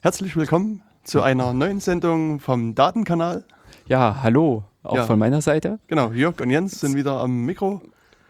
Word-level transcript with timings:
Herzlich 0.00 0.36
willkommen 0.36 0.82
zu 1.04 1.22
einer 1.22 1.52
neuen 1.52 1.80
Sendung 1.80 2.40
vom 2.40 2.74
Datenkanal. 2.74 3.44
Ja, 3.86 4.20
hallo, 4.22 4.64
auch 4.82 4.96
Ja. 4.96 5.04
von 5.04 5.18
meiner 5.18 5.42
Seite. 5.42 5.78
Genau, 5.88 6.10
Jörg 6.12 6.40
und 6.40 6.50
Jens 6.50 6.80
sind 6.80 6.94
wieder 6.96 7.20
am 7.20 7.44
Mikro. 7.44 7.82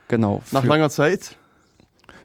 Genau. 0.08 0.42
Nach 0.50 0.64
langer 0.64 0.90
Zeit. 0.90 1.36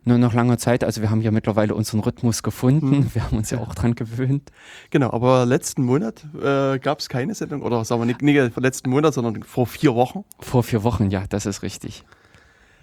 nur 0.08 0.20
nach 0.20 0.34
langer 0.34 0.58
Zeit. 0.60 0.84
Also 0.84 1.02
wir 1.02 1.10
haben 1.10 1.22
ja 1.22 1.32
mittlerweile 1.32 1.74
unseren 1.74 2.00
Rhythmus 2.00 2.44
gefunden. 2.44 2.92
Hm. 2.92 3.10
Wir 3.16 3.24
haben 3.24 3.38
uns 3.38 3.50
ja 3.50 3.58
auch 3.60 3.74
dran 3.74 3.96
gewöhnt. 3.96 4.52
Genau, 4.92 5.12
aber 5.12 5.48
letzten 5.48 5.84
Monat 5.84 6.24
äh, 6.40 6.78
gab 6.78 7.00
es 7.00 7.10
keine 7.10 7.34
Sendung. 7.34 7.64
Oder 7.64 7.84
sagen 7.86 8.02
wir 8.02 8.06
nicht, 8.06 8.22
nicht 8.22 8.54
vor 8.54 8.62
letzten 8.62 8.92
Monat, 8.92 9.16
sondern 9.16 9.42
vor 9.42 9.66
vier 9.66 9.96
Wochen. 9.96 10.24
Vor 10.40 10.62
vier 10.62 10.84
Wochen, 10.84 11.10
ja, 11.10 11.24
das 11.28 11.48
ist 11.48 11.64
richtig. 11.64 12.04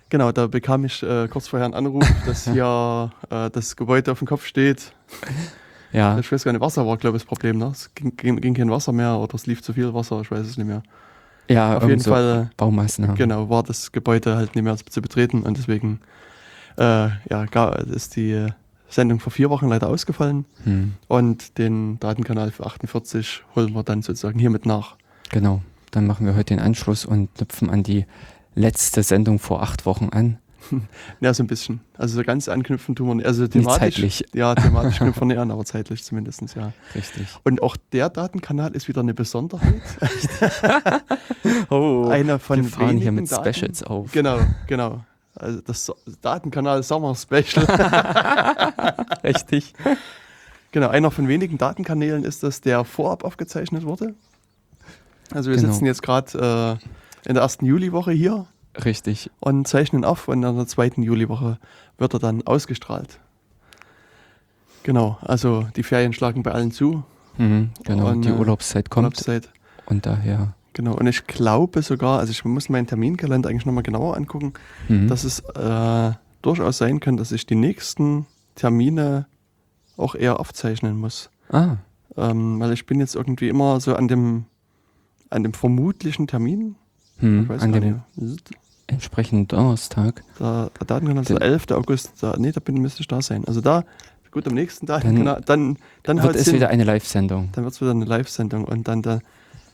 Genau, 0.09 0.33
da 0.33 0.49
bekam 0.49 0.85
ich 0.85 1.01
äh, 1.05 1.29
kurz 1.29 1.47
vorher 1.47 1.65
einen 1.67 1.75
Anruf, 1.75 2.05
dass 2.27 2.45
hier 2.53 3.13
äh, 3.31 3.51
das 3.51 3.77
Gebäude 3.77 4.11
auf 4.11 4.19
dem 4.19 4.27
Kopf 4.27 4.45
steht. 4.45 4.93
Ja, 5.93 6.19
Ich 6.19 6.31
weiß 6.33 6.45
gar 6.45 6.53
nicht, 6.53 6.61
Wasser 6.61 6.87
war, 6.87 6.97
glaube 6.97 7.17
ich, 7.17 7.23
das 7.23 7.29
Problem. 7.29 7.59
Ne? 7.59 7.67
Es 7.67 7.91
ging, 7.95 8.17
ging, 8.17 8.41
ging 8.41 8.55
kein 8.55 8.71
Wasser 8.71 8.93
mehr 8.93 9.17
oder 9.19 9.35
es 9.35 9.47
lief 9.47 9.63
zu 9.63 9.73
viel 9.73 9.93
Wasser, 9.95 10.21
ich 10.23 10.31
weiß 10.31 10.47
es 10.47 10.57
nicht 10.57 10.67
mehr. 10.67 10.83
ja 11.49 11.77
Auf 11.77 11.89
jeden 11.89 12.01
so 12.01 12.11
Fall 12.11 12.51
Baumaßnahmen. 12.57 13.17
genau, 13.17 13.49
war 13.51 13.63
das 13.63 13.93
Gebäude 13.93 14.37
halt 14.37 14.55
nicht 14.55 14.65
mehr 14.65 14.77
zu 14.77 15.03
betreten 15.03 15.43
und 15.43 15.57
deswegen 15.59 16.01
äh, 16.79 17.09
ja, 17.29 17.45
ist 17.95 18.17
die 18.17 18.33
äh, 18.33 18.51
Sendung 18.89 19.21
vor 19.21 19.33
vier 19.33 19.51
Wochen 19.51 19.69
leider 19.69 19.89
ausgefallen 19.89 20.45
Hm, 20.65 20.95
und 21.09 21.59
den 21.59 21.99
Datenkanal 22.01 22.51
für 22.51 22.65
48 22.67 23.43
holen 23.55 23.75
wir 23.75 23.83
dann 23.83 24.03
sozusagen 24.03 24.39
hiermit 24.39 24.67
nach. 24.67 24.97
genau. 25.31 25.63
Dann 25.91 26.07
machen 26.07 26.25
wir 26.25 26.35
heute 26.35 26.55
den 26.55 26.59
Anschluss 26.59 27.05
und 27.05 27.35
knüpfen 27.35 27.69
an 27.69 27.83
die 27.83 28.07
letzte 28.55 29.03
Sendung 29.03 29.39
vor 29.39 29.63
acht 29.63 29.85
Wochen 29.85 30.09
an. 30.09 30.39
Ja, 31.21 31.33
so 31.35 31.43
ein 31.43 31.47
bisschen. 31.47 31.81
Also 31.97 32.17
so 32.17 32.23
ganz 32.25 32.49
anknüpfen 32.49 32.95
tun 32.95 33.09
wir 33.09 33.15
nicht. 33.17 33.27
Also 33.27 33.47
thematisch, 33.47 33.79
zeitlich. 33.79 34.25
Ja, 34.35 34.55
thematisch 34.55 34.99
knüpfen 34.99 35.23
wir 35.23 35.27
nicht 35.27 35.39
an, 35.39 35.51
aber 35.51 35.65
zeitlich 35.65 36.05
zumindest, 36.05 36.43
ja. 36.57 36.73
Richtig. 36.95 37.27
Und 37.45 37.63
auch 37.63 37.77
der 37.93 38.09
Datenkanal 38.11 38.73
ist 38.73 38.89
wieder 38.89 39.01
eine 39.01 39.15
Besonderheit. 39.15 39.81
Oh, 41.71 42.09
Einer 42.11 42.39
von 42.39 42.63
wir 42.63 42.69
fahren 42.69 42.97
hier 42.99 43.07
wenigen 43.09 43.15
mit 43.17 43.33
Daten- 43.33 43.53
Specials 43.55 43.83
auf. 43.83 44.13
Genau, 44.13 44.39
genau. 44.67 45.05
Also 45.35 45.61
das 45.63 45.91
Datenkanal 46.21 46.83
Sommer 46.83 47.15
Special. 47.15 47.65
Richtig. 49.25 49.73
genau, 50.73 50.89
einer 50.89 51.11
von 51.11 51.27
wenigen 51.29 51.57
Datenkanälen 51.59 52.25
ist 52.25 52.43
das, 52.43 52.61
der 52.61 52.85
vorab 52.85 53.25
aufgezeichnet 53.25 53.85
wurde. 53.85 54.15
Also 55.33 55.51
wir 55.51 55.57
Genau. 55.57 55.73
sitzen 55.73 55.87
jetzt 55.87 56.03
gerade 56.03 56.79
äh, 57.25 57.29
in 57.29 57.35
der 57.35 57.43
ersten 57.43 57.65
Juliwoche 57.65 58.13
hier 58.13 58.47
Richtig. 58.85 59.31
und 59.41 59.69
zeichnen 59.69 60.05
auf 60.05 60.29
und 60.29 60.43
in 60.43 60.57
der 60.57 60.67
zweiten 60.67 61.03
Juliwoche 61.03 61.59
wird 61.99 62.15
er 62.15 62.21
dann 62.21 62.43
ausgestrahlt. 62.47 63.19
Genau, 64.83 65.19
also 65.21 65.67
die 65.77 65.83
Ferien 65.83 66.13
schlagen 66.13 66.43
bei 66.43 66.53
allen 66.53 66.73
zu. 66.73 67.05
Mhm, 67.39 67.71
genau, 67.85 68.09
Und, 68.11 68.25
die 68.25 68.31
äh, 68.31 68.33
Urlaubszeit 68.33 68.91
kommt 68.91 69.05
Urlaubszeit. 69.07 69.49
und 69.87 70.07
daher. 70.07 70.55
Genau, 70.75 70.95
und 70.95 71.07
ich 71.07 71.27
glaube 71.27 71.83
sogar, 71.83 72.19
also 72.19 72.31
ich 72.31 72.45
muss 72.45 72.69
meinen 72.69 72.87
Terminkalender 72.87 73.49
eigentlich 73.51 73.67
nochmal 73.67 73.83
genauer 73.83 74.17
angucken, 74.17 74.55
Mhm. 74.89 75.07
dass 75.09 75.25
es 75.25 75.41
äh, 75.41 76.13
durchaus 76.41 76.79
sein 76.79 76.99
kann, 77.01 77.17
dass 77.17 77.31
ich 77.31 77.47
die 77.47 77.55
nächsten 77.55 78.27
Termine 78.55 79.27
auch 79.97 80.15
eher 80.15 80.41
aufzeichnen 80.41 80.97
muss. 80.99 81.31
ah, 81.51 81.77
Ähm, 82.17 82.59
weil 82.61 82.73
ich 82.73 82.85
bin 82.87 83.01
jetzt 83.01 83.15
irgendwie 83.15 83.49
immer 83.49 83.81
so 83.81 83.95
an 83.95 84.09
dem, 84.09 84.45
an 85.31 85.43
dem 85.43 85.55
vermutlichen 85.55 86.27
Termin. 86.27 86.75
Hm, 87.23 87.51
an 87.59 87.73
dem 87.73 88.01
entsprechenden 88.87 89.49
Donnerstag. 89.49 90.23
Datenkanal 90.39 91.23
ist 91.23 91.31
der 91.31 91.39
Den- 91.39 91.43
11. 91.53 91.71
August. 91.73 92.13
Da, 92.21 92.35
nee, 92.39 92.53
da 92.53 92.61
bin, 92.61 92.77
müsste 92.83 93.01
ich 93.01 93.09
da 93.09 93.23
sein. 93.23 93.45
Also 93.47 93.61
da, 93.61 93.85
gut, 94.31 94.47
am 94.47 94.55
nächsten 94.55 94.87
Datenkanal, 94.87 95.41
dann, 95.47 95.79
dann, 96.03 96.17
Wird 96.19 96.27
haut's 96.29 96.41
es 96.41 96.45
hin. 96.47 96.55
wieder 96.57 96.69
eine 96.69 96.85
Live-Sendung. 96.85 97.49
Dann 97.53 97.65
wird 97.65 97.75
es 97.75 97.81
wieder 97.81 97.93
eine 97.93 98.05
Live-Sendung. 98.05 98.65
Und 98.65 98.89
dann 98.89 99.01
der, 99.03 99.21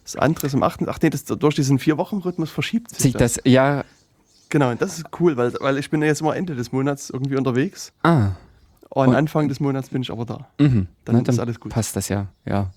das 0.05 0.17
andere 0.17 0.47
ist 0.47 0.55
am 0.55 0.63
8. 0.63 0.87
Ach 0.89 0.99
nee, 1.03 1.11
das, 1.11 1.25
durch 1.25 1.55
diesen 1.55 1.79
Vier-Wochen-Rhythmus 1.79 2.51
verschiebt 2.51 2.91
sich 2.91 3.01
Sieht 3.13 3.21
das, 3.21 3.41
ja, 3.45 3.85
Genau, 4.51 4.71
und 4.71 4.81
das 4.81 4.97
ist 4.99 5.05
cool, 5.21 5.37
weil, 5.37 5.53
weil 5.61 5.77
ich 5.77 5.91
bin 5.91 6.01
ja 6.01 6.07
jetzt 6.07 6.23
immer 6.23 6.35
Ende 6.35 6.55
des 6.55 6.73
Monats 6.73 7.11
irgendwie 7.11 7.37
unterwegs. 7.37 7.93
ah, 8.03 8.29
Und, 8.89 9.09
Und- 9.09 9.15
Anfang 9.15 9.49
des 9.49 9.61
Monats 9.61 9.91
bin 9.91 10.01
ich 10.01 10.11
aber 10.11 10.25
da. 10.25 10.47
mhm. 10.59 10.87
Dann 11.05 11.17
Na, 11.17 11.31
ist 11.31 11.39
alles 11.39 11.61
gut. 11.61 11.71
Passt 11.73 11.95
das 11.97 12.09
ja, 12.09 12.29
ja. 12.47 12.71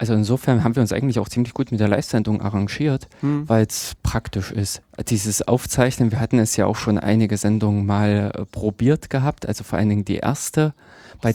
Also 0.00 0.14
insofern 0.14 0.64
haben 0.64 0.74
wir 0.76 0.80
uns 0.80 0.94
eigentlich 0.94 1.18
auch 1.18 1.28
ziemlich 1.28 1.52
gut 1.52 1.70
mit 1.72 1.78
der 1.78 1.86
Live-Sendung 1.86 2.40
arrangiert, 2.40 3.06
Hm. 3.20 3.46
weil 3.46 3.66
es 3.66 3.96
praktisch 4.02 4.50
ist. 4.50 4.80
Dieses 5.08 5.46
Aufzeichnen, 5.46 6.10
wir 6.10 6.20
hatten 6.20 6.38
es 6.38 6.56
ja 6.56 6.64
auch 6.64 6.76
schon 6.76 6.98
einige 6.98 7.36
Sendungen 7.36 7.84
mal 7.84 8.32
äh, 8.34 8.46
probiert 8.46 9.10
gehabt, 9.10 9.46
also 9.46 9.62
vor 9.62 9.78
allen 9.78 9.90
Dingen 9.90 10.06
die 10.06 10.16
erste. 10.16 10.72
Bei 11.20 11.34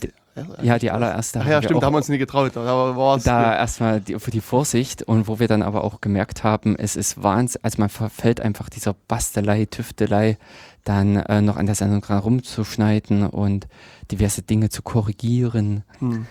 ja, 0.63 0.79
die 0.79 0.89
allererste. 0.89 1.41
Ach 1.41 1.47
ja, 1.47 1.61
stimmt, 1.61 1.83
da 1.83 1.85
haben 1.85 1.93
wir 1.93 1.97
uns 1.97 2.09
nie 2.09 2.17
getraut. 2.17 2.55
Da 2.55 2.95
war 2.97 3.17
es. 3.17 3.23
da 3.23 3.55
erstmal 3.55 4.01
die, 4.01 4.19
für 4.19 4.31
die 4.31 4.41
Vorsicht 4.41 5.03
und 5.03 5.27
wo 5.27 5.37
wir 5.37 5.47
dann 5.47 5.61
aber 5.61 5.83
auch 5.83 6.01
gemerkt 6.01 6.43
haben, 6.43 6.75
es 6.75 6.95
ist 6.95 7.21
Wahnsinn, 7.21 7.61
also 7.63 7.79
man 7.79 7.89
verfällt 7.89 8.41
einfach 8.41 8.69
dieser 8.69 8.95
Bastelei, 9.07 9.65
Tüftelei, 9.65 10.37
dann 10.83 11.17
äh, 11.17 11.41
noch 11.41 11.57
an 11.57 11.67
der 11.67 11.75
Sendung 11.75 12.01
dran 12.01 12.17
rumzuschneiden 12.17 13.27
und 13.27 13.67
diverse 14.11 14.41
Dinge 14.41 14.69
zu 14.69 14.81
korrigieren. 14.81 15.83
Hm. 15.99 16.25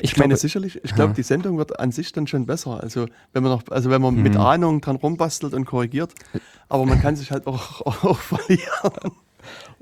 Ich, 0.00 0.12
Ich 0.12 0.16
meine 0.18 0.28
glaube, 0.30 0.40
sicherlich, 0.40 0.80
ich 0.84 0.94
glaube, 0.94 1.14
die 1.14 1.22
Sendung 1.22 1.58
wird 1.58 1.78
an 1.80 1.92
sich 1.92 2.12
dann 2.12 2.26
schon 2.26 2.46
besser. 2.46 2.80
Also 2.82 3.06
wenn 3.32 3.42
man 3.42 3.52
noch, 3.52 3.62
also 3.70 3.90
wenn 3.90 4.02
man 4.02 4.14
Mhm. 4.16 4.22
mit 4.22 4.36
Ahnung 4.36 4.80
dran 4.80 4.96
rumbastelt 4.96 5.54
und 5.54 5.64
korrigiert, 5.64 6.12
aber 6.68 6.84
man 6.86 7.00
kann 7.00 7.16
sich 7.16 7.30
halt 7.30 7.46
auch, 7.46 7.80
auch 8.04 8.18
verlieren. 8.18 9.12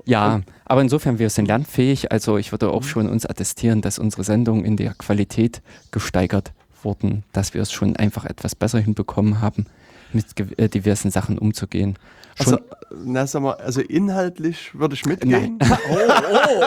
ja, 0.05 0.41
aber 0.65 0.81
insofern, 0.81 1.17
wir 1.19 1.29
sind 1.29 1.47
lernfähig, 1.47 2.11
also 2.11 2.37
ich 2.37 2.51
würde 2.51 2.69
auch 2.71 2.81
Mhm. 2.81 2.85
schon 2.87 3.09
uns 3.09 3.25
attestieren, 3.25 3.81
dass 3.81 3.97
unsere 3.99 4.23
Sendungen 4.23 4.63
in 4.65 4.77
der 4.77 4.93
Qualität 4.93 5.61
gesteigert 5.91 6.53
wurden, 6.83 7.23
dass 7.33 7.53
wir 7.55 7.61
es 7.61 7.71
schon 7.71 7.95
einfach 7.95 8.25
etwas 8.25 8.53
besser 8.55 8.79
hinbekommen 8.79 9.41
haben, 9.41 9.65
mit 10.13 10.25
äh, 10.59 10.69
diversen 10.69 11.09
Sachen 11.11 11.37
umzugehen. 11.39 11.97
Schon, 12.35 12.53
Also, 12.53 12.65
na, 13.05 13.25
sag 13.27 13.41
mal, 13.41 13.53
also 13.53 13.81
inhaltlich 13.81 14.77
würde 14.77 14.93
ich 14.93 15.05
mitgehen. 15.05 15.57
oh, 15.89 15.97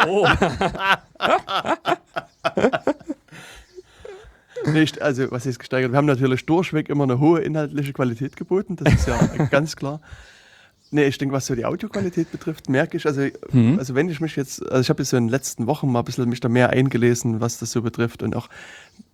oh, 0.08 0.24
oh. 0.24 0.26
Nicht, 4.66 5.00
also 5.02 5.30
was 5.30 5.46
ist 5.46 5.58
gesteigert? 5.58 5.92
Wir 5.92 5.96
haben 5.96 6.06
natürlich 6.06 6.44
durchweg 6.46 6.88
immer 6.88 7.04
eine 7.04 7.18
hohe 7.18 7.40
inhaltliche 7.40 7.92
Qualität 7.92 8.36
geboten, 8.36 8.76
das 8.76 8.92
ist 8.94 9.06
ja 9.06 9.18
ganz 9.50 9.76
klar. 9.76 10.00
Nee, 10.90 11.04
ich 11.04 11.18
denke, 11.18 11.34
was 11.34 11.44
so 11.46 11.54
die 11.54 11.66
Audioqualität 11.66 12.30
betrifft, 12.30 12.68
merke 12.70 12.96
ich, 12.96 13.04
also, 13.06 13.20
Mhm. 13.52 13.78
also 13.78 13.94
wenn 13.94 14.08
ich 14.08 14.20
mich 14.20 14.36
jetzt, 14.36 14.62
also 14.66 14.80
ich 14.80 14.88
habe 14.88 15.02
jetzt 15.02 15.10
so 15.10 15.16
in 15.18 15.24
den 15.26 15.30
letzten 15.30 15.66
Wochen 15.66 15.90
mal 15.92 15.98
ein 16.00 16.04
bisschen 16.04 16.28
mich 16.28 16.40
da 16.40 16.48
mehr 16.48 16.70
eingelesen, 16.70 17.40
was 17.42 17.58
das 17.58 17.72
so 17.72 17.82
betrifft 17.82 18.22
und 18.22 18.34
auch 18.34 18.48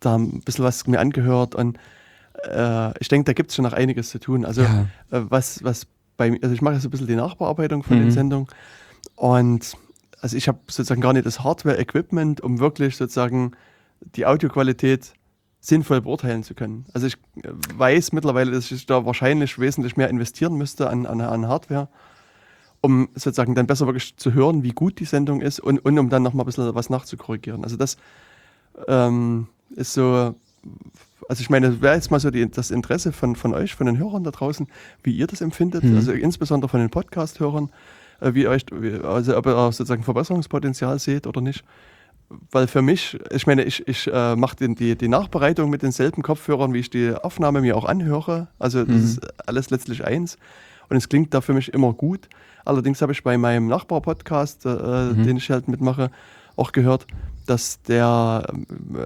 da 0.00 0.16
ein 0.16 0.40
bisschen 0.40 0.64
was 0.64 0.86
mir 0.86 1.00
angehört 1.00 1.54
und 1.56 1.78
äh, 2.48 2.96
ich 3.00 3.08
denke, 3.08 3.24
da 3.24 3.32
gibt 3.32 3.50
es 3.50 3.56
schon 3.56 3.64
noch 3.64 3.72
einiges 3.72 4.10
zu 4.10 4.20
tun. 4.20 4.44
Also 4.44 4.62
Ja. 4.62 4.82
äh, 5.10 5.20
was, 5.28 5.64
was 5.64 5.86
bei 6.16 6.30
mir, 6.30 6.38
also 6.42 6.54
ich 6.54 6.62
mache 6.62 6.78
so 6.78 6.86
ein 6.88 6.90
bisschen 6.92 7.08
die 7.08 7.16
Nachbearbeitung 7.16 7.82
von 7.82 7.98
den 7.98 8.06
Mhm. 8.06 8.12
Sendungen 8.12 8.46
und 9.16 9.76
also 10.20 10.36
ich 10.36 10.46
habe 10.48 10.58
sozusagen 10.68 11.00
gar 11.00 11.12
nicht 11.12 11.26
das 11.26 11.40
Hardware-Equipment, 11.42 12.40
um 12.40 12.60
wirklich 12.60 12.96
sozusagen 12.96 13.52
die 14.14 14.26
Audioqualität 14.26 15.12
sinnvoll 15.64 16.02
beurteilen 16.02 16.42
zu 16.42 16.54
können. 16.54 16.84
Also 16.92 17.06
ich 17.06 17.14
äh, 17.42 17.48
weiß 17.76 18.12
mittlerweile, 18.12 18.50
dass 18.50 18.70
ich 18.70 18.84
da 18.84 19.06
wahrscheinlich 19.06 19.58
wesentlich 19.58 19.96
mehr 19.96 20.10
investieren 20.10 20.56
müsste 20.56 20.90
an, 20.90 21.06
an, 21.06 21.22
an 21.22 21.48
Hardware, 21.48 21.88
um 22.82 23.08
sozusagen 23.14 23.54
dann 23.54 23.66
besser 23.66 23.86
wirklich 23.86 24.14
zu 24.18 24.34
hören, 24.34 24.62
wie 24.62 24.72
gut 24.72 25.00
die 25.00 25.06
Sendung 25.06 25.40
ist 25.40 25.60
und, 25.60 25.78
und 25.78 25.98
um 25.98 26.10
dann 26.10 26.22
nochmal 26.22 26.44
ein 26.44 26.46
bisschen 26.46 26.74
was 26.74 26.90
nachzukorrigieren. 26.90 27.64
Also 27.64 27.78
das 27.78 27.96
ähm, 28.88 29.46
ist 29.70 29.94
so, 29.94 30.34
also 31.30 31.40
ich 31.40 31.48
meine, 31.48 31.80
wäre 31.80 31.94
jetzt 31.94 32.10
mal 32.10 32.20
so 32.20 32.30
die, 32.30 32.50
das 32.50 32.70
Interesse 32.70 33.12
von, 33.12 33.34
von 33.34 33.54
euch, 33.54 33.74
von 33.74 33.86
den 33.86 33.96
Hörern 33.96 34.22
da 34.22 34.32
draußen, 34.32 34.66
wie 35.02 35.12
ihr 35.16 35.26
das 35.26 35.40
empfindet, 35.40 35.82
Mhm. 35.82 35.96
also 35.96 36.12
insbesondere 36.12 36.68
von 36.68 36.80
den 36.80 36.90
Podcast-Hörern, 36.90 37.70
äh, 38.20 38.34
wie 38.34 38.48
euch, 38.48 38.66
also 39.02 39.34
ob 39.38 39.46
ihr 39.46 39.72
sozusagen 39.72 40.02
Verbesserungspotenzial 40.02 40.98
seht 40.98 41.26
oder 41.26 41.40
nicht. 41.40 41.64
Weil 42.50 42.66
für 42.66 42.82
mich, 42.82 43.18
ich 43.30 43.46
meine, 43.46 43.62
ich, 43.64 43.86
ich 43.86 44.10
äh, 44.12 44.34
mache 44.34 44.56
die, 44.56 44.96
die 44.96 45.08
Nachbereitung 45.08 45.70
mit 45.70 45.82
denselben 45.82 46.22
Kopfhörern, 46.22 46.72
wie 46.72 46.78
ich 46.80 46.90
die 46.90 47.12
Aufnahme 47.14 47.60
mir 47.60 47.76
auch 47.76 47.84
anhöre. 47.84 48.48
Also 48.58 48.84
das 48.84 48.96
Mhm. 48.96 49.04
ist 49.04 49.48
alles 49.48 49.70
letztlich 49.70 50.04
eins. 50.04 50.36
Und 50.88 50.96
es 50.96 51.08
klingt 51.08 51.32
da 51.34 51.40
für 51.40 51.52
mich 51.54 51.72
immer 51.72 51.92
gut. 51.92 52.28
Allerdings 52.64 53.00
habe 53.02 53.12
ich 53.12 53.22
bei 53.22 53.36
meinem 53.38 53.66
Nachbar-Podcast, 53.68 54.64
äh, 54.66 54.68
Mhm. 54.68 55.22
den 55.22 55.36
ich 55.36 55.50
halt 55.50 55.68
mitmache, 55.68 56.10
auch 56.56 56.72
gehört, 56.72 57.06
dass 57.46 57.82
der 57.82 58.42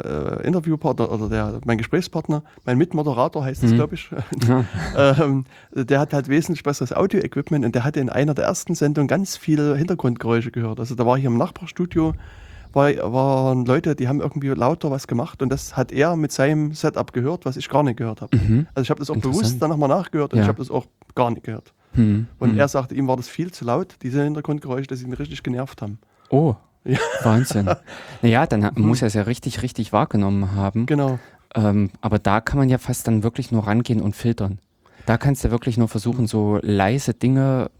äh, 0.04 0.46
Interviewpartner 0.46 1.10
oder 1.10 1.28
der, 1.28 1.60
mein 1.64 1.76
Gesprächspartner, 1.78 2.44
mein 2.64 2.78
Mitmoderator 2.78 3.44
heißt 3.44 3.64
es, 3.64 3.72
Mhm. 3.72 3.74
glaube 3.76 3.94
ich, 3.96 4.10
ähm, 4.96 5.44
der 5.74 6.00
hat 6.00 6.12
halt 6.12 6.28
wesentlich 6.28 6.62
besseres 6.62 6.92
Audio-Equipment 6.92 7.64
und 7.64 7.74
der 7.74 7.84
hatte 7.84 8.00
in 8.00 8.10
einer 8.10 8.34
der 8.34 8.44
ersten 8.44 8.74
Sendungen 8.74 9.08
ganz 9.08 9.36
viele 9.36 9.76
Hintergrundgeräusche 9.76 10.50
gehört. 10.52 10.78
Also 10.80 10.94
da 10.94 11.04
war 11.04 11.18
hier 11.18 11.28
im 11.30 11.36
Nachbarstudio, 11.36 12.14
war, 12.72 12.90
waren 13.12 13.64
Leute, 13.64 13.94
die 13.96 14.08
haben 14.08 14.20
irgendwie 14.20 14.48
lauter 14.48 14.90
was 14.90 15.06
gemacht 15.06 15.42
und 15.42 15.50
das 15.50 15.76
hat 15.76 15.92
er 15.92 16.16
mit 16.16 16.32
seinem 16.32 16.72
Setup 16.72 17.12
gehört, 17.12 17.44
was 17.44 17.56
ich 17.56 17.68
gar 17.68 17.82
nicht 17.82 17.96
gehört 17.96 18.20
habe. 18.22 18.36
Mhm. 18.36 18.66
Also 18.74 18.82
ich 18.84 18.90
habe 18.90 19.00
das 19.00 19.10
auch 19.10 19.16
bewusst 19.16 19.60
dann 19.62 19.70
nochmal 19.70 19.88
nachgehört 19.88 20.32
und 20.32 20.38
Ja. 20.38 20.44
ich 20.44 20.48
habe 20.48 20.58
das 20.58 20.70
auch 20.70 20.86
gar 21.14 21.30
nicht 21.30 21.44
gehört. 21.44 21.72
Mhm. 21.94 22.26
Und 22.38 22.52
Mhm. 22.54 22.58
er 22.60 22.68
sagte, 22.68 22.94
ihm 22.94 23.08
war 23.08 23.16
das 23.16 23.28
viel 23.28 23.50
zu 23.52 23.64
laut, 23.64 23.96
diese 24.02 24.22
Hintergrundgeräusche, 24.22 24.86
dass 24.88 24.98
sie 25.00 25.06
ihn 25.06 25.12
richtig 25.14 25.42
genervt 25.42 25.80
haben. 25.82 25.98
Oh, 26.30 26.54
Ja. 26.84 26.98
Wahnsinn. 27.22 27.68
naja, 28.22 28.46
dann 28.46 28.64
ha- 28.64 28.72
muss 28.76 29.02
er 29.02 29.08
es 29.08 29.14
ja 29.14 29.22
richtig, 29.22 29.62
richtig 29.62 29.92
wahrgenommen 29.92 30.54
haben. 30.54 30.86
Genau. 30.86 31.18
Ähm, 31.54 31.90
aber 32.00 32.18
da 32.18 32.40
kann 32.40 32.58
man 32.58 32.68
ja 32.68 32.78
fast 32.78 33.06
dann 33.08 33.22
wirklich 33.22 33.50
nur 33.52 33.66
rangehen 33.66 34.00
und 34.02 34.14
filtern. 34.14 34.58
Da 35.06 35.16
kannst 35.16 35.42
du 35.44 35.50
wirklich 35.50 35.78
nur 35.78 35.88
versuchen, 35.88 36.26
so 36.26 36.58
leise 36.62 37.14
Dinge 37.14 37.70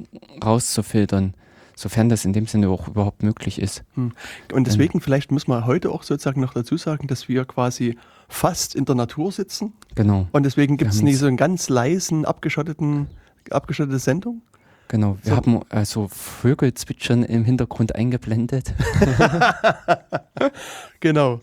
rauszufiltern, 0.44 1.35
sofern 1.80 2.08
das 2.08 2.25
in 2.25 2.32
dem 2.32 2.46
Sinne 2.46 2.69
auch 2.69 2.88
überhaupt 2.88 3.22
möglich 3.22 3.60
ist. 3.60 3.84
Und 3.96 4.66
deswegen, 4.66 5.00
vielleicht 5.00 5.30
muss 5.30 5.46
man 5.46 5.64
heute 5.66 5.90
auch 5.90 6.02
sozusagen 6.02 6.40
noch 6.40 6.52
dazu 6.54 6.76
sagen, 6.76 7.06
dass 7.06 7.28
wir 7.28 7.44
quasi 7.44 7.96
fast 8.28 8.75
in 8.75 8.84
der 8.84 8.94
Natur 8.94 9.30
sitzen. 9.32 9.72
Genau, 9.94 10.26
Und 10.32 10.42
deswegen 10.44 10.76
gibt 10.76 10.92
es 10.92 11.02
nicht 11.02 11.19
so 11.19 11.26
einen 11.26 11.36
ganz 11.36 11.69
leisen, 11.69 12.25
abgeschotteten, 12.25 13.06
abgeschottete 13.50 13.98
Sendung. 13.98 14.42
genau. 14.88 15.16
Wir 15.22 15.30
So. 15.30 15.36
haben 15.36 15.60
also 15.70 16.08
Vögel 16.08 16.75
zwitschern 16.75 17.22
im 17.22 17.44
Hintergrund 17.44 17.94
eingeblendet. 17.94 18.75
Genau. 21.00 21.40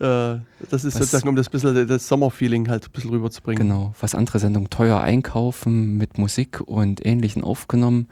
Äh, 0.00 0.38
das 0.70 0.84
ist 0.84 0.84
Was- 0.84 0.94
sozusagen, 0.94 1.28
um 1.28 1.36
das 1.36 1.48
bisschen 1.48 1.86
das 1.86 2.08
Sommerfeeling 2.08 2.68
halt 2.68 2.86
ein 2.86 2.90
bisschen 2.92 3.10
rüberzubringen. 3.10 3.68
Genau, 3.68 3.94
was 4.00 4.14
andere 4.14 4.38
Sendungen 4.38 4.70
teuer 4.70 5.00
einkaufen, 5.00 5.96
mit 5.98 6.18
Musik 6.18 6.60
und 6.60 7.04
Ähnlichem 7.04 7.44
aufgenommen. 7.44 8.08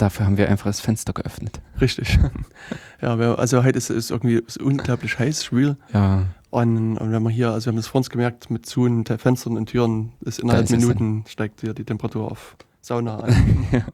Dafür 0.00 0.24
haben 0.24 0.38
wir 0.38 0.48
einfach 0.48 0.64
das 0.64 0.80
Fenster 0.80 1.12
geöffnet. 1.12 1.60
Richtig. 1.78 2.18
ja, 3.02 3.16
also 3.34 3.62
heute 3.62 3.76
ist 3.76 3.90
es 3.90 4.10
irgendwie 4.10 4.36
ist 4.36 4.56
unglaublich 4.56 5.18
heiß, 5.18 5.44
schwül. 5.44 5.76
Ja, 5.92 6.24
Und, 6.48 6.96
und 6.96 7.12
wenn 7.12 7.22
man 7.22 7.30
hier, 7.30 7.50
also 7.50 7.66
wir 7.66 7.72
haben 7.72 7.76
das 7.76 7.86
vor 7.86 7.98
uns 7.98 8.08
gemerkt, 8.08 8.50
mit 8.50 8.64
zu 8.64 8.84
und 8.84 9.10
Fenstern 9.10 9.58
und 9.58 9.66
Türen, 9.66 10.12
ist 10.22 10.38
innerhalb 10.38 10.64
ist 10.64 10.70
Minuten 10.70 11.24
steigt 11.28 11.60
hier 11.60 11.74
die 11.74 11.84
Temperatur 11.84 12.32
auf 12.32 12.56
Sauna 12.80 13.18
an. 13.18 13.66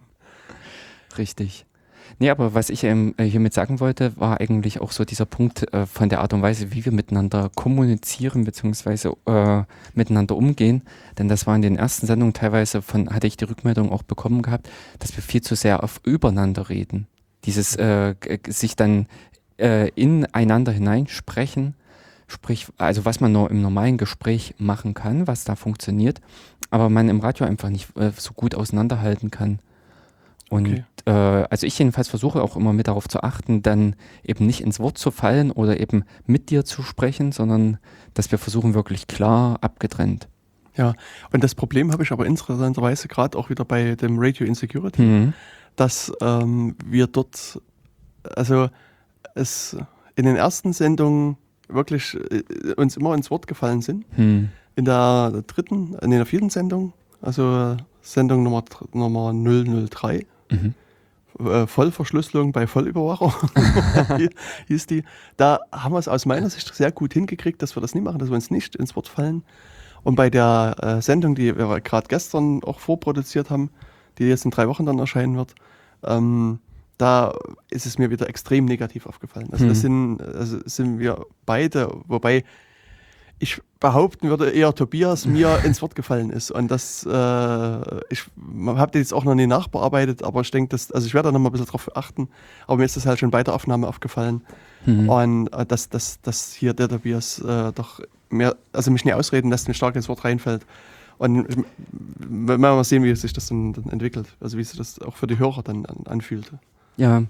richtig. 1.19 1.67
Nee, 2.19 2.31
aber 2.31 2.55
was 2.55 2.71
ich 2.71 2.83
ähm, 2.85 3.15
äh, 3.19 3.25
hiermit 3.25 3.53
sagen 3.53 3.79
wollte, 3.79 4.17
war 4.17 4.41
eigentlich 4.41 4.81
auch 4.81 4.91
so 4.91 5.05
dieser 5.05 5.27
Punkt 5.27 5.71
äh, 5.75 5.85
von 5.85 6.09
der 6.09 6.21
Art 6.21 6.33
und 6.33 6.41
Weise, 6.41 6.73
wie 6.73 6.85
wir 6.85 6.93
miteinander 6.93 7.51
kommunizieren 7.55 8.45
bzw. 8.45 9.13
Äh, 9.27 9.65
miteinander 9.95 10.35
umgehen. 10.35 10.83
Denn 11.19 11.29
das 11.29 11.47
war 11.47 11.55
in 11.55 11.63
den 11.63 11.77
ersten 11.77 12.07
Sendungen 12.07 12.33
teilweise 12.33 12.81
von, 12.81 13.11
hatte 13.11 13.27
ich 13.27 13.37
die 13.37 13.45
Rückmeldung 13.45 13.93
auch 13.93 14.03
bekommen 14.03 14.41
gehabt, 14.41 14.71
dass 14.99 15.15
wir 15.15 15.23
viel 15.23 15.43
zu 15.43 15.55
sehr 15.57 15.85
auf 15.85 16.01
übereinander 16.05 16.71
reden. 16.71 17.07
Dieses 17.45 17.77
äh, 17.77 18.15
sich 18.49 18.77
dann 18.77 19.07
äh, 19.59 19.91
ineinander 19.91 20.73
hineinsprechen, 20.73 21.75
sprich, 22.29 22.67
also 22.79 23.05
was 23.05 23.21
man 23.21 23.33
nur 23.33 23.51
im 23.51 23.61
normalen 23.61 23.99
Gespräch 23.99 24.55
machen 24.57 24.95
kann, 24.95 25.27
was 25.27 25.45
da 25.45 25.55
funktioniert, 25.55 26.23
aber 26.71 26.89
man 26.89 27.11
im 27.11 27.21
Radio 27.21 27.47
einfach 27.47 27.69
nicht 27.69 27.95
äh, 27.97 28.11
so 28.17 28.33
gut 28.33 28.55
auseinanderhalten 28.55 29.31
kann. 29.31 29.61
Und 30.49 30.67
Okay. 30.69 30.85
äh, 31.07 31.11
also 31.51 31.67
ich 31.67 31.79
jedenfalls 31.79 32.09
versuche 32.09 32.41
auch 32.43 32.57
immer 32.57 32.73
mit 32.73 32.87
darauf 32.89 33.09
zu 33.09 33.23
achten, 33.23 33.63
dann 33.63 33.97
eben 34.25 34.47
nicht 34.47 34.61
ins 34.61 34.79
Wort 34.79 34.97
zu 34.99 35.11
fallen 35.11 35.51
oder 35.51 35.81
eben 35.81 36.05
mit 36.27 36.51
dir 36.51 36.65
zu 36.65 36.83
sprechen, 36.83 37.33
sondern 37.33 37.79
dass 38.15 38.31
wir 38.31 38.39
versuchen 38.39 38.75
wirklich 38.75 39.07
klar 39.09 39.59
abgetrennt. 39.61 40.29
ja, 40.77 40.93
und 41.33 41.43
das 41.43 41.55
Problem 41.55 41.91
habe 41.93 42.03
ich 42.03 42.13
aber 42.13 42.27
interessanterweise 42.27 43.09
gerade 43.09 43.37
auch 43.39 43.49
wieder 43.51 43.65
bei 43.65 43.95
dem 43.97 44.19
Radio 44.19 44.47
Insecurity, 44.47 45.03
Mhm. 45.03 45.33
dass 45.75 46.13
ähm, 46.21 46.77
wir 46.85 47.07
dort, 47.07 47.61
also 48.37 48.69
es 49.35 49.77
in 50.17 50.27
den 50.27 50.37
ersten 50.37 50.73
Sendungen 50.73 51.37
wirklich 51.69 52.15
äh, 52.31 52.73
uns 52.77 52.97
immer 52.97 53.15
ins 53.15 53.31
Wort 53.31 53.47
gefallen 53.47 53.83
sind. 53.83 54.05
Hm. 54.15 54.51
In 54.77 54.85
der 54.85 55.43
dritten, 55.47 55.95
in 56.01 56.11
der 56.11 56.25
vierten 56.27 56.51
Sendung, 56.51 56.93
also 57.21 57.77
Sendung 58.03 58.43
Nummer, 58.43 58.63
Nummer 58.93 59.33
003, 59.35 60.25
Mhm. 60.51 60.75
äh, 61.47 61.67
Vollverschlüsselung 61.67 62.53
bei 62.53 62.67
Vollüberwachung, 62.67 63.33
hieß 64.69 64.87
die. 64.87 65.05
Da 65.37 65.61
haben 65.73 65.95
wir 65.95 65.99
es 65.99 66.09
aus 66.09 66.27
meiner 66.27 66.51
Sicht 66.51 66.75
sehr 66.75 66.93
gut 66.93 67.13
hingekriegt, 67.13 67.63
dass 67.63 67.77
wir 67.77 67.81
das 67.81 67.95
nie 67.95 68.01
machen, 68.01 68.19
dass 68.19 68.29
wir 68.29 68.35
uns 68.35 68.51
nicht 68.51 68.77
ins 68.77 68.97
Wort 68.97 69.09
fallen. 69.09 69.43
Und 70.03 70.15
bei 70.15 70.31
der 70.31 70.77
äh, 70.81 71.03
Sendung, 71.03 71.35
die 71.35 71.57
wir 71.57 71.81
gerade 71.81 72.07
gestern 72.09 72.63
auch 72.63 72.79
vorproduziert 72.79 73.51
haben, 73.51 73.71
die 74.19 74.25
jetzt 74.25 74.45
in 74.45 74.51
drei 74.51 74.69
Wochen 74.69 74.87
dann 74.87 74.99
erscheinen 74.99 75.37
wird, 75.37 75.55
ähm, 76.05 76.61
da 76.99 77.35
ist 77.71 77.87
es 77.87 77.99
mir 77.99 78.11
wieder 78.11 78.29
extrem 78.29 78.65
negativ 78.65 79.07
aufgefallen. 79.07 79.49
Also 79.53 79.67
das 79.69 79.81
sind, 79.81 80.23
also 80.23 80.59
sind 80.65 80.99
wir 80.99 81.27
beide, 81.45 81.91
wobei 82.07 82.45
ich 83.39 83.61
behaupten 83.81 84.29
würde, 84.31 84.51
eher 84.51 84.75
Tobias 84.75 85.27
mir 85.27 85.59
ins 85.65 85.83
Wort 85.83 85.95
gefallen 85.95 86.31
ist. 86.31 86.51
Und 86.51 86.71
das, 86.71 87.05
äh, 87.05 87.11
ich 88.11 88.25
habe 88.67 88.91
das 88.93 88.95
jetzt 89.01 89.13
auch 89.15 89.25
noch 89.25 89.35
nie 89.35 89.47
nachbearbeitet, 89.47 90.23
aber 90.23 90.41
ich 90.41 90.51
denke, 90.51 90.71
dass, 90.71 90.91
also 90.93 91.07
ich 91.07 91.15
werde 91.15 91.29
da 91.29 91.33
noch 91.33 91.41
mal 91.41 91.51
ein 91.51 91.53
bisschen 91.53 91.67
drauf 91.67 91.95
achten. 91.97 92.29
Aber 92.67 92.79
mir 92.79 92.85
ist 92.85 92.97
das 92.97 93.05
halt 93.07 93.19
schon 93.19 93.31
bei 93.31 93.43
der 93.45 93.55
Aufnahme 93.55 93.87
aufgefallen. 93.89 94.43
Mhm. 94.87 95.09
Und 95.09 95.49
äh, 95.53 95.67
dass, 95.67 95.89
dass, 95.91 96.21
dass 96.23 96.53
hier 96.53 96.73
der 96.73 96.89
Tobias 96.89 97.39
äh, 97.41 97.73
doch 97.73 98.01
mehr, 98.31 98.57
also 98.73 98.91
mich 98.91 99.05
nie 99.05 99.13
ausreden 99.13 99.51
lässt, 99.51 99.69
mir 99.69 99.75
stark 99.75 99.97
ins 99.97 100.09
Wort 100.09 100.25
reinfällt. 100.25 100.65
Und 101.19 101.49
ich- 101.49 101.57
wir 102.19 102.59
mal 102.59 102.85
sehen, 102.85 103.03
wie 103.05 103.15
sich 103.17 103.33
das 103.33 103.49
dann, 103.49 103.73
dann 103.73 103.89
entwickelt, 103.91 104.27
also 104.41 104.59
wie 104.59 104.65
sich 104.65 104.77
das 104.79 104.99
auch 105.01 105.17
für 105.17 105.27
die 105.27 105.39
Hörer 105.39 105.63
dann 105.63 105.87
an, 105.87 105.99
anfühlt. 106.07 106.51
Ja, 106.97 107.23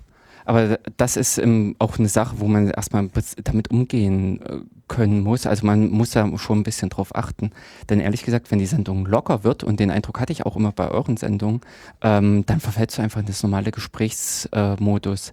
aber 0.46 0.78
das 0.96 1.16
ist 1.16 1.38
ähm, 1.38 1.76
auch 1.78 1.98
eine 1.98 2.08
Sache, 2.08 2.36
wo 2.38 2.46
man 2.46 2.70
erstmal 2.70 3.08
damit 3.42 3.70
umgehen 3.70 4.40
äh, 4.42 4.60
können 4.88 5.20
muss. 5.20 5.46
Also 5.46 5.66
man 5.66 5.90
muss 5.90 6.10
da 6.12 6.38
schon 6.38 6.60
ein 6.60 6.62
bisschen 6.62 6.88
drauf 6.88 7.14
achten. 7.14 7.50
Denn 7.90 7.98
ehrlich 7.98 8.24
gesagt, 8.24 8.50
wenn 8.50 8.60
die 8.60 8.66
Sendung 8.66 9.06
locker 9.06 9.42
wird, 9.42 9.64
und 9.64 9.80
den 9.80 9.90
Eindruck 9.90 10.20
hatte 10.20 10.32
ich 10.32 10.46
auch 10.46 10.56
immer 10.56 10.70
bei 10.70 10.88
euren 10.88 11.16
Sendungen, 11.16 11.60
ähm, 12.00 12.46
dann 12.46 12.60
verfällst 12.60 12.96
du 12.96 13.02
einfach 13.02 13.20
in 13.20 13.26
das 13.26 13.42
normale 13.42 13.72
Gesprächsmodus. 13.72 15.30
Äh, 15.30 15.32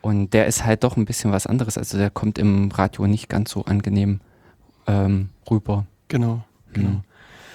und 0.00 0.32
der 0.34 0.46
ist 0.46 0.64
halt 0.64 0.82
doch 0.84 0.96
ein 0.96 1.04
bisschen 1.04 1.30
was 1.32 1.46
anderes. 1.46 1.78
Also 1.78 1.98
der 1.98 2.10
kommt 2.10 2.38
im 2.38 2.70
Radio 2.70 3.06
nicht 3.06 3.28
ganz 3.28 3.50
so 3.50 3.64
angenehm 3.66 4.20
ähm, 4.86 5.28
rüber. 5.50 5.86
Genau, 6.08 6.42
genau. 6.72 6.88
Mhm. 6.88 7.00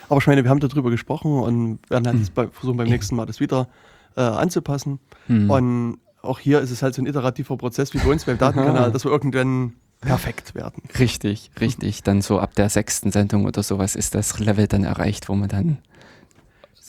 Aber 0.10 0.20
ich 0.20 0.28
meine, 0.28 0.44
wir 0.44 0.50
haben 0.50 0.60
darüber 0.60 0.90
gesprochen 0.90 1.32
und 1.32 1.80
werden 1.90 2.08
halt 2.08 2.18
Mhm. 2.18 2.28
bei, 2.34 2.48
versuchen 2.48 2.78
beim 2.78 2.88
nächsten 2.88 3.16
Mal 3.16 3.26
das 3.26 3.40
wieder 3.40 3.68
äh, 4.16 4.22
anzupassen. 4.22 5.00
Mhm. 5.28 5.50
Und 5.50 5.98
auch 6.22 6.40
hier 6.40 6.60
ist 6.60 6.72
es 6.72 6.82
halt 6.82 6.96
so 6.96 7.02
ein 7.02 7.06
iterativer 7.06 7.58
Prozess 7.58 7.94
wie 7.94 7.98
bei 8.00 8.10
uns 8.10 8.26
beim 8.26 8.38
Datenkanal, 8.38 8.92
dass 8.94 9.04
wir 9.06 9.12
irgendwann 9.12 9.74
perfekt 10.02 10.56
werden. 10.56 10.84
Richtig, 10.98 11.52
richtig. 11.60 12.04
Dann 12.04 12.22
so 12.22 12.40
ab 12.40 12.56
der 12.56 12.70
sechsten 12.70 13.12
Sendung 13.12 13.46
oder 13.46 13.64
sowas 13.64 13.96
ist 13.96 14.16
das 14.16 14.40
Level 14.40 14.68
dann 14.68 14.84
erreicht, 14.84 15.30
wo 15.30 15.36
man 15.36 15.50
dann 15.50 15.78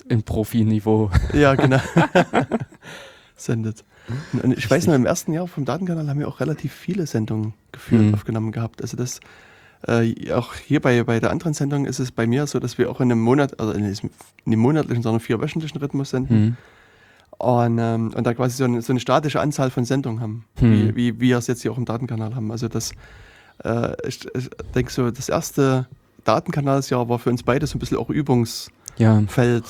im 0.09 0.23
Profiniveau. 0.23 1.11
Ja, 1.33 1.55
genau. 1.55 1.81
Sendet. 3.37 3.85
Und 4.43 4.53
ich 4.59 4.65
weiß 4.65 4.73
Richtig. 4.73 4.89
noch, 4.89 4.95
im 4.95 5.07
ersten 5.07 5.33
Jahr 5.33 5.47
vom 5.47 5.65
Datenkanal 5.65 6.09
haben 6.09 6.19
wir 6.19 6.29
auch 6.29 6.41
relativ 6.41 6.73
viele 6.75 7.07
Sendungen 7.07 7.55
geführt, 7.73 8.03
Mhm. 8.03 8.15
aufgenommen 8.15 8.53
gehabt. 8.53 8.83
Also 8.83 8.97
das, 8.97 9.21
äh, 9.87 10.33
auch 10.33 10.55
hier 10.55 10.81
bei, 10.81 11.03
bei 11.05 11.21
der 11.21 11.31
anderen 11.31 11.55
Sendung 11.55 11.87
ist 11.87 12.01
es 12.01 12.11
bei 12.13 12.27
mir 12.27 12.47
so, 12.47 12.59
dass 12.59 12.77
wir 12.77 12.91
auch 12.91 13.01
in 13.01 13.11
einem 13.11 13.21
Monat, 13.21 13.59
also 13.61 13.73
in 13.73 13.85
diesem, 13.85 14.11
in 14.45 14.51
dem 14.53 14.61
monatlichen, 14.61 15.03
sondern 15.03 15.21
vier 15.21 15.41
wöchentlichen 15.41 15.79
Rhythmus 15.81 16.11
senden. 16.11 16.37
Hm. 16.37 16.57
Und, 17.41 17.79
ähm, 17.79 18.13
und 18.15 18.27
da 18.27 18.35
quasi 18.35 18.57
so 18.59 18.65
eine, 18.65 18.83
so 18.83 18.93
eine 18.93 19.01
statische 19.01 19.41
Anzahl 19.41 19.71
von 19.71 19.87
Sendungen 19.87 20.21
haben, 20.21 20.45
Hm. 20.59 20.73
wie, 20.73 20.97
wie 20.97 21.21
wir 21.21 21.39
es 21.39 21.47
jetzt 21.47 21.63
hier 21.63 21.73
auch 21.73 21.79
im 21.79 21.87
Datenkanal 21.87 22.35
haben. 22.35 22.51
Also 22.53 22.69
das, 22.69 22.93
äh, 23.65 23.95
ich, 24.07 24.27
ich 24.37 24.51
denke 24.75 24.93
so, 24.93 25.11
das 25.11 25.31
erste 25.31 25.87
Datenkanalsjahr 26.25 27.09
war 27.09 27.19
für 27.19 27.31
uns 27.31 27.43
beide 27.43 27.67
so 27.67 27.77
ein 27.77 27.81
bisschen 27.81 27.97
auch 27.97 28.11
Übungsfeld, 28.11 28.71
Ja, 28.99 29.13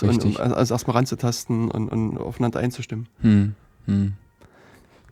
und, 0.02 0.24
um, 0.24 0.36
also 0.36 0.74
erstmal 0.74 0.96
ranzutasten 0.96 1.70
und, 1.70 1.88
und 1.90 2.18
aufeinander 2.18 2.58
einzustimmen. 2.58 3.06
hm. 3.20 3.54
Hm. 3.86 4.12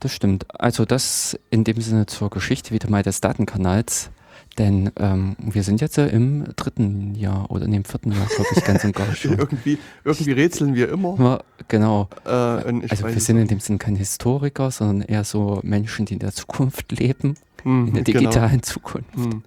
Das 0.00 0.12
stimmt. 0.14 0.46
Also 0.60 0.84
das 0.84 1.36
in 1.50 1.64
dem 1.64 1.80
Sinne 1.80 2.06
zur 2.06 2.30
Geschichte 2.30 2.72
wieder 2.72 2.88
mal 2.90 3.02
des 3.02 3.20
Datenkanals. 3.20 4.10
Denn 4.58 4.90
ähm, 4.98 5.36
wir 5.38 5.62
sind 5.62 5.80
jetzt 5.80 5.98
äh, 5.98 6.08
im 6.08 6.44
dritten 6.56 7.14
Jahr 7.14 7.50
oder 7.50 7.64
in 7.66 7.72
dem 7.72 7.84
vierten 7.84 8.10
Jahr, 8.12 8.26
glaube 8.26 8.50
ich, 8.56 8.64
ganz 8.64 8.82
und 8.84 8.94
gar 8.94 9.14
schon. 9.14 9.38
irgendwie, 9.38 9.78
irgendwie 10.04 10.32
rätseln 10.32 10.74
wir 10.74 10.88
immer. 10.88 11.16
Ja, 11.18 11.40
genau. 11.68 12.08
Äh, 12.24 12.28
Also 12.30 13.06
wir 13.06 13.20
sind 13.20 13.38
in 13.38 13.46
dem 13.46 13.60
Sinne 13.60 13.78
kein 13.78 13.94
Historiker, 13.96 14.70
sondern 14.72 15.02
eher 15.08 15.22
so 15.24 15.60
Menschen, 15.62 16.06
die 16.06 16.14
in 16.14 16.18
der 16.20 16.32
Zukunft 16.32 16.90
leben, 16.92 17.34
Hm, 17.62 17.88
in 17.88 17.94
der 17.94 18.04
genau. 18.04 18.18
digitalen 18.20 18.62
Zukunft. 18.62 19.14
Hm. 19.14 19.42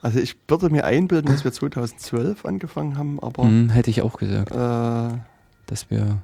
Also 0.00 0.18
ich 0.18 0.36
würde 0.48 0.70
mir 0.70 0.84
einbilden, 0.84 1.30
dass 1.30 1.44
wir 1.44 1.52
2012 1.52 2.44
angefangen 2.44 2.98
haben, 2.98 3.20
aber 3.20 3.44
Hm, 3.44 3.70
hätte 3.70 3.90
ich 3.90 4.02
auch 4.02 4.16
gesagt, 4.18 4.50
äh, 4.50 5.18
dass 5.66 5.88
wir 5.90 6.18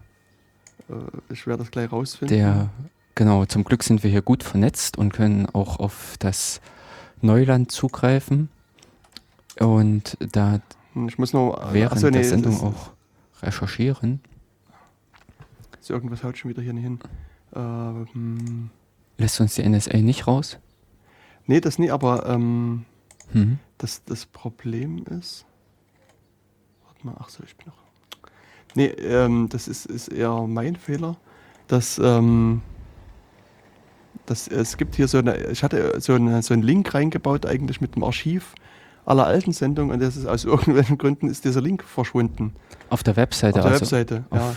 äh, 0.89 0.95
ich 1.33 1.47
werde 1.47 1.63
das 1.63 1.71
gleich 1.71 1.93
rausfinden. 1.93 2.37
der, 2.37 2.71
genau, 3.15 3.45
zum 3.47 3.63
Glück 3.65 3.85
sind 3.85 4.03
wir 4.03 4.11
hier 4.11 4.23
gut 4.23 4.43
vernetzt 4.43 4.97
und 4.99 5.13
können 5.13 5.47
auch 5.47 5.79
auf 5.79 6.17
das 6.19 6.61
Neuland 7.23 7.71
zugreifen. 7.73 8.49
Und 9.59 10.17
da 10.33 10.61
Ich 11.07 11.19
muss 11.19 11.33
nur 11.33 11.69
während 11.73 11.93
achso, 11.93 12.07
nee, 12.07 12.13
der 12.13 12.25
Sendung 12.25 12.61
auch 12.61 12.93
recherchieren. 13.43 14.21
So, 15.81 15.95
irgendwas 15.95 16.23
haut 16.23 16.37
schon 16.39 16.51
wieder 16.51 16.63
hier 16.63 16.73
nicht 16.73 16.85
hin. 16.85 16.99
Ähm, 17.55 18.71
Lässt 19.17 19.41
uns 19.41 19.55
die 19.55 19.69
NSA 19.69 19.99
nicht 19.99 20.27
raus? 20.27 20.59
nee, 21.47 21.61
das 21.61 21.79
nie, 21.79 21.91
aber 21.91 22.27
ähm, 22.27 22.85
Mhm. 23.33 23.59
das, 23.79 24.05
das 24.05 24.27
Problem 24.27 25.05
ist. 25.19 25.45
Warte 26.85 27.07
mal, 27.07 27.17
ach 27.19 27.29
so, 27.31 27.43
ich 27.45 27.57
bin 27.57 27.67
noch. 27.69 27.77
Nee, 28.75 28.87
ähm, 28.87 29.49
das 29.49 29.67
ist, 29.67 29.87
ist 29.87 30.09
eher 30.09 30.43
mein 30.47 30.77
Fehler, 30.77 31.17
dass 31.67 31.99
ähm, 31.99 32.61
Das, 34.27 34.47
es 34.49 34.77
gibt 34.77 34.95
hier 34.97 35.09
so 35.09 35.19
eine, 35.19 35.37
ich 35.47 35.63
hatte 35.63 36.01
so, 36.01 36.15
eine, 36.15 36.43
so 36.43 36.53
einen 36.55 36.63
Link 36.63 36.93
reingebaut 36.95 37.47
eigentlich 37.47 37.81
mit 37.81 37.95
dem 37.97 38.05
Archiv 38.05 38.55
aller 39.07 39.27
alten 39.27 39.53
Sendungen 39.53 39.93
und 39.93 40.01
das 40.03 40.17
ist 40.17 40.27
aus 40.27 40.45
irgendwelchen 40.45 40.99
Gründen 40.99 41.29
ist 41.31 41.45
dieser 41.45 41.61
Link 41.63 41.83
verschwunden. 41.83 42.53
Auf 42.91 43.03
der 43.03 43.17
Webseite, 43.17 43.59
Auf 43.59 43.65
der 43.65 43.73
also 43.73 43.81
Webseite, 43.83 44.25
ja. 44.33 44.55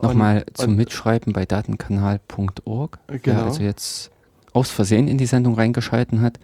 nochmal 0.00 0.46
zum 0.54 0.70
und- 0.70 0.76
Mitschreiben 0.76 1.32
bei 1.34 1.44
datenkanal.org. 1.44 2.98
Wer 3.08 3.18
Genau. 3.18 3.44
also 3.44 3.62
jetzt 3.62 4.10
aus 4.52 4.70
Versehen 4.70 5.08
in 5.08 5.18
die 5.18 5.26
Sendung 5.26 5.54
reingeschalten 5.54 6.20
hat, 6.22 6.38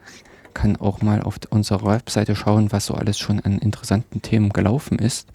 kann 0.52 0.76
auch 0.76 1.00
mal 1.00 1.22
auf 1.22 1.38
unserer 1.50 1.86
Webseite 1.86 2.34
schauen, 2.34 2.72
was 2.72 2.86
so 2.86 2.94
alles 2.94 3.18
schon 3.18 3.40
an 3.40 3.58
interessanten 3.58 4.20
Themen 4.20 4.50
gelaufen 4.50 4.98
ist, 4.98 5.28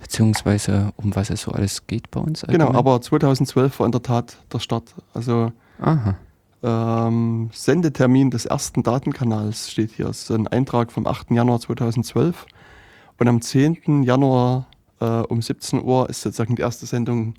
beziehungsweise 0.00 0.92
um 0.96 1.14
was 1.16 1.30
es 1.30 1.42
so 1.42 1.52
alles 1.52 1.86
geht 1.86 2.10
bei 2.10 2.20
uns. 2.20 2.42
Genau, 2.42 2.66
allgemein. 2.66 2.76
aber 2.76 3.00
2012 3.00 3.78
war 3.80 3.86
in 3.86 3.92
der 3.92 4.02
Tat 4.02 4.36
der 4.52 4.58
Start. 4.58 4.94
Also 5.14 5.52
Aha. 5.80 6.16
Ähm, 6.62 7.50
Sendetermin 7.52 8.30
des 8.30 8.46
ersten 8.46 8.82
Datenkanals 8.82 9.70
steht 9.70 9.92
hier. 9.92 10.06
Das 10.06 10.22
ist 10.22 10.30
ein 10.30 10.46
Eintrag 10.48 10.92
vom 10.92 11.06
8. 11.06 11.30
Januar 11.30 11.60
2012. 11.60 12.46
Und 13.18 13.28
am 13.28 13.40
10. 13.40 14.02
Januar 14.02 14.66
äh, 15.00 15.04
um 15.04 15.40
17 15.42 15.82
Uhr 15.82 16.08
ist 16.10 16.22
sozusagen 16.22 16.56
die 16.56 16.62
erste 16.62 16.86
Sendung 16.86 17.34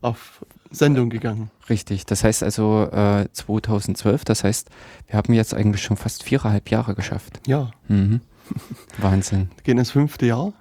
auf 0.00 0.44
Sendung 0.70 1.10
gegangen. 1.10 1.50
Richtig, 1.68 2.06
das 2.06 2.24
heißt 2.24 2.42
also 2.42 2.88
äh, 2.90 3.28
2012, 3.32 4.24
das 4.24 4.42
heißt, 4.42 4.70
wir 5.06 5.16
haben 5.16 5.32
jetzt 5.34 5.54
eigentlich 5.54 5.82
schon 5.82 5.96
fast 5.96 6.22
viereinhalb 6.22 6.70
Jahre 6.70 6.94
geschafft. 6.94 7.40
Ja, 7.46 7.70
Mhm. 7.88 8.20
Wahnsinn. 8.98 9.50
gehen 9.62 9.78
ins 9.78 9.92
fünfte 9.92 10.26
Jahr. 10.26 10.52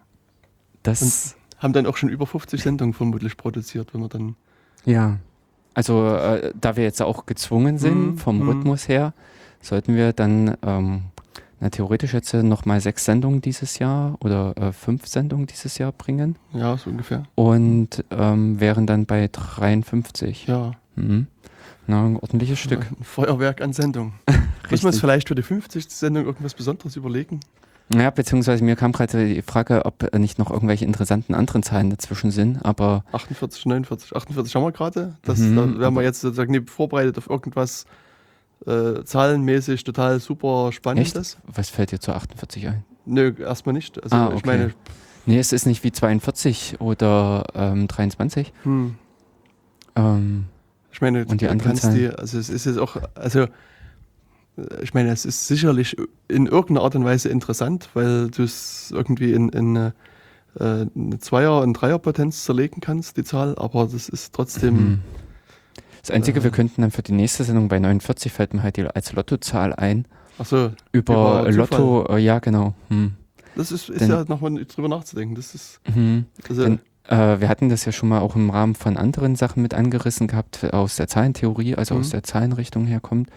Das, 0.83 1.35
Haben 1.57 1.73
dann 1.73 1.85
auch 1.87 1.97
schon 1.97 2.09
über 2.09 2.27
50 2.27 2.61
Sendungen 2.61 2.93
vermutlich 2.93 3.37
produziert, 3.37 3.93
wenn 3.93 4.01
wir 4.01 4.09
dann. 4.09 4.35
ja. 4.85 5.17
Also, 5.73 6.07
äh, 6.15 6.51
da 6.59 6.75
wir 6.75 6.83
jetzt 6.83 7.01
auch 7.01 7.25
gezwungen 7.25 7.77
sind, 7.77 8.11
Mhm, 8.13 8.17
vom 8.17 8.39
mhm. 8.39 8.49
Rhythmus 8.49 8.87
her, 8.87 9.13
sollten 9.61 9.95
wir 9.95 10.11
dann 10.13 10.57
ähm, 10.65 11.03
na, 11.59 11.69
theoretisch 11.69 12.13
jetzt 12.13 12.33
nochmal 12.33 12.81
sechs 12.81 13.05
Sendungen 13.05 13.41
dieses 13.41 13.77
Jahr 13.79 14.17
oder 14.19 14.57
äh, 14.57 14.71
fünf 14.73 15.07
Sendungen 15.07 15.45
dieses 15.47 15.77
Jahr 15.77 15.91
bringen 15.91 16.35
Ja, 16.53 16.75
so 16.77 16.89
ungefähr. 16.89 17.23
und 17.35 18.03
ähm, 18.09 18.59
wären 18.59 18.87
dann 18.87 19.05
bei 19.05 19.27
53. 19.31 20.47
Ja, 20.47 20.71
Mhm. 20.95 21.27
Na, 21.87 22.05
ein 22.05 22.15
ordentliches 22.17 22.59
Stück. 22.59 22.85
ein 22.91 23.03
Feuerwerk 23.03 23.61
an 23.61 23.71
Sendungen. 23.73 24.13
Müssen 24.69 24.83
wir 24.83 24.87
uns 24.87 24.99
vielleicht 24.99 25.27
für 25.29 25.35
die 25.35 25.41
50. 25.41 25.89
Sendung 25.89 26.25
irgendwas 26.25 26.53
Besonderes 26.53 26.95
überlegen? 26.95 27.39
Ja, 27.93 28.09
beziehungsweise 28.09 28.63
mir 28.63 28.75
kam 28.75 28.91
gerade 28.91 29.27
die 29.27 29.41
Frage, 29.41 29.85
ob 29.85 30.13
nicht 30.17 30.39
noch 30.39 30.49
irgendwelche 30.51 30.85
interessanten 30.85 31.33
anderen 31.33 31.63
Zahlen 31.63 31.89
dazwischen 31.89 32.31
sind, 32.31 32.63
aber 32.63 33.03
48, 33.11 33.65
49, 33.65 34.15
48 34.15 34.55
haben 34.55 34.63
wir 34.63 34.71
gerade. 34.71 35.15
Das, 35.23 35.39
Mhm, 35.39 35.55
da 35.55 35.79
werden 35.79 35.95
wir 35.95 36.01
jetzt 36.03 36.21
sozusagen 36.21 36.51
nicht 36.51 36.69
vorbereitet 36.69 37.17
auf 37.17 37.29
irgendwas 37.29 37.85
äh, 38.65 39.03
zahlenmäßig 39.03 39.83
total 39.83 40.19
super 40.19 40.71
Spannendes. 40.71 41.37
was 41.45 41.69
fällt 41.69 41.91
dir 41.91 41.99
zu 41.99 42.13
48 42.13 42.67
ein? 42.67 42.83
Nö, 43.05 43.33
erstmal 43.39 43.73
nicht. 43.73 44.01
Also 44.01 44.15
Ah, 44.15 44.27
ich 44.29 44.35
okay. 44.35 44.43
meine, 44.45 44.73
Nee, 45.25 45.37
es 45.39 45.51
ist 45.53 45.65
nicht 45.67 45.83
wie 45.83 45.91
42 45.91 46.77
oder 46.79 47.43
ähm, 47.53 47.87
23. 47.87 48.51
hm, 48.63 48.95
Ähm, 49.95 50.45
ich 50.91 51.01
meine, 51.01 51.25
Und 51.25 51.41
die 51.41 51.45
du 51.45 51.51
anderen 51.51 51.69
kannst 51.71 51.83
Zahlen? 51.83 51.95
die, 51.95 52.07
also 52.09 52.37
es 52.39 52.49
ist 52.49 52.65
jetzt 52.65 52.77
auch, 52.79 52.97
also 53.15 53.47
ich 54.81 54.93
meine, 54.93 55.11
es 55.11 55.25
ist 55.25 55.47
sicherlich 55.47 55.95
in 56.27 56.45
irgendeiner 56.45 56.81
Art 56.83 56.95
und 56.95 57.03
Weise 57.05 57.29
interessant, 57.29 57.89
weil 57.93 58.29
du 58.29 58.43
es 58.43 58.91
irgendwie 58.93 59.33
in, 59.33 59.49
in 59.49 59.77
eine, 59.77 59.93
äh, 60.59 60.85
eine 60.95 61.19
Zweier- 61.19 61.61
und 61.61 61.73
Dreierpotenz 61.73 62.43
zerlegen 62.43 62.81
kannst, 62.81 63.17
die 63.17 63.23
Zahl, 63.23 63.55
aber 63.57 63.87
das 63.91 64.09
ist 64.09 64.33
trotzdem, 64.33 64.77
hm. 64.77 64.99
Das 66.01 66.09
Einzige, 66.09 66.39
Äh. 66.39 66.43
wir 66.45 66.49
könnten 66.51 66.81
dann 66.81 66.89
für 66.89 67.03
die 67.03 67.11
nächste 67.11 67.43
Sendung 67.43 67.67
bei 67.67 67.77
49 67.77 68.31
fällt 68.31 68.55
mir 68.55 68.63
halt 68.63 68.75
die 68.77 68.87
als 68.87 69.13
Lottozahl 69.13 69.73
ein. 69.73 70.07
achso, 70.39 70.71
Über, 70.91 71.41
Über 71.43 71.51
Lotto, 71.51 72.05
äh, 72.09 72.17
ja 72.17 72.39
genau. 72.39 72.73
Hm. 72.89 73.13
das 73.55 73.71
ist, 73.71 73.87
ist 73.89 74.01
Denn- 74.01 74.09
ja 74.09 74.25
nochmal 74.27 74.53
drüber 74.65 74.87
nachzudenken. 74.89 75.35
Das 75.35 75.53
ist, 75.53 75.79
Mhm. 75.93 76.25
also, 76.49 76.63
Denn, 76.63 76.79
äh, 77.07 77.39
wir 77.39 77.47
hatten 77.49 77.69
das 77.69 77.85
ja 77.85 77.91
schon 77.91 78.09
mal 78.09 78.19
auch 78.19 78.35
im 78.35 78.49
Rahmen 78.49 78.73
von 78.73 78.97
anderen 78.97 79.35
Sachen 79.35 79.61
mit 79.61 79.75
angerissen 79.75 80.25
gehabt, 80.25 80.63
aus 80.73 80.95
der 80.95 81.07
Zahlentheorie, 81.07 81.75
also 81.75 81.93
aus 81.95 82.07
Mhm. 82.07 82.11
der 82.11 82.23
Zahlenrichtung 82.23 82.85
herkommt, 82.87 83.29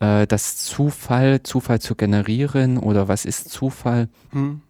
äh, 0.00 0.26
dass 0.26 0.56
Zufall, 0.56 1.42
Zufall 1.42 1.80
zu 1.80 1.94
generieren 1.94 2.78
oder 2.78 3.08
was 3.08 3.24
ist 3.24 3.50
Zufall, 3.50 4.08
hm, 4.30 4.62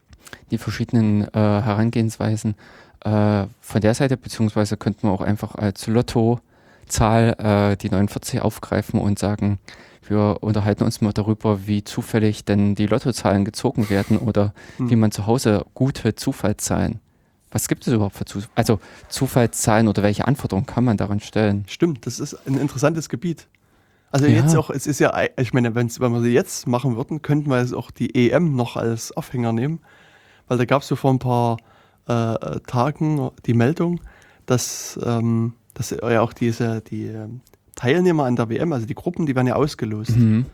die 0.50 0.58
verschiedenen 0.58 1.22
äh, 1.22 1.28
Herangehensweisen 1.32 2.54
äh, 3.04 3.44
von 3.60 3.80
der 3.80 3.94
Seite, 3.94 4.16
beziehungsweise 4.16 4.76
könnten 4.76 5.08
wir 5.08 5.12
auch 5.12 5.20
einfach 5.20 5.54
als 5.54 5.86
Lottozahl 5.86 7.36
äh, 7.72 7.76
die 7.76 7.90
49 7.90 8.42
aufgreifen 8.42 9.00
und 9.00 9.18
sagen, 9.18 9.58
wir 10.06 10.38
unterhalten 10.40 10.82
uns 10.82 11.00
mal 11.00 11.12
darüber, 11.12 11.66
wie 11.66 11.84
zufällig 11.84 12.44
denn 12.44 12.74
die 12.74 12.86
Lottozahlen 12.86 13.44
gezogen 13.44 13.88
werden 13.90 14.18
oder 14.18 14.52
hm. 14.76 14.90
wie 14.90 14.96
man 14.96 15.12
zu 15.12 15.26
Hause 15.26 15.64
gute 15.74 16.16
Zufallszahlen. 16.16 17.00
Was 17.52 17.68
gibt 17.68 17.86
es 17.86 17.92
überhaupt 17.92 18.16
für 18.16 18.24
Zufall? 18.24 18.50
Also 18.54 18.80
Zufallszahlen 19.08 19.88
oder 19.88 20.02
welche 20.02 20.26
Anforderungen 20.26 20.66
kann 20.66 20.84
man 20.84 20.96
daran 20.96 21.20
stellen? 21.20 21.64
Stimmt, 21.68 22.06
das 22.06 22.20
ist 22.20 22.34
ein 22.46 22.58
interessantes 22.58 23.08
Gebiet. 23.08 23.46
Also 24.10 24.26
Ja. 24.26 24.32
jetzt 24.42 24.56
auch, 24.56 24.70
es 24.70 24.86
ist 24.86 24.98
ja, 24.98 25.12
ich 25.38 25.52
meine, 25.52 25.74
wenn 25.74 25.88
wir 25.88 26.20
sie 26.20 26.32
jetzt 26.32 26.66
machen 26.66 26.96
würden, 26.96 27.22
könnten 27.22 27.48
wir 27.48 27.60
jetzt 27.60 27.74
auch 27.74 27.90
die 27.90 28.14
EM 28.30 28.56
noch 28.56 28.76
als 28.76 29.12
Aufhänger 29.12 29.52
nehmen, 29.52 29.80
weil 30.48 30.58
da 30.58 30.64
gab 30.64 30.82
es 30.82 30.88
so 30.88 30.96
vor 30.96 31.12
ein 31.12 31.18
paar 31.20 31.58
äh, 32.08 32.58
Tagen 32.66 33.30
die 33.46 33.54
Meldung, 33.54 34.00
dass, 34.46 34.98
ähm, 35.04 35.52
dass 35.74 35.90
ja 35.90 36.20
auch 36.22 36.32
diese 36.32 36.80
die 36.80 37.06
ähm, 37.06 37.40
Teilnehmer 37.76 38.24
an 38.24 38.34
der 38.36 38.48
WM, 38.48 38.72
also 38.72 38.84
die 38.86 38.94
Gruppen, 38.96 39.26
die 39.26 39.34
werden 39.36 39.46
ja 39.46 39.54
ausgelost. 39.54 40.16
Mhm. 40.16 40.46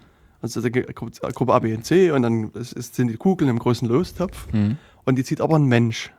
Also 0.42 0.60
Gruppe 0.60 1.54
A, 1.54 1.58
B 1.58 1.74
und 1.74 1.84
C 1.86 2.10
und 2.10 2.22
dann 2.22 2.50
ist, 2.52 2.94
sind 2.94 3.08
die 3.08 3.16
Kugeln 3.16 3.48
im 3.48 3.58
großen 3.58 3.88
Lostopf 3.88 4.46
Mhm. 4.52 4.76
und 5.04 5.16
die 5.16 5.24
zieht 5.24 5.40
aber 5.40 5.56
ein 5.56 5.64
Mensch. 5.64 6.12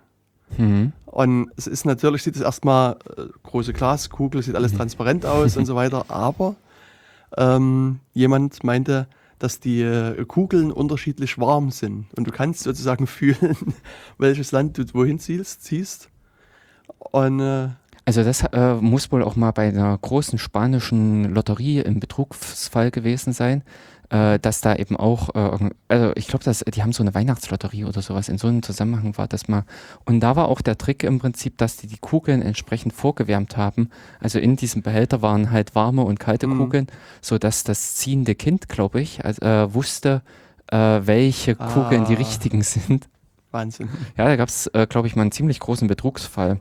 Mhm. 0.57 0.91
Und 1.05 1.51
es 1.55 1.67
ist 1.67 1.85
natürlich, 1.85 2.23
sieht 2.23 2.35
es 2.35 2.41
erstmal 2.41 2.93
äh, 3.15 3.25
große 3.43 3.73
Glaskugel, 3.73 4.41
sieht 4.41 4.55
alles 4.55 4.73
transparent 4.73 5.25
aus 5.25 5.55
und 5.55 5.65
so 5.67 5.75
weiter, 5.75 6.05
aber 6.09 6.55
ähm, 7.35 7.99
jemand 8.13 8.63
meinte, 8.63 9.07
dass 9.39 9.59
die 9.59 9.81
äh, 9.81 10.25
Kugeln 10.25 10.71
unterschiedlich 10.71 11.37
warm 11.37 11.71
sind. 11.71 12.07
Und 12.15 12.27
du 12.27 12.31
kannst 12.31 12.61
sozusagen 12.61 13.07
fühlen, 13.07 13.55
welches 14.17 14.51
Land 14.51 14.77
du 14.77 14.83
wohin 14.93 15.19
ziehst. 15.19 15.63
ziehst. 15.63 16.09
Und 17.11 17.39
äh, 17.39 17.69
Also 18.05 18.23
das 18.23 18.43
äh, 18.43 18.75
muss 18.75 19.11
wohl 19.11 19.23
auch 19.23 19.35
mal 19.35 19.51
bei 19.51 19.67
einer 19.67 19.97
großen 19.97 20.39
spanischen 20.39 21.33
Lotterie 21.33 21.81
im 21.81 21.99
Betrugsfall 21.99 22.89
gewesen 22.91 23.33
sein, 23.33 23.63
äh, 24.09 24.39
dass 24.39 24.61
da 24.61 24.75
eben 24.75 24.95
auch, 24.95 25.35
äh, 25.35 25.69
also 25.89 26.11
ich 26.15 26.27
glaube, 26.27 26.45
dass 26.45 26.59
die 26.59 26.81
haben 26.81 26.93
so 26.93 27.03
eine 27.03 27.13
Weihnachtslotterie 27.13 27.83
oder 27.85 28.01
sowas. 28.01 28.29
In 28.29 28.37
so 28.37 28.47
einem 28.47 28.63
Zusammenhang 28.63 29.17
war 29.17 29.27
das 29.27 29.47
mal. 29.47 29.63
Und 30.05 30.21
da 30.21 30.35
war 30.35 30.47
auch 30.47 30.61
der 30.61 30.77
Trick 30.77 31.03
im 31.03 31.19
Prinzip, 31.19 31.57
dass 31.57 31.77
die 31.77 31.87
die 31.87 31.97
Kugeln 31.97 32.41
entsprechend 32.41 32.93
vorgewärmt 32.93 33.57
haben. 33.57 33.89
Also 34.19 34.39
in 34.39 34.55
diesem 34.55 34.81
Behälter 34.81 35.21
waren 35.21 35.51
halt 35.51 35.75
warme 35.75 36.03
und 36.03 36.19
kalte 36.19 36.47
Mhm. 36.47 36.57
Kugeln, 36.57 36.87
so 37.21 37.37
dass 37.37 37.63
das 37.63 37.95
ziehende 37.95 38.35
Kind, 38.35 38.69
glaube 38.69 39.01
ich, 39.01 39.25
also, 39.25 39.41
äh, 39.45 39.73
wusste, 39.73 40.21
äh, 40.71 40.77
welche 40.77 41.55
Kugeln 41.55 42.05
die 42.05 42.15
Ah. 42.15 42.19
richtigen 42.19 42.61
sind. 42.63 43.07
Wahnsinn. 43.51 43.89
Ja, 44.17 44.25
da 44.25 44.35
gab 44.35 44.49
es, 44.49 44.67
äh, 44.67 44.87
glaube 44.89 45.07
ich, 45.07 45.15
mal 45.15 45.21
einen 45.23 45.31
ziemlich 45.31 45.59
großen 45.59 45.87
Betrugsfall. 45.87 46.59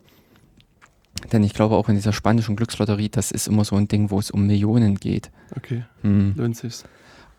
Denn 1.33 1.43
ich 1.43 1.55
glaube 1.55 1.77
auch 1.77 1.89
in 1.89 1.95
dieser 1.95 2.13
spanischen 2.13 2.57
Glückslotterie, 2.57 3.09
das 3.09 3.31
ist 3.31 3.49
immer 3.49 3.65
so 3.65 3.75
ein 3.77 3.89
Ding, 3.89 4.11
wo 4.11 4.19
es 4.19 4.31
um 4.31 4.47
Millionen 4.47 4.97
geht. 4.97 5.31
Okay, 5.57 5.85
Hm. 6.03 6.35
lohnt 6.37 6.57
sich's. 6.57 6.85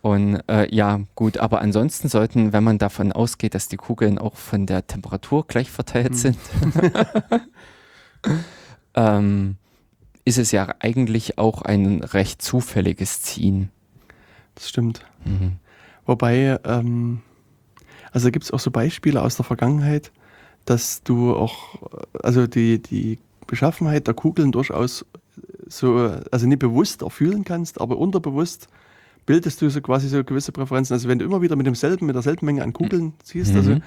Und 0.00 0.40
äh, 0.48 0.72
ja, 0.74 1.00
gut, 1.14 1.38
aber 1.38 1.60
ansonsten 1.60 2.08
sollten, 2.08 2.52
wenn 2.52 2.62
man 2.62 2.78
davon 2.78 3.12
ausgeht, 3.12 3.54
dass 3.54 3.68
die 3.68 3.76
Kugeln 3.76 4.18
auch 4.18 4.36
von 4.36 4.66
der 4.66 4.86
Temperatur 4.86 5.46
gleich 5.46 5.70
verteilt 5.70 6.10
Hm. 6.10 6.14
sind, 6.14 6.38
ähm, 8.94 9.56
ist 10.24 10.38
es 10.38 10.52
ja 10.52 10.74
eigentlich 10.78 11.38
auch 11.38 11.62
ein 11.62 12.02
recht 12.02 12.42
zufälliges 12.42 13.22
Ziehen. 13.22 13.70
Das 14.54 14.68
stimmt. 14.68 15.04
Mhm. 15.24 15.56
Wobei, 16.06 16.58
ähm, 16.64 17.22
also 18.12 18.30
gibt 18.30 18.44
es 18.44 18.52
auch 18.52 18.60
so 18.60 18.70
Beispiele 18.70 19.22
aus 19.22 19.36
der 19.36 19.44
Vergangenheit, 19.44 20.12
dass 20.64 21.02
du 21.02 21.34
auch, 21.34 21.82
äh, 21.82 22.18
also 22.22 22.46
die, 22.46 22.80
die 22.80 23.18
Beschaffenheit 23.46 24.06
der 24.06 24.14
Kugeln 24.14 24.52
durchaus 24.52 25.04
so, 25.66 26.18
also 26.30 26.46
nicht 26.46 26.58
bewusst 26.58 27.02
erfühlen 27.02 27.44
kannst, 27.44 27.80
aber 27.80 27.98
unterbewusst 27.98 28.68
bildest 29.28 29.60
du 29.60 29.68
so 29.68 29.80
quasi 29.82 30.08
so 30.08 30.24
gewisse 30.24 30.52
Präferenzen. 30.52 30.94
Also 30.94 31.06
wenn 31.08 31.18
du 31.18 31.24
immer 31.26 31.42
wieder 31.42 31.54
mit 31.54 31.66
demselben, 31.66 32.06
mit 32.06 32.14
derselben 32.16 32.46
Menge 32.46 32.62
an 32.62 32.72
Kugeln 32.72 33.12
ziehst, 33.22 33.54
also 33.54 33.72
Mhm. 33.72 33.82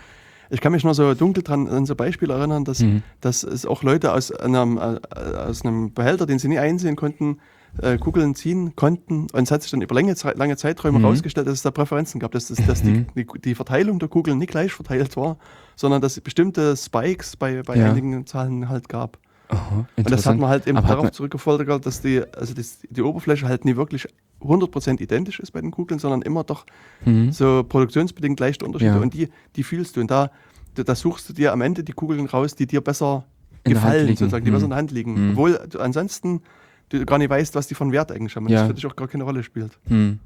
ich 0.51 0.61
kann 0.61 0.71
mich 0.71 0.83
nur 0.83 0.93
so 0.93 1.13
dunkel 1.15 1.41
dran 1.43 1.67
an 1.67 1.85
so 1.87 1.95
Beispiele 1.95 2.33
erinnern, 2.35 2.63
dass, 2.63 2.81
Mhm. 2.81 3.01
dass 3.21 3.43
es 3.43 3.65
auch 3.65 3.81
Leute 3.83 4.13
aus 4.13 4.31
einem, 4.31 4.77
äh, 4.77 4.99
aus 5.35 5.65
einem 5.65 5.93
Behälter, 5.93 6.25
den 6.27 6.37
sie 6.39 6.47
nie 6.47 6.59
einsehen 6.59 6.95
konnten, 6.95 7.39
äh, 7.81 7.97
Kugeln 7.97 8.35
ziehen 8.35 8.75
konnten. 8.75 9.27
Und 9.33 9.43
es 9.43 9.49
hat 9.51 9.63
sich 9.63 9.71
dann 9.71 9.81
über 9.81 9.95
lange, 9.95 10.13
lange 10.35 10.57
Zeiträume 10.57 10.99
Mhm. 10.99 11.03
herausgestellt, 11.03 11.47
dass 11.47 11.55
es 11.55 11.61
da 11.63 11.71
Präferenzen 11.71 12.19
gab, 12.19 12.33
dass, 12.33 12.47
das, 12.49 12.63
dass 12.63 12.83
Mhm. 12.83 13.07
die, 13.15 13.23
die, 13.25 13.39
die 13.41 13.55
Verteilung 13.55 13.97
der 13.97 14.09
Kugeln 14.09 14.37
nicht 14.37 14.51
gleich 14.51 14.71
verteilt 14.73 15.17
war, 15.17 15.37
sondern 15.75 16.01
dass 16.01 16.17
es 16.17 16.21
bestimmte 16.21 16.75
Spikes 16.77 17.35
bei, 17.35 17.63
bei 17.63 17.77
Ja. 17.77 17.85
einigen 17.85 18.27
Zahlen 18.27 18.69
halt 18.69 18.89
gab. 18.89 19.17
Aha, 19.47 19.85
Und 19.97 20.11
das 20.11 20.25
hat 20.27 20.37
man 20.37 20.49
halt 20.49 20.67
eben 20.67 20.77
Aber 20.77 20.87
darauf 20.87 21.11
zurückgefolgert, 21.11 21.85
dass 21.85 22.01
die, 22.01 22.21
also 22.37 22.53
das, 22.53 22.79
die 22.89 23.01
Oberfläche 23.01 23.47
halt 23.47 23.65
nie 23.65 23.75
wirklich 23.75 24.07
100% 24.41 25.01
identisch 25.01 25.39
ist 25.39 25.51
bei 25.51 25.61
den 25.61 25.71
Kugeln, 25.71 25.99
sondern 25.99 26.21
immer 26.21 26.43
doch 26.43 26.65
Mhm. 27.05 27.31
so 27.31 27.63
produktionsbedingt 27.67 28.39
leichte 28.39 28.65
Unterschiede. 28.65 28.95
Ja. 28.95 28.99
Und 29.01 29.13
die, 29.13 29.29
die 29.55 29.63
fühlst 29.63 29.95
du. 29.97 30.01
Und 30.01 30.11
da, 30.11 30.31
da 30.75 30.95
suchst 30.95 31.29
du 31.29 31.33
dir 31.33 31.51
am 31.53 31.61
Ende 31.61 31.83
die 31.83 31.93
Kugeln 31.93 32.25
raus, 32.25 32.55
die 32.55 32.65
dir 32.67 32.81
besser 32.81 33.25
In 33.63 33.73
gefallen, 33.73 34.07
sozusagen, 34.15 34.43
die 34.45 34.51
Mhm. 34.51 34.55
besser 34.55 34.63
in 34.65 34.69
der 34.71 34.77
Hand 34.77 34.91
liegen. 34.91 35.13
Mhm. 35.25 35.29
Obwohl 35.31 35.59
du 35.69 35.79
ansonsten 35.79 36.41
du 36.89 37.05
gar 37.05 37.17
nicht 37.19 37.29
weißt, 37.29 37.55
was 37.55 37.67
die 37.67 37.75
von 37.75 37.91
Wert 37.91 38.11
eigentlich 38.11 38.35
haben 38.35 38.45
und 38.45 38.51
Ja. 38.51 38.59
das 38.59 38.67
für 38.67 38.73
dich 38.73 38.85
auch 38.85 38.95
gar 38.95 39.07
keine 39.07 39.23
Rolle 39.23 39.43
spielt. 39.43 39.71
Hm. 39.87 40.19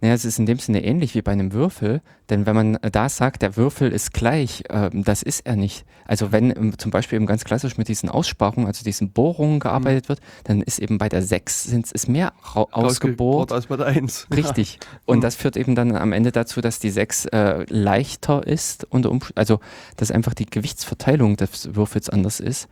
Naja, 0.00 0.14
es 0.14 0.24
ist 0.24 0.38
in 0.38 0.46
dem 0.46 0.58
Sinne 0.58 0.84
ähnlich 0.84 1.14
wie 1.14 1.22
bei 1.22 1.32
einem 1.32 1.52
Würfel, 1.52 2.00
denn 2.30 2.46
wenn 2.46 2.54
man 2.56 2.74
äh, 2.76 2.90
da 2.90 3.08
sagt, 3.08 3.42
der 3.42 3.56
Würfel 3.56 3.90
ist 3.92 4.12
gleich, 4.12 4.64
ähm, 4.70 5.04
das 5.04 5.22
ist 5.22 5.46
er 5.46 5.56
nicht. 5.56 5.84
Also 6.06 6.32
wenn 6.32 6.50
ähm, 6.50 6.78
zum 6.78 6.90
Beispiel 6.90 7.16
eben 7.16 7.26
ganz 7.26 7.44
klassisch 7.44 7.76
mit 7.78 7.88
diesen 7.88 8.08
Aussparungen, 8.08 8.66
also 8.66 8.84
diesen 8.84 9.10
Bohrungen 9.10 9.60
gearbeitet 9.60 10.08
wird, 10.08 10.20
dann 10.44 10.62
ist 10.62 10.78
eben 10.78 10.98
bei 10.98 11.08
der 11.08 11.22
6 11.22 11.64
sind 11.64 11.88
es 11.92 12.08
mehr 12.08 12.32
ausgebohrt. 12.72 13.52
als 13.52 13.66
bei 13.66 13.76
der 13.76 13.86
1. 13.86 14.28
Richtig. 14.34 14.78
Und 15.04 15.18
Mhm. 15.18 15.22
das 15.22 15.36
führt 15.36 15.56
eben 15.56 15.74
dann 15.74 15.94
am 15.96 16.12
Ende 16.12 16.32
dazu, 16.32 16.60
dass 16.60 16.78
die 16.78 16.90
6 16.90 17.26
äh, 17.26 17.64
leichter 17.68 18.46
ist, 18.46 18.84
unter 18.90 19.10
Umsch- 19.10 19.32
also 19.34 19.60
dass 19.96 20.10
einfach 20.10 20.34
die 20.34 20.46
Gewichtsverteilung 20.46 21.36
des 21.36 21.74
Würfels 21.74 22.08
anders 22.10 22.40
ist. 22.40 22.68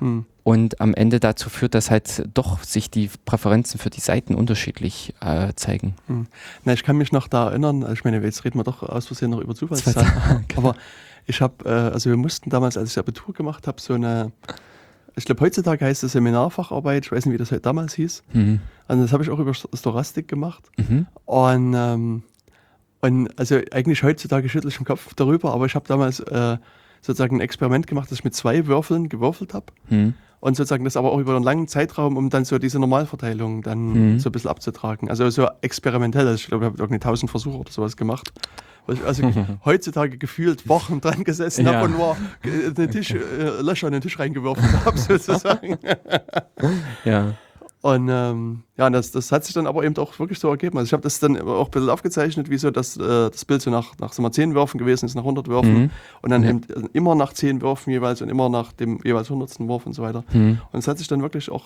Hm. 0.00 0.26
Und 0.42 0.80
am 0.80 0.92
Ende 0.92 1.20
dazu 1.20 1.48
führt, 1.48 1.74
dass 1.74 1.90
halt 1.90 2.28
doch 2.34 2.62
sich 2.62 2.90
die 2.90 3.10
Präferenzen 3.24 3.80
für 3.80 3.88
die 3.88 4.00
Seiten 4.00 4.34
unterschiedlich 4.34 5.14
äh, 5.20 5.54
zeigen. 5.56 5.94
Na, 6.64 6.74
ich 6.74 6.82
kann 6.82 6.98
mich 6.98 7.12
noch 7.12 7.28
da 7.28 7.48
erinnern, 7.48 7.82
also 7.82 7.94
ich 7.94 8.04
meine, 8.04 8.22
jetzt 8.22 8.44
reden 8.44 8.58
wir 8.58 8.64
doch 8.64 8.82
aus 8.82 9.06
Versehen 9.06 9.30
noch 9.30 9.40
über 9.40 9.54
Zufallszahlen. 9.54 10.44
Aber 10.56 10.76
ich 11.26 11.40
habe, 11.40 11.64
äh, 11.64 11.92
also 11.92 12.10
wir 12.10 12.18
mussten 12.18 12.50
damals, 12.50 12.76
als 12.76 12.90
ich 12.90 12.98
Abitur 12.98 13.32
gemacht 13.32 13.66
habe, 13.66 13.80
so 13.80 13.94
eine, 13.94 14.32
ich 15.16 15.24
glaube 15.24 15.40
heutzutage 15.40 15.84
heißt 15.84 16.04
es 16.04 16.12
Seminarfacharbeit, 16.12 17.06
ich 17.06 17.12
weiß 17.12 17.24
nicht, 17.24 17.34
wie 17.34 17.38
das 17.38 17.50
halt 17.50 17.64
damals 17.64 17.94
hieß. 17.94 18.22
Mhm. 18.34 18.60
Und 18.88 19.00
das 19.00 19.12
habe 19.12 19.22
ich 19.22 19.30
auch 19.30 19.38
über 19.38 19.54
Storastik 19.54 20.28
gemacht. 20.28 20.70
Mhm. 20.76 21.06
Und, 21.24 21.74
ähm, 21.74 22.22
und 23.00 23.38
also 23.38 23.60
eigentlich 23.72 24.02
heutzutage 24.02 24.48
schüttel 24.50 24.68
ich 24.68 24.76
den 24.76 24.84
Kopf 24.84 25.14
darüber, 25.14 25.54
aber 25.54 25.64
ich 25.66 25.74
habe 25.74 25.86
damals 25.88 26.20
äh, 26.20 26.58
sozusagen 27.04 27.36
ein 27.36 27.40
Experiment 27.40 27.86
gemacht, 27.86 28.10
dass 28.10 28.18
ich 28.18 28.24
mit 28.24 28.34
zwei 28.34 28.66
Würfeln 28.66 29.08
gewürfelt 29.08 29.52
habe. 29.54 29.66
Mhm. 29.90 30.14
Und 30.40 30.56
sozusagen 30.56 30.84
das 30.84 30.96
aber 30.96 31.10
auch 31.12 31.18
über 31.18 31.34
einen 31.36 31.44
langen 31.44 31.68
Zeitraum, 31.68 32.16
um 32.18 32.28
dann 32.30 32.44
so 32.44 32.58
diese 32.58 32.78
Normalverteilung 32.78 33.62
dann 33.62 34.12
Mhm. 34.14 34.18
so 34.18 34.28
ein 34.28 34.32
bisschen 34.32 34.50
abzutragen. 34.50 35.08
Also 35.08 35.28
so 35.30 35.48
experimentell. 35.62 36.26
Also 36.26 36.34
ich 36.36 36.46
glaube, 36.48 36.64
ich 36.66 36.70
habe 36.72 36.78
irgendwie 36.82 37.00
1000 37.00 37.30
Versuche 37.30 37.56
oder 37.58 37.70
sowas 37.70 37.96
gemacht. 37.96 38.30
Wo 38.86 38.92
ich 38.92 39.02
also 39.04 39.22
heutzutage 39.64 40.18
gefühlt 40.18 40.68
Wochen 40.68 41.00
dran 41.00 41.24
gesessen 41.24 41.64
Ja. 41.66 41.74
habe 41.74 41.86
und 41.86 41.92
nur 41.96 42.16
äh, 42.42 42.70
den 42.72 42.90
Tisch, 42.90 43.12
äh, 43.12 43.62
Löcher 43.62 43.86
in 43.86 43.94
den 43.94 44.02
Tisch 44.02 44.18
reingeworfen 44.18 44.84
habe, 44.84 44.98
sozusagen. 45.18 45.78
Ja. 47.04 47.34
Und 47.84 48.08
ähm, 48.10 48.62
ja, 48.78 48.88
das, 48.88 49.10
das 49.10 49.30
hat 49.30 49.44
sich 49.44 49.52
dann 49.52 49.66
aber 49.66 49.84
eben 49.84 49.94
auch 49.98 50.18
wirklich 50.18 50.38
so 50.38 50.48
ergeben. 50.48 50.78
Also 50.78 50.86
ich 50.86 50.92
habe 50.94 51.02
das 51.02 51.20
dann 51.20 51.38
auch 51.38 51.66
ein 51.66 51.70
bisschen 51.70 51.90
aufgezeichnet, 51.90 52.48
wie 52.48 52.56
so 52.56 52.70
das, 52.70 52.96
äh, 52.96 53.28
das 53.30 53.44
Bild 53.44 53.60
so 53.60 53.70
nach, 53.70 53.92
nach 53.98 54.14
so 54.14 54.22
mal 54.22 54.32
10 54.32 54.54
Würfen 54.54 54.78
gewesen 54.78 55.04
ist, 55.04 55.14
nach 55.14 55.20
100 55.22 55.48
Würfen. 55.48 55.74
Mhm. 55.74 55.90
Und 56.22 56.30
dann 56.30 56.42
Ja. 56.44 56.48
eben 56.48 56.62
immer 56.94 57.14
nach 57.14 57.34
10 57.34 57.60
Würfen 57.60 57.90
jeweils 57.92 58.22
und 58.22 58.30
immer 58.30 58.48
nach 58.48 58.72
dem 58.72 59.00
jeweils 59.04 59.28
100. 59.28 59.68
Wurf 59.68 59.84
und 59.84 59.92
so 59.92 60.00
weiter. 60.02 60.24
Mhm. 60.32 60.62
Und 60.72 60.78
es 60.78 60.88
hat 60.88 60.96
sich 60.96 61.08
dann 61.08 61.20
wirklich 61.20 61.50
auch, 61.50 61.64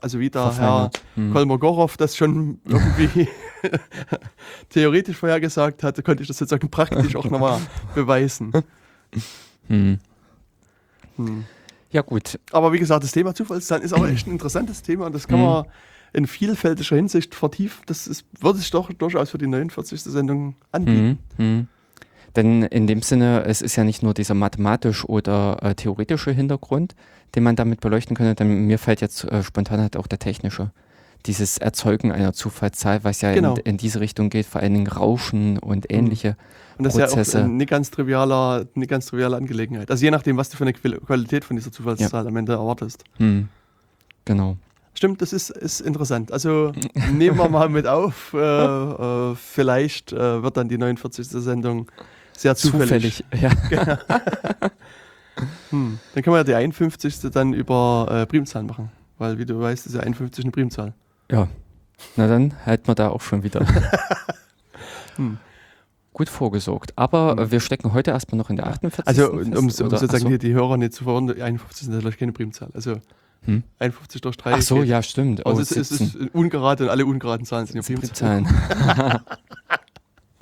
also 0.00 0.18
wie 0.18 0.30
der 0.30 0.46
Herr 0.46 0.52
Verfeinert. 0.52 1.02
Mhm. 1.14 1.32
Kolmogorov 1.32 1.96
das 1.96 2.16
schon 2.16 2.58
irgendwie 2.66 3.28
theoretisch 4.68 5.16
vorhergesagt 5.16 5.84
hatte, 5.84 6.02
konnte 6.02 6.22
ich 6.24 6.26
das 6.28 6.38
sozusagen 6.38 6.70
praktisch 6.70 7.14
auch 7.14 7.30
nochmal 7.30 7.60
beweisen. 7.94 8.50
Mhm. 9.68 10.00
Ja, 11.92 12.02
gut. 12.02 12.38
Aber 12.52 12.72
wie 12.72 12.78
gesagt, 12.78 13.04
das 13.04 13.12
Thema 13.12 13.34
Zufallszahlen 13.34 13.84
ist 13.84 13.92
aber 13.92 14.08
echt 14.10 14.26
ein 14.26 14.32
interessantes 14.32 14.82
Thema 14.82 15.06
und 15.06 15.14
das 15.14 15.28
kann 15.28 15.38
Mhm. 15.40 15.44
man 15.46 15.64
in 16.14 16.26
vielfältiger 16.26 16.96
Hinsicht 16.96 17.34
vertiefen. 17.34 17.82
Das 17.86 18.06
ist, 18.06 18.26
würde 18.40 18.58
sich 18.58 18.70
doch 18.70 18.92
durchaus 18.92 19.30
für 19.30 19.38
die 19.38 19.46
49. 19.46 20.02
Sendung 20.02 20.56
anbieten. 20.70 21.18
Mhm. 21.38 21.44
Mhm. 21.46 21.68
Denn 22.36 22.62
in 22.62 22.86
dem 22.86 23.02
Sinne, 23.02 23.44
es 23.44 23.60
ist 23.60 23.76
ja 23.76 23.84
nicht 23.84 24.02
nur 24.02 24.14
dieser 24.14 24.34
mathematisch 24.34 25.04
oder 25.04 25.58
äh, 25.62 25.74
theoretische 25.74 26.30
Hintergrund, 26.32 26.94
den 27.34 27.42
man 27.42 27.56
damit 27.56 27.80
beleuchten 27.80 28.16
könnte, 28.16 28.34
denn 28.36 28.66
mir 28.66 28.78
fällt 28.78 29.00
jetzt 29.02 29.24
äh, 29.24 29.42
spontan 29.42 29.80
halt 29.80 29.96
auch 29.98 30.06
der 30.06 30.18
technische. 30.18 30.70
Dieses 31.26 31.58
Erzeugen 31.58 32.10
einer 32.10 32.32
Zufallszahl, 32.32 33.04
was 33.04 33.20
ja 33.20 33.32
Genau. 33.34 33.54
in, 33.56 33.60
in 33.62 33.76
diese 33.76 34.00
Richtung 34.00 34.28
geht, 34.30 34.46
vor 34.46 34.60
allen 34.60 34.72
Dingen 34.74 34.86
Rauschen 34.86 35.58
und 35.58 35.92
ähnliche. 35.92 36.36
Und 36.78 36.84
das 36.84 36.94
ist 36.94 37.00
ja 37.00 37.06
Prozesse. 37.06 37.40
auch 37.40 37.44
eine 37.44 37.66
ganz, 37.66 37.90
trivialer, 37.90 38.66
eine 38.74 38.86
ganz 38.86 39.06
triviale 39.06 39.36
Angelegenheit. 39.36 39.90
Also 39.90 40.04
je 40.04 40.10
nachdem, 40.10 40.36
was 40.36 40.48
du 40.50 40.56
für 40.56 40.64
eine 40.64 40.72
Quali- 40.72 40.98
Qualität 41.04 41.44
von 41.44 41.56
dieser 41.56 41.70
Zufallszahl 41.72 42.26
am 42.26 42.36
Ende 42.36 42.52
erwartest. 42.52 43.04
Hm. 43.18 43.48
Genau. 44.24 44.56
Stimmt, 44.94 45.22
das 45.22 45.32
ist, 45.32 45.50
ist 45.50 45.80
interessant. 45.80 46.32
Also 46.32 46.72
nehmen 47.12 47.38
wir 47.38 47.48
mal 47.48 47.68
mit 47.68 47.86
auf. 47.86 48.32
Äh, 48.34 48.38
äh, 49.32 49.34
vielleicht 49.34 50.12
äh, 50.12 50.42
wird 50.42 50.56
dann 50.56 50.68
die 50.68 50.78
49. 50.78 51.26
Sendung 51.28 51.90
sehr 52.32 52.54
zufällig. 52.56 53.24
Ja. 53.40 53.50
Hm. 55.70 55.98
Dann 56.14 56.22
können 56.22 56.34
wir 56.34 56.38
ja 56.40 56.44
die 56.44 56.54
51. 56.54 57.30
dann 57.32 57.54
über 57.54 58.06
äh, 58.10 58.26
Primzahlen 58.26 58.66
machen. 58.66 58.90
Weil, 59.18 59.38
wie 59.38 59.46
du 59.46 59.58
weißt, 59.58 59.86
ist 59.86 59.94
ja 59.94 60.00
51 60.00 60.44
eine 60.44 60.52
Primzahl. 60.52 60.92
ja. 61.30 61.48
Na 62.16 62.26
dann 62.26 62.52
halten 62.66 62.88
wir 62.88 62.94
da 62.96 63.08
auch 63.10 63.20
schon 63.20 63.42
wieder. 63.44 63.64
Hm. 65.16 65.38
Gut 66.14 66.28
vorgesorgt. 66.28 66.92
Aber 66.96 67.38
äh, 67.38 67.50
wir 67.50 67.60
stecken 67.60 67.92
heute 67.94 68.10
erstmal 68.10 68.36
noch 68.38 68.50
in 68.50 68.56
der 68.56 68.66
48. 68.66 69.06
Also, 69.06 69.32
um, 69.32 69.52
um 69.54 69.70
sozusagen 69.70 70.18
so. 70.22 70.28
die, 70.28 70.38
die 70.38 70.52
Hörer 70.52 70.76
nicht 70.76 70.92
zu 70.92 71.04
die 71.04 71.42
51 71.42 71.86
sind 71.86 71.94
natürlich 71.94 72.18
keine 72.18 72.32
Primzahl. 72.32 72.68
Also 72.74 72.96
Hm? 73.44 73.64
51 73.80 74.20
durch 74.20 74.36
3. 74.36 74.52
Ach 74.54 74.62
so, 74.62 74.76
geht. 74.76 74.86
ja, 74.86 75.02
stimmt. 75.02 75.44
Also 75.44 75.58
Oh, 75.58 75.62
es, 75.62 75.72
ist- 75.72 75.90
es 75.90 75.98
17. 75.98 76.20
ist 76.26 76.34
ungerade 76.34 76.84
und 76.84 76.90
alle 76.90 77.04
ungeraden 77.04 77.44
Zahlen 77.44 77.66
sind 77.66 77.74
ja 77.76 77.82
Primzahlen. 77.82 78.44
Primzahlen. 78.44 79.20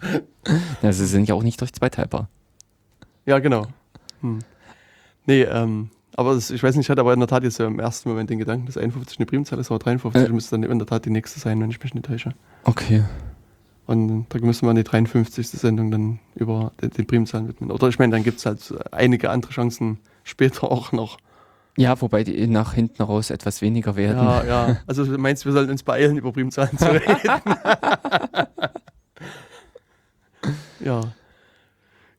ja, 0.83 0.92
sie 0.92 1.06
sind 1.06 1.28
ja 1.28 1.35
auch 1.35 1.42
nicht 1.42 1.61
durch 1.61 1.72
zwei 1.72 1.88
teilbar. 1.88 2.28
Ja, 3.26 3.38
genau. 3.38 3.66
Hm. 4.22 4.40
Nee, 5.26 5.42
ähm, 5.42 5.90
aber 6.16 6.35
das, 6.35 6.50
ich 6.50 6.62
weiß 6.62 6.74
nicht, 6.76 6.87
ich 6.87 6.90
hatte 6.90 7.00
aber 7.00 7.12
in 7.14 7.20
der 7.20 7.28
Tat 7.28 7.42
jetzt 7.44 7.61
im 7.61 7.78
ersten 7.78 8.09
Moment 8.09 8.28
den 8.28 8.38
Gedanken, 8.38 8.66
dass 8.66 8.76
51 8.76 9.18
eine 9.18 9.26
Primzahl 9.26 9.59
ist, 9.59 9.70
aber 9.70 9.78
53 9.78 10.28
Äh. 10.28 10.33
müsste 10.33 10.50
dann 10.59 10.62
in 10.70 10.78
der 10.78 10.87
Tat 10.87 11.04
die 11.04 11.11
nächste 11.11 11.38
sein, 11.40 11.61
wenn 11.61 11.70
ich 11.70 11.83
mich 11.83 11.94
nicht 11.94 12.04
täusche. 12.06 12.35
Okay. 12.64 13.04
Und 13.90 14.26
da 14.29 14.38
müssen 14.38 14.66
wir 14.66 14.70
an 14.70 14.76
die 14.76 14.85
53. 14.85 15.48
Sendung 15.48 15.90
dann 15.90 16.20
über 16.37 16.70
den, 16.81 17.07
Primzahlen 17.09 17.48
widmen. 17.48 17.72
Oder 17.72 17.88
ich 17.88 17.98
meine, 17.98 18.12
dann 18.12 18.22
gibt 18.22 18.38
es 18.38 18.46
halt 18.46 18.72
einige 18.92 19.31
andere 19.31 19.50
Chancen 19.50 19.98
später 20.22 20.62
auch 20.70 20.92
noch. 20.92 21.18
Ja, 21.76 22.00
wobei 22.00 22.22
die 22.22 22.46
nach 22.46 22.74
hinten 22.74 23.03
raus 23.03 23.31
etwas 23.31 23.62
weniger 23.62 23.96
werden. 23.96 24.24
Ja, 24.24 24.44
ja. 24.44 24.76
Also 24.87 25.05
du 25.05 25.18
meinst, 25.18 25.44
wir 25.44 25.50
sollten 25.50 25.72
uns 25.72 25.83
beeilen, 25.83 26.18
über 26.18 26.31
Primzahlen 26.31 26.79
zu 26.79 26.85
reden? 26.85 27.16
ja. 30.85 31.00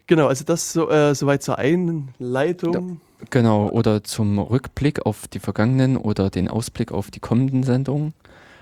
Genau, 0.08 0.28
also 0.28 0.44
das 0.44 0.74
so, 0.74 0.90
äh, 0.90 1.16
soweit 1.16 1.42
zur 1.42 1.58
Einleitung. 1.58 3.00
Genau, 3.30 3.70
oder 3.70 4.04
zum 4.04 4.40
Rückblick 4.40 5.06
auf 5.06 5.30
die 5.30 5.40
vergangenen 5.40 5.96
oder 5.96 6.30
den 6.30 6.50
Ausblick 6.50 6.92
auf 6.92 7.12
die 7.12 7.22
kommenden 7.22 7.64
Sendungen. 7.64 8.14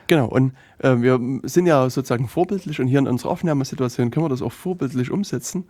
Genau, 0.09 0.25
und 0.25 0.53
äh, 0.79 0.95
wir 0.97 1.19
sind 1.43 1.67
ja 1.67 1.87
sozusagen 1.87 2.27
vorbildlich 2.27 2.81
und 2.81 2.87
hier 2.87 2.97
in 2.97 3.07
unserer 3.07 3.29
Aufnahmesituation 3.29 4.09
können 4.09 4.25
wir 4.25 4.29
das 4.29 4.41
auch 4.41 4.51
vorbildlich 4.51 5.11
umsetzen. 5.11 5.65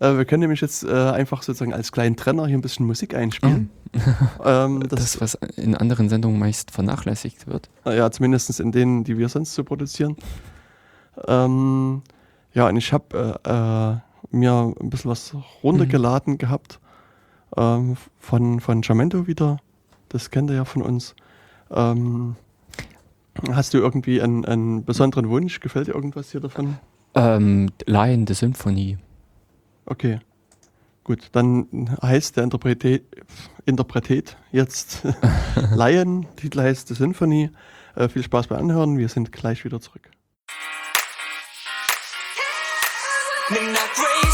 Äh, 0.00 0.16
wir 0.16 0.24
können 0.24 0.40
nämlich 0.40 0.62
jetzt 0.62 0.82
äh, 0.82 0.90
einfach 0.90 1.42
sozusagen 1.42 1.74
als 1.74 1.92
kleinen 1.92 2.16
Trenner 2.16 2.46
hier 2.46 2.56
ein 2.56 2.62
bisschen 2.62 2.86
Musik 2.86 3.14
einspielen. 3.14 3.70
Ähm, 4.42 4.80
das, 4.88 5.18
Das, 5.18 5.20
was 5.20 5.34
in 5.56 5.76
anderen 5.76 6.08
Sendungen 6.08 6.38
meist 6.38 6.70
vernachlässigt 6.70 7.46
wird. 7.46 7.68
ja, 7.84 8.10
zumindest 8.10 8.58
in 8.58 8.72
denen, 8.72 9.04
die 9.04 9.18
wir 9.18 9.28
sonst 9.28 9.52
so 9.52 9.64
produzieren. 9.64 10.16
Ähm, 11.28 12.00
ja, 12.54 12.68
und 12.68 12.76
ich 12.78 12.94
habe 12.94 13.38
äh, 13.44 13.50
äh, 13.50 13.96
mir 14.30 14.72
ein 14.80 14.88
bisschen 14.88 15.10
was 15.10 15.36
runtergeladen 15.62 16.38
gehabt 16.38 16.80
ähm, 17.54 17.98
von, 18.18 18.60
von 18.60 18.80
Jamento 18.80 19.26
wieder. 19.26 19.58
Das 20.08 20.30
kennt 20.30 20.48
ihr 20.48 20.56
ja 20.56 20.64
von 20.64 20.80
uns. 20.80 21.14
Ähm, 21.70 22.36
hast 23.50 23.74
du 23.74 23.78
irgendwie 23.78 24.20
einen, 24.20 24.44
einen 24.44 24.84
besonderen 24.84 25.28
Wunsch? 25.28 25.60
Gefällt 25.60 25.88
dir 25.88 25.94
irgendwas 25.94 26.30
hier 26.30 26.40
davon? 26.40 26.78
Ähm, 27.14 27.70
Lion, 27.86 28.26
the 28.26 28.34
Symphony. 28.34 28.98
Okay. 29.86 30.20
Gut, 31.04 31.30
dann 31.32 31.96
heißt 32.00 32.36
der 32.36 32.44
Interpretet, 32.44 33.02
Interpretet 33.66 34.36
jetzt 34.52 35.02
Lion, 35.74 36.26
Titel 36.36 36.60
heißt 36.60 36.88
The 36.88 36.94
Symphony. 36.94 37.50
Äh, 37.96 38.08
viel 38.08 38.22
Spaß 38.22 38.46
beim 38.46 38.60
Anhören, 38.60 38.98
wir 38.98 39.08
sind 39.08 39.32
gleich 39.32 39.64
wieder 39.64 39.80
zurück. 39.80 40.10
Midnight 43.50 44.31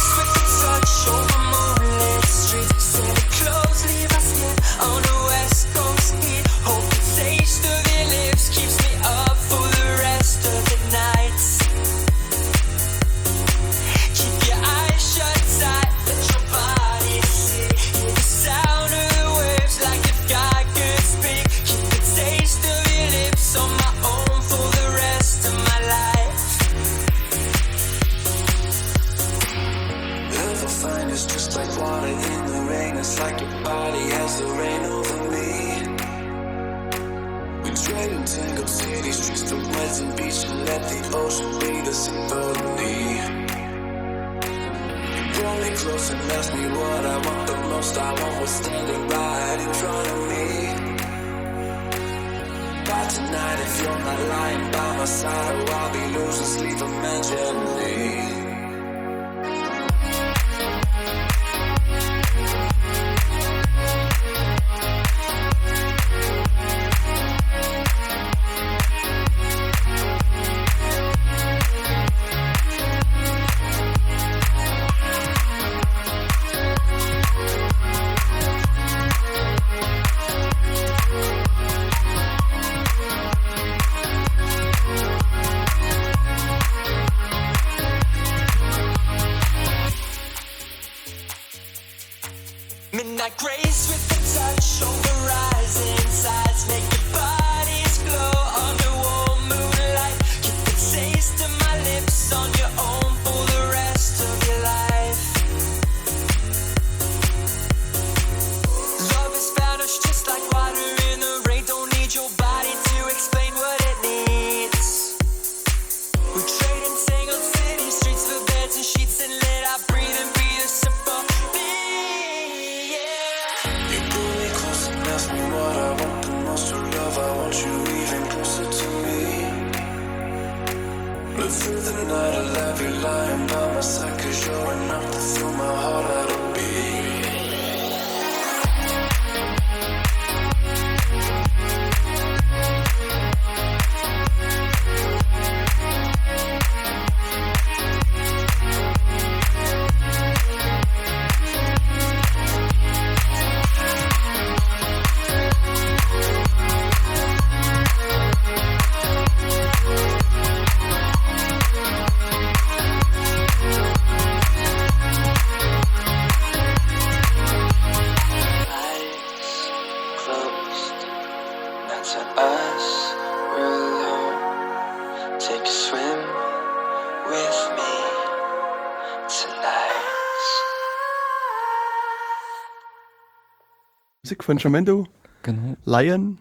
Musik 184.29 184.45
von 184.45 184.59
Jamendo, 184.59 185.07
Genau, 185.43 185.75
Lion. 185.87 186.37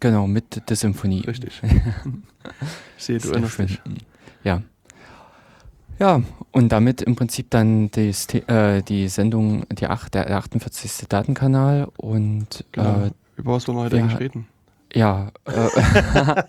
genau, 0.00 0.26
mit 0.26 0.68
der 0.68 0.76
Symphonie. 0.76 1.20
Richtig. 1.26 1.62
ich 2.98 3.02
sehe, 3.02 3.18
du 3.18 3.30
erinnerst 3.30 3.58
dich. 3.58 3.80
Ja. 4.44 4.60
Ja, 5.98 6.20
und 6.52 6.68
damit 6.72 7.00
im 7.00 7.16
Prinzip 7.16 7.48
dann 7.48 7.88
The- 7.94 8.10
äh, 8.48 8.82
die 8.82 9.08
Sendung, 9.08 9.64
die 9.70 9.86
acht, 9.86 10.12
der 10.12 10.30
48. 10.36 11.08
Datenkanal 11.08 11.88
und 11.96 12.66
Genau. 12.72 13.04
äh, 13.06 13.10
Über 13.36 13.52
was 13.54 13.66
wollen 13.66 13.78
wir 13.78 13.84
heute 13.84 13.96
eigentlich 13.96 14.20
reden? 14.20 14.46
ja, 14.92 15.28
äh, 15.46 15.52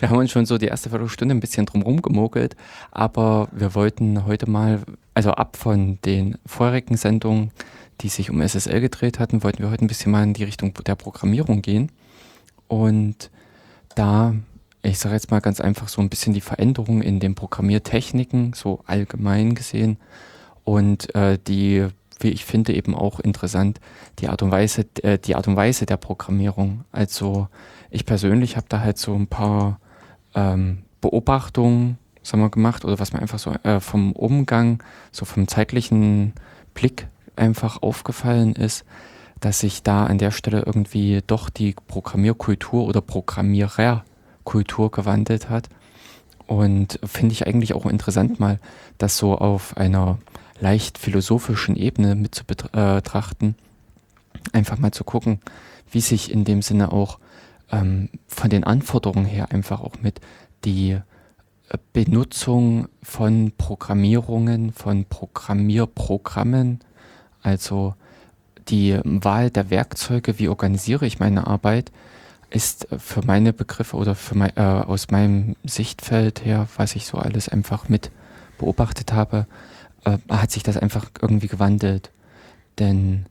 wir 0.00 0.10
haben 0.10 0.16
uns 0.18 0.32
schon 0.32 0.46
so 0.46 0.58
die 0.58 0.66
erste 0.66 0.90
Viertelstunde 0.90 1.32
ein 1.32 1.38
bisschen 1.40 1.64
drum 1.66 2.02
gemogelt, 2.02 2.56
aber 2.90 3.46
wir 3.52 3.76
wollten 3.76 4.26
heute 4.26 4.50
mal, 4.50 4.82
also 5.14 5.30
ab 5.30 5.56
von 5.56 6.00
den 6.04 6.38
vorherigen 6.44 6.96
Sendungen, 6.96 7.52
die 8.00 8.08
sich 8.08 8.30
um 8.30 8.40
SSL 8.40 8.80
gedreht 8.80 9.18
hatten, 9.18 9.42
wollten 9.42 9.62
wir 9.62 9.70
heute 9.70 9.84
ein 9.84 9.88
bisschen 9.88 10.12
mal 10.12 10.22
in 10.22 10.34
die 10.34 10.44
Richtung 10.44 10.74
der 10.86 10.94
Programmierung 10.94 11.62
gehen 11.62 11.90
und 12.68 13.30
da, 13.94 14.34
ich 14.82 14.98
sage 14.98 15.14
jetzt 15.14 15.30
mal 15.30 15.40
ganz 15.40 15.60
einfach 15.60 15.88
so 15.88 16.00
ein 16.00 16.08
bisschen 16.08 16.34
die 16.34 16.40
Veränderung 16.40 17.02
in 17.02 17.20
den 17.20 17.34
Programmiertechniken, 17.34 18.52
so 18.52 18.80
allgemein 18.86 19.54
gesehen 19.54 19.98
und 20.64 21.14
äh, 21.14 21.38
die, 21.46 21.86
wie 22.20 22.30
ich 22.30 22.44
finde, 22.44 22.74
eben 22.74 22.94
auch 22.94 23.20
interessant, 23.20 23.80
die 24.18 24.28
Art 24.28 24.42
und 24.42 24.50
Weise, 24.50 24.86
äh, 25.02 25.18
die 25.18 25.36
Art 25.36 25.46
und 25.46 25.56
Weise 25.56 25.86
der 25.86 25.98
Programmierung. 25.98 26.84
Also 26.90 27.48
ich 27.90 28.06
persönlich 28.06 28.56
habe 28.56 28.66
da 28.68 28.80
halt 28.80 28.98
so 28.98 29.14
ein 29.14 29.26
paar 29.26 29.78
ähm, 30.34 30.82
Beobachtungen, 31.00 31.98
sagen 32.22 32.42
wir, 32.42 32.50
gemacht 32.50 32.84
oder 32.84 32.98
was 32.98 33.12
mir 33.12 33.20
einfach 33.20 33.38
so 33.38 33.52
äh, 33.62 33.78
vom 33.80 34.12
Umgang, 34.12 34.82
so 35.12 35.24
vom 35.24 35.46
zeitlichen 35.46 36.32
Blick 36.72 37.08
einfach 37.36 37.82
aufgefallen 37.82 38.54
ist, 38.54 38.84
dass 39.40 39.60
sich 39.60 39.82
da 39.82 40.06
an 40.06 40.18
der 40.18 40.30
Stelle 40.30 40.62
irgendwie 40.64 41.20
doch 41.26 41.50
die 41.50 41.74
Programmierkultur 41.86 42.84
oder 42.84 43.00
Programmiererkultur 43.00 44.90
gewandelt 44.90 45.50
hat. 45.50 45.68
Und 46.46 46.98
finde 47.04 47.32
ich 47.32 47.46
eigentlich 47.46 47.74
auch 47.74 47.86
interessant 47.86 48.38
mal, 48.38 48.58
das 48.98 49.16
so 49.16 49.36
auf 49.36 49.76
einer 49.76 50.18
leicht 50.60 50.98
philosophischen 50.98 51.76
Ebene 51.76 52.14
mit 52.14 52.34
zu 52.34 52.44
betrachten. 52.44 53.54
Einfach 54.52 54.78
mal 54.78 54.92
zu 54.92 55.04
gucken, 55.04 55.40
wie 55.90 56.00
sich 56.00 56.30
in 56.30 56.44
dem 56.44 56.62
Sinne 56.62 56.92
auch 56.92 57.18
ähm, 57.70 58.08
von 58.26 58.50
den 58.50 58.64
Anforderungen 58.64 59.26
her 59.26 59.52
einfach 59.52 59.80
auch 59.80 60.00
mit 60.02 60.20
die 60.64 60.92
äh, 60.92 61.78
Benutzung 61.92 62.88
von 63.02 63.52
Programmierungen, 63.56 64.72
von 64.72 65.04
Programmierprogrammen, 65.06 66.80
also 67.44 67.94
die 68.68 68.98
Wahl 69.04 69.50
der 69.50 69.70
Werkzeuge, 69.70 70.38
wie 70.38 70.48
organisiere 70.48 71.06
ich 71.06 71.20
meine 71.20 71.46
Arbeit, 71.46 71.92
ist 72.50 72.88
für 72.98 73.24
meine 73.24 73.52
Begriffe 73.52 73.96
oder 73.96 74.14
für 74.14 74.36
mein, 74.36 74.56
äh, 74.56 74.60
aus 74.60 75.10
meinem 75.10 75.56
Sichtfeld 75.64 76.44
her, 76.44 76.68
was 76.76 76.96
ich 76.96 77.06
so 77.06 77.18
alles 77.18 77.48
einfach 77.48 77.88
mit 77.88 78.10
beobachtet 78.58 79.12
habe, 79.12 79.46
äh, 80.04 80.18
hat 80.28 80.50
sich 80.50 80.62
das 80.62 80.76
einfach 80.76 81.10
irgendwie 81.20 81.48
gewandelt. 81.48 82.10
Denn 82.78 83.26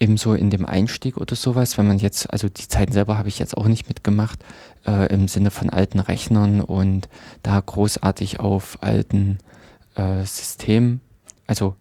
ebenso 0.00 0.34
in 0.34 0.50
dem 0.50 0.66
Einstieg 0.66 1.16
oder 1.16 1.36
sowas, 1.36 1.78
wenn 1.78 1.86
man 1.86 1.98
jetzt, 1.98 2.30
also 2.32 2.48
die 2.48 2.68
Zeiten 2.68 2.92
selber 2.92 3.18
habe 3.18 3.28
ich 3.28 3.38
jetzt 3.38 3.56
auch 3.56 3.66
nicht 3.66 3.88
mitgemacht, 3.88 4.38
äh, 4.86 5.12
im 5.12 5.28
Sinne 5.28 5.50
von 5.50 5.70
alten 5.70 6.00
Rechnern 6.00 6.60
und 6.60 7.08
da 7.42 7.60
großartig 7.60 8.40
auf 8.40 8.78
alten 8.82 9.38
äh, 9.94 10.24
Systemen, 10.24 11.00
also 11.46 11.76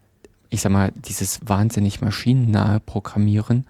ich 0.49 0.61
sag 0.61 0.71
mal, 0.71 0.91
dieses 0.95 1.39
wahnsinnig 1.45 2.01
maschinennahe 2.01 2.79
Programmieren. 2.79 3.65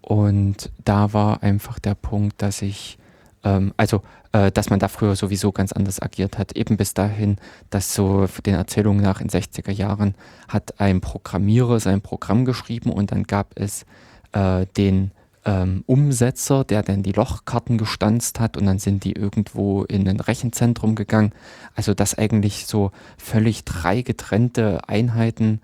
Und 0.00 0.70
da 0.84 1.12
war 1.12 1.42
einfach 1.42 1.78
der 1.78 1.94
Punkt, 1.94 2.40
dass 2.40 2.62
ich, 2.62 2.98
ähm, 3.42 3.74
also, 3.76 4.02
äh, 4.32 4.52
dass 4.52 4.70
man 4.70 4.78
da 4.78 4.88
früher 4.88 5.16
sowieso 5.16 5.50
ganz 5.52 5.72
anders 5.72 6.00
agiert 6.00 6.38
hat. 6.38 6.52
Eben 6.52 6.76
bis 6.76 6.94
dahin, 6.94 7.36
dass 7.70 7.94
so 7.94 8.26
den 8.44 8.54
Erzählungen 8.54 9.02
nach 9.02 9.20
in 9.20 9.28
60er 9.28 9.72
Jahren 9.72 10.14
hat 10.48 10.78
ein 10.78 11.00
Programmierer 11.00 11.80
sein 11.80 12.02
Programm 12.02 12.44
geschrieben 12.44 12.90
und 12.90 13.10
dann 13.10 13.24
gab 13.24 13.50
es 13.56 13.84
äh, 14.32 14.66
den 14.76 15.10
ähm, 15.46 15.84
Umsetzer, 15.86 16.64
der 16.64 16.82
dann 16.82 17.02
die 17.02 17.12
Lochkarten 17.12 17.78
gestanzt 17.78 18.40
hat 18.40 18.56
und 18.56 18.66
dann 18.66 18.78
sind 18.78 19.04
die 19.04 19.12
irgendwo 19.12 19.84
in 19.84 20.06
ein 20.08 20.20
Rechenzentrum 20.20 20.96
gegangen. 20.96 21.32
Also 21.74 21.94
das 21.94 22.18
eigentlich 22.18 22.66
so 22.66 22.90
völlig 23.16 23.64
drei 23.64 24.02
getrennte 24.02 24.88
Einheiten, 24.88 25.60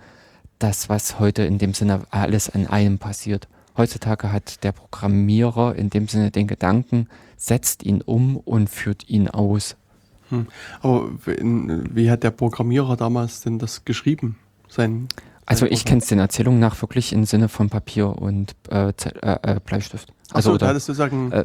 das 0.63 0.89
was 0.89 1.19
heute 1.19 1.43
in 1.43 1.59
dem 1.59 1.75
Sinne 1.75 2.03
alles 2.11 2.51
an 2.51 2.67
einem 2.67 2.99
passiert. 2.99 3.49
Heutzutage 3.77 4.33
hat 4.33 4.65
der 4.65 4.73
Programmierer 4.73 5.75
in 5.75 5.91
dem 5.91 6.09
Sinne 6.09 6.31
den 6.31 6.47
Gedanken, 6.47 7.09
setzt 7.37 7.83
ihn 7.83 8.03
um 8.03 8.37
und 8.37 8.69
führt 8.69 9.09
ihn 9.09 9.29
aus. 9.29 9.77
Aber 10.81 11.09
wie, 11.27 12.11
hat 12.11 12.23
der 12.23 12.31
Programmierer 12.31 12.97
damals 12.97 13.43
denn 13.43 13.59
das 13.59 13.85
geschrieben? 13.85 14.39
Sein, 14.69 15.09
Also 15.45 15.67
sein 15.67 15.75
ich 15.75 15.85
kenne 15.85 16.01
es 16.01 16.07
den 16.07 16.19
Erzählungen 16.19 16.61
nach 16.61 16.81
wirklich 16.81 17.13
im 17.13 17.25
Sinne 17.25 17.49
von 17.49 17.69
Papier 17.69 18.17
und 18.17 18.55
äh, 18.71 18.89
äh, 18.89 19.39
äh, 19.43 19.61
Bleistift. 19.65 20.13
Also, 20.31 20.51
Also 20.51 20.59
da 20.59 20.69
hattest 20.69 20.89
du 20.89 20.95
sagen, 20.95 21.33
äh, 21.33 21.45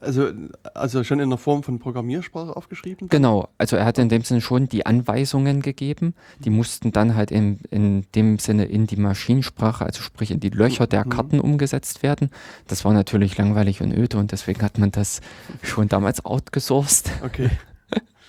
also, 0.00 0.30
also 0.74 1.04
schon 1.04 1.20
in 1.20 1.28
der 1.28 1.38
Form 1.38 1.62
von 1.62 1.78
Programmiersprache 1.78 2.56
aufgeschrieben? 2.56 3.08
Genau, 3.08 3.48
also 3.58 3.76
er 3.76 3.84
hat 3.84 3.98
in 3.98 4.08
dem 4.08 4.22
Sinne 4.22 4.40
schon 4.40 4.68
die 4.68 4.86
Anweisungen 4.86 5.62
gegeben, 5.62 6.14
die 6.38 6.50
mussten 6.50 6.92
dann 6.92 7.14
halt 7.14 7.30
in, 7.30 7.60
in 7.70 8.04
dem 8.14 8.38
Sinne 8.38 8.64
in 8.66 8.86
die 8.86 8.96
Maschinensprache, 8.96 9.84
also 9.84 10.02
sprich 10.02 10.30
in 10.30 10.40
die 10.40 10.50
Löcher 10.50 10.86
der 10.86 11.04
Mhm. 11.04 11.10
Karten 11.10 11.40
umgesetzt 11.40 12.02
werden. 12.02 12.30
Das 12.66 12.84
war 12.84 12.92
natürlich 12.92 13.36
langweilig 13.38 13.80
und 13.82 13.92
öde 13.92 14.18
und 14.18 14.32
deswegen 14.32 14.62
hat 14.62 14.78
man 14.78 14.92
das 14.92 15.20
schon 15.62 15.88
damals 15.88 16.24
outgesourced 16.24 17.10
Okay. 17.24 17.50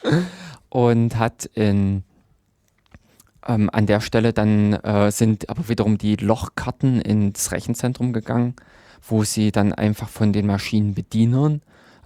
und 0.69 1.17
hat 1.17 1.45
in 1.53 2.03
ähm, 3.47 3.69
an 3.71 3.85
der 3.85 4.01
Stelle 4.01 4.33
dann 4.33 4.73
äh, 4.73 5.11
sind 5.11 5.49
aber 5.49 5.69
wiederum 5.69 5.97
die 5.97 6.15
Lochkarten 6.15 7.01
ins 7.01 7.51
Rechenzentrum 7.51 8.13
gegangen, 8.13 8.55
wo 9.07 9.23
sie 9.23 9.51
dann 9.51 9.73
einfach 9.73 10.09
von 10.09 10.33
den 10.33 10.47
Maschinenbedienern 10.47 11.61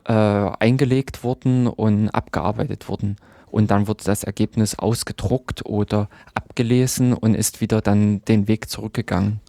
äh, 0.05 0.13
eingelegt 0.13 1.23
wurden 1.23 1.67
und 1.67 2.09
abgearbeitet 2.09 2.89
wurden. 2.89 3.17
Und 3.49 3.69
dann 3.69 3.87
wurde 3.87 4.03
das 4.03 4.23
Ergebnis 4.23 4.79
ausgedruckt 4.79 5.65
oder 5.65 6.09
abgelesen 6.33 7.13
und 7.13 7.35
ist 7.35 7.61
wieder 7.61 7.81
dann 7.81 8.25
den 8.25 8.47
Weg 8.47 8.69
zurückgegangen. 8.69 9.41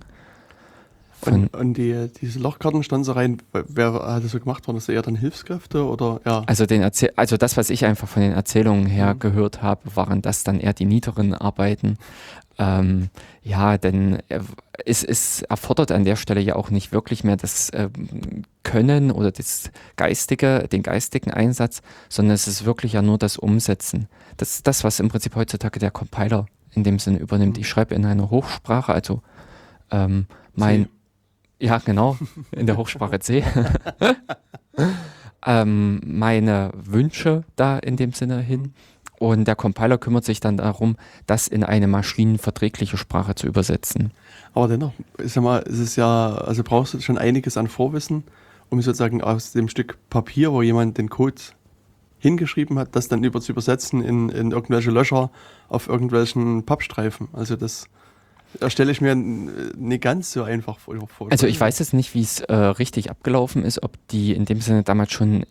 Von, 1.25 1.35
Und, 1.35 1.57
und 1.57 1.75
die, 1.77 2.09
diese 2.21 2.39
Lochkartenstanzereien, 2.39 3.43
wer 3.53 3.93
hat 3.95 4.25
das 4.25 4.33
so 4.33 4.41
gemacht? 4.41 4.67
Waren 4.69 4.77
das 4.77 4.89
eher 4.89 5.03
dann 5.03 5.17
Hilfskräfte 5.17 5.85
oder 5.85 6.21
ja? 6.25 6.43
Also, 6.47 6.67
den 6.67 6.83
Erzähl 6.83 7.13
also 7.17 7.37
das, 7.37 7.57
was 7.57 7.71
ich 7.71 7.85
einfach 7.85 8.09
von 8.09 8.23
den 8.23 8.33
Erzählungen 8.33 8.87
her 8.87 9.15
Mhm. 9.15 9.19
gehört 9.19 9.63
habe, 9.63 9.97
waren 9.97 10.23
das 10.23 10.45
dann 10.45 10.61
eher 10.61 10.73
die 10.73 10.85
niederen 10.85 11.35
Arbeiten. 11.35 11.97
Ähm, 12.57 13.09
ja, 13.43 13.79
denn 13.79 14.19
es, 14.85 15.03
es 15.03 15.43
erfordert 15.43 15.91
an 15.91 16.05
der 16.05 16.15
Stelle 16.15 16.41
ja 16.41 16.55
auch 16.55 16.71
nicht 16.71 16.93
wirklich 16.93 17.25
mehr 17.25 17.37
das 17.37 17.71
ähm, 17.75 18.45
Können 18.63 19.11
oder 19.11 19.33
das 19.33 19.71
geistige, 19.97 20.69
den 20.71 20.83
geistigen 20.85 21.33
Einsatz, 21.33 21.83
sondern 22.09 22.35
es 22.35 22.47
ist 22.47 22.65
wirklich 22.65 22.93
ja 22.93 23.03
nur 23.03 23.19
das 23.19 23.39
Umsetzen. 23.39 24.07
Das 24.37 24.55
ist 24.55 24.67
das, 24.69 24.85
was 24.85 25.01
im 25.01 25.09
Prinzip 25.09 25.35
heutzutage 25.35 25.81
der 25.81 25.91
Compiler 25.91 26.47
in 26.75 26.85
dem 26.85 26.99
Sinne 27.01 27.19
übernimmt. 27.19 27.57
Mhm. 27.57 27.63
Ich 27.63 27.69
schreibe 27.69 27.95
in 27.95 28.05
einer 28.05 28.31
Hochsprache, 28.31 28.93
also 28.93 29.21
ähm, 29.91 30.27
mein. 30.55 30.89
Ja, 31.65 31.79
genau, 31.79 32.19
in 32.53 32.67
der 32.67 32.77
Hochsprache 32.77 33.21
C. 33.21 33.43
ähm, 35.47 36.01
meine 36.05 36.71
Wünsche 36.75 37.45
da 37.57 37.79
in 37.79 37.97
dem 37.97 38.13
Sinne 38.13 38.41
hin. 38.41 38.75
Und 39.19 39.47
der 39.47 39.57
Compiler 39.57 39.97
kümmert 39.97 40.25
sich 40.25 40.41
dann 40.41 40.59
darum, 40.59 40.97
das 41.27 41.49
in 41.49 41.65
eine 41.65 41.87
maschinenverträgliche 41.87 42.99
Sprache 42.99 43.35
zu 43.35 43.47
übersetzen. 43.47 44.11
Aber 44.53 44.69
dennoch, 44.69 44.93
ich 45.23 45.33
sag 45.33 45.43
mal, 45.43 45.65
es 45.67 45.79
ist 45.79 45.97
ja, 45.97 46.35
also 46.35 46.63
brauchst 46.63 46.93
du 46.93 47.01
schon 47.01 47.17
einiges 47.17 47.57
an 47.57 47.69
Vorwissen, 47.69 48.25
um 48.69 48.83
sozusagen 48.83 49.23
aus 49.23 49.53
dem 49.53 49.69
Stück 49.69 49.97
Papier, 50.11 50.53
wo 50.53 50.61
jemand 50.61 50.99
den 50.99 51.09
Code 51.09 51.41
hingeschrieben 52.19 52.79
hat, 52.79 52.95
das 52.97 53.09
dann 53.09 53.25
über 53.25 53.41
zu 53.41 53.53
übersetzen 53.53 54.03
in, 54.03 54.29
in 54.29 54.51
irgendwelche 54.51 54.91
Löcher 54.91 55.31
auf 55.69 55.89
irgendwelchen 55.89 56.65
Pappstreifen. 56.65 57.29
Also 57.33 57.57
das, 57.57 57.87
da 58.61 58.71
stelle 58.71 58.93
ich 58.93 59.01
mir 59.01 59.13
n- 59.13 59.73
nicht 59.77 60.03
ganz 60.03 60.33
so 60.33 60.43
einfach 60.43 60.79
vor. 60.79 60.95
vor. 61.09 61.31
Also 61.31 61.47
ich 61.47 61.61
weiß 61.61 61.79
jetzt 61.79 61.95
nicht, 61.95 62.15
wie 62.15 62.23
es 62.23 62.41
äh, 62.41 62.55
richtig 62.55 63.11
abgelaufen 63.11 63.65
ist, 63.65 63.83
ob 63.83 63.93
die 64.09 64.33
in 64.35 64.45
dem 64.45 64.61
Sinne 64.61 64.83
damals 64.83 65.13
schon 65.13 65.43
äh, 65.43 65.47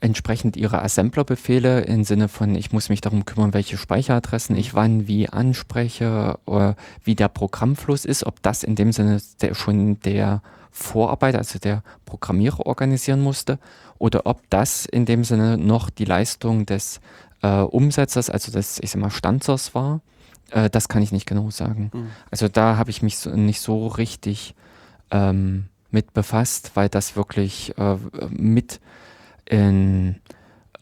entsprechend 0.00 0.56
ihre 0.56 0.82
Assembler-Befehle 0.82 1.82
im 1.82 2.04
Sinne 2.04 2.28
von, 2.28 2.54
ich 2.54 2.72
muss 2.72 2.88
mich 2.90 3.00
darum 3.00 3.24
kümmern, 3.24 3.54
welche 3.54 3.76
Speicheradressen 3.78 4.56
ich 4.56 4.74
wann 4.74 5.06
wie 5.08 5.28
anspreche, 5.28 6.38
oder 6.44 6.76
wie 7.02 7.14
der 7.14 7.28
Programmfluss 7.28 8.04
ist, 8.04 8.24
ob 8.26 8.42
das 8.42 8.62
in 8.62 8.74
dem 8.76 8.92
Sinne 8.92 9.20
der, 9.40 9.54
schon 9.54 10.00
der 10.00 10.42
Vorarbeiter, 10.70 11.38
also 11.38 11.58
der 11.58 11.82
Programmierer 12.04 12.66
organisieren 12.66 13.20
musste, 13.22 13.58
oder 13.98 14.26
ob 14.26 14.42
das 14.50 14.84
in 14.86 15.06
dem 15.06 15.24
Sinne 15.24 15.56
noch 15.56 15.88
die 15.88 16.04
Leistung 16.04 16.66
des 16.66 17.00
äh, 17.42 17.60
Umsetzers, 17.60 18.28
also 18.28 18.52
des, 18.52 18.78
ich 18.82 18.90
sag 18.90 19.00
mal, 19.00 19.10
Stanzers 19.10 19.74
war. 19.74 20.00
Äh, 20.54 20.70
das 20.70 20.88
kann 20.88 21.02
ich 21.02 21.12
nicht 21.12 21.26
genau 21.26 21.50
sagen. 21.50 21.90
Mhm. 21.92 22.06
Also 22.30 22.48
da 22.48 22.76
habe 22.76 22.90
ich 22.90 23.02
mich 23.02 23.18
so, 23.18 23.30
nicht 23.30 23.60
so 23.60 23.88
richtig 23.88 24.54
ähm, 25.10 25.66
mit 25.90 26.14
befasst, 26.14 26.72
weil 26.74 26.88
das 26.88 27.16
wirklich 27.16 27.76
äh, 27.76 27.96
mit 28.30 28.80
in 29.44 30.16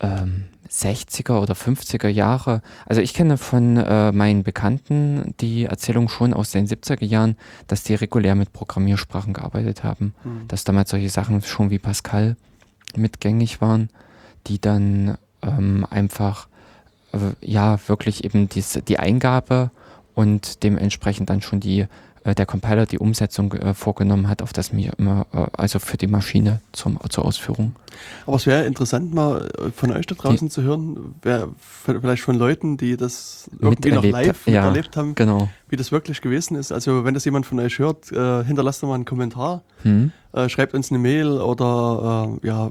ähm, 0.00 0.44
60er 0.70 1.40
oder 1.40 1.54
50er 1.54 2.08
Jahre, 2.08 2.62
also 2.86 3.02
ich 3.02 3.12
kenne 3.12 3.36
von 3.36 3.76
äh, 3.76 4.10
meinen 4.12 4.42
Bekannten 4.42 5.34
die 5.40 5.64
Erzählung 5.64 6.08
schon 6.08 6.32
aus 6.32 6.50
den 6.50 6.66
70er 6.66 7.04
Jahren, 7.04 7.36
dass 7.66 7.82
die 7.82 7.94
regulär 7.94 8.34
mit 8.34 8.52
Programmiersprachen 8.52 9.32
gearbeitet 9.32 9.84
haben, 9.84 10.14
Mhm. 10.24 10.48
dass 10.48 10.64
damals 10.64 10.90
solche 10.90 11.10
Sachen 11.10 11.42
schon 11.42 11.70
wie 11.70 11.78
Pascal 11.78 12.36
mitgängig 12.96 13.60
waren, 13.60 13.90
die 14.46 14.60
dann 14.60 15.18
ähm, 15.42 15.86
einfach 15.90 16.48
ja 17.40 17.78
wirklich 17.86 18.24
eben 18.24 18.48
dies, 18.48 18.80
die 18.86 18.98
Eingabe 18.98 19.70
und 20.14 20.62
dementsprechend 20.62 21.30
dann 21.30 21.42
schon 21.42 21.60
die 21.60 21.86
äh, 22.24 22.34
der 22.34 22.46
Compiler 22.46 22.86
die 22.86 22.98
Umsetzung 22.98 23.52
äh, 23.52 23.74
vorgenommen 23.74 24.28
hat 24.28 24.42
auf 24.42 24.52
das 24.52 24.72
Mi- 24.72 24.90
immer, 24.98 25.26
äh, 25.32 25.46
also 25.56 25.78
für 25.78 25.96
die 25.96 26.06
Maschine 26.06 26.60
zum, 26.72 26.98
zur 27.08 27.24
Ausführung. 27.24 27.74
Aber 28.26 28.36
es 28.36 28.46
wäre 28.46 28.64
interessant, 28.64 29.12
mal 29.14 29.48
äh, 29.58 29.70
von 29.70 29.90
euch 29.92 30.06
da 30.06 30.14
draußen 30.14 30.48
zu 30.50 30.62
hören, 30.62 31.14
wer, 31.22 31.48
vielleicht 31.58 32.22
von 32.22 32.36
Leuten, 32.36 32.76
die 32.76 32.96
das 32.96 33.50
irgendwie 33.60 33.92
noch 33.92 34.04
live 34.04 34.46
ja. 34.46 34.62
miterlebt 34.66 34.96
haben, 34.96 35.14
Genau. 35.14 35.48
wie 35.68 35.76
das 35.76 35.92
wirklich 35.92 36.20
gewesen 36.20 36.56
ist. 36.56 36.72
Also 36.72 37.04
wenn 37.04 37.14
das 37.14 37.24
jemand 37.24 37.46
von 37.46 37.58
euch 37.60 37.78
hört, 37.78 38.10
äh, 38.12 38.44
hinterlasst 38.44 38.82
doch 38.82 38.88
mal 38.88 38.94
einen 38.94 39.04
Kommentar, 39.04 39.62
Hm? 39.82 40.12
schreibt 40.48 40.72
uns 40.72 40.90
eine 40.90 40.98
Mail 40.98 41.26
oder 41.40 42.38
ja, 42.42 42.70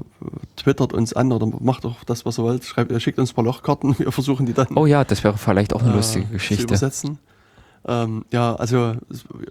twittert 0.56 0.92
uns 0.92 1.12
an 1.12 1.30
oder 1.30 1.46
macht 1.60 1.84
doch 1.84 2.02
das, 2.04 2.24
was 2.26 2.38
ihr 2.38 2.42
wollt. 2.42 2.64
Schreibt, 2.64 3.00
schickt 3.00 3.20
uns 3.20 3.30
ein 3.30 3.34
paar 3.36 3.44
Lochkarten, 3.44 3.94
wir 4.00 4.10
versuchen 4.10 4.46
die 4.46 4.52
dann 4.52 4.66
Oh 4.74 4.86
ja, 4.86 5.04
das 5.04 5.22
wäre 5.22 5.38
vielleicht 5.38 5.72
auch 5.72 5.82
eine 5.82 5.92
lustige 5.92 6.26
zu 6.26 6.32
Geschichte. 6.32 6.64
übersetzen. 6.64 7.18
Ähm, 7.86 8.24
ja, 8.32 8.54
also 8.54 8.94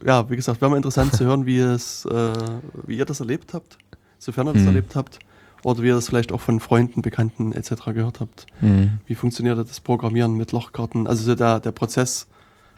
ja, 0.06 0.30
wie 0.30 0.36
gesagt, 0.36 0.62
wäre 0.62 0.72
mal 0.72 0.78
interessant 0.78 1.14
zu 1.14 1.26
hören, 1.26 1.46
wie 1.46 1.60
es, 1.60 2.06
äh, 2.06 2.34
wie 2.88 2.98
ihr 2.98 3.06
das 3.06 3.20
erlebt 3.20 3.54
habt, 3.54 3.78
sofern 4.20 4.48
ihr 4.48 4.54
das 4.54 4.62
Hm. 4.62 4.68
erlebt 4.70 4.96
habt, 4.96 5.20
oder 5.64 5.82
wie 5.84 5.88
ihr 5.88 5.96
das 5.96 6.08
vielleicht 6.08 6.32
auch 6.32 6.40
von 6.42 6.60
Freunden, 6.60 7.02
Bekannten 7.02 7.52
etc. 7.52 7.72
gehört 7.94 8.20
habt. 8.22 8.46
Hm. 8.62 9.00
Wie 9.06 9.16
funktioniert 9.16 9.58
das 9.60 9.80
Programmieren 9.82 10.36
mit 10.36 10.52
Lochkarten? 10.54 11.08
Also 11.08 11.24
so 11.24 11.36
der, 11.36 11.60
der 11.60 11.72
Prozess, 11.72 12.28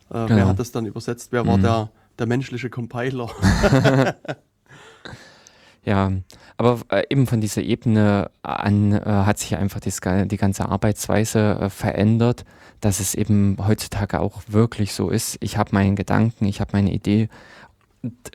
äh, 0.09 0.15
wer 0.15 0.27
Genau. 0.27 0.47
hat 0.47 0.59
das 0.59 0.71
dann 0.71 0.85
übersetzt? 0.85 1.31
Wer 1.31 1.45
war 1.45 1.57
Mhm. 1.57 1.61
der, 1.61 1.89
der 2.19 2.25
menschliche 2.27 2.69
Compiler? 2.69 3.29
Ja, 5.85 6.11
aber 6.57 6.79
äh, 6.89 7.03
eben 7.09 7.27
von 7.27 7.41
dieser 7.41 7.61
Ebene 7.61 8.31
an 8.41 8.93
äh, 8.93 9.01
hat 9.03 9.39
sich 9.39 9.55
einfach 9.57 9.81
das, 9.81 9.99
die 10.01 10.37
ganze 10.37 10.69
Arbeitsweise 10.69 11.57
äh, 11.59 11.69
verändert, 11.69 12.45
dass 12.79 12.99
es 12.99 13.15
eben 13.15 13.57
heutzutage 13.59 14.21
auch 14.21 14.41
wirklich 14.47 14.93
so 14.93 15.09
ist. 15.09 15.37
Ich 15.41 15.57
habe 15.57 15.71
meinen 15.73 15.95
Gedanken, 15.95 16.45
ich 16.45 16.61
habe 16.61 16.71
meine 16.73 16.93
Idee, 16.93 17.27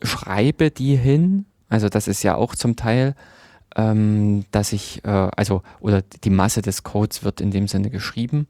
schreibe 0.02 0.70
die 0.70 0.96
hin. 0.96 1.46
Also 1.70 1.88
das 1.88 2.06
ist 2.06 2.22
ja 2.22 2.34
auch 2.34 2.54
zum 2.54 2.76
Teil, 2.76 3.14
ähm, 3.76 4.44
dass 4.50 4.72
ich, 4.72 5.04
äh, 5.04 5.08
also, 5.08 5.62
oder 5.80 6.02
die 6.02 6.30
Masse 6.30 6.62
des 6.62 6.82
Codes 6.82 7.24
wird 7.24 7.40
in 7.40 7.50
dem 7.50 7.68
Sinne 7.68 7.90
geschrieben. 7.90 8.46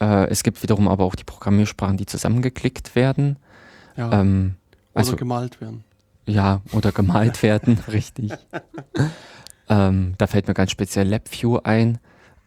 Äh, 0.00 0.28
es 0.28 0.42
gibt 0.42 0.62
wiederum 0.62 0.88
aber 0.88 1.04
auch 1.04 1.14
die 1.14 1.24
Programmiersprachen, 1.24 1.96
die 1.96 2.06
zusammengeklickt 2.06 2.96
werden. 2.96 3.36
ja, 3.96 4.20
Ähm, 4.20 4.56
oder 4.92 5.00
also, 5.00 5.16
gemalt 5.16 5.60
werden. 5.60 5.84
Ja, 6.26 6.60
oder 6.72 6.92
gemalt 6.92 7.42
werden, 7.42 7.78
richtig. 7.88 8.32
ähm, 9.68 10.14
da 10.18 10.26
fällt 10.26 10.48
mir 10.48 10.54
ganz 10.54 10.70
speziell 10.70 11.08
LabVIEW 11.08 11.60
ein, 11.64 11.98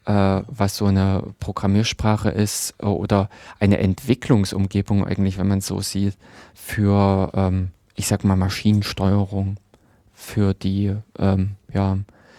äh, 0.06 0.42
was 0.48 0.78
so 0.78 0.86
eine 0.86 1.24
Programmiersprache 1.40 2.30
ist 2.30 2.76
äh, 2.80 2.86
oder 2.86 3.30
eine 3.60 3.80
Entwicklungsumgebung 3.80 5.06
eigentlich, 5.06 5.38
wenn 5.38 5.48
man 5.48 5.60
es 5.60 5.68
so 5.68 5.82
sieht, 5.82 6.18
für, 6.54 7.32
ähm, 7.34 7.70
ich 7.96 8.08
sag 8.08 8.24
mal, 8.24 8.36
Maschinensteuerung, 8.36 9.58
für 10.13 10.54
die, 10.54 10.96
ähm, 11.20 11.52
ja, 11.72 11.98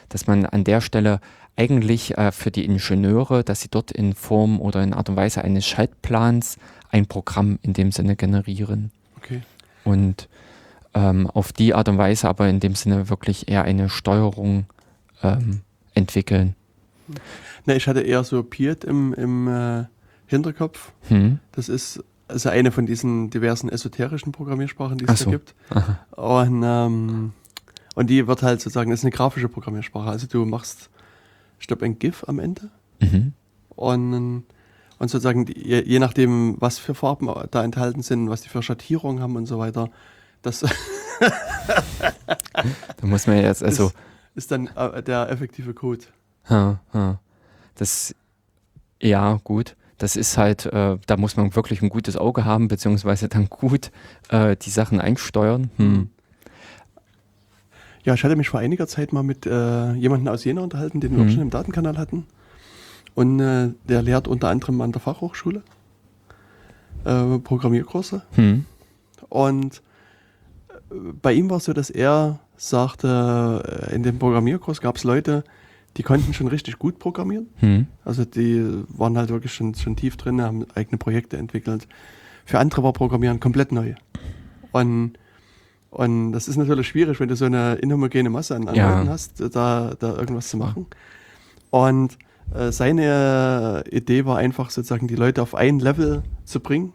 dass 0.09 0.27
man 0.27 0.46
an 0.46 0.64
der 0.64 0.81
Stelle 0.81 1.20
eigentlich 1.57 2.16
äh, 2.16 2.33
für 2.33 2.51
die 2.51 2.64
Ingenieure, 2.64 3.44
dass 3.44 3.61
sie 3.61 3.68
dort 3.68 3.92
in 3.92 4.14
Form 4.14 4.61
oder 4.61 4.83
in 4.83 4.94
Art 4.94 5.09
und 5.09 5.16
Weise 5.16 5.42
eines 5.42 5.66
Schaltplans 5.66 6.57
ein 6.90 7.07
Programm 7.07 7.59
in 7.62 7.72
dem 7.72 7.92
Sinne 7.92 8.16
generieren. 8.16 8.90
Okay. 9.16 9.42
Und 9.85 10.29
ähm, 10.98 11.26
auf 11.28 11.52
die 11.52 11.74
Art 11.74 11.88
und 11.88 11.98
Weise, 11.98 12.28
aber 12.28 12.48
in 12.48 12.58
dem 12.61 12.74
Sinne 12.74 13.08
wirklich 13.08 13.48
eher 13.48 13.62
eine 13.62 13.88
Steuerung 13.88 14.66
ähm, 15.22 15.61
entwickeln. 15.94 16.54
Ne, 17.66 17.76
ich 17.76 17.87
hatte 17.87 18.00
eher 18.00 18.24
so 18.24 18.42
Piet 18.42 18.84
im, 18.84 19.14
im 19.14 19.48
äh, 19.48 19.84
Hinterkopf. 20.26 20.92
Hm? 21.08 21.38
Das 21.52 21.68
ist 21.68 22.02
also 22.26 22.48
eine 22.50 22.72
von 22.72 22.84
diesen 22.84 23.30
diversen 23.30 23.68
esoterischen 23.70 24.32
Programmiersprachen, 24.32 24.98
die 24.98 25.04
es 25.06 25.20
so. 25.20 25.26
da 25.26 25.30
gibt. 25.30 25.54
Aha. 25.70 25.98
Und, 26.42 26.62
ähm, 26.64 27.32
und 27.94 28.11
die 28.11 28.26
wird 28.26 28.42
halt 28.42 28.61
sozusagen, 28.61 28.90
das 28.90 29.00
ist 29.00 29.04
eine 29.04 29.12
grafische 29.12 29.48
Programmiersprache. 29.48 30.11
Also 30.11 30.26
du 30.26 30.44
machst, 30.44 30.90
ich 31.61 31.66
glaube, 31.66 31.84
ein 31.87 31.98
GIF 31.98 32.24
am 32.26 32.38
Ende 32.38 32.70
Mhm. 33.00 33.32
und, 33.68 34.44
und 34.98 35.08
sozusagen 35.08 35.46
je, 35.46 35.82
je 35.84 36.00
nachdem, 36.00 36.56
was 36.58 36.78
für 36.78 36.94
Farben 36.96 37.30
da 37.52 37.62
enthalten 37.62 38.02
sind, 38.02 38.28
was 38.28 38.42
die 38.42 38.48
für 38.48 38.61
Schattierungen 38.61 39.22
haben 39.22 39.37
und 39.37 39.46
so 39.46 39.61
weiter, 39.61 39.88
das 40.42 40.61
Da 43.01 43.07
muss 43.07 43.27
man 43.27 43.38
jetzt, 43.38 43.62
also, 43.62 43.87
ist, 43.87 43.94
ist 44.35 44.51
dann 44.51 44.68
äh, 44.77 45.03
der 45.03 45.31
effektive 45.31 45.74
Code. 45.74 46.05
ha, 46.48 46.81
ha. 46.92 47.20
das, 47.77 48.14
ja, 49.01 49.38
gut. 49.44 49.77
Das 49.98 50.14
ist 50.14 50.38
halt, 50.38 50.66
äh, 50.66 50.96
da 51.07 51.16
muss 51.16 51.37
man 51.37 51.55
wirklich 51.57 51.83
ein 51.83 51.88
gutes 51.88 52.16
Auge 52.16 52.44
haben, 52.44 52.68
beziehungsweise 52.68 53.29
dann 53.29 53.48
gut 53.48 53.90
äh, 54.29 54.55
die 54.57 54.70
Sachen 54.70 55.01
einsteuern. 55.01 55.70
Hm. 55.77 56.11
Ja, 58.05 58.14
ich 58.14 58.22
hatte 58.22 58.37
mich 58.37 58.48
vor 58.48 58.61
einiger 58.61 58.87
Zeit 58.87 59.12
mal 59.12 59.24
mit 59.24 59.44
äh, 59.44 59.92
jemandem 59.94 60.33
aus 60.33 60.44
Jena 60.44 60.61
unterhalten, 60.62 61.01
den 61.01 61.11
wir 61.16 61.18
Mhm. 61.24 61.29
auch 61.29 61.33
schon 61.33 61.42
im 61.42 61.51
Datenkanal 61.51 61.98
hatten. 61.98 62.27
Und 63.16 63.40
äh, 63.40 63.70
der 63.88 64.03
lehrt 64.03 64.29
unter 64.29 64.48
anderem 64.51 64.81
an 64.83 64.92
der 64.92 65.01
Fachhochschule 65.01 65.62
äh, 67.05 67.38
Programmierkurse. 67.38 68.22
Hm. 68.37 68.66
Und 69.29 69.83
bei 70.90 71.33
ihm 71.33 71.51
war 71.51 71.59
es 71.59 71.64
so, 71.64 71.72
dass 71.72 71.90
er 71.90 72.40
sagte, 72.57 73.88
äh, 73.88 73.94
in 73.94 74.03
dem 74.03 74.18
Programmierkurs 74.18 74.81
gab 74.81 74.96
es 74.96 75.05
Leute, 75.05 75.44
die 75.96 76.03
konnten 76.03 76.33
schon 76.35 76.48
richtig 76.48 76.79
gut 76.79 76.98
programmieren. 76.98 77.48
Hm. 77.57 77.87
Also 78.05 78.24
die 78.24 78.85
waren 78.88 79.16
halt 79.16 79.31
wirklich 79.31 79.53
schon, 79.53 79.74
schon 79.74 79.96
tief 79.96 80.16
drin, 80.16 80.40
haben 80.40 80.66
eigene 80.74 80.98
Projekte 80.98 81.37
entwickelt. 81.37 81.88
Für 82.44 82.59
andere 82.59 82.83
war 82.83 82.92
Programmieren 82.92 83.40
komplett 83.40 83.72
neu. 83.72 83.94
Und, 84.72 85.14
und 85.90 86.33
das 86.33 86.48
ist 86.48 86.57
natürlich 86.57 86.88
schwierig, 86.88 87.20
wenn 87.20 87.29
du 87.29 87.37
so 87.37 87.46
eine 87.46 87.74
inhomogene 87.77 88.31
Masse 88.31 88.55
an, 88.57 88.68
an 88.68 88.74
Ja. 88.74 88.96
Leuten 88.96 89.11
hast, 89.11 89.40
da, 89.55 89.94
da 89.98 90.16
irgendwas 90.16 90.48
zu 90.48 90.57
machen. 90.57 90.87
Und 91.70 92.18
äh, 92.55 92.72
seine 92.72 93.85
Idee 93.90 94.24
war 94.24 94.38
einfach 94.38 94.70
sozusagen, 94.70 95.09
die 95.09 95.16
Leute 95.16 95.42
auf 95.42 95.55
ein 95.55 95.79
Level 95.79 96.22
zu 96.44 96.61
bringen. 96.61 96.92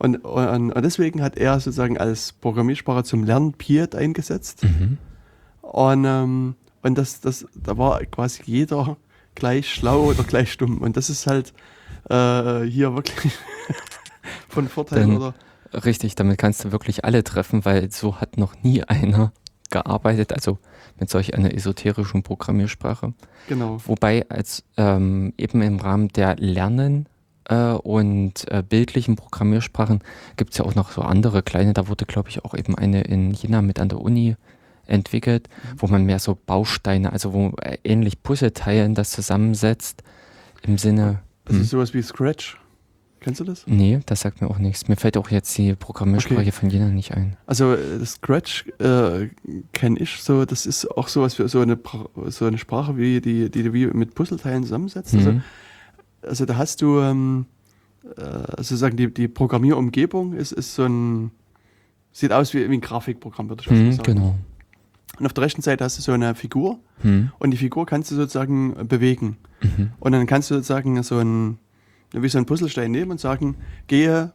Und, 0.00 0.16
und, 0.24 0.72
und 0.72 0.82
deswegen 0.82 1.20
hat 1.22 1.36
er 1.36 1.60
sozusagen 1.60 1.98
als 1.98 2.32
Programmiersprache 2.32 3.04
zum 3.04 3.22
Lernen 3.22 3.52
Piet 3.52 3.94
eingesetzt. 3.94 4.64
Mhm. 4.64 4.96
Und, 5.60 6.04
ähm, 6.06 6.54
und 6.82 6.96
das, 6.96 7.20
das, 7.20 7.46
da 7.54 7.76
war 7.76 8.02
quasi 8.06 8.42
jeder 8.46 8.96
gleich 9.34 9.70
schlau 9.70 10.04
oder 10.04 10.24
gleich 10.24 10.52
stumm. 10.52 10.78
Und 10.78 10.96
das 10.96 11.10
ist 11.10 11.26
halt 11.26 11.52
äh, 12.08 12.62
hier 12.62 12.94
wirklich 12.96 13.34
von 14.48 14.68
Vorteil, 14.68 15.00
Dann- 15.00 15.16
oder? 15.18 15.34
Richtig, 15.84 16.14
damit 16.14 16.38
kannst 16.38 16.64
du 16.64 16.72
wirklich 16.72 17.04
alle 17.04 17.22
treffen, 17.22 17.64
weil 17.66 17.92
so 17.92 18.16
hat 18.20 18.38
noch 18.38 18.60
nie 18.62 18.82
einer 18.82 19.32
gearbeitet, 19.68 20.32
also 20.32 20.58
mit 20.98 21.10
solch 21.10 21.34
einer 21.34 21.54
esoterischen 21.54 22.22
Programmiersprache. 22.22 23.12
Genau. 23.48 23.78
Wobei 23.84 24.26
als 24.30 24.64
ähm, 24.78 25.34
eben 25.36 25.60
im 25.60 25.78
Rahmen 25.78 26.08
der 26.08 26.36
Lernen 26.36 27.06
äh, 27.50 27.72
und 27.72 28.50
äh, 28.50 28.62
bildlichen 28.66 29.16
Programmiersprachen 29.16 30.00
gibt 30.36 30.52
es 30.52 30.58
ja 30.58 30.64
auch 30.64 30.74
noch 30.74 30.92
so 30.92 31.02
andere 31.02 31.42
kleine, 31.42 31.72
da 31.74 31.88
wurde 31.88 32.06
glaube 32.06 32.28
ich 32.30 32.44
auch 32.44 32.54
eben 32.54 32.74
eine 32.76 33.02
in 33.02 33.32
Jena 33.32 33.60
mit 33.62 33.78
an 33.80 33.88
der 33.90 34.00
Uni 34.00 34.36
entwickelt, 34.86 35.48
wo 35.76 35.86
man 35.86 36.04
mehr 36.04 36.18
so 36.18 36.36
Bausteine, 36.46 37.12
also 37.12 37.32
wo 37.32 37.52
äh, 37.62 37.76
ähnlich 37.84 38.22
Puzzleteilen 38.22 38.94
das 38.94 39.10
zusammensetzt 39.10 40.02
im 40.62 40.78
Sinne, 40.78 41.20
Das 41.44 41.56
hm, 41.56 41.62
ist 41.62 41.70
sowas 41.70 41.94
wie 41.94 42.02
Scratch. 42.02 42.56
Kennst 43.20 43.38
du 43.40 43.44
das? 43.44 43.64
nee, 43.66 44.00
das 44.06 44.22
sagt 44.22 44.40
mir 44.40 44.48
auch 44.48 44.56
nichts. 44.58 44.88
Mir 44.88 44.96
fällt 44.96 45.18
auch 45.18 45.30
jetzt 45.30 45.56
die 45.58 45.74
Programmiersprache 45.74 46.40
Okay. 46.40 46.52
von 46.52 46.70
Jena 46.70 46.88
nicht 46.88 47.12
ein. 47.12 47.36
Also 47.46 47.74
äh, 47.74 48.04
Scratch 48.06 48.64
äh, 48.78 49.28
kenne 49.72 49.98
ich 50.00 50.22
so, 50.22 50.46
das 50.46 50.64
ist 50.64 50.86
auch 50.96 51.06
sowas 51.08 51.34
für 51.34 51.46
so 51.48 51.60
eine, 51.60 51.78
so 52.28 52.46
eine 52.46 52.56
Sprache, 52.56 52.96
wie 52.96 53.20
die, 53.20 53.50
die 53.50 53.62
du 53.62 53.72
wie 53.74 53.86
mit 53.88 54.14
Puzzleteilen 54.14 54.62
zusammensetzt. 54.64 55.14
Also, 55.14 55.32
Mhm. 55.32 55.36
also 55.36 55.48
da 56.22 56.56
hast 56.56 56.82
du 56.82 57.00
ähm, 57.00 57.46
äh, 58.16 58.22
sozusagen 58.58 58.96
die, 58.96 59.12
die 59.12 59.28
Programmierumgebung 59.28 60.34
ist, 60.34 60.52
ist 60.52 60.74
so 60.74 60.84
ein, 60.84 61.30
sieht 62.12 62.32
aus 62.32 62.52
wie, 62.54 62.68
wie 62.70 62.74
ein 62.74 62.80
Grafikprogramm, 62.80 63.48
würde 63.48 63.62
ich 63.62 63.68
fast 63.68 63.80
Mhm, 63.80 63.92
sagen. 63.92 64.02
genau. 64.14 64.34
Und 65.18 65.26
auf 65.26 65.32
der 65.32 65.44
rechten 65.44 65.62
Seite 65.62 65.84
hast 65.84 65.98
du 65.98 66.02
so 66.02 66.12
eine 66.12 66.34
Figur 66.34 66.78
Mhm. 67.02 67.30
und 67.38 67.50
die 67.50 67.56
Figur 67.56 67.86
kannst 67.86 68.10
du 68.10 68.14
sozusagen 68.16 68.74
bewegen. 68.88 69.36
Mhm. 69.62 69.92
Und 70.00 70.12
dann 70.12 70.26
kannst 70.26 70.50
du 70.50 70.54
sozusagen 70.54 71.02
so 71.02 71.18
ein, 71.18 71.58
wie 72.12 72.28
so 72.28 72.38
ein 72.38 72.46
Puzzlestein 72.46 72.90
nehmen 72.90 73.10
und 73.12 73.20
sagen, 73.20 73.56
gehe 73.86 74.32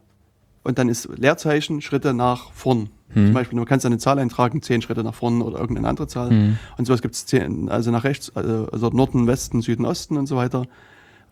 und 0.62 0.78
dann 0.78 0.88
ist 0.88 1.08
Leerzeichen, 1.16 1.80
Schritte 1.80 2.12
nach 2.14 2.50
vorn. 2.52 2.88
Mhm. 3.14 3.26
Zum 3.26 3.34
Beispiel, 3.34 3.58
du 3.58 3.64
kannst 3.64 3.86
eine 3.86 3.98
Zahl 3.98 4.18
eintragen, 4.18 4.62
zehn 4.62 4.82
Schritte 4.82 5.04
nach 5.04 5.14
vorn 5.14 5.42
oder 5.42 5.58
irgendeine 5.60 5.88
andere 5.88 6.08
Zahl. 6.08 6.30
Mhm. 6.32 6.58
Und 6.76 6.86
sowas 6.86 7.02
gibt 7.02 7.14
es 7.14 7.26
also 7.68 7.90
nach 7.92 8.02
rechts, 8.04 8.32
also, 8.34 8.68
also 8.72 8.88
Norden, 8.90 9.26
Westen, 9.28 9.62
Süden, 9.62 9.84
Osten 9.86 10.16
und 10.16 10.26
so 10.26 10.36
weiter. 10.36 10.66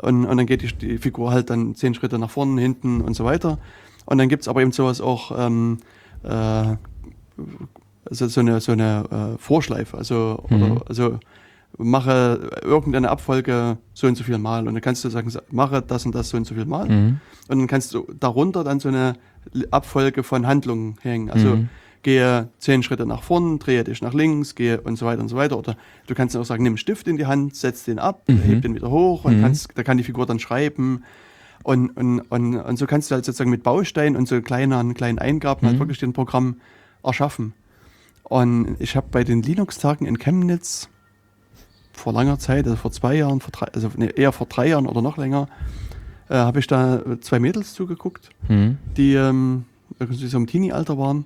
Und, 0.02 0.26
und 0.26 0.36
dann 0.36 0.46
geht 0.46 0.62
die, 0.62 0.72
die 0.74 0.98
Figur 0.98 1.30
halt 1.30 1.50
dann 1.50 1.74
zehn 1.74 1.94
Schritte 1.94 2.18
nach 2.18 2.30
vorne, 2.30 2.60
hinten 2.60 3.00
und 3.00 3.14
so 3.14 3.24
weiter. 3.24 3.58
Und 4.06 4.18
dann 4.18 4.28
gibt 4.28 4.42
es 4.42 4.48
aber 4.48 4.60
eben 4.62 4.72
sowas 4.72 5.00
auch, 5.00 5.32
ähm, 5.38 5.78
äh, 6.24 6.76
also 8.08 8.28
so 8.28 8.40
eine, 8.40 8.60
so 8.60 8.72
eine 8.72 9.34
äh, 9.36 9.38
Vorschleife. 9.38 9.96
Also, 9.96 10.44
Mhm. 10.50 10.62
oder, 10.72 10.82
also 10.88 11.18
mache 11.78 12.50
irgendeine 12.62 13.10
Abfolge 13.10 13.78
so 13.94 14.06
und 14.06 14.16
so 14.16 14.22
viel 14.24 14.38
Mal. 14.38 14.66
Und 14.68 14.74
dann 14.74 14.80
kannst 14.82 15.04
du 15.04 15.08
sagen, 15.08 15.30
sa- 15.30 15.42
mache 15.50 15.82
das 15.82 16.06
und 16.06 16.14
das 16.14 16.28
so 16.28 16.36
und 16.36 16.44
so 16.46 16.54
viel 16.54 16.66
Mal. 16.66 16.88
Mhm. 16.88 17.20
Und 17.48 17.58
dann 17.58 17.66
kannst 17.66 17.94
du 17.94 18.06
darunter 18.20 18.62
dann 18.62 18.78
so 18.80 18.88
eine 18.88 19.14
Abfolge 19.70 20.22
von 20.22 20.46
Handlungen 20.46 20.96
hängen. 21.02 21.30
Also 21.30 21.48
Mhm. 21.56 21.68
Gehe 22.04 22.48
zehn 22.58 22.84
Schritte 22.84 23.06
nach 23.06 23.22
vorn, 23.24 23.58
drehe 23.58 23.82
dich 23.82 24.00
nach 24.02 24.14
links, 24.14 24.54
gehe 24.54 24.80
und 24.80 24.96
so 24.96 25.06
weiter 25.06 25.20
und 25.22 25.28
so 25.28 25.34
weiter. 25.36 25.58
Oder 25.58 25.76
du 26.06 26.14
kannst 26.14 26.36
auch 26.36 26.44
sagen, 26.44 26.62
nimm 26.62 26.72
einen 26.74 26.78
Stift 26.78 27.08
in 27.08 27.16
die 27.16 27.26
Hand, 27.26 27.56
setz 27.56 27.82
den 27.84 27.98
ab, 27.98 28.22
Mhm. 28.28 28.38
heb 28.42 28.62
den 28.62 28.74
wieder 28.76 28.90
hoch 28.90 29.24
und 29.24 29.38
Mhm. 29.38 29.40
kannst, 29.40 29.70
da 29.74 29.82
kann 29.82 29.96
die 29.96 30.04
Figur 30.04 30.26
dann 30.26 30.38
schreiben. 30.38 31.02
Und, 31.64 31.90
und, 31.96 32.20
und, 32.20 32.56
und 32.56 32.76
so 32.78 32.86
kannst 32.86 33.10
du 33.10 33.14
halt 33.14 33.24
sozusagen 33.24 33.50
mit 33.50 33.62
Bausteinen 33.64 34.16
und 34.16 34.28
so 34.28 34.40
kleinen, 34.42 34.94
kleinen 34.94 35.18
Eingaben 35.18 35.66
halt 35.66 35.76
Mhm. 35.76 35.80
wirklich 35.80 35.98
den 35.98 36.12
Programm 36.12 36.56
erschaffen. 37.02 37.54
Und 38.22 38.76
ich 38.78 38.96
habe 38.96 39.06
bei 39.10 39.24
den 39.24 39.42
Linux-Tagen 39.42 40.06
in 40.06 40.18
Chemnitz 40.18 40.88
vor 41.92 42.12
langer 42.12 42.38
Zeit, 42.38 42.64
also 42.66 42.76
vor 42.76 42.92
zwei 42.92 43.14
Jahren, 43.16 43.40
vor 43.40 43.50
drei, 43.52 43.66
also 43.68 43.90
eher 43.98 44.32
vor 44.32 44.46
drei 44.46 44.68
Jahren 44.68 44.86
oder 44.86 45.00
noch 45.00 45.16
länger, 45.16 45.48
äh, 46.28 46.34
habe 46.34 46.58
ich 46.58 46.66
da 46.66 47.02
zwei 47.20 47.38
Mädels 47.38 47.72
zugeguckt, 47.72 48.28
Mhm. 48.48 48.76
die 48.96 49.14
ähm, 49.14 49.64
irgendwie 49.98 50.26
so 50.26 50.36
im 50.36 50.46
Teenie-Alter 50.46 50.98
waren. 50.98 51.24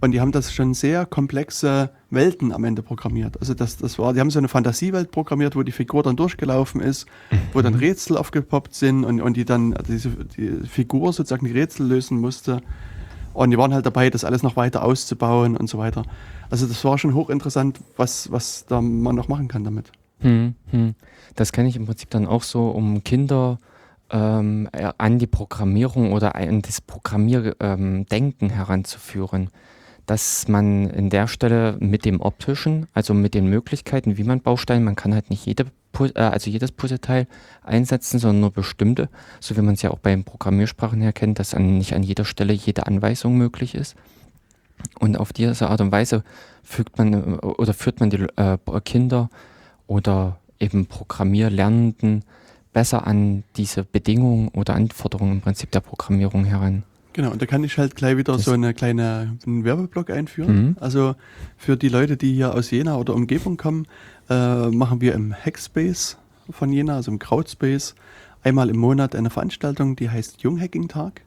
Und 0.00 0.12
die 0.12 0.20
haben 0.20 0.32
das 0.32 0.52
schon 0.52 0.72
sehr 0.72 1.04
komplexe 1.04 1.90
Welten 2.08 2.52
am 2.52 2.64
Ende 2.64 2.82
programmiert. 2.82 3.38
Also 3.38 3.52
das, 3.52 3.76
das 3.76 3.98
war, 3.98 4.14
die 4.14 4.20
haben 4.20 4.30
so 4.30 4.38
eine 4.38 4.48
Fantasiewelt 4.48 5.10
programmiert, 5.10 5.56
wo 5.56 5.62
die 5.62 5.72
Figur 5.72 6.02
dann 6.02 6.16
durchgelaufen 6.16 6.80
ist, 6.80 7.06
wo 7.52 7.60
dann 7.60 7.74
Rätsel 7.74 8.16
aufgepoppt 8.16 8.74
sind 8.74 9.04
und, 9.04 9.20
und 9.20 9.36
die 9.36 9.44
dann, 9.44 9.74
also 9.74 9.92
diese 9.92 10.10
die 10.10 10.66
Figur 10.66 11.12
sozusagen 11.12 11.44
die 11.44 11.52
Rätsel 11.52 11.86
lösen 11.86 12.18
musste. 12.18 12.62
Und 13.34 13.50
die 13.50 13.58
waren 13.58 13.74
halt 13.74 13.86
dabei, 13.86 14.10
das 14.10 14.24
alles 14.24 14.42
noch 14.42 14.56
weiter 14.56 14.82
auszubauen 14.82 15.56
und 15.56 15.68
so 15.68 15.78
weiter. 15.78 16.02
Also 16.48 16.66
das 16.66 16.82
war 16.84 16.98
schon 16.98 17.14
hochinteressant, 17.14 17.78
was, 17.96 18.32
was 18.32 18.64
da 18.66 18.80
man 18.80 19.14
noch 19.14 19.28
machen 19.28 19.48
kann 19.48 19.64
damit. 19.64 19.92
Hm, 20.20 20.54
hm. 20.70 20.94
Das 21.36 21.52
kenne 21.52 21.68
ich 21.68 21.76
im 21.76 21.86
Prinzip 21.86 22.10
dann 22.10 22.26
auch 22.26 22.42
so, 22.42 22.70
um 22.70 23.04
Kinder 23.04 23.58
ähm, 24.10 24.68
äh, 24.72 24.90
an 24.98 25.18
die 25.18 25.26
Programmierung 25.26 26.12
oder 26.12 26.34
an 26.34 26.62
das 26.62 26.80
Programmierdenken 26.80 28.48
ähm, 28.48 28.50
heranzuführen. 28.50 29.50
Dass 30.10 30.48
man 30.48 30.90
in 30.90 31.08
der 31.08 31.28
Stelle 31.28 31.76
mit 31.78 32.04
dem 32.04 32.20
optischen, 32.20 32.88
also 32.94 33.14
mit 33.14 33.32
den 33.32 33.46
Möglichkeiten, 33.46 34.18
wie 34.18 34.24
man 34.24 34.40
Bausteine, 34.40 34.84
man 34.84 34.96
kann 34.96 35.14
halt 35.14 35.30
nicht 35.30 35.46
jede, 35.46 35.66
äh, 36.00 36.20
also 36.20 36.50
jedes 36.50 36.72
Puzzleteil 36.72 37.28
einsetzen, 37.62 38.18
sondern 38.18 38.40
nur 38.40 38.50
bestimmte, 38.50 39.08
so 39.38 39.56
wie 39.56 39.60
man 39.60 39.74
es 39.74 39.82
ja 39.82 39.92
auch 39.92 40.00
bei 40.00 40.10
den 40.10 40.24
Programmiersprachen 40.24 41.00
her 41.00 41.12
kennt, 41.12 41.38
dass 41.38 41.54
an, 41.54 41.78
nicht 41.78 41.94
an 41.94 42.02
jeder 42.02 42.24
Stelle 42.24 42.52
jede 42.52 42.88
Anweisung 42.88 43.38
möglich 43.38 43.76
ist. 43.76 43.94
Und 44.98 45.16
auf 45.16 45.32
diese 45.32 45.68
Art 45.68 45.80
und 45.80 45.92
Weise 45.92 46.24
fügt 46.64 46.98
man 46.98 47.12
äh, 47.12 47.36
oder 47.46 47.72
führt 47.72 48.00
man 48.00 48.10
die 48.10 48.26
äh, 48.34 48.58
Kinder 48.84 49.30
oder 49.86 50.40
eben 50.58 50.86
Programmierlernenden 50.86 52.24
besser 52.72 53.06
an 53.06 53.44
diese 53.56 53.84
Bedingungen 53.84 54.48
oder 54.48 54.74
Anforderungen 54.74 55.34
im 55.34 55.40
Prinzip 55.40 55.70
der 55.70 55.80
Programmierung 55.80 56.46
heran. 56.46 56.82
Genau, 57.12 57.30
und 57.32 57.42
da 57.42 57.46
kann 57.46 57.64
ich 57.64 57.76
halt 57.76 57.96
gleich 57.96 58.16
wieder 58.16 58.34
Das- 58.34 58.44
so 58.44 58.52
eine 58.52 58.72
kleine 58.72 59.36
einen 59.46 59.64
Werbeblock 59.64 60.10
einführen. 60.10 60.66
Mhm. 60.68 60.76
Also 60.80 61.14
für 61.56 61.76
die 61.76 61.88
Leute, 61.88 62.16
die 62.16 62.32
hier 62.32 62.54
aus 62.54 62.70
Jena 62.70 62.96
oder 62.96 63.14
Umgebung 63.14 63.56
kommen, 63.56 63.86
äh, 64.28 64.68
machen 64.68 65.00
wir 65.00 65.14
im 65.14 65.34
Hackspace 65.34 66.16
von 66.50 66.72
Jena, 66.72 66.96
also 66.96 67.10
im 67.10 67.18
Crowdspace, 67.18 67.94
einmal 68.42 68.70
im 68.70 68.78
Monat 68.78 69.14
eine 69.16 69.30
Veranstaltung, 69.30 69.96
die 69.96 70.08
heißt 70.08 70.42
Junghacking-Tag. 70.42 71.22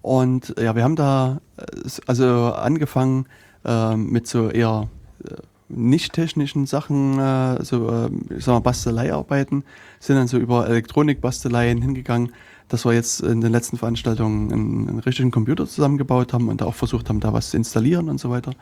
Und 0.00 0.54
ja, 0.58 0.74
wir 0.74 0.84
haben 0.84 0.96
da 0.96 1.40
äh, 1.58 1.64
also 2.06 2.52
angefangen 2.54 3.26
äh, 3.64 3.94
mit 3.96 4.26
so 4.26 4.48
eher 4.48 4.88
äh, 5.24 5.34
nicht 5.68 6.14
technischen 6.14 6.64
Sachen, 6.66 7.18
äh, 7.18 7.62
so 7.62 7.90
äh, 7.90 8.10
ich 8.38 8.44
sag 8.44 8.54
mal 8.54 8.60
Basteleiarbeiten, 8.60 9.64
sind 10.00 10.16
dann 10.16 10.28
so 10.28 10.38
über 10.38 10.66
Elektronikbasteleien 10.68 11.82
hingegangen, 11.82 12.32
dass 12.68 12.84
wir 12.84 12.92
jetzt 12.92 13.20
in 13.20 13.40
den 13.40 13.52
letzten 13.52 13.76
Veranstaltungen 13.78 14.52
einen, 14.52 14.88
einen 14.88 14.98
richtigen 15.00 15.30
Computer 15.30 15.66
zusammengebaut 15.66 16.32
haben 16.32 16.48
und 16.48 16.60
da 16.60 16.66
auch 16.66 16.74
versucht 16.74 17.08
haben, 17.08 17.20
da 17.20 17.32
was 17.32 17.50
zu 17.50 17.56
installieren 17.56 18.08
und 18.08 18.18
so 18.20 18.30
weiter. 18.30 18.52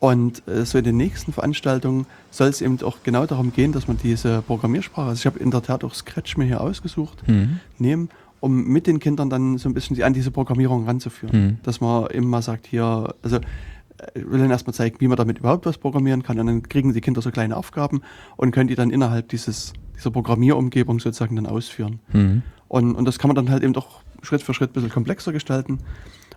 Und 0.00 0.42
äh, 0.48 0.64
so 0.64 0.78
in 0.78 0.84
den 0.84 0.96
nächsten 0.96 1.32
Veranstaltungen 1.32 2.06
soll 2.30 2.48
es 2.48 2.62
eben 2.62 2.80
auch 2.82 2.98
genau 3.02 3.26
darum 3.26 3.52
gehen, 3.52 3.72
dass 3.72 3.86
man 3.86 3.98
diese 3.98 4.42
Programmiersprache, 4.42 5.08
also 5.08 5.18
ich 5.20 5.26
habe 5.26 5.38
in 5.38 5.50
der 5.50 5.62
Tat 5.62 5.84
auch 5.84 5.94
Scratch 5.94 6.36
mir 6.36 6.46
hier 6.46 6.60
ausgesucht, 6.60 7.22
Mhm. 7.28 7.60
nehmen, 7.78 8.08
um 8.40 8.64
mit 8.64 8.86
den 8.86 8.98
Kindern 8.98 9.28
dann 9.28 9.58
so 9.58 9.68
ein 9.68 9.74
bisschen 9.74 9.96
die, 9.96 10.04
an 10.04 10.14
diese 10.14 10.30
Programmierung 10.30 10.86
ranzuführen. 10.86 11.44
Mhm. 11.44 11.56
Dass 11.62 11.80
man 11.82 12.08
eben 12.10 12.28
mal 12.28 12.40
sagt, 12.40 12.66
hier, 12.66 13.14
also 13.22 13.38
will 14.14 14.40
ihnen 14.40 14.50
erstmal 14.50 14.74
zeigen, 14.74 15.00
wie 15.00 15.08
man 15.08 15.16
damit 15.16 15.38
überhaupt 15.38 15.66
was 15.66 15.78
programmieren 15.78 16.22
kann 16.22 16.38
und 16.38 16.46
dann 16.46 16.62
kriegen 16.62 16.92
die 16.92 17.00
Kinder 17.00 17.22
so 17.22 17.30
kleine 17.30 17.56
Aufgaben 17.56 18.02
und 18.36 18.50
können 18.52 18.68
die 18.68 18.74
dann 18.74 18.90
innerhalb 18.90 19.28
dieses, 19.28 19.72
dieser 19.96 20.10
Programmierumgebung 20.10 21.00
sozusagen 21.00 21.36
dann 21.36 21.46
ausführen. 21.46 22.00
Mhm. 22.12 22.42
Und, 22.68 22.94
und 22.94 23.04
das 23.04 23.18
kann 23.18 23.28
man 23.28 23.36
dann 23.36 23.50
halt 23.50 23.62
eben 23.62 23.72
doch 23.72 24.02
Schritt 24.22 24.42
für 24.42 24.54
Schritt 24.54 24.70
ein 24.70 24.74
bisschen 24.74 24.90
komplexer 24.90 25.32
gestalten. 25.32 25.78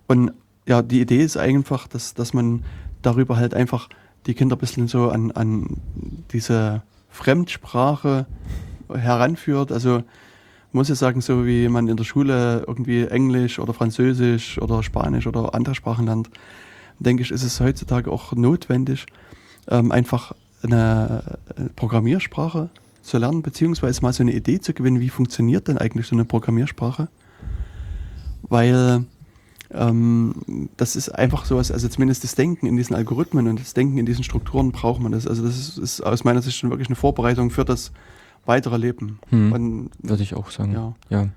Und 0.08 0.32
ja, 0.66 0.82
die 0.82 1.02
Idee 1.02 1.24
ist 1.24 1.38
einfach, 1.38 1.88
dass, 1.88 2.14
dass 2.14 2.34
man 2.34 2.64
darüber 3.02 3.38
halt 3.38 3.54
einfach 3.54 3.90
die 4.26 4.34
Kinder 4.34 4.56
ein 4.56 4.60
bisschen 4.60 4.88
so 4.88 5.10
an, 5.10 5.32
an 5.32 5.78
diese 6.32 6.82
Fremdsprache 7.10 8.26
heranführt. 8.90 9.72
Also 9.72 10.04
muss 10.72 10.90
ich 10.90 10.98
sagen, 10.98 11.22
so 11.22 11.46
wie 11.46 11.68
man 11.68 11.88
in 11.88 11.98
der 11.98 12.04
Schule 12.04 12.64
irgendwie 12.68 13.06
Englisch 13.06 13.60
oder 13.60 13.74
Französisch 13.74 14.60
oder 14.60 14.82
Spanisch 14.82 15.28
oder 15.28 15.54
andere 15.54 15.76
Sprachen 15.76 16.06
lernt, 16.06 16.30
denke 17.04 17.24
ich, 17.24 17.32
ist 17.32 17.44
es 17.44 17.60
heutzutage 17.60 18.12
auch 18.12 18.34
notwendig, 18.34 19.06
ähm, 19.68 19.92
einfach 19.92 20.34
eine, 20.62 21.38
eine 21.56 21.70
Programmiersprache 21.70 22.70
zu 23.02 23.18
lernen, 23.18 23.42
beziehungsweise 23.42 24.02
mal 24.02 24.14
so 24.14 24.24
eine 24.24 24.34
Idee 24.34 24.60
zu 24.60 24.74
gewinnen, 24.74 25.00
wie 25.00 25.10
funktioniert 25.10 25.68
denn 25.68 25.78
eigentlich 25.78 26.08
so 26.08 26.16
eine 26.16 26.26
Programmiersprache. 26.26 27.10
Weil 28.44 29.06
ähm, 29.72 30.70
das 30.78 30.96
ist 30.96 31.10
einfach 31.10 31.46
sowas, 31.46 31.72
also 31.72 31.88
zumindest 31.88 32.24
das 32.24 32.36
Denken 32.36 32.66
in 32.66 32.78
diesen 32.78 32.96
Algorithmen 32.96 33.48
und 33.48 33.60
das 33.60 33.74
Denken 33.74 33.98
in 33.98 34.06
diesen 34.06 34.24
Strukturen 34.24 34.72
braucht 34.72 35.02
man 35.02 35.12
das. 35.12 35.28
Also 35.28 35.44
das 35.44 35.58
ist, 35.58 35.78
ist 35.78 36.02
aus 36.02 36.24
meiner 36.24 36.42
Sicht 36.42 36.58
schon 36.58 36.70
wirklich 36.70 36.88
eine 36.88 36.96
Vorbereitung 36.96 37.50
für 37.50 37.66
das 37.66 37.92
weitere 38.46 38.78
Leben. 38.78 39.20
Hm. 39.30 39.90
Würde 40.00 40.24
ich 40.24 40.36
auch 40.36 40.52
sagen. 40.52 40.74
ja, 40.74 40.94
Ja. 41.10 41.30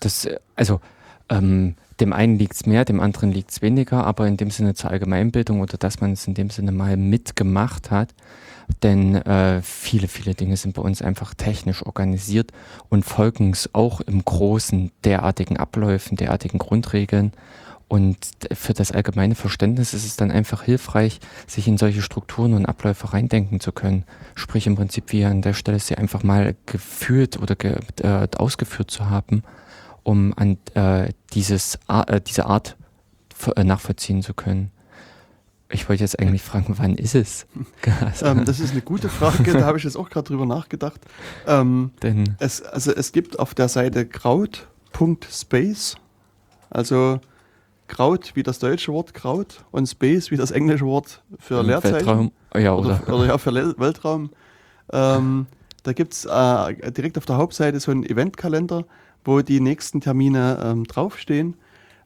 Das, 0.00 0.24
äh, 0.24 0.38
also, 0.54 0.80
ähm, 1.28 1.74
dem 2.00 2.12
einen 2.12 2.38
liegt 2.38 2.54
es 2.54 2.66
mehr, 2.66 2.84
dem 2.84 3.00
anderen 3.00 3.32
liegt 3.32 3.50
es 3.50 3.62
weniger, 3.62 4.04
aber 4.04 4.26
in 4.26 4.36
dem 4.36 4.50
Sinne 4.50 4.74
zur 4.74 4.90
Allgemeinbildung 4.90 5.60
oder 5.60 5.78
dass 5.78 6.00
man 6.00 6.12
es 6.12 6.26
in 6.26 6.34
dem 6.34 6.50
Sinne 6.50 6.72
mal 6.72 6.96
mitgemacht 6.96 7.90
hat. 7.90 8.14
Denn 8.82 9.14
äh, 9.14 9.62
viele, 9.62 10.08
viele 10.08 10.34
Dinge 10.34 10.56
sind 10.56 10.74
bei 10.74 10.82
uns 10.82 11.00
einfach 11.00 11.34
technisch 11.34 11.86
organisiert 11.86 12.52
und 12.88 13.04
folgen 13.04 13.50
es 13.50 13.70
auch 13.74 14.00
im 14.00 14.24
Großen 14.24 14.90
derartigen 15.04 15.56
Abläufen, 15.56 16.16
derartigen 16.16 16.58
Grundregeln. 16.58 17.32
Und 17.88 18.16
für 18.52 18.74
das 18.74 18.90
allgemeine 18.90 19.36
Verständnis 19.36 19.94
ist 19.94 20.04
es 20.04 20.16
dann 20.16 20.32
einfach 20.32 20.64
hilfreich, 20.64 21.20
sich 21.46 21.68
in 21.68 21.78
solche 21.78 22.02
Strukturen 22.02 22.54
und 22.54 22.66
Abläufe 22.66 23.12
reindenken 23.12 23.60
zu 23.60 23.70
können. 23.70 24.02
Sprich 24.34 24.66
im 24.66 24.74
Prinzip 24.74 25.12
wie 25.12 25.24
an 25.24 25.40
der 25.40 25.54
Stelle 25.54 25.78
sie 25.78 25.94
einfach 25.94 26.24
mal 26.24 26.56
gefühlt 26.66 27.40
oder 27.40 27.54
ge 27.54 27.76
äh, 28.02 28.26
ausgeführt 28.36 28.90
zu 28.90 29.08
haben, 29.08 29.44
um 30.06 30.32
an 30.36 30.56
äh, 30.74 31.12
dieses 31.32 31.80
äh, 31.88 32.20
diese 32.20 32.46
Art 32.46 32.76
äh, 33.56 33.64
nachvollziehen 33.64 34.22
zu 34.22 34.34
können. 34.34 34.70
Ich 35.68 35.88
wollte 35.88 36.04
jetzt 36.04 36.20
eigentlich 36.20 36.42
fragen, 36.42 36.74
wann 36.78 36.94
ist 36.94 37.16
es? 37.16 37.46
Ähm, 38.22 38.44
das 38.44 38.60
ist 38.60 38.70
eine 38.70 38.82
gute 38.82 39.08
Frage, 39.08 39.52
da 39.52 39.64
habe 39.64 39.78
ich 39.78 39.84
jetzt 39.84 39.96
auch 39.96 40.08
gerade 40.08 40.28
drüber 40.28 40.46
nachgedacht. 40.46 41.00
Ähm, 41.46 41.90
denn 42.02 42.36
es, 42.38 42.62
also 42.62 42.92
es 42.92 43.10
gibt 43.12 43.38
auf 43.38 43.54
der 43.54 43.68
Seite 43.68 44.06
kraut.space, 44.06 45.96
also 46.70 47.20
Kraut 47.88 48.32
wie 48.34 48.42
das 48.42 48.58
deutsche 48.58 48.92
Wort 48.92 49.12
Kraut 49.12 49.64
und 49.70 49.86
Space 49.86 50.30
wie 50.30 50.36
das 50.36 50.50
englische 50.50 50.86
Wort 50.86 51.22
für 51.38 51.62
Leerzeichen. 51.62 51.94
Weltraum, 51.94 52.32
ja, 52.54 52.74
oder, 52.74 53.00
oder, 53.06 53.14
oder 53.14 53.26
ja, 53.26 53.38
für 53.38 53.50
Le 53.50 53.74
Weltraum. 53.78 54.30
Ähm, 54.92 55.46
da 55.82 55.92
gibt 55.92 56.14
es 56.14 56.24
äh, 56.24 56.92
direkt 56.92 57.18
auf 57.18 57.26
der 57.26 57.36
Hauptseite 57.36 57.78
so 57.78 57.90
einen 57.90 58.04
Eventkalender, 58.04 58.84
wo 59.26 59.42
die 59.42 59.60
nächsten 59.60 60.00
Termine 60.00 60.60
ähm, 60.62 60.84
draufstehen. 60.84 61.54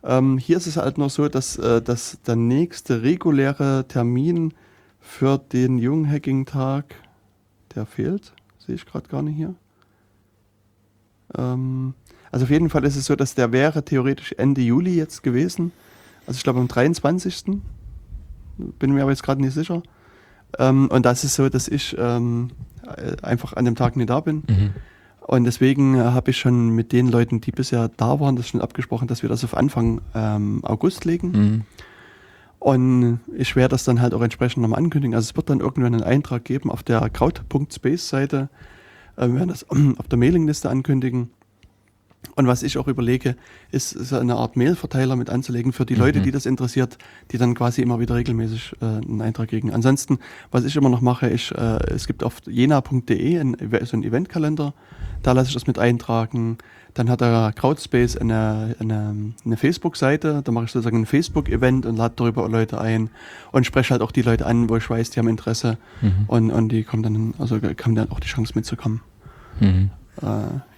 Ähm, 0.03 0.39
hier 0.39 0.57
ist 0.57 0.67
es 0.67 0.77
halt 0.77 0.99
noch 0.99 1.11
so, 1.11 1.29
dass, 1.29 1.57
äh, 1.57 1.83
dass 1.83 2.21
der 2.27 2.37
nächste 2.37 3.03
reguläre 3.03 3.85
Termin 3.87 4.55
für 5.01 5.39
den 5.39 5.79
Junghacking-Tag, 5.79 6.95
der 7.75 7.87
fehlt, 7.87 8.33
sehe 8.59 8.75
ich 8.75 8.87
gerade 8.87 9.09
gar 9.09 9.23
nicht 9.23 9.37
hier. 9.37 9.55
Ähm, 11.37 11.95
also 12.33 12.45
auf 12.45 12.51
jeden 12.51 12.71
Fall 12.71 12.85
ist 12.85 12.97
es 12.97 13.07
so, 13.07 13.17
dass 13.17 13.35
der 13.35 13.53
wäre 13.53 13.85
theoretisch 13.85 14.33
Ende 14.33 14.63
Juli 14.63 14.95
jetzt 14.95 15.23
gewesen. 15.23 15.73
Also 16.27 16.39
ich 16.39 16.45
glaube 16.45 16.61
am 16.61 16.69
23. 16.69 17.61
Bin 18.79 18.93
mir 18.93 19.03
aber 19.03 19.11
jetzt 19.11 19.23
gerade 19.23 19.41
nicht 19.41 19.55
sicher. 19.55 19.83
Ähm, 20.59 20.89
und 20.89 21.05
das 21.05 21.25
ist 21.25 21.35
so, 21.35 21.49
dass 21.49 21.69
ich 21.69 21.97
ähm, 21.99 22.51
äh, 22.87 23.17
einfach 23.23 23.55
an 23.55 23.65
dem 23.65 23.75
Tag 23.75 23.97
nicht 23.97 24.11
da 24.11 24.21
bin. 24.21 24.43
mhm. 24.49 24.71
Und 25.27 25.45
deswegen 25.45 25.95
äh, 25.95 26.01
habe 26.01 26.31
ich 26.31 26.39
schon 26.39 26.71
mit 26.71 26.93
den 26.93 27.09
Leuten, 27.09 27.41
die 27.41 27.53
bisher 27.53 27.89
da 27.97 28.21
waren, 28.21 28.37
das 28.37 28.49
schon 28.49 28.61
abgesprochen, 28.61 29.09
dass 29.09 29.23
wir 29.23 29.29
das 29.29 29.45
auf 29.45 29.57
Anfang 29.57 30.01
ähm, 30.15 30.61
August 30.65 31.05
legen. 31.05 31.31
Mhm. 31.31 31.65
Und 32.59 33.21
ich 33.35 33.57
werde 33.57 33.73
das 33.73 33.85
dann 33.85 34.03
halt 34.03 34.13
auch 34.13 34.21
entsprechend 34.21 34.63
nochmal 34.63 34.81
ankündigen. 34.81 35.15
Also 35.15 35.31
es 35.31 35.37
wird 35.37 35.49
dann 35.49 35.61
irgendwann 35.61 35.95
einen 35.95 36.03
Eintrag 36.03 36.45
geben 36.45 36.71
auf 36.71 36.83
der 36.83 37.09
kraut.space-Seite. 37.09 38.51
Äh, 39.17 39.29
wir 39.29 39.35
werden 39.35 39.49
das 39.49 39.67
auf 39.99 40.09
der 40.09 40.19
Mailingliste 40.19 40.69
ankündigen. 40.69 41.31
Und 42.37 42.47
was 42.47 42.63
ich 42.63 42.77
auch 42.79 42.87
überlege, 42.87 43.35
ist, 43.71 43.91
so 43.91 44.19
eine 44.19 44.37
Art 44.37 44.57
Mailverteiler 44.57 45.17
mit 45.17 45.31
anzulegen 45.31 45.73
für 45.73 45.87
die 45.87 45.95
Leute, 45.95 46.19
Mhm. 46.21 46.25
die 46.25 46.31
das 46.31 46.47
interessiert, 46.47 46.99
die 47.31 47.39
dann 47.39 47.55
quasi 47.55 47.81
immer 47.83 47.99
wieder 47.99 48.15
regelmäßig 48.15 48.75
äh, 48.81 48.85
einen 48.85 49.21
Eintrag 49.23 49.49
kriegen. 49.49 49.73
Ansonsten, 49.73 50.19
was 50.51 50.65
ich 50.65 50.77
immer 50.77 50.91
noch 50.91 51.01
mache, 51.01 51.27
ist, 51.29 51.51
äh, 51.53 51.79
es 51.93 52.07
gibt 52.07 52.23
auf 52.23 52.37
jena.de 52.47 53.39
so 53.85 53.97
einen 53.97 54.03
Eventkalender, 54.05 54.75
da 55.23 55.33
lasse 55.33 55.49
ich 55.49 55.55
das 55.55 55.67
mit 55.67 55.79
eintragen. 55.79 56.59
Dann 56.95 57.09
hat 57.09 57.21
der 57.21 57.53
Crowdspace 57.55 58.17
eine, 58.17 58.75
eine, 58.81 59.33
eine 59.45 59.57
Facebook-Seite, 59.57 60.43
da 60.45 60.53
mache 60.53 60.65
ich 60.67 60.73
sozusagen 60.73 60.99
ein 61.03 61.07
Facebook-Event 61.07 61.87
und 61.87 61.97
lade 61.97 62.15
darüber 62.17 62.49
Leute 62.49 62.81
ein 62.81 63.11
und 63.53 63.65
spreche 63.65 63.91
halt 63.93 64.03
auch 64.03 64.13
die 64.13 64.23
Leute 64.23 64.45
an, 64.47 64.69
wo 64.69 64.77
ich 64.77 64.89
weiß, 64.91 65.11
die 65.11 65.21
haben 65.21 65.29
Interesse 65.29 65.79
Mhm. 66.03 66.25
und, 66.27 66.51
und 66.51 66.69
die 66.71 66.83
kommen 66.85 67.03
dann, 67.03 67.35
also 67.39 67.57
haben 67.57 67.95
dann 67.95 68.11
auch 68.11 68.21
die 68.21 68.29
Chance 68.29 68.53
mitzukommen. 68.57 69.01
Mhm. 69.61 69.91
Äh, 70.21 70.27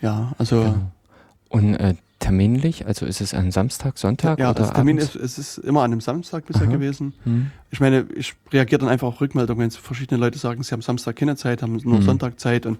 ja, 0.05 0.33
also 0.39 0.61
Genau. 0.63 0.75
Und 1.53 1.75
äh, 1.75 1.95
terminlich, 2.19 2.87
also 2.87 3.05
ist 3.07 3.21
es 3.21 3.35
ein 3.35 3.51
Samstag, 3.51 3.99
Sonntag 3.99 4.39
ja, 4.39 4.51
oder 4.51 4.61
das 4.61 4.73
Termin 4.73 4.99
abends? 4.99 5.15
ist, 5.17 5.23
es 5.23 5.39
ist 5.39 5.59
immer 5.59 5.81
an 5.83 5.93
einem 5.93 6.01
Samstag 6.01 6.47
bisher 6.47 6.63
Aha. 6.67 6.73
gewesen. 6.73 7.13
Mhm. 7.25 7.51
Ich 7.71 7.81
meine, 7.81 8.07
ich 8.15 8.35
reagiere 8.53 8.79
dann 8.81 8.89
einfach 8.89 9.09
auf 9.09 9.21
Rückmeldungen, 9.21 9.63
wenn 9.63 9.71
verschiedene 9.71 10.19
Leute 10.21 10.39
sagen, 10.39 10.63
sie 10.63 10.73
haben 10.73 10.83
Samstag 10.83 11.17
keine 11.17 11.37
Zeit, 11.37 11.63
haben 11.63 11.77
nur 11.85 11.99
Mhm. 11.99 12.03
Sonntag 12.03 12.39
Zeit 12.41 12.65
und 12.67 12.79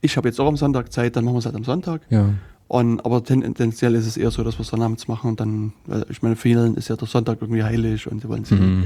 ich 0.00 0.16
habe 0.16 0.28
jetzt 0.28 0.38
auch 0.38 0.46
am 0.46 0.56
Sonntag 0.56 0.92
Zeit, 0.92 1.16
dann 1.16 1.24
machen 1.24 1.34
wir 1.34 1.38
es 1.40 1.46
halt 1.46 1.56
am 1.56 1.64
Sonntag. 1.64 2.02
Ja. 2.10 2.30
Und, 2.68 3.04
aber 3.04 3.22
tendenziell 3.24 3.94
ist 3.94 4.06
es 4.06 4.16
eher 4.16 4.30
so, 4.30 4.42
dass 4.44 4.56
wir 4.58 4.62
es 4.62 4.70
dann 4.70 4.82
abends 4.82 5.08
machen 5.08 5.30
und 5.30 5.40
dann, 5.40 5.72
weil 5.86 6.06
ich 6.08 6.22
meine, 6.22 6.36
vielen 6.36 6.76
ist 6.76 6.88
ja 6.88 6.96
der 6.96 7.08
Sonntag 7.08 7.38
irgendwie 7.40 7.62
heilig 7.62 8.10
und 8.10 8.22
sie 8.22 8.28
wollen 8.28 8.44
Mhm. 8.50 8.84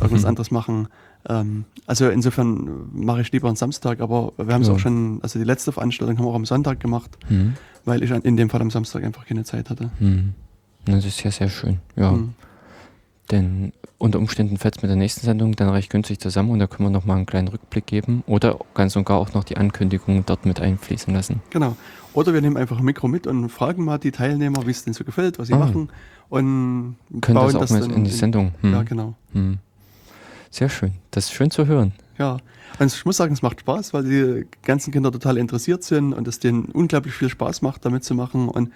irgendwas 0.00 0.24
anderes 0.24 0.50
machen. 0.50 0.88
Ähm, 1.28 1.64
also 1.86 2.08
insofern 2.08 2.88
mache 2.92 3.20
ich 3.20 3.30
lieber 3.32 3.48
am 3.48 3.56
Samstag, 3.56 4.00
aber 4.00 4.32
wir 4.36 4.52
haben 4.54 4.62
es 4.62 4.68
Ja. 4.68 4.74
auch 4.74 4.78
schon, 4.78 5.20
also 5.22 5.38
die 5.38 5.44
letzte 5.44 5.70
Veranstaltung 5.72 6.18
haben 6.18 6.24
wir 6.24 6.30
auch 6.30 6.34
am 6.34 6.44
Sonntag 6.46 6.80
gemacht, 6.80 7.10
Mhm. 7.28 7.54
weil 7.84 8.02
ich 8.02 8.10
in 8.10 8.36
dem 8.36 8.50
Fall 8.50 8.60
am 8.60 8.70
Samstag 8.70 9.04
einfach 9.04 9.26
keine 9.26 9.44
Zeit 9.44 9.70
hatte. 9.70 9.90
Mhm. 10.00 10.34
Das 10.84 11.04
ist 11.04 11.22
ja 11.22 11.30
sehr 11.30 11.48
schön. 11.48 11.78
Ja. 11.96 12.12
Mhm. 12.12 12.34
Denn 13.30 13.72
unter 13.98 14.18
Umständen 14.18 14.56
fällt 14.58 14.76
es 14.76 14.82
mit 14.82 14.88
der 14.90 14.96
nächsten 14.96 15.20
Sendung 15.24 15.54
dann 15.54 15.68
recht 15.68 15.90
günstig 15.90 16.18
zusammen 16.18 16.50
und 16.50 16.58
da 16.58 16.66
können 16.66 16.88
wir 16.88 16.90
nochmal 16.90 17.16
einen 17.18 17.26
kleinen 17.26 17.48
Rückblick 17.48 17.86
geben 17.86 18.24
oder 18.26 18.58
ganz 18.74 18.96
und 18.96 19.06
gar 19.06 19.18
auch 19.18 19.32
noch 19.32 19.44
die 19.44 19.56
Ankündigung 19.56 20.24
dort 20.26 20.44
mit 20.44 20.60
einfließen 20.60 21.14
lassen. 21.14 21.40
Genau. 21.50 21.76
Oder 22.14 22.34
wir 22.34 22.40
nehmen 22.42 22.56
einfach 22.56 22.78
ein 22.78 22.84
Mikro 22.84 23.06
mit 23.06 23.26
und 23.28 23.48
fragen 23.48 23.84
mal 23.84 23.98
die 23.98 24.10
Teilnehmer, 24.10 24.66
wie 24.66 24.72
es 24.72 24.82
denen 24.84 24.94
so 24.94 25.04
gefällt, 25.04 25.38
was 25.38 25.46
sie 25.46 25.54
Ah. 25.54 25.58
machen 25.58 25.88
und 26.28 26.96
Können 27.20 27.34
bauen 27.36 27.52
das 27.54 27.70
auch 27.70 27.74
mit 27.74 27.84
dann 27.84 27.90
in 27.98 28.04
die 28.04 28.10
Sendung. 28.10 28.52
Hm. 28.60 28.72
Ja, 28.72 28.82
genau. 28.82 29.14
Hm. 29.34 29.58
Sehr 30.52 30.68
schön. 30.68 30.92
Das 31.10 31.24
ist 31.24 31.32
schön 31.32 31.50
zu 31.50 31.66
hören. 31.66 31.92
Ja. 32.18 32.36
Und 32.78 32.92
ich 32.92 33.04
muss 33.06 33.16
sagen, 33.16 33.32
es 33.32 33.40
macht 33.42 33.60
Spaß, 33.60 33.92
weil 33.94 34.04
die 34.04 34.46
ganzen 34.62 34.92
Kinder 34.92 35.10
total 35.10 35.38
interessiert 35.38 35.82
sind 35.82 36.12
und 36.12 36.28
es 36.28 36.38
denen 36.40 36.66
unglaublich 36.66 37.14
viel 37.14 37.28
Spaß 37.30 37.62
macht, 37.62 37.84
damit 37.86 38.04
zu 38.04 38.14
machen. 38.14 38.48
Und, 38.48 38.70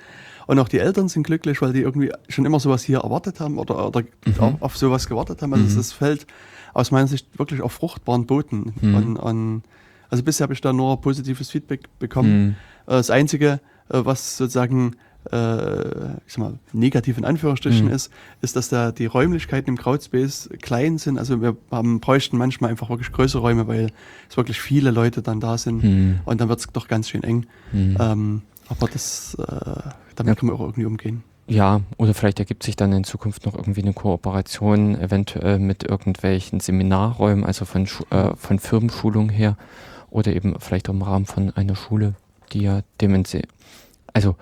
und 0.46 0.58
auch 0.58 0.68
die 0.68 0.78
Eltern 0.78 1.08
sind 1.08 1.22
glücklich, 1.24 1.60
weil 1.60 1.72
die 1.74 1.82
irgendwie 1.82 2.10
schon 2.30 2.46
immer 2.46 2.58
sowas 2.60 2.82
hier 2.82 3.00
erwartet 3.00 3.40
haben 3.40 3.58
oder, 3.58 3.86
oder 3.88 4.00
Mhm. 4.24 4.56
auf, 4.60 4.76
sowas 4.76 5.06
gewartet 5.06 5.42
haben. 5.42 5.52
Also 5.52 5.66
Mhm. 5.66 5.76
das 5.76 5.92
fällt 5.92 6.26
aus 6.72 6.90
meiner 6.90 7.06
Sicht 7.08 7.38
wirklich 7.38 7.60
auf 7.60 7.72
fruchtbaren 7.72 8.26
Boden. 8.26 8.72
Mhm. 8.80 8.94
Und, 8.94 9.16
und, 9.18 9.62
also 10.08 10.22
bisher 10.22 10.44
habe 10.44 10.54
ich 10.54 10.62
da 10.62 10.72
nur 10.72 10.98
positives 11.00 11.50
Feedback 11.50 11.82
bekommen. 11.98 12.30
Hm. 12.30 12.50
Äh, 12.86 12.96
Das 12.96 13.10
Einzige, 13.10 13.60
äh, 13.90 14.00
was 14.04 14.36
sozusagen 14.38 14.96
äh, 15.32 16.12
ich 16.26 16.32
sag 16.32 16.38
mal, 16.38 16.54
negativ 16.72 17.18
in 17.18 17.24
Anführungsstrichen 17.24 17.86
Mhm. 17.86 17.92
ist, 17.92 18.12
ist, 18.40 18.56
dass 18.56 18.68
da 18.68 18.92
die 18.92 19.06
Räumlichkeiten 19.06 19.68
im 19.70 19.76
Crowdspace 19.76 20.50
klein 20.62 20.98
sind. 20.98 21.18
Also 21.18 21.40
wir 21.42 21.56
haben, 21.70 22.00
bräuchten 22.00 22.36
manchmal 22.38 22.70
einfach 22.70 22.88
wirklich 22.90 23.12
größere 23.12 23.40
Räume, 23.42 23.66
weil 23.68 23.90
es 24.30 24.36
wirklich 24.36 24.60
viele 24.60 24.90
Leute 24.90 25.22
dann 25.22 25.40
da 25.40 25.58
sind 25.58 25.82
Hm. 25.82 26.20
und 26.24 26.40
dann 26.40 26.48
wird 26.48 26.60
es 26.60 26.66
doch 26.72 26.88
ganz 26.88 27.08
schön 27.08 27.22
eng. 27.22 27.46
Hm. 27.72 27.96
Ähm, 28.00 28.42
aber 28.68 28.88
das, 28.88 29.34
äh, 29.38 29.44
damit 30.16 30.34
Ja. 30.34 30.40
können 30.40 30.50
wir 30.50 30.54
auch 30.56 30.60
irgendwie 30.60 30.86
umgehen. 30.86 31.22
Ja, 31.48 31.82
oder 31.96 32.12
vielleicht 32.12 32.40
ergibt 32.40 32.64
sich 32.64 32.74
dann 32.74 32.92
in 32.92 33.04
Zukunft 33.04 33.46
noch 33.46 33.54
irgendwie 33.54 33.82
eine 33.82 33.92
Kooperation, 33.92 34.98
eventuell 35.00 35.60
mit 35.60 35.84
irgendwelchen 35.84 36.58
Seminarräumen, 36.58 37.44
also 37.44 37.64
von, 37.64 37.86
Schu 37.86 38.02
äh, 38.10 38.34
von 38.34 38.58
Firmenschulungen 38.58 39.28
her 39.30 39.56
oder 40.10 40.34
eben 40.34 40.56
vielleicht 40.58 40.88
auch 40.88 40.94
im 40.94 41.02
Rahmen 41.02 41.26
von 41.26 41.50
einer 41.50 41.76
Schule, 41.76 42.14
die 42.52 42.62
ja 42.62 42.80
dementsprechend, 43.00 43.48
also 44.12 44.34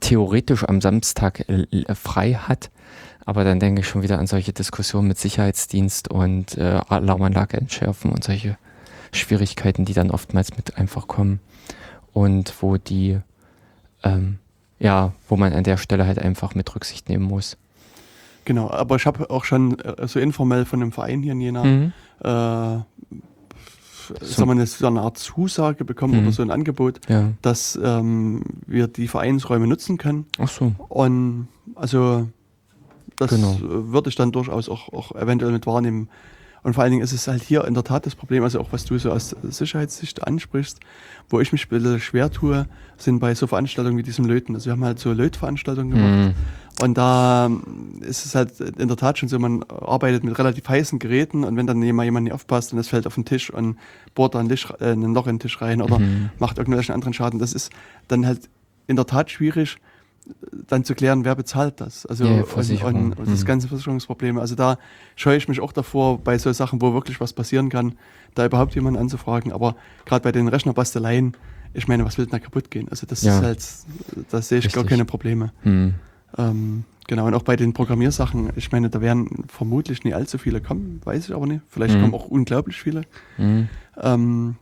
theoretisch 0.00 0.64
am 0.64 0.80
Samstag 0.80 1.48
äh, 1.48 1.66
äh, 1.70 1.94
frei 1.94 2.34
hat. 2.34 2.70
Aber 3.24 3.42
dann 3.44 3.58
denke 3.58 3.80
ich 3.80 3.88
schon 3.88 4.02
wieder 4.02 4.18
an 4.18 4.26
solche 4.26 4.52
Diskussionen 4.52 5.08
mit 5.08 5.18
Sicherheitsdienst 5.18 6.08
und 6.08 6.56
äh, 6.56 6.80
Alarmanlage 6.88 7.56
entschärfen 7.56 8.12
und 8.12 8.22
solche 8.22 8.56
Schwierigkeiten, 9.12 9.84
die 9.84 9.94
dann 9.94 10.10
oftmals 10.10 10.56
mit 10.56 10.78
einfach 10.78 11.08
kommen 11.08 11.40
und 12.12 12.54
wo 12.60 12.76
die 12.76 13.18
ähm, 14.04 14.38
ja, 14.78 15.12
wo 15.28 15.36
man 15.36 15.52
an 15.52 15.64
der 15.64 15.76
Stelle 15.78 16.06
halt 16.06 16.18
einfach 16.18 16.54
mit 16.54 16.74
Rücksicht 16.74 17.08
nehmen 17.08 17.24
muss. 17.24 17.56
Genau, 18.44 18.70
aber 18.70 18.96
ich 18.96 19.06
habe 19.06 19.30
auch 19.30 19.44
schon 19.44 19.78
äh, 19.80 20.06
so 20.06 20.20
informell 20.20 20.64
von 20.64 20.82
einem 20.82 20.92
Verein 20.92 21.22
hier 21.22 21.32
in 21.32 21.40
Jena 21.40 21.64
Mhm. 21.64 21.92
äh, 22.22 22.78
sagen 24.20 24.58
wir, 24.58 24.66
so 24.66 24.86
eine 24.86 25.00
Art 25.02 25.18
Zusage 25.18 25.84
bekommen 25.84 26.14
Mhm. 26.14 26.20
oder 26.22 26.32
so 26.32 26.42
ein 26.42 26.50
Angebot, 26.50 27.00
Ja. 27.08 27.32
dass 27.42 27.78
ähm, 27.82 28.42
wir 28.66 28.86
die 28.88 29.08
Vereinsräume 29.08 29.66
nutzen 29.66 29.98
können. 29.98 30.26
Ach 30.38 30.48
so. 30.48 30.72
Und 30.88 31.48
also 31.74 32.28
das 33.16 33.30
Genau. 33.30 33.56
würde 33.60 34.08
ich 34.10 34.14
dann 34.16 34.32
durchaus 34.32 34.68
auch, 34.68 34.92
auch 34.92 35.12
eventuell 35.14 35.52
mit 35.52 35.66
wahrnehmen. 35.66 36.08
Und 36.66 36.74
vor 36.74 36.82
allen 36.82 36.90
Dingen 36.90 37.04
ist 37.04 37.12
es 37.12 37.28
halt 37.28 37.44
hier 37.44 37.64
in 37.64 37.74
der 37.74 37.84
Tat 37.84 38.06
das 38.06 38.16
Problem, 38.16 38.42
also 38.42 38.58
auch 38.58 38.72
was 38.72 38.84
du 38.84 38.98
so 38.98 39.12
aus 39.12 39.36
Sicherheitssicht 39.44 40.26
ansprichst, 40.26 40.80
wo 41.28 41.38
ich 41.38 41.52
mich 41.52 41.66
ein 41.66 41.68
bisschen 41.68 42.00
schwer 42.00 42.28
tue, 42.28 42.66
sind 42.98 43.20
bei 43.20 43.36
so 43.36 43.46
Veranstaltungen 43.46 43.96
wie 43.96 44.02
diesem 44.02 44.24
Löten. 44.24 44.52
Also 44.56 44.64
wir 44.64 44.72
haben 44.72 44.84
halt 44.84 44.98
so 44.98 45.12
Lötveranstaltungen 45.12 45.90
gemacht. 45.92 46.34
Mhm. 46.34 46.84
Und 46.84 46.98
da 46.98 47.46
ähm, 47.46 48.02
ist 48.02 48.26
es 48.26 48.34
halt 48.34 48.58
in 48.58 48.88
der 48.88 48.96
Tat 48.96 49.16
schon 49.16 49.28
so, 49.28 49.38
man 49.38 49.62
arbeitet 49.62 50.24
mit 50.24 50.36
relativ 50.36 50.68
heißen 50.68 50.98
Geräten 50.98 51.44
und 51.44 51.56
wenn 51.56 51.68
dann 51.68 51.80
jemand, 51.80 52.06
jemand 52.06 52.24
nicht 52.24 52.32
aufpasst 52.32 52.72
und 52.72 52.80
es 52.80 52.88
fällt 52.88 53.06
auf 53.06 53.14
den 53.14 53.24
Tisch 53.24 53.48
und 53.48 53.78
bohrt 54.16 54.34
da 54.34 54.40
ein, 54.40 54.48
Licht, 54.48 54.68
äh, 54.80 54.90
ein 54.90 55.14
Loch 55.14 55.28
in 55.28 55.36
den 55.36 55.40
Tisch 55.40 55.62
rein 55.62 55.80
oder 55.80 56.00
Mhm. 56.00 56.30
macht 56.40 56.58
irgendwelchen 56.58 56.96
anderen 56.96 57.14
Schaden, 57.14 57.38
das 57.38 57.52
ist 57.52 57.70
dann 58.08 58.26
halt 58.26 58.50
in 58.88 58.96
der 58.96 59.06
Tat 59.06 59.30
schwierig, 59.30 59.76
dann 60.68 60.84
zu 60.84 60.94
klären, 60.94 61.24
wer 61.24 61.34
bezahlt 61.34 61.80
das. 61.80 62.06
Also 62.06 62.24
Ja, 62.24 62.42
und, 62.42 62.82
und, 62.82 63.18
und 63.18 63.30
das 63.30 63.42
Mhm. 63.42 63.44
ganze 63.46 63.68
Versicherungsprobleme. 63.68 64.40
Also 64.40 64.54
da 64.54 64.78
scheue 65.14 65.36
ich 65.36 65.48
mich 65.48 65.60
auch 65.60 65.72
davor, 65.72 66.18
bei 66.18 66.38
so 66.38 66.52
Sachen, 66.52 66.80
wo 66.82 66.92
wirklich 66.94 67.20
was 67.20 67.32
passieren 67.32 67.68
kann, 67.68 67.94
da 68.34 68.46
überhaupt 68.46 68.74
jemanden 68.74 68.98
anzufragen. 69.00 69.52
Aber 69.52 69.76
gerade 70.04 70.22
bei 70.22 70.32
den 70.32 70.48
Rechnerbasteleien, 70.48 71.36
ich 71.74 71.88
meine, 71.88 72.04
was 72.04 72.18
will 72.18 72.26
denn 72.26 72.32
da 72.32 72.38
kaputt 72.38 72.70
gehen? 72.70 72.88
Also 72.88 73.06
das 73.06 73.22
Ja. 73.22 73.36
ist 73.38 73.42
halt, 73.44 73.68
da 74.30 74.42
sehe 74.42 74.58
ich 74.58 74.64
gar 74.72 74.82
Richtig. 74.82 74.90
keine 74.90 75.04
Probleme. 75.04 75.52
Mhm. 75.62 75.94
Ähm, 76.38 76.84
genau, 77.06 77.26
und 77.26 77.34
auch 77.34 77.42
bei 77.42 77.56
den 77.56 77.72
Programmiersachen, 77.72 78.50
ich 78.56 78.72
meine, 78.72 78.90
da 78.90 79.00
werden 79.00 79.44
vermutlich 79.48 80.02
nie 80.04 80.12
allzu 80.14 80.38
viele 80.38 80.60
kommen, 80.60 81.00
weiß 81.04 81.28
ich 81.28 81.34
aber 81.34 81.46
nicht. 81.46 81.62
Vielleicht 81.68 81.96
Mhm. 81.96 82.00
kommen 82.02 82.14
auch 82.14 82.26
unglaublich 82.26 82.80
viele. 82.80 83.02
Mhm. 83.38 83.68
Ähm, 84.00 84.56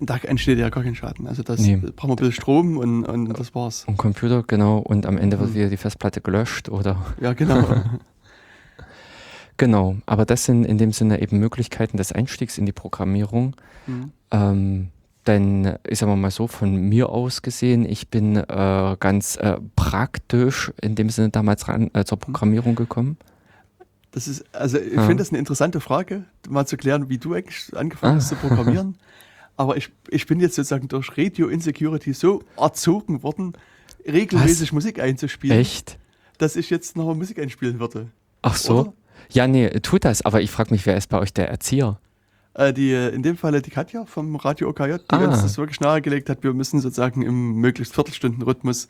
da 0.00 0.16
entsteht 0.16 0.58
ja 0.58 0.68
gar 0.68 0.82
kein 0.82 0.94
Schaden. 0.94 1.26
Also 1.26 1.42
das 1.42 1.60
Nee. 1.60 1.76
brauchen 1.76 2.08
wir 2.10 2.14
ein 2.14 2.16
bisschen 2.16 2.32
Strom 2.32 2.76
und, 2.76 3.04
und 3.04 3.38
das 3.38 3.54
war's. 3.54 3.84
Und 3.86 3.96
Computer, 3.96 4.42
genau, 4.46 4.78
und 4.78 5.06
am 5.06 5.16
Ende 5.18 5.38
wird 5.38 5.50
Mhm. 5.50 5.54
wieder 5.54 5.68
die 5.68 5.76
Festplatte 5.76 6.20
gelöscht 6.20 6.68
oder 6.68 6.96
Ja, 7.20 7.32
genau. 7.34 7.64
genau. 9.56 9.96
Aber 10.06 10.24
das 10.24 10.44
sind 10.44 10.64
in 10.64 10.78
dem 10.78 10.92
Sinne 10.92 11.20
eben 11.22 11.38
Möglichkeiten 11.38 11.96
des 11.96 12.12
Einstiegs 12.12 12.58
in 12.58 12.66
die 12.66 12.72
Programmierung. 12.72 13.54
Mhm. 13.86 14.12
Ähm, 14.30 14.88
denn 15.26 15.74
ich 15.88 15.98
sag 15.98 16.08
mal 16.14 16.30
so, 16.30 16.46
von 16.46 16.74
mir 16.88 17.08
aus 17.08 17.42
gesehen, 17.42 17.84
ich 17.84 18.08
bin 18.10 18.36
äh, 18.36 18.96
ganz 19.00 19.36
äh, 19.36 19.56
praktisch 19.74 20.72
in 20.80 20.94
dem 20.94 21.10
Sinne 21.10 21.30
damals 21.30 21.66
ran, 21.68 21.90
äh, 21.94 22.04
zur 22.04 22.18
Programmierung 22.18 22.76
gekommen. 22.76 23.16
Das 24.12 24.28
ist, 24.28 24.44
also 24.54 24.78
ich 24.78 24.94
Ja. 24.94 25.02
finde 25.02 25.16
das 25.16 25.30
eine 25.30 25.38
interessante 25.38 25.80
Frage, 25.80 26.24
mal 26.48 26.64
zu 26.66 26.76
klären, 26.76 27.08
wie 27.08 27.18
du 27.18 27.34
eigentlich 27.34 27.76
angefangen 27.76 28.16
hast 28.16 28.32
Ah. 28.32 28.36
zu 28.40 28.46
programmieren. 28.48 28.96
Aber 29.56 29.76
ich, 29.76 29.90
ich 30.10 30.26
bin 30.26 30.40
jetzt 30.40 30.54
sozusagen 30.54 30.88
durch 30.88 31.16
Radio 31.16 31.48
Insecurity 31.48 32.12
so 32.12 32.42
erzogen 32.56 33.22
worden, 33.22 33.54
regelmäßig 34.06 34.72
Musik 34.72 35.00
einzuspielen, 35.00 35.58
Echt? 35.58 35.98
dass 36.38 36.56
ich 36.56 36.70
jetzt 36.70 36.96
noch 36.96 37.14
Musik 37.14 37.38
einspielen 37.38 37.80
würde. 37.80 38.08
Ach 38.42 38.56
so? 38.56 38.80
Oder? 38.80 38.92
Ja, 39.30 39.46
nee, 39.48 39.68
tut 39.80 40.04
das, 40.04 40.22
aber 40.22 40.40
ich 40.42 40.50
frage 40.50 40.70
mich, 40.72 40.84
wer 40.86 40.96
ist 40.96 41.08
bei 41.08 41.18
euch 41.18 41.32
der 41.32 41.48
Erzieher? 41.48 41.98
Äh, 42.54 42.72
die, 42.72 42.92
äh, 42.92 43.08
in 43.14 43.22
dem 43.22 43.36
Falle 43.36 43.60
die 43.62 43.70
Katja 43.70 44.04
vom 44.04 44.36
Radio 44.36 44.68
OKJ, 44.68 44.98
die 44.98 45.02
Ah. 45.08 45.24
uns 45.26 45.42
das 45.42 45.58
wirklich 45.58 45.80
nahegelegt 45.80 46.28
hat, 46.30 46.42
wir 46.42 46.52
müssen 46.52 46.80
sozusagen 46.80 47.22
im 47.22 47.54
möglichst 47.56 47.94
Viertelstundenrhythmus 47.94 48.88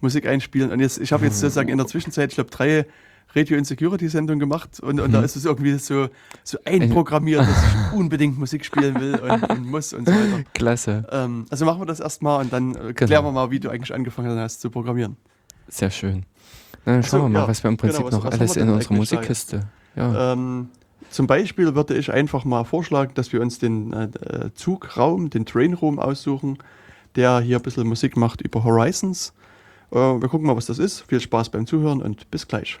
Musik 0.00 0.26
einspielen. 0.26 0.70
Und 0.72 0.80
jetzt, 0.80 0.98
ich 0.98 1.12
habe 1.12 1.24
jetzt 1.26 1.40
sozusagen 1.40 1.68
in 1.68 1.78
der 1.78 1.86
Zwischenzeit, 1.86 2.30
ich 2.30 2.34
glaube, 2.36 2.50
drei 2.50 2.86
Radio 3.34 3.56
Insecurity 3.58 4.08
Sendungen 4.08 4.40
gemacht 4.40 4.80
und, 4.80 4.98
und 4.98 5.12
da 5.12 5.18
Mhm. 5.18 5.24
ist 5.24 5.36
es 5.36 5.44
irgendwie 5.44 5.74
so, 5.78 6.08
so 6.42 6.58
einprogrammiert, 6.64 7.40
dass 7.42 7.48
ich 7.64 7.92
unbedingt 7.96 8.36
Musik 8.38 8.64
spielen 8.64 8.98
will 9.00 9.14
und, 9.20 9.48
und 9.50 9.66
muss 9.70 9.92
und 9.92 10.08
so 10.08 10.12
weiter. 10.12 10.42
Klasse, 10.54 11.06
Ähm, 11.12 11.46
also 11.48 11.64
machen 11.64 11.80
wir 11.80 11.86
das 11.86 12.00
erstmal 12.00 12.40
und 12.40 12.52
dann 12.52 12.72
Genau. 12.72 12.92
klären 12.92 13.24
wir 13.24 13.30
mal, 13.32 13.50
wie 13.52 13.60
du 13.60 13.70
eigentlich 13.70 13.94
angefangen 13.94 14.36
hast 14.38 14.60
zu 14.60 14.68
programmieren. 14.70 15.16
sehr 15.68 15.90
schön. 15.90 16.24
Na, 16.84 16.94
dann 16.94 17.02
schauen 17.04 17.20
so, 17.20 17.24
wir 17.26 17.28
mal, 17.28 17.38
ja, 17.42 17.48
was 17.48 17.62
wir 17.62 17.70
im 17.70 17.76
genau, 17.76 17.92
Prinzip 17.92 18.04
was- 18.06 18.12
noch 18.14 18.24
was 18.24 18.40
alles 18.40 18.56
in 18.56 18.68
unserer? 18.68 18.94
Musikkiste. 18.94 19.60
Ja. 19.94 20.32
Ähm, 20.32 20.68
zum 21.10 21.26
Beispiel 21.28 21.74
würde 21.76 21.96
ich 21.96 22.12
einfach 22.12 22.44
mal 22.44 22.64
vorschlagen, 22.64 23.12
dass 23.14 23.32
wir 23.32 23.40
uns 23.42 23.58
den 23.60 23.92
äh, 23.92 24.04
äh, 24.04 24.54
Zugraum, 24.54 25.30
den 25.30 25.44
Train 25.46 25.74
Room 25.74 25.98
aussuchen, 26.00 26.58
der 27.16 27.40
hier 27.40 27.56
ein 27.58 27.62
bisschen 27.62 27.86
Musik 27.86 28.16
macht 28.16 28.40
über 28.40 28.64
Horizons. 28.64 29.32
Äh, 29.92 29.96
wir 29.96 30.28
gucken 30.28 30.46
mal, 30.46 30.56
was 30.56 30.66
das 30.66 30.78
ist. 30.80 31.02
Viel 31.08 31.20
Spaß 31.20 31.50
beim 31.50 31.66
Zuhören 31.66 32.00
und 32.02 32.28
bis 32.30 32.48
gleich. 32.48 32.80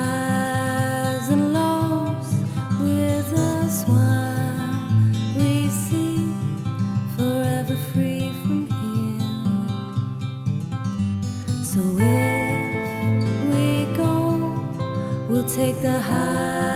take 15.55 15.81
the 15.81 15.99
high 15.99 16.70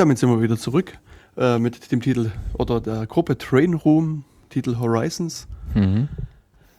Und 0.00 0.04
damit 0.04 0.18
sind 0.18 0.30
wir 0.30 0.40
wieder 0.40 0.56
zurück 0.56 0.96
äh, 1.36 1.58
mit 1.58 1.92
dem 1.92 2.00
Titel 2.00 2.30
oder 2.54 2.80
der 2.80 3.06
Gruppe 3.06 3.36
Train 3.36 3.74
Room, 3.74 4.24
Titel 4.48 4.78
Horizons. 4.78 5.46
Mhm. 5.74 6.08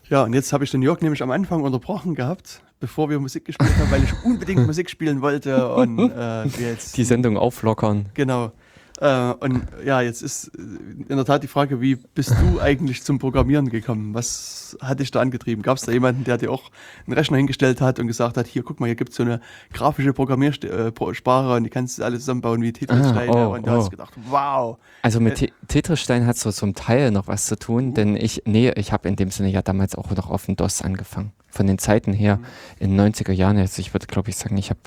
Ja, 0.09 0.23
und 0.23 0.33
jetzt 0.33 0.51
habe 0.53 0.63
ich 0.63 0.71
den 0.71 0.81
Jörg 0.81 1.01
nämlich 1.01 1.21
am 1.21 1.29
Anfang 1.29 1.61
unterbrochen 1.61 2.15
gehabt, 2.15 2.63
bevor 2.79 3.11
wir 3.11 3.19
Musik 3.19 3.45
gespielt 3.45 3.77
haben, 3.77 3.91
weil 3.91 4.03
ich 4.03 4.11
unbedingt 4.25 4.65
Musik 4.65 4.89
spielen 4.89 5.21
wollte 5.21 5.71
und 5.71 5.99
äh, 5.99 6.57
wir 6.57 6.69
jetzt 6.69 6.97
Die 6.97 7.03
Sendung 7.03 7.37
auflockern. 7.37 8.07
Genau. 8.15 8.53
Äh, 9.01 9.33
und 9.39 9.63
ja, 9.83 10.01
jetzt 10.01 10.21
ist 10.21 10.51
äh, 10.55 10.61
in 11.09 11.15
der 11.15 11.25
Tat 11.25 11.41
die 11.41 11.47
Frage, 11.47 11.81
wie 11.81 11.95
bist 11.95 12.35
du 12.39 12.61
eigentlich 12.61 13.03
zum 13.03 13.17
Programmieren 13.17 13.69
gekommen? 13.69 14.13
Was 14.13 14.77
hat 14.79 14.99
dich 14.99 15.09
da 15.09 15.19
angetrieben? 15.21 15.63
Gab 15.63 15.77
es 15.77 15.83
da 15.83 15.91
jemanden, 15.91 16.23
der 16.23 16.37
dir 16.37 16.51
auch 16.51 16.69
einen 17.07 17.13
Rechner 17.17 17.37
hingestellt 17.37 17.81
hat 17.81 17.99
und 17.99 18.05
gesagt 18.05 18.37
hat, 18.37 18.45
hier, 18.45 18.61
guck 18.61 18.79
mal, 18.79 18.85
hier 18.85 18.95
gibt 18.95 19.09
es 19.09 19.15
so 19.15 19.23
eine 19.23 19.41
grafische 19.73 20.13
Programmiersprache 20.13 21.55
und 21.55 21.63
die 21.63 21.71
kannst 21.71 21.97
du 21.97 22.03
alles 22.03 22.19
zusammenbauen 22.21 22.61
wie 22.61 22.71
Titelsteine 22.73 23.35
Ah, 23.35 23.47
oh, 23.47 23.53
und 23.55 23.65
du 23.65 23.71
oh. 23.71 23.77
hast 23.77 23.89
gedacht, 23.89 24.13
wow. 24.29 24.77
Also 25.01 25.19
mit 25.19 25.35
Te- 25.35 25.51
Tetris-Stein 25.67 26.27
hat 26.27 26.37
so 26.37 26.51
zum 26.51 26.75
Teil 26.75 27.09
noch 27.09 27.27
was 27.27 27.47
zu 27.47 27.57
tun, 27.57 27.95
denn 27.95 28.15
ich, 28.15 28.43
nee, 28.45 28.69
ich 28.75 28.91
habe 28.91 29.07
in 29.09 29.15
dem 29.15 29.31
Sinne 29.31 29.49
ja 29.49 29.63
damals 29.63 29.95
auch 29.95 30.11
noch 30.11 30.29
auf 30.29 30.45
dem 30.45 30.55
DOS 30.57 30.83
angefangen. 30.83 31.31
Von 31.49 31.65
den 31.65 31.79
Zeiten 31.79 32.13
her 32.13 32.39
in 32.79 32.95
den 32.95 33.13
90er 33.13 33.31
Jahren, 33.31 33.57
also 33.57 33.79
ich 33.79 33.95
würde 33.95 34.05
glaube 34.05 34.29
ich 34.29 34.37
sagen, 34.37 34.57
ich 34.57 34.69
habe 34.69 34.79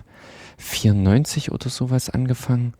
94 0.59 1.51
oder 1.51 1.69
sowas 1.69 2.11
angefangen. 2.11 2.75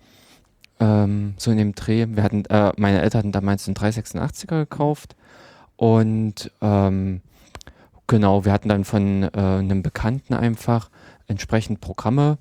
Ähm, 0.81 1.35
so 1.39 1.51
in 1.51 1.59
dem 1.59 1.75
Dreh. 1.75 2.07
Wir 2.11 2.23
hatten, 2.23 2.45
äh, 2.47 2.73
meine 2.77 3.01
Eltern 3.01 3.21
hatten 3.21 3.33
damals 3.33 3.67
einen 3.69 3.77
386er 3.77 4.59
gekauft 4.61 5.15
und 5.77 6.51
ähm, 6.61 7.21
genau, 8.07 8.45
wir 8.45 8.53
hatten 8.53 8.69
dann 8.69 8.85
von 8.85 9.23
äh, 9.23 9.29
einem 9.35 9.83
Bekannten 9.83 10.35
einfach 10.35 10.91
entsprechend 11.27 11.81
Programme 11.81 12.39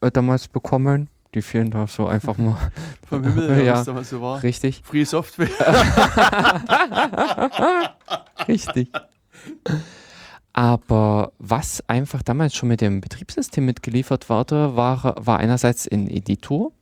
äh, 0.00 0.10
damals 0.10 0.48
bekommen. 0.48 1.08
Die 1.34 1.42
fielen 1.42 1.70
da 1.70 1.86
so 1.86 2.06
einfach 2.06 2.38
mal 2.38 2.56
Vom 3.08 3.24
Himmel, 3.24 3.62
Ja. 3.64 3.74
was 3.74 3.84
damals 3.84 4.10
so 4.10 4.20
war. 4.20 4.42
richtig. 4.42 4.82
Free 4.84 5.04
Software. 5.04 5.48
Richtig. 8.48 8.90
Aber 10.52 11.32
was 11.38 11.82
einfach 11.88 12.22
damals 12.22 12.54
schon 12.54 12.68
mit 12.68 12.80
dem 12.80 13.00
Betriebssystem 13.00 13.64
mitgeliefert 13.64 14.30
wurde, 14.30 14.76
war, 14.76 15.14
war 15.18 15.38
einerseits 15.38 15.86
ein 15.88 16.08
Editor, 16.08 16.72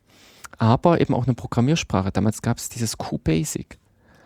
aber 0.58 1.00
eben 1.00 1.14
auch 1.14 1.26
eine 1.26 1.34
Programmiersprache. 1.34 2.10
Damals 2.12 2.42
gab 2.42 2.58
es 2.58 2.68
dieses 2.68 2.96
QBasic. 2.98 3.78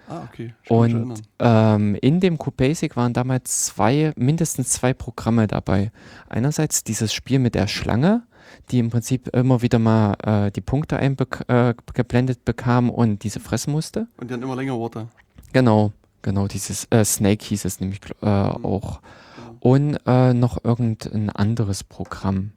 ah, 0.08 0.22
okay. 0.28 0.54
Und 0.68 1.22
ähm, 1.38 1.94
in 2.00 2.20
dem 2.20 2.38
QBasic 2.38 2.96
waren 2.96 3.12
damals 3.12 3.66
zwei, 3.66 4.12
mindestens 4.16 4.70
zwei 4.70 4.94
Programme 4.94 5.46
dabei. 5.46 5.90
Einerseits 6.28 6.84
dieses 6.84 7.12
Spiel 7.12 7.38
mit 7.38 7.54
der 7.54 7.66
Schlange, 7.66 8.22
die 8.70 8.78
im 8.78 8.88
Prinzip 8.90 9.28
immer 9.36 9.60
wieder 9.62 9.78
mal 9.78 10.14
äh, 10.22 10.50
die 10.50 10.62
Punkte 10.62 10.96
eingeblendet 10.98 12.44
bekam 12.44 12.90
und 12.90 13.22
diese 13.24 13.40
fressen 13.40 13.72
musste. 13.72 14.06
Und 14.18 14.30
dann 14.30 14.42
immer 14.42 14.56
länger 14.56 14.76
wurde. 14.78 15.08
Genau, 15.52 15.92
genau, 16.22 16.46
dieses 16.48 16.86
äh, 16.90 17.04
Snake 17.04 17.44
hieß 17.44 17.64
es 17.64 17.80
nämlich 17.80 18.00
äh, 18.22 18.26
Mhm. 18.26 18.64
auch. 18.64 19.00
Genau. 19.36 19.56
Und 19.60 19.98
äh, 20.06 20.34
noch 20.34 20.64
irgendein 20.64 21.30
anderes 21.30 21.84
Programm. 21.84 22.52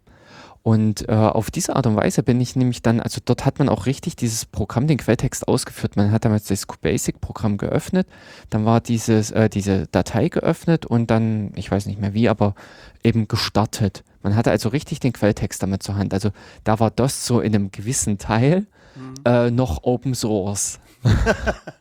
Und 0.63 1.09
äh, 1.09 1.13
auf 1.13 1.49
diese 1.49 1.75
Art 1.75 1.87
und 1.87 1.95
Weise 1.95 2.21
bin 2.21 2.39
ich 2.39 2.55
nämlich 2.55 2.83
dann, 2.83 2.99
also 2.99 3.19
dort 3.23 3.45
hat 3.45 3.57
man 3.57 3.67
auch 3.67 3.87
richtig 3.87 4.15
dieses 4.15 4.45
Programm, 4.45 4.85
den 4.85 4.99
Quelltext 4.99 5.47
ausgeführt. 5.47 5.95
Man 5.95 6.11
hat 6.11 6.23
damals 6.23 6.45
das 6.45 6.67
QBasic-Programm 6.67 7.57
geöffnet, 7.57 8.07
dann 8.51 8.63
war 8.65 8.79
dieses, 8.79 9.31
äh, 9.31 9.49
diese 9.49 9.87
Datei 9.87 10.29
geöffnet 10.29 10.85
und 10.85 11.09
dann, 11.09 11.51
ich 11.55 11.71
weiß 11.71 11.87
nicht 11.87 11.99
mehr 11.99 12.13
wie, 12.13 12.29
aber 12.29 12.53
eben 13.03 13.27
gestartet. 13.27 14.03
Man 14.21 14.35
hatte 14.35 14.51
also 14.51 14.69
richtig 14.69 14.99
den 14.99 15.13
Quelltext 15.13 15.63
damit 15.63 15.81
zur 15.81 15.95
Hand. 15.95 16.13
Also 16.13 16.29
da 16.63 16.79
war 16.79 16.91
das 16.91 17.25
so 17.25 17.41
in 17.41 17.55
einem 17.55 17.71
gewissen 17.71 18.19
Teil 18.19 18.67
Mhm. 18.95 19.13
äh, 19.25 19.51
noch 19.51 19.83
Open 19.83 20.13
Source. 20.13 20.79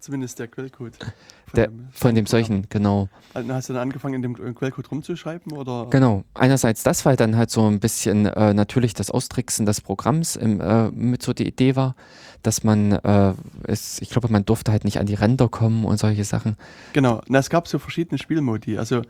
Zumindest 0.00 0.38
der 0.38 0.46
Quellcode. 0.48 0.96
Von 1.48 1.56
Der, 1.56 1.66
dem- 1.68 1.88
von 1.92 2.14
dem 2.14 2.26
solchen, 2.26 2.66
genau. 2.68 3.08
Also 3.32 3.52
Hast 3.54 3.68
du 3.70 3.72
dann 3.72 3.80
angefangen, 3.82 4.14
in 4.14 4.22
dem 4.22 4.34
äh, 4.34 4.52
Quellcode 4.52 4.90
rumzuschreiben? 4.90 5.50
Oder? 5.52 5.86
Genau. 5.90 6.24
Einerseits 6.34 6.82
das, 6.82 7.06
weil 7.06 7.16
dann 7.16 7.36
halt 7.38 7.50
so 7.50 7.66
ein 7.66 7.80
bisschen 7.80 8.26
äh, 8.26 8.52
natürlich 8.52 8.92
das 8.92 9.10
Austricksen 9.10 9.64
des 9.64 9.80
Programms 9.80 10.36
im, 10.36 10.60
äh, 10.60 10.90
mit 10.90 11.22
so 11.22 11.32
die 11.32 11.48
Idee 11.48 11.74
war, 11.74 11.96
dass 12.42 12.64
man, 12.64 12.92
äh, 12.92 13.32
es, 13.64 13.98
ich 14.02 14.10
glaube, 14.10 14.28
man 14.30 14.44
durfte 14.44 14.72
halt 14.72 14.84
nicht 14.84 14.98
an 15.00 15.06
die 15.06 15.14
Ränder 15.14 15.48
kommen 15.48 15.86
und 15.86 15.98
solche 15.98 16.22
Sachen. 16.24 16.56
Genau, 16.92 17.22
Na, 17.28 17.38
es 17.38 17.48
gab 17.48 17.66
so 17.66 17.78
verschiedene 17.78 18.18
Spielmodi. 18.18 18.76
Also, 18.76 19.00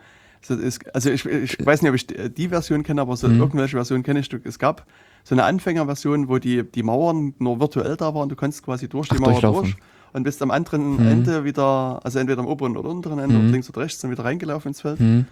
so 0.41 0.55
ist, 0.55 0.95
also 0.95 1.11
ich, 1.11 1.27
ich 1.27 1.59
weiß 1.67 1.83
nicht, 1.83 1.89
ob 1.91 1.97
ich 1.97 2.07
die- 2.07 2.49
Version 2.49 2.85
kenne, 2.85 3.01
aber 3.01 3.17
so 3.17 3.27
Mhm. 3.29 3.41
irgendwelche 3.41 3.77
Version 3.77 4.05
kenne 4.05 4.21
ich. 4.21 4.33
Es 4.45 4.61
gab 4.61 4.87
so 5.25 5.35
eine 5.35 5.43
Anfängerversion, 5.43 6.29
wo 6.29 6.39
die, 6.39 6.63
die 6.63 6.85
Mauern 6.85 7.35
nur 7.41 7.59
virtuell 7.59 7.97
da 7.97 8.15
waren. 8.15 8.29
Du 8.29 8.37
konntest 8.37 8.63
quasi 8.63 8.89
durch 8.89 9.09
die 9.09 9.17
Ach, 9.17 9.21
Mauer 9.21 9.31
durchlaufen. 9.33 9.63
durch 9.73 9.77
und 10.13 10.23
bist 10.23 10.41
am 10.43 10.51
anderen 10.51 10.97
Mhm. 10.97 11.09
Ende 11.09 11.45
wieder, 11.45 12.01
also 12.03 12.19
entweder 12.19 12.41
am 12.41 12.47
oberen 12.47 12.77
oder 12.77 12.89
unteren 12.91 13.19
Ende, 13.19 13.37
Mhm. 13.37 13.43
oder 13.45 13.51
links 13.53 13.69
oder 13.69 13.81
rechts, 13.83 14.01
dann 14.01 14.11
wieder 14.11 14.25
reingelaufen 14.25 14.71
ins 14.71 14.81
Feld. 14.81 14.99
Hm. 14.99 15.27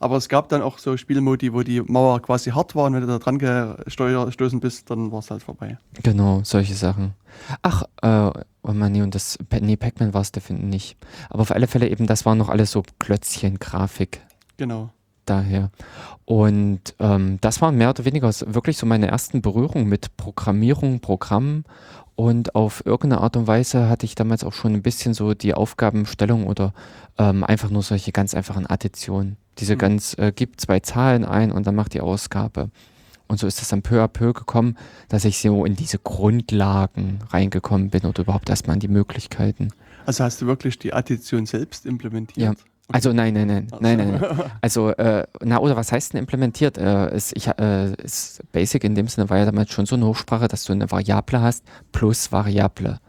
Aber 0.00 0.16
es 0.16 0.28
gab 0.28 0.48
dann 0.48 0.60
auch 0.60 0.78
so 0.78 0.96
Spielmodi, 0.96 1.54
wo 1.54 1.62
die 1.62 1.80
Mauer 1.80 2.20
quasi 2.20 2.50
hart 2.50 2.74
war 2.74 2.84
und 2.86 2.94
wenn 2.94 3.00
du 3.00 3.06
da 3.06 3.18
dran 3.18 3.38
gestoßen 3.38 4.60
bist, 4.60 4.90
dann 4.90 5.10
war 5.12 5.20
es 5.20 5.30
halt 5.30 5.42
vorbei. 5.42 5.78
Genau, 6.02 6.40
solche 6.44 6.74
Sachen. 6.74 7.14
Ach, 7.62 7.84
äh, 8.02 8.30
oh 8.62 8.72
Mann, 8.72 8.92
nee, 8.92 9.02
und 9.02 9.14
das, 9.14 9.38
nee, 9.60 9.76
Pac-Man 9.76 10.12
war 10.12 10.20
es 10.20 10.32
definitiv 10.32 10.68
nicht. 10.68 10.96
Aber 11.30 11.42
auf 11.42 11.52
alle 11.52 11.66
Fälle 11.68 11.88
eben, 11.88 12.06
das 12.06 12.26
waren 12.26 12.36
noch 12.36 12.48
alles 12.50 12.70
so 12.72 12.82
Klötzchen-Grafik. 12.98 14.20
Genau. 14.56 14.90
daher. 15.26 15.70
Und 16.26 16.94
ähm, 16.98 17.38
das 17.40 17.62
waren 17.62 17.76
mehr 17.76 17.88
oder 17.88 18.04
weniger 18.04 18.30
wirklich 18.46 18.76
so 18.76 18.84
meine 18.84 19.06
ersten 19.08 19.40
Berührungen 19.40 19.88
mit 19.88 20.16
Programmierung, 20.18 21.00
Programmen. 21.00 21.64
Und 22.16 22.54
auf 22.54 22.86
irgendeine 22.86 23.22
Art 23.22 23.36
und 23.36 23.46
Weise 23.46 23.88
hatte 23.88 24.06
ich 24.06 24.14
damals 24.14 24.44
auch 24.44 24.52
schon 24.52 24.72
ein 24.72 24.82
bisschen 24.82 25.14
so 25.14 25.34
die 25.34 25.52
Aufgabenstellung 25.54 26.46
oder 26.46 26.72
ähm, 27.18 27.42
einfach 27.42 27.70
nur 27.70 27.82
solche 27.82 28.12
ganz 28.12 28.34
einfachen 28.34 28.66
Additionen. 28.66 29.36
Diese 29.58 29.74
Mhm. 29.74 29.78
ganz, 29.78 30.16
äh, 30.18 30.32
gibt 30.34 30.60
zwei 30.60 30.80
Zahlen 30.80 31.24
ein 31.24 31.50
und 31.50 31.66
dann 31.66 31.74
macht 31.74 31.94
die 31.94 32.00
Ausgabe. 32.00 32.70
Und 33.26 33.38
so 33.40 33.46
ist 33.46 33.60
es 33.62 33.68
dann 33.68 33.82
peu 33.82 34.02
à 34.02 34.06
peu 34.08 34.32
gekommen, 34.32 34.76
dass 35.08 35.24
ich 35.24 35.38
so 35.38 35.64
in 35.64 35.74
diese 35.76 35.98
Grundlagen 35.98 37.20
reingekommen 37.30 37.90
bin 37.90 38.04
oder 38.04 38.22
überhaupt 38.22 38.48
erstmal 38.50 38.76
in 38.76 38.80
die 38.80 38.88
Möglichkeiten. 38.88 39.70
Also 40.06 40.22
hast 40.24 40.42
du 40.42 40.46
wirklich 40.46 40.78
die 40.78 40.92
Addition 40.92 41.46
selbst 41.46 41.86
implementiert? 41.86 42.58
Ja. 42.58 42.64
Also 42.92 43.12
nein, 43.12 43.32
nein, 43.32 43.46
nein, 43.46 43.66
nein, 43.80 43.96
nein, 43.96 44.20
nein. 44.20 44.50
Also, 44.60 44.90
äh, 44.90 45.26
na 45.42 45.58
oder 45.58 45.74
was 45.76 45.90
heißt 45.90 46.12
denn 46.12 46.20
implementiert? 46.20 46.76
Äh, 46.76 47.16
ist, 47.16 47.34
ich, 47.34 47.48
äh, 47.48 47.94
ist 48.02 48.42
Basic 48.52 48.84
in 48.84 48.94
dem 48.94 49.08
Sinne 49.08 49.30
war 49.30 49.38
ja 49.38 49.46
damals 49.46 49.72
schon 49.72 49.86
so 49.86 49.96
eine 49.96 50.06
Hochsprache, 50.06 50.48
dass 50.48 50.64
du 50.64 50.72
eine 50.72 50.90
Variable 50.90 51.40
hast 51.40 51.64
plus 51.92 52.30
Variable. 52.30 53.00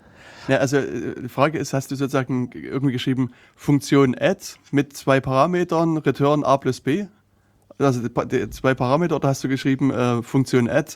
Ja, 0.47 0.57
also 0.57 0.77
äh, 0.77 1.21
die 1.21 1.29
Frage 1.29 1.57
ist, 1.57 1.73
hast 1.73 1.91
du 1.91 1.95
sozusagen 1.95 2.51
irgendwie 2.53 2.93
geschrieben, 2.93 3.31
Funktion 3.55 4.15
add 4.17 4.41
mit 4.71 4.95
zwei 4.95 5.19
Parametern, 5.19 5.97
return 5.97 6.43
a 6.43 6.57
plus 6.57 6.79
b? 6.79 7.07
Also 7.77 8.07
die, 8.07 8.27
die 8.27 8.49
zwei 8.51 8.73
Parameter 8.73 9.17
oder 9.17 9.27
hast 9.27 9.43
du 9.43 9.49
geschrieben, 9.49 9.91
äh, 9.91 10.23
Funktion 10.23 10.69
add, 10.69 10.95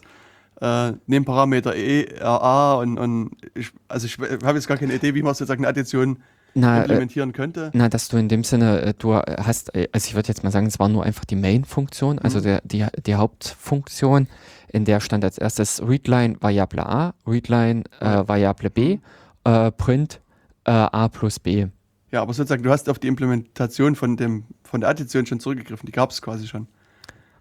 äh, 0.62 0.94
nehmen 1.08 1.26
Parameter 1.26 1.76
e, 1.76 2.04
r, 2.04 2.42
a 2.42 2.74
und, 2.76 2.98
und 2.98 3.32
ich, 3.56 3.72
also 3.90 4.06
ich 4.06 4.18
habe 4.20 4.58
jetzt 4.58 4.68
gar 4.68 4.78
keine 4.78 4.94
Idee, 4.94 5.16
wie 5.16 5.22
man 5.22 5.34
sozusagen 5.34 5.66
eine 5.66 5.70
Addition 5.70 6.20
Na, 6.56 6.78
äh, 6.78 6.82
implementieren 6.82 7.32
könnte. 7.34 7.70
na, 7.74 7.89
dass 7.89 8.08
du 8.10 8.18
in 8.18 8.28
dem 8.28 8.43
Sinne, 8.43 8.82
äh, 8.82 8.93
du 8.97 9.16
hast, 9.16 9.74
äh, 9.76 9.88
also 9.91 10.08
ich 10.08 10.16
würde 10.16 10.28
jetzt 10.28 10.43
mal 10.43 10.52
sagen, 10.52 10.66
es 10.68 10.80
war 10.80 10.89
nur 10.89 11.04
einfach 11.04 11.26
die 11.26 11.36
Main-Funktion, 11.36 12.20
also 12.20 12.39
Mhm. 12.39 12.43
der, 12.43 12.62
die, 12.64 12.86
die 13.06 13.16
Hauptfunktion, 13.16 14.28
in 14.72 14.86
der 14.86 15.00
stand 15.00 15.24
als 15.24 15.38
erstes 15.38 15.82
readline 15.82 16.38
Variable 16.41 16.86
a, 16.86 17.14
readline 17.26 17.84
äh, 18.00 18.28
Variable 18.28 18.70
b, 18.70 19.00
äh, 19.43 19.72
print 19.72 20.22
äh, 20.66 20.72
a 20.72 21.08
plus 21.08 21.39
b. 21.39 21.68
Ja, 22.12 22.22
aber 22.24 22.34
sozusagen, 22.34 22.64
du 22.64 22.72
hast 22.72 22.89
auf 22.89 22.97
die 23.00 23.08
Implementation 23.08 23.95
von, 23.95 24.18
dem, 24.18 24.45
von 24.64 24.82
der 24.82 24.89
Addition 24.89 25.26
schon 25.26 25.39
zurückgegriffen, 25.39 25.86
die 25.86 25.91
gab 25.91 26.10
es 26.12 26.22
quasi 26.22 26.47
schon. 26.47 26.68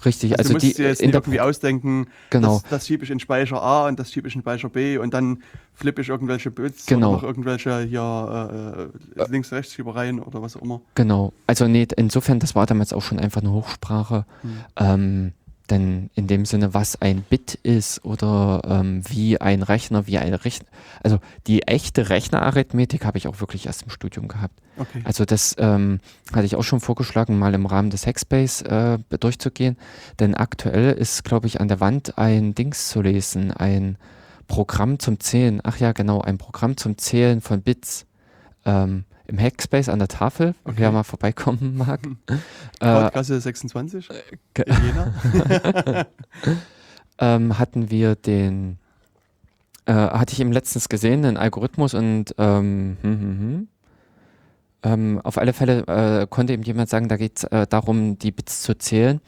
Richtig, 0.04 0.38
Also, 0.38 0.40
also, 0.40 0.48
du 0.48 0.54
musst 0.54 0.66
die 0.78 0.82
dir 0.82 0.88
jetzt 0.88 1.02
in 1.02 1.10
irgendwie 1.10 1.40
ausdenken, 1.40 2.06
Genau. 2.30 2.60
das, 2.60 2.70
das 2.70 2.86
schiebe 2.86 3.04
ich 3.04 3.10
in 3.10 3.18
Speicher 3.20 3.60
A 3.62 3.88
und 3.88 3.98
das 3.98 4.12
schiebe 4.12 4.28
ich 4.28 4.34
in 4.34 4.42
Speicher 4.42 4.68
B 4.68 4.98
und 4.98 5.12
dann 5.12 5.42
flippe 5.74 6.02
ich 6.02 6.08
irgendwelche 6.08 6.50
Bits 6.50 6.86
Genau. 6.86 7.08
oder 7.08 7.16
noch 7.18 7.22
irgendwelche 7.24 7.80
hier 7.80 8.88
äh, 9.16 9.20
äh, 9.22 9.26
Links-Rechts-Schiebereien 9.30 10.20
oder 10.20 10.40
was 10.42 10.56
auch 10.56 10.62
immer. 10.62 10.80
Genau, 10.94 11.32
also 11.46 11.66
nee, 11.66 11.86
insofern, 11.96 12.38
das 12.38 12.54
war 12.54 12.66
damals 12.66 12.92
auch 12.92 13.02
schon 13.02 13.18
einfach 13.18 13.40
eine 13.40 13.52
Hochsprache. 13.52 14.24
Hm. 14.42 14.52
Ähm, 14.76 15.32
denn 15.70 16.10
in 16.14 16.26
dem 16.26 16.44
Sinne, 16.44 16.74
was 16.74 17.00
ein 17.00 17.22
Bit 17.22 17.54
ist 17.54 18.04
oder 18.04 18.62
ähm, 18.64 19.02
wie 19.08 19.40
ein 19.40 19.62
Rechner, 19.62 20.06
wie 20.06 20.18
ein 20.18 20.34
Rechner, 20.34 20.66
also 21.02 21.18
die 21.46 21.62
echte 21.62 22.08
Rechnerarithmetik 22.10 23.04
habe 23.04 23.18
ich 23.18 23.28
auch 23.28 23.40
wirklich 23.40 23.66
erst 23.66 23.82
im 23.82 23.90
Studium 23.90 24.28
gehabt. 24.28 24.60
Okay. 24.76 25.02
Also 25.04 25.24
das 25.24 25.56
ähm, 25.58 26.00
hatte 26.32 26.46
ich 26.46 26.56
auch 26.56 26.62
schon 26.62 26.80
vorgeschlagen, 26.80 27.38
mal 27.38 27.54
im 27.54 27.66
Rahmen 27.66 27.90
des 27.90 28.06
Hackspace 28.06 28.62
äh, 28.62 28.98
durchzugehen. 29.18 29.76
Denn 30.20 30.34
aktuell 30.34 30.92
ist, 30.92 31.24
glaube 31.24 31.46
ich, 31.46 31.60
an 31.60 31.68
der 31.68 31.80
Wand 31.80 32.18
ein 32.18 32.54
Dings 32.54 32.88
zu 32.88 33.02
lesen, 33.02 33.50
ein 33.50 33.98
Programm 34.46 34.98
zum 34.98 35.20
Zählen. 35.20 35.60
Ach 35.62 35.78
ja, 35.78 35.92
genau, 35.92 36.20
ein 36.20 36.38
Programm 36.38 36.76
zum 36.76 36.96
Zählen 36.98 37.40
von 37.40 37.62
Bits. 37.62 38.06
Ähm, 38.64 39.04
Im 39.28 39.38
Hackspace 39.38 39.88
an 39.90 39.98
der 39.98 40.08
Tafel, 40.08 40.54
Okay. 40.64 40.76
wer 40.78 40.90
mal 40.90 41.04
vorbeikommen 41.04 41.76
mag. 41.76 42.00
äh, 42.28 42.36
Krautgasse 42.80 43.40
26 43.40 44.08
ge- 44.54 44.64
in 44.66 44.74
Jena. 44.84 46.06
ähm, 47.18 47.58
hatten 47.58 47.90
wir 47.90 48.14
den, 48.16 48.78
äh, 49.86 49.92
hatte 49.92 50.32
ich 50.32 50.40
eben 50.40 50.52
letztens 50.52 50.88
gesehen, 50.88 51.22
den 51.22 51.36
Algorithmus 51.36 51.94
und 51.94 52.34
ähm, 52.38 52.96
hm, 53.02 53.20
hm, 53.20 53.38
hm. 53.40 53.68
Ähm, 54.84 55.20
auf 55.24 55.38
alle 55.38 55.52
Fälle 55.52 55.80
äh, 56.22 56.26
konnte 56.30 56.52
eben 56.52 56.62
jemand 56.62 56.88
sagen, 56.88 57.08
da 57.08 57.16
geht 57.16 57.38
es 57.38 57.44
äh, 57.44 57.66
darum, 57.66 58.16
die 58.18 58.30
Bits 58.30 58.62
zu 58.62 58.78
zählen. 58.78 59.20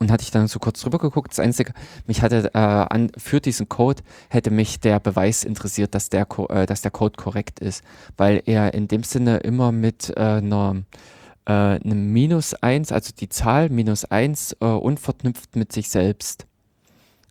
Und 0.00 0.10
hatte 0.10 0.22
ich 0.22 0.30
dann 0.30 0.48
so 0.48 0.58
kurz 0.58 0.80
drüber 0.80 0.98
geguckt. 0.98 1.30
Das 1.30 1.40
Einzige, 1.40 1.74
mich 2.06 2.22
hatte 2.22 2.50
äh, 2.54 2.58
an, 2.58 3.12
für 3.18 3.40
diesen 3.40 3.68
Code 3.68 4.02
hätte 4.30 4.50
mich 4.50 4.80
der 4.80 4.98
Beweis 4.98 5.44
interessiert, 5.44 5.94
dass 5.94 6.08
der, 6.08 6.24
Co 6.24 6.46
äh, 6.46 6.64
dass 6.64 6.80
der 6.80 6.90
Code 6.90 7.16
korrekt 7.16 7.60
ist, 7.60 7.84
weil 8.16 8.42
er 8.46 8.72
in 8.72 8.88
dem 8.88 9.02
Sinne 9.02 9.38
immer 9.38 9.72
mit 9.72 10.10
äh, 10.16 10.20
einer 10.20 10.82
äh, 11.46 11.52
einem 11.52 12.12
Minus 12.12 12.54
1, 12.54 12.92
also 12.92 13.12
die 13.18 13.28
Zahl 13.28 13.68
minus 13.70 14.04
1 14.04 14.56
äh, 14.60 14.64
unverknüpft 14.64 15.56
mit 15.56 15.72
sich 15.72 15.90
selbst. 15.90 16.46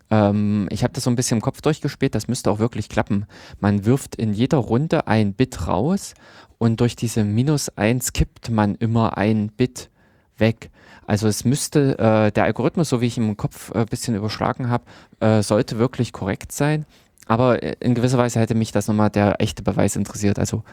Ähm, 0.09 0.67
ich 0.71 0.83
habe 0.83 0.93
das 0.93 1.03
so 1.03 1.09
ein 1.09 1.15
bisschen 1.15 1.37
im 1.37 1.41
Kopf 1.41 1.61
durchgespielt, 1.61 2.15
das 2.15 2.27
müsste 2.27 2.51
auch 2.51 2.59
wirklich 2.59 2.89
klappen. 2.89 3.25
Man 3.59 3.85
wirft 3.85 4.15
in 4.15 4.33
jeder 4.33 4.57
Runde 4.57 5.07
ein 5.07 5.33
Bit 5.33 5.67
raus 5.67 6.13
und 6.57 6.81
durch 6.81 6.95
diese 6.95 7.23
minus 7.23 7.69
1 7.69 8.13
kippt 8.13 8.49
man 8.49 8.75
immer 8.75 9.17
ein 9.17 9.49
Bit 9.49 9.89
weg. 10.37 10.69
Also 11.09 11.27
es 11.27 11.43
müsste, 11.43 11.97
äh, 11.97 12.31
der 12.31 12.43
Algorithmus, 12.43 12.89
so 12.89 13.01
wie 13.01 13.07
ich 13.07 13.17
ihn 13.17 13.27
im 13.29 13.35
Kopf 13.37 13.71
ein 13.71 13.81
äh, 13.81 13.85
bisschen 13.89 14.15
überschlagen 14.15 14.69
habe, 14.69 14.83
äh, 15.19 15.41
sollte 15.41 15.79
wirklich 15.79 16.13
korrekt 16.13 16.51
sein. 16.51 16.85
Aber 17.25 17.63
äh, 17.63 17.75
in 17.79 17.95
gewisser 17.95 18.17
Weise 18.19 18.39
hätte 18.39 18.53
mich 18.53 18.71
das 18.71 18.87
nochmal 18.87 19.09
der 19.09 19.41
echte 19.41 19.63
Beweis 19.63 19.95
interessiert. 19.95 20.37
Also 20.37 20.63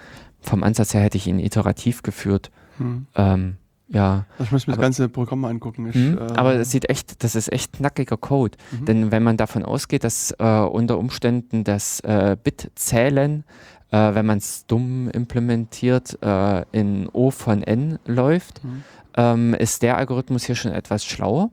vom 0.41 0.63
Ansatz 0.63 0.93
her 0.93 1.01
hätte 1.01 1.17
ich 1.17 1.27
ihn 1.27 1.39
iterativ 1.39 2.03
geführt. 2.03 2.51
Hm. 2.79 3.07
Ähm, 3.15 3.57
ja, 3.89 4.27
Ich 4.41 4.51
muss 4.53 4.67
mir 4.67 4.73
das 4.73 4.79
Aber- 4.79 4.83
ganze 4.83 5.09
Programm 5.09 5.41
mal 5.41 5.49
angucken. 5.51 5.89
Ich, 5.89 5.95
hm, 5.95 6.19
äh, 6.19 6.21
aber 6.35 6.55
es 6.57 6.71
sieht 6.71 6.91
echt, 6.91 7.23
das 7.25 7.35
ist 7.37 7.51
echt 7.53 7.73
knackiger 7.75 8.17
Code. 8.19 8.59
Mhm. 8.73 8.85
Denn 8.85 9.13
wenn 9.13 9.23
man 9.23 9.37
davon 9.37 9.65
ausgeht, 9.65 10.03
dass 10.05 10.33
äh, 10.39 10.45
unter 10.61 10.99
Umständen 10.99 11.63
das 11.65 12.01
äh, 12.01 12.37
Bit-Zählen, 12.43 13.45
äh, 13.93 14.15
wenn 14.15 14.27
man 14.27 14.39
es 14.39 14.67
dumm 14.67 15.09
implementiert, 15.11 16.19
äh, 16.21 16.65
in 16.73 17.09
O 17.13 17.31
von 17.31 17.63
N 17.63 17.99
läuft, 18.07 18.63
Mhm. 18.65 18.83
Ähm, 19.17 19.55
ist 19.55 19.83
der 19.83 19.97
Algorithmus 19.97 20.45
hier 20.45 20.55
schon 20.55 20.73
etwas 20.73 21.05
schlauer. 21.05 21.51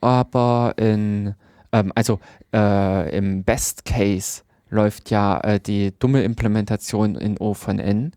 Aber 0.00 0.74
in, 0.76 1.34
ähm, 1.72 1.92
also 1.94 2.20
äh, 2.54 3.16
im 3.16 3.44
Best 3.44 3.84
Case 3.84 4.42
läuft 4.70 5.10
ja 5.10 5.40
äh, 5.40 5.60
die 5.60 5.92
dumme 5.98 6.22
Implementation 6.22 7.14
in 7.16 7.38
O 7.38 7.54
von 7.54 7.78
N. 7.78 8.12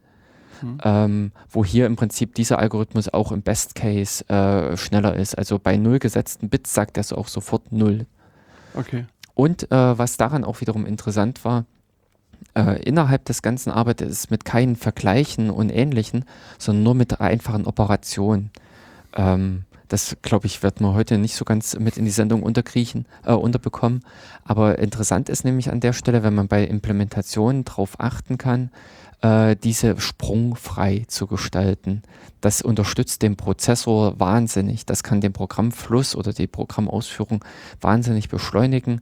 Mhm. 0.62 0.78
Ähm, 0.84 1.32
wo 1.50 1.66
hier 1.66 1.88
im 1.88 1.96
Prinzip 1.96 2.36
dieser 2.36 2.60
Algorithmus 2.60 3.10
auch 3.10 3.32
im 3.32 3.42
Best 3.42 3.74
Case 3.74 4.28
äh, 4.30 4.78
schneller 4.78 5.16
ist. 5.16 5.36
Also 5.36 5.58
bei 5.58 5.76
null 5.76 5.98
gesetzten 5.98 6.50
Bits 6.50 6.74
sagt 6.74 6.98
er 6.98 7.04
so 7.04 7.16
auch 7.16 7.28
sofort 7.28 7.72
null. 7.72 8.06
Okay. 8.76 9.06
Und 9.34 9.72
äh, 9.72 9.98
was 9.98 10.18
daran 10.18 10.44
auch 10.44 10.62
wiederum 10.62 10.86
interessant 10.86 11.44
war, 11.46 11.66
äh, 12.56 12.82
innerhalb 12.84 13.26
des 13.26 13.42
Ganzen 13.42 13.72
arbeitet 13.72 14.10
es 14.10 14.30
mit 14.30 14.46
keinen 14.46 14.76
Vergleichen 14.76 15.50
und 15.50 15.70
Ähnlichen, 15.70 16.26
sondern 16.58 16.84
nur 16.84 16.96
mit 16.96 17.22
einfachen 17.22 17.66
Operationen. 17.66 18.52
Ähm, 19.16 19.64
das, 19.88 20.16
glaube 20.22 20.48
ich, 20.48 20.64
wird 20.64 20.80
man 20.80 20.94
heute 20.94 21.18
nicht 21.18 21.36
so 21.36 21.44
ganz 21.44 21.78
mit 21.78 21.98
in 21.98 22.06
die 22.06 22.12
Sendung 22.12 22.44
unterkriechen, 22.44 23.06
äh, 23.26 23.34
unterbekommen. 23.34 24.04
Aber 24.46 24.80
interessant 24.80 25.28
ist 25.28 25.44
nämlich 25.44 25.70
an 25.70 25.82
der 25.82 25.92
Stelle, 25.92 26.24
wenn 26.24 26.34
man 26.34 26.48
bei 26.48 26.64
Implementationen 26.64 27.66
darauf 27.66 28.00
achten 28.00 28.38
kann, 28.38 28.72
äh, 29.22 29.56
diese 29.56 30.00
sprungfrei 30.00 31.04
zu 31.08 31.28
gestalten. 31.28 32.04
Das 32.40 32.62
unterstützt 32.62 33.22
den 33.22 33.36
Prozessor 33.36 34.20
wahnsinnig. 34.20 34.86
Das 34.86 35.04
kann 35.04 35.22
den 35.22 35.34
Programmfluss 35.34 36.16
oder 36.16 36.34
die 36.34 36.48
Programmausführung 36.48 37.44
wahnsinnig 37.82 38.30
beschleunigen, 38.30 39.02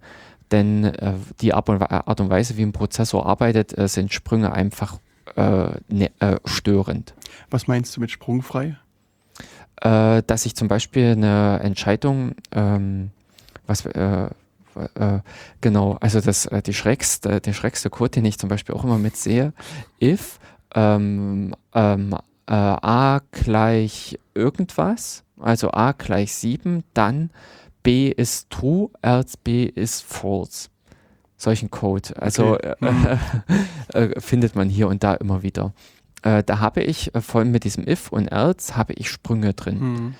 denn 0.51 0.83
äh, 0.85 1.13
die 1.41 1.53
Art 1.53 1.69
und, 1.69 1.81
Art 1.81 2.19
und 2.19 2.29
Weise, 2.29 2.57
wie 2.57 2.63
ein 2.63 2.71
Prozessor 2.71 3.25
arbeitet, 3.25 3.77
äh, 3.77 3.87
sind 3.87 4.13
Sprünge 4.13 4.51
einfach 4.51 4.99
äh, 5.35 5.69
ne, 5.89 6.11
äh, 6.19 6.37
störend. 6.45 7.13
Was 7.49 7.67
meinst 7.67 7.95
du 7.95 8.01
mit 8.01 8.11
sprungfrei? 8.11 8.77
Äh, 9.81 10.23
dass 10.25 10.45
ich 10.45 10.55
zum 10.55 10.67
Beispiel 10.67 11.11
eine 11.11 11.59
Entscheidung, 11.61 12.35
ähm, 12.51 13.11
was 13.67 13.87
genau, 15.61 15.97
also 15.99 16.21
das, 16.21 16.49
die 16.65 16.73
schrägste, 16.73 17.41
der 17.41 17.53
schrägste 17.53 17.89
Code, 17.89 18.11
den 18.11 18.25
ich 18.25 18.39
zum 18.39 18.49
Beispiel 18.49 18.73
auch 18.73 18.83
immer 18.83 18.97
mitsehe, 18.97 19.53
if 20.01 20.39
ähm, 20.73 21.53
ähm, 21.73 22.15
äh, 22.49 22.53
a 22.53 23.21
gleich 23.31 24.19
irgendwas, 24.33 25.23
also 25.39 25.71
a 25.71 25.91
gleich 25.91 26.33
7, 26.33 26.83
dann 26.93 27.29
b 27.83 28.09
ist 28.09 28.49
true, 28.49 28.89
else 29.01 29.37
b 29.43 29.65
ist 29.65 30.03
false. 30.03 30.69
Solchen 31.37 31.71
Code. 31.71 32.09
Also 32.21 32.55
Okay. 32.55 32.75
Mhm. 32.79 33.07
äh, 33.93 34.03
äh, 34.05 34.19
findet 34.19 34.55
man 34.55 34.69
hier 34.69 34.87
und 34.87 35.03
da 35.03 35.13
immer 35.13 35.41
wieder. 35.41 35.73
Äh, 36.21 36.43
da 36.43 36.59
habe 36.59 36.81
ich 36.81 37.15
äh, 37.15 37.21
vor 37.21 37.39
allem 37.39 37.51
mit 37.51 37.63
diesem 37.63 37.87
if 37.87 38.11
und 38.11 38.27
else 38.27 38.75
habe 38.75 38.93
ich 38.93 39.09
Sprünge 39.09 39.53
drin. 39.53 39.79
Hm. 39.79 40.15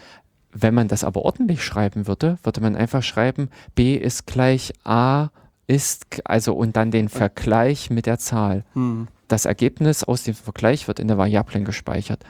Wenn 0.52 0.74
man 0.74 0.88
das 0.88 1.04
aber 1.04 1.24
ordentlich 1.24 1.64
schreiben 1.64 2.08
würde, 2.08 2.38
würde 2.44 2.62
man 2.62 2.76
einfach 2.76 3.04
schreiben, 3.04 3.50
b 3.76 3.96
ist 3.96 4.26
gleich 4.26 4.74
a 4.84 5.30
ist, 5.68 6.06
also 6.24 6.56
und 6.56 6.76
dann 6.76 6.90
den 6.90 7.10
Vergleich 7.10 7.90
mit 7.92 8.06
der 8.08 8.18
Zahl. 8.18 8.64
Hm. 8.74 9.08
Das 9.28 9.46
Ergebnis 9.46 10.04
aus 10.04 10.24
dem 10.24 10.34
Vergleich 10.34 10.88
wird 10.88 11.00
in 11.00 11.08
der 11.08 11.20
Variablen 11.20 11.64
gespeichert. 11.66 12.24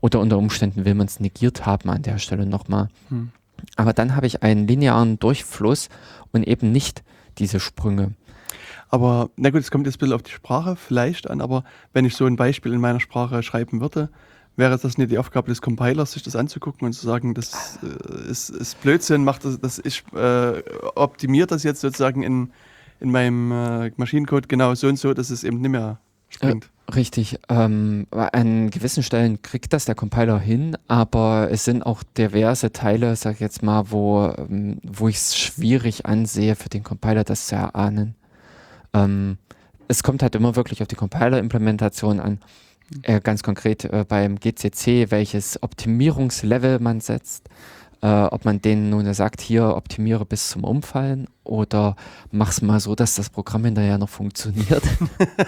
Oder 0.00 0.20
unter 0.20 0.38
Umständen 0.38 0.84
will 0.84 0.94
man 0.94 1.08
es 1.08 1.18
negiert 1.18 1.66
haben 1.66 1.90
an 1.90 2.02
der 2.02 2.18
Stelle 2.18 2.46
nochmal. 2.46 2.88
Hm. 3.08 3.32
Aber 3.76 3.92
dann 3.92 4.16
habe 4.16 4.26
ich 4.26 4.42
einen 4.42 4.66
linearen 4.66 5.18
Durchfluss 5.18 5.88
und 6.32 6.46
eben 6.46 6.72
nicht 6.72 7.02
diese 7.38 7.60
Sprünge. 7.60 8.12
Aber 8.90 9.30
na 9.36 9.50
gut, 9.50 9.60
es 9.60 9.70
kommt 9.70 9.86
jetzt 9.86 9.96
ein 9.96 9.98
bisschen 9.98 10.14
auf 10.14 10.22
die 10.22 10.30
Sprache 10.30 10.76
vielleicht 10.76 11.28
an, 11.28 11.40
aber 11.40 11.64
wenn 11.92 12.04
ich 12.04 12.14
so 12.14 12.26
ein 12.26 12.36
Beispiel 12.36 12.72
in 12.72 12.80
meiner 12.80 13.00
Sprache 13.00 13.42
schreiben 13.42 13.80
würde, 13.80 14.08
wäre 14.56 14.78
das 14.78 14.98
nicht 14.98 15.10
die 15.10 15.18
Aufgabe 15.18 15.48
des 15.48 15.62
Compilers, 15.62 16.12
sich 16.12 16.22
das 16.22 16.36
anzugucken 16.36 16.86
und 16.86 16.92
zu 16.92 17.04
sagen, 17.04 17.34
das 17.34 17.78
äh, 17.82 18.30
ist, 18.30 18.50
ist 18.50 18.80
Blödsinn, 18.82 19.24
macht 19.24 19.44
das, 19.44 19.58
das 19.58 19.80
ich 19.84 20.04
äh, 20.14 20.62
optimiert 20.94 21.50
das 21.50 21.64
jetzt 21.64 21.80
sozusagen 21.80 22.22
in, 22.22 22.52
in 23.00 23.10
meinem 23.10 23.50
äh, 23.50 23.90
Maschinencode 23.96 24.48
genau 24.48 24.74
so 24.74 24.86
und 24.86 24.98
so, 24.98 25.12
dass 25.12 25.30
es 25.30 25.42
eben 25.42 25.60
nicht 25.60 25.72
mehr 25.72 25.98
springt. 26.34 26.70
Richtig. 26.94 27.38
Ähm, 27.48 28.06
an 28.10 28.70
gewissen 28.70 29.02
Stellen 29.02 29.40
kriegt 29.40 29.72
das 29.72 29.86
der 29.86 29.94
Compiler 29.94 30.38
hin, 30.38 30.76
aber 30.86 31.48
es 31.50 31.64
sind 31.64 31.82
auch 31.82 32.02
diverse 32.02 32.72
Teile, 32.72 33.16
sag 33.16 33.34
ich 33.34 33.40
jetzt 33.40 33.62
mal, 33.62 33.90
wo, 33.90 34.32
ähm, 34.36 34.78
wo 34.82 35.08
ich 35.08 35.16
es 35.16 35.36
schwierig 35.36 36.04
ansehe 36.04 36.56
für 36.56 36.68
den 36.68 36.82
Compiler, 36.82 37.24
das 37.24 37.46
zu 37.46 37.54
erahnen. 37.54 38.14
Ähm, 38.92 39.38
es 39.88 40.02
kommt 40.02 40.22
halt 40.22 40.34
immer 40.34 40.56
wirklich 40.56 40.82
auf 40.82 40.88
die 40.88 40.96
Compiler-Implementation 40.96 42.20
an. 42.20 42.40
Äh, 43.02 43.20
ganz 43.20 43.42
konkret 43.42 43.84
äh, 43.84 44.04
beim 44.06 44.38
GCC, 44.38 45.10
welches 45.10 45.62
Optimierungslevel 45.62 46.80
man 46.80 47.00
setzt. 47.00 47.48
Äh, 48.04 48.24
ob 48.24 48.44
man 48.44 48.60
denen 48.60 48.90
nun 48.90 49.10
sagt, 49.14 49.40
hier 49.40 49.64
optimiere 49.76 50.26
bis 50.26 50.50
zum 50.50 50.62
Umfallen 50.62 51.26
oder 51.42 51.96
mach's 52.30 52.60
mal 52.60 52.78
so, 52.78 52.94
dass 52.94 53.14
das 53.14 53.30
Programm 53.30 53.64
hinterher 53.64 53.96
noch 53.96 54.10
funktioniert. 54.10 54.82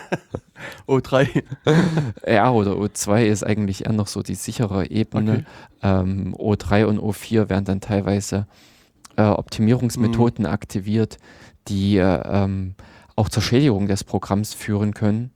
O3. 0.89 1.43
Ja, 2.27 2.51
oder 2.51 2.73
O2 2.73 3.25
ist 3.27 3.45
eigentlich 3.45 3.85
eher 3.85 3.93
noch 3.93 4.07
so 4.07 4.23
die 4.23 4.35
sichere 4.35 4.91
Ebene. 4.91 5.33
Okay. 5.33 5.45
Ähm, 5.83 6.35
O3 6.35 6.87
und 6.87 6.99
O4 6.99 7.51
werden 7.51 7.67
dann 7.67 7.83
teilweise 7.83 8.47
äh, 9.17 9.23
Optimierungsmethoden 9.25 10.47
Mhm. 10.47 10.51
aktiviert, 10.51 11.19
die 11.69 11.99
äh, 11.99 12.23
ähm, 12.25 12.75
auch 13.17 13.29
zur 13.29 13.43
Schädigung 13.43 13.87
des 13.87 14.03
Programms 14.03 14.55
führen 14.55 14.95
können, 14.95 15.31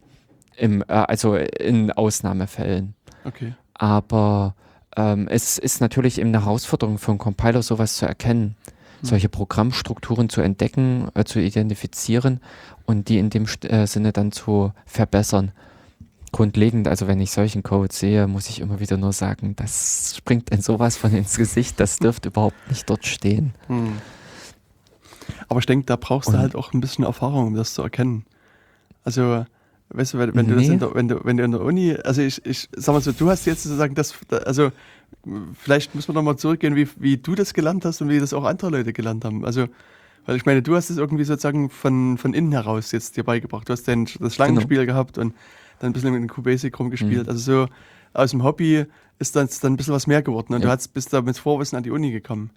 im, 0.56 0.80
äh, 0.82 0.84
also 0.86 1.36
in 1.36 1.90
Ausnahmefällen. 1.92 2.94
Okay. 3.24 3.52
Aber 3.74 4.54
ähm, 4.96 5.28
es 5.28 5.58
ist 5.58 5.80
natürlich 5.80 6.18
eben 6.18 6.28
eine 6.30 6.44
Herausforderung 6.44 6.98
für 6.98 7.12
einen 7.12 7.18
Compiler, 7.18 7.62
sowas 7.62 7.96
zu 7.96 8.06
erkennen, 8.06 8.56
solche 9.02 9.28
Programmstrukturen 9.28 10.28
zu 10.28 10.40
entdecken, 10.42 11.08
äh, 11.14 11.24
zu 11.24 11.40
identifizieren 11.40 12.40
und 12.86 13.08
die 13.08 13.18
in 13.18 13.30
dem 13.30 13.46
äh, 13.62 13.86
Sinne 13.86 14.12
dann 14.12 14.32
zu 14.32 14.72
verbessern. 14.86 15.52
Grundlegend, 16.32 16.86
also 16.86 17.08
wenn 17.08 17.20
ich 17.20 17.32
solchen 17.32 17.62
Code 17.62 17.92
sehe, 17.92 18.26
muss 18.28 18.48
ich 18.48 18.60
immer 18.60 18.78
wieder 18.78 18.96
nur 18.96 19.12
sagen, 19.12 19.56
das 19.56 20.14
springt 20.16 20.50
in 20.50 20.60
sowas 20.62 20.96
von 20.96 21.12
ins 21.14 21.36
Gesicht, 21.36 21.80
das 21.80 21.98
dürfte 21.98 22.28
überhaupt 22.28 22.68
nicht 22.68 22.88
dort 22.88 23.04
stehen. 23.06 23.54
Hm. 23.66 23.94
Aber 25.48 25.58
ich 25.60 25.66
denke, 25.66 25.86
da 25.86 25.96
brauchst 25.96 26.28
du 26.28 26.34
Und- 26.34 26.38
halt 26.38 26.54
auch 26.54 26.72
ein 26.72 26.80
bisschen 26.80 27.04
Erfahrung, 27.04 27.48
um 27.48 27.54
das 27.54 27.74
zu 27.74 27.82
erkennen. 27.82 28.26
Also, 29.02 29.44
weißt 29.90 30.14
du, 30.14 30.18
wenn, 30.18 30.34
wenn 30.34 30.46
du 30.48 30.54
das 30.54 30.66
Nee. 30.66 30.74
in 30.74 30.78
der, 30.78 30.94
wenn 30.94 31.08
du, 31.08 31.20
wenn 31.24 31.36
du 31.36 31.44
in 31.44 31.50
der 31.52 31.60
Uni, 31.60 31.94
also 32.04 32.22
ich, 32.22 32.44
ich 32.46 32.68
sag 32.76 32.92
mal 32.94 33.00
so, 33.00 33.12
du 33.12 33.28
hast 33.30 33.46
jetzt 33.46 33.62
sozusagen 33.64 33.94
das, 33.94 34.14
also 34.46 34.70
vielleicht 35.54 35.94
muss 35.94 36.08
man 36.08 36.14
nochmal 36.14 36.36
zurückgehen, 36.36 36.76
wie, 36.76 36.88
wie 36.96 37.16
du 37.16 37.34
das 37.34 37.52
gelernt 37.54 37.84
hast 37.84 38.00
und 38.00 38.08
wie 38.08 38.18
das 38.20 38.32
auch 38.32 38.44
andere 38.44 38.70
Leute 38.70 38.92
gelernt 38.92 39.24
haben. 39.24 39.44
Also, 39.44 39.66
weil 40.26 40.36
ich 40.36 40.46
meine, 40.46 40.62
du 40.62 40.74
hast 40.76 40.90
es 40.90 40.98
irgendwie 40.98 41.24
sozusagen 41.24 41.70
von, 41.70 42.18
von 42.18 42.34
innen 42.34 42.52
heraus 42.52 42.92
jetzt 42.92 43.16
dir 43.16 43.24
beigebracht. 43.24 43.68
Du 43.68 43.72
hast 43.72 43.88
dann 43.88 44.06
das 44.20 44.34
Schlangenspiel 44.34 44.86
gehabt 44.86 45.18
und 45.18 45.34
dann 45.80 45.90
ein 45.90 45.92
bisschen 45.92 46.12
mit 46.12 46.20
dem 46.22 46.28
QBasic 46.28 46.78
rumgespielt. 46.78 47.24
Mhm. 47.24 47.28
Also 47.30 47.64
so 47.66 47.68
aus 48.12 48.30
dem 48.30 48.44
Hobby 48.44 48.84
ist 49.18 49.34
dann, 49.36 49.48
dann 49.62 49.72
ein 49.72 49.76
bisschen 49.76 49.94
was 49.94 50.06
mehr 50.06 50.22
geworden 50.22 50.52
und 50.54 50.60
Ja. 50.60 50.66
du 50.66 50.72
hast, 50.72 50.88
bist 50.88 51.12
da 51.12 51.20
mit 51.22 51.36
Vorwissen 51.38 51.76
an 51.76 51.82
die 51.82 51.90
Uni 51.90 52.10
gekommen. 52.12 52.50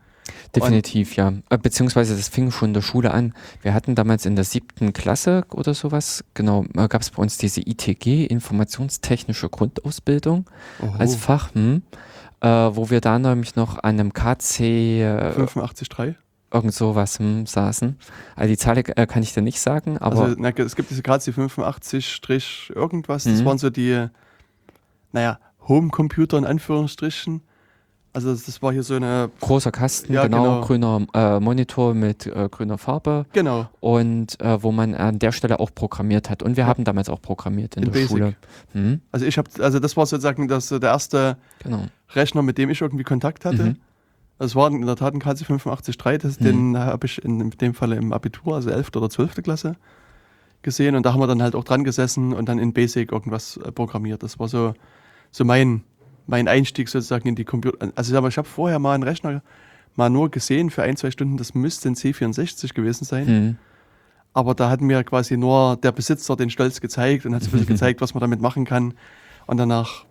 Definitiv, 0.55 1.15
ja. 1.15 1.33
Äh, 1.49 1.57
Beziehungsweise 1.57 2.15
das 2.15 2.27
fing 2.29 2.51
schon 2.51 2.69
in 2.69 2.73
der 2.73 2.81
Schule 2.81 3.11
an. 3.11 3.33
Wir 3.61 3.73
hatten 3.73 3.95
damals 3.95 4.25
in 4.25 4.35
der 4.35 4.45
siebten 4.45 4.93
Klasse 4.93 5.45
oder 5.51 5.73
sowas, 5.73 6.23
genau, 6.33 6.65
gab 6.73 7.01
es 7.01 7.09
bei 7.11 7.21
uns 7.21 7.37
diese 7.37 7.61
ITG, 7.61 8.25
Informationstechnische 8.25 9.49
Grundausbildung 9.49 10.45
als 10.97 11.13
Oho. 11.13 11.19
Fach, 11.19 11.53
hm, 11.55 11.81
äh, 12.41 12.47
wo 12.47 12.89
wir 12.89 13.01
da 13.01 13.17
nämlich 13.19 13.55
noch 13.55 13.77
an 13.83 13.99
einem 13.99 14.13
KC 14.13 14.59
äh, 15.01 15.33
85,3. 15.35 16.15
irgend 16.51 16.73
sowas 16.73 17.19
hm, 17.19 17.45
saßen. 17.45 17.97
Also 18.35 18.49
die 18.49 18.57
Zahl 18.57 18.77
äh, 18.77 19.07
kann 19.07 19.23
ich 19.23 19.33
dir 19.33 19.41
nicht 19.41 19.59
sagen, 19.59 19.97
aber 19.97 20.21
Also, 20.23 20.35
na, 20.37 20.49
es 20.49 20.75
gibt 20.75 20.89
diese 20.89 21.01
KC 21.01 21.33
85 21.33 22.09
Strich 22.09 22.71
irgendwas, 22.75 23.23
das 23.23 23.41
Mhm. 23.41 23.45
waren 23.45 23.57
so 23.57 23.69
die, 23.69 24.07
naja, 25.11 25.39
Homecomputer 25.67 26.37
in 26.37 26.45
Anführungsstrichen. 26.45 27.41
Also 28.15 28.31
das, 28.31 28.61
war 28.61 28.71
hier 28.71 28.83
so 28.83 28.93
eine, 28.93 29.31
großer 29.41 29.71
Kasten, 29.71 30.13
Ja, 30.13 30.23
genau, 30.27 30.43
genau. 30.43 30.61
grüner 30.61 31.07
äh, 31.15 31.39
Monitor 31.39 31.95
mit 31.95 32.27
äh, 32.27 32.47
grüner 32.49 32.77
Farbe 32.77 33.25
genau, 33.33 33.67
und 33.79 34.39
äh, 34.39 34.61
wo 34.61 34.71
man 34.71 34.93
an 34.93 35.17
der 35.17 35.31
Stelle 35.31 35.59
auch 35.59 35.71
programmiert 35.73 36.29
hat. 36.29 36.43
Und 36.43 36.55
wir 36.55 36.65
Ja. 36.65 36.67
haben 36.67 36.83
damals 36.83 37.09
auch 37.09 37.21
programmiert 37.21 37.75
in, 37.75 37.83
In 37.83 37.85
der 37.91 37.93
Basic. 37.93 38.09
Schule. 38.09 38.35
Hm, 38.73 39.01
also 39.11 39.25
ich 39.25 39.39
habe, 39.39 39.49
also 39.63 39.79
das 39.79 39.97
war 39.97 40.05
sozusagen 40.05 40.47
das, 40.47 40.69
der 40.69 40.79
erste 40.83 41.37
genau. 41.63 41.85
Rechner, 42.13 42.43
mit 42.43 42.59
dem 42.59 42.69
ich 42.69 42.81
irgendwie 42.81 43.03
Kontakt 43.03 43.45
hatte. 43.45 43.63
Mhm. 43.63 43.77
Das 44.37 44.55
war 44.55 44.69
in 44.69 44.85
der 44.85 44.95
Tat 44.95 45.15
ein 45.15 45.19
KC 45.19 45.45
85.3, 45.45 46.17
das, 46.19 46.39
Mhm. 46.39 46.43
den 46.43 46.77
habe 46.77 47.07
ich 47.07 47.23
in, 47.23 47.41
in 47.41 47.49
dem 47.49 47.73
Fall 47.73 47.93
im 47.93 48.13
Abitur, 48.13 48.53
also 48.55 48.69
11. 48.69 48.89
oder 48.95 49.09
12. 49.09 49.41
Klasse 49.41 49.75
gesehen 50.61 50.95
und 50.95 51.05
da 51.05 51.13
haben 51.13 51.19
wir 51.19 51.27
dann 51.27 51.41
halt 51.41 51.55
auch 51.55 51.63
dran 51.63 51.83
gesessen 51.83 52.31
und 52.33 52.47
dann 52.47 52.59
in 52.59 52.73
Basic 52.73 53.11
irgendwas 53.11 53.57
äh, 53.57 53.71
programmiert. 53.71 54.21
Das 54.23 54.39
war 54.39 54.47
so, 54.47 54.73
so 55.31 55.43
mein, 55.45 55.83
mein 56.27 56.47
Einstieg 56.47 56.89
sozusagen 56.89 57.27
in 57.27 57.35
die 57.35 57.43
Computer. 57.45 57.91
Also 57.95 58.17
ich, 58.17 58.27
ich 58.27 58.37
habe 58.37 58.47
vorher 58.47 58.79
mal 58.79 58.93
einen 58.93 59.03
Rechner 59.03 59.41
mal 59.95 60.09
nur 60.09 60.31
gesehen 60.31 60.69
für 60.71 60.81
ein, 60.83 60.97
zwei 60.97 61.11
Stunden, 61.11 61.37
das 61.37 61.53
müsste 61.53 61.87
ein 61.89 61.95
C64 61.95 62.73
gewesen 62.73 63.05
sein. 63.05 63.27
Hm. 63.27 63.57
Aber 64.33 64.55
da 64.55 64.69
hat 64.69 64.81
mir 64.81 65.03
quasi 65.03 65.37
nur 65.37 65.75
der 65.77 65.91
Besitzer 65.91 66.35
den 66.35 66.49
Stolz 66.49 66.81
gezeigt 66.81 67.25
und 67.27 67.35
hat 67.35 67.43
so 67.43 67.49
ein 67.49 67.51
bisschen 67.51 67.67
gezeigt, 67.75 68.01
was 68.01 68.13
man 68.15 68.21
damit 68.21 68.41
machen 68.41 68.65
kann. 68.65 68.95
Und 69.45 69.57
danach 69.57 70.05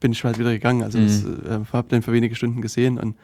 bin 0.00 0.12
ich 0.12 0.22
halt 0.24 0.38
wieder 0.38 0.50
gegangen. 0.52 0.82
Also 0.82 0.98
Mhm. 0.98 1.40
äh, 1.48 1.72
habe 1.72 1.88
den 1.88 2.02
für 2.02 2.12
wenige 2.12 2.34
Stunden 2.34 2.60
gesehen 2.60 2.98
und, 2.98 3.16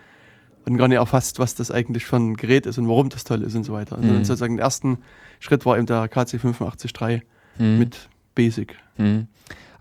und 0.65 0.79
gar 0.79 0.89
nicht 0.89 0.97
erfasst, 0.97 1.39
was 1.39 1.55
das 1.55 1.71
eigentlich 1.71 2.07
für 2.07 2.17
ein 2.17 2.37
Gerät 2.37 2.65
ist 2.65 2.79
und 2.79 2.89
warum 2.89 3.11
das 3.11 3.25
toll 3.25 3.43
ist 3.43 3.55
und 3.55 3.65
so 3.65 3.75
weiter. 3.75 3.97
Also 3.99 4.09
Mhm. 4.09 4.25
sozusagen 4.25 4.57
den 4.57 4.63
ersten 4.63 4.99
Schritt 5.41 5.67
war 5.67 5.77
eben 5.77 5.85
der 5.87 6.09
KC 6.09 6.39
85.3 6.39 7.21
Hm. 7.59 7.79
mit 7.79 8.09
Basic. 8.35 8.77
Hm. 8.97 9.27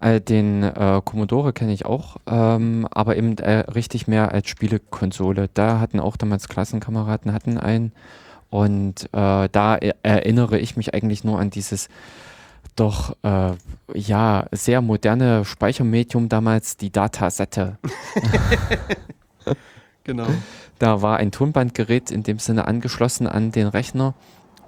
Äh, 0.02 0.22
den 0.22 0.64
äh, 0.64 1.02
Commodore 1.04 1.52
kenne 1.54 1.74
ich 1.74 1.86
auch, 1.86 2.18
ähm, 2.26 2.88
aber 2.92 3.18
eben 3.18 3.38
äh, 3.38 3.60
richtig 3.72 4.08
mehr 4.08 4.32
als 4.32 4.48
Spielekonsole. 4.48 5.50
Da 5.54 5.80
hatten 5.80 6.00
auch 6.00 6.16
damals 6.16 6.48
Klassenkameraden 6.48 7.34
hatten 7.34 7.58
einen 7.58 7.92
und 8.50 9.06
äh, 9.14 9.50
da 9.52 9.78
e- 9.78 9.94
erinnere 10.04 10.58
ich 10.58 10.78
mich 10.78 10.94
eigentlich 10.94 11.24
nur 11.24 11.40
an 11.40 11.50
dieses 11.50 11.90
doch 12.76 13.16
äh, 13.24 13.52
ja 13.94 14.46
sehr 14.52 14.82
moderne 14.82 15.44
Speichermedium 15.44 16.30
damals, 16.30 16.78
die 16.78 16.92
Datasette. 16.92 17.78
Genau. 20.06 20.28
Da 20.80 21.04
war 21.04 21.18
ein 21.18 21.32
Tonbandgerät 21.32 22.10
in 22.10 22.24
dem 22.24 22.40
Sinne 22.40 22.68
angeschlossen 22.68 23.28
an 23.28 23.52
den 23.52 23.68
Rechner 23.68 24.16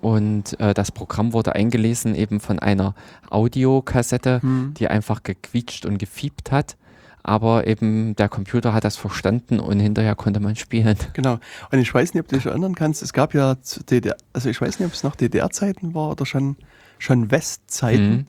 und 0.02 0.60
äh, 0.60 0.74
das 0.74 0.92
Programm 0.92 1.32
wurde 1.34 1.54
eingelesen 1.56 2.16
eben 2.16 2.40
von 2.40 2.60
einer 2.60 2.96
Audiokassette, 3.30 4.42
Hm. 4.42 4.74
die 4.78 4.88
einfach 4.88 5.24
gequietscht 5.24 5.86
und 5.86 5.98
gefiebt 5.98 6.52
hat. 6.52 6.76
Aber 7.24 7.68
eben 7.68 8.16
der 8.16 8.30
Computer 8.30 8.74
hat 8.74 8.84
das 8.84 8.96
verstanden 8.98 9.60
und 9.60 9.80
hinterher 9.80 10.16
konnte 10.16 10.40
man 10.40 10.56
spielen. 10.56 10.98
Genau. 11.14 11.38
Und 11.72 11.78
ich 11.80 11.94
weiß 11.94 12.14
nicht, 12.16 12.22
ob 12.24 12.28
du 12.28 12.36
dich 12.36 12.48
erinnern 12.48 12.74
kannst, 12.74 13.04
es 13.04 13.14
gab 13.14 13.36
ja 13.36 13.62
zu 13.62 13.84
DDR, 13.84 14.16
also 14.34 14.50
ich 14.50 14.60
weiß 14.60 14.80
nicht, 14.80 14.88
ob 14.88 14.94
es 14.94 15.04
noch 15.04 15.16
DDR-Zeiten 15.16 15.94
war 15.94 16.10
oder 16.12 16.26
schon, 16.26 16.56
schon 16.98 17.30
Westzeiten. 17.30 18.26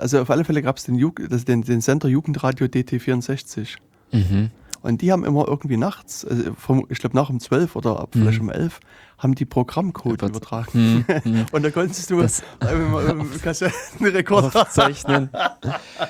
Also 0.00 0.20
auf 0.20 0.30
alle 0.30 0.44
Fälle 0.44 0.62
gab 0.62 0.78
es 0.78 0.82
den, 0.84 0.96
Jug- 0.96 1.28
das- 1.30 1.44
den, 1.44 1.62
den 1.62 1.80
Sender 1.80 2.08
Jugendradio 2.08 2.66
DT64. 2.66 3.76
Mhm. 4.10 4.50
Und 4.82 5.02
die 5.02 5.10
haben 5.12 5.24
immer 5.24 5.46
irgendwie 5.48 5.76
nachts, 5.76 6.24
also 6.24 6.54
vom, 6.54 6.86
ich 6.88 6.98
glaube 6.98 7.16
nach 7.16 7.30
um 7.30 7.40
12 7.40 7.74
oder 7.76 8.00
ab 8.00 8.10
vielleicht 8.12 8.40
um 8.40 8.48
11, 8.50 8.78
haben 9.18 9.34
die 9.34 9.44
Programmcode 9.44 10.22
Über- 10.22 10.28
übertragen. 10.28 10.68
Hm, 10.72 11.04
hm. 11.24 11.46
Und 11.50 11.64
da 11.64 11.70
konntest 11.70 12.08
du 12.10 12.20
Das- 12.22 12.42
ähm, 12.70 13.28
Kassettenrekorder 13.42 14.62
aufzeichnen. 14.62 15.30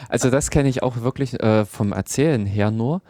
Also 0.09 0.31
das 0.31 0.51
kenne 0.51 0.69
ich 0.69 0.83
auch 0.83 0.99
wirklich 1.01 1.41
äh, 1.41 1.65
vom 1.65 1.93
Erzählen 1.93 2.45
her 2.47 2.71
nur. 2.71 3.01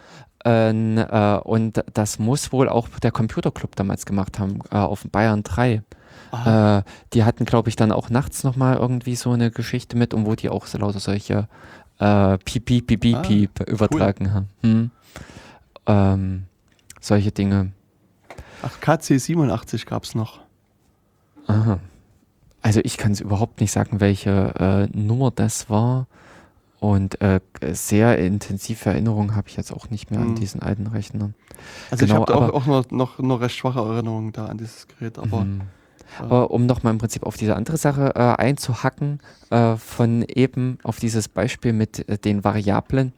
Ähm, 0.44 0.96
äh, 0.98 1.36
und 1.38 1.82
das 1.94 2.20
muss 2.20 2.52
wohl 2.52 2.68
auch 2.68 2.88
der 3.00 3.10
Computerclub 3.10 3.74
damals 3.74 4.06
gemacht 4.06 4.38
haben, 4.38 4.60
äh, 4.70 4.76
auf 4.76 5.04
Bayern 5.10 5.42
3. 5.42 5.82
Ah. 6.30 6.78
Äh, 6.78 6.82
die 7.14 7.24
hatten, 7.24 7.44
glaube 7.44 7.68
ich, 7.68 7.74
dann 7.76 7.90
auch 7.90 8.08
nachts 8.10 8.44
nochmal 8.44 8.76
irgendwie 8.76 9.16
so 9.16 9.32
eine 9.32 9.50
Geschichte 9.50 9.96
mit, 9.96 10.14
und 10.14 10.26
wo 10.26 10.36
die 10.36 10.48
auch 10.48 10.66
so 10.66 10.78
lauter 10.78 11.00
solche 11.00 11.48
äh, 11.98 12.38
Piep, 12.38 12.66
Piep, 12.66 12.86
Piep, 12.86 13.00
Piep, 13.00 13.16
Ah, 13.16 13.22
Piep 13.22 13.60
übertragen 13.68 14.32
haben. 14.32 14.48
Hm. 14.62 14.90
Ähm, 15.88 16.44
solche 17.00 17.32
Dinge. 17.32 17.72
Ach, 18.62 18.78
KC 18.80 19.18
87 19.18 19.86
gab 19.86 20.04
es 20.04 20.14
noch. 20.14 20.40
Aha. 21.46 21.78
Also 22.62 22.80
ich 22.84 22.96
kann 22.96 23.12
es 23.12 23.20
überhaupt 23.20 23.60
nicht 23.60 23.72
sagen, 23.72 24.00
welche 24.00 24.88
äh, 24.92 24.96
Nummer 24.98 25.30
das 25.30 25.70
war. 25.70 26.06
Und 26.80 27.20
äh, 27.20 27.40
sehr 27.72 28.18
intensive 28.18 28.90
Erinnerungen 28.90 29.34
habe 29.34 29.48
ich 29.48 29.56
jetzt 29.56 29.72
auch 29.72 29.90
nicht 29.90 30.10
mehr 30.12 30.20
an 30.20 30.30
Mhm. 30.30 30.34
diesen 30.36 30.62
alten 30.62 30.86
Rechner. 30.86 31.30
Also 31.90 32.06
Genau, 32.06 32.22
ich 32.24 32.30
habe 32.30 32.52
auch, 32.52 32.54
auch 32.62 32.66
noch, 32.66 32.90
noch, 32.92 33.18
noch 33.18 33.40
recht 33.40 33.56
schwache 33.56 33.80
Erinnerungen 33.80 34.30
da 34.32 34.46
an 34.46 34.58
dieses 34.58 34.86
Gerät, 34.86 35.18
aber 35.18 35.44
Mhm. 35.44 35.60
äh, 36.20 36.22
Aber 36.22 36.50
um 36.52 36.66
nochmal 36.66 36.92
im 36.92 36.98
Prinzip 36.98 37.24
auf 37.24 37.36
diese 37.36 37.56
andere 37.56 37.76
Sache 37.78 38.12
äh, 38.14 38.20
einzuhacken, 38.20 39.20
äh, 39.50 39.76
von 39.76 40.22
eben 40.22 40.78
auf 40.84 40.98
dieses 41.00 41.28
Beispiel 41.28 41.72
mit 41.72 42.08
äh, 42.08 42.16
den 42.18 42.44
Variablen. 42.44 43.12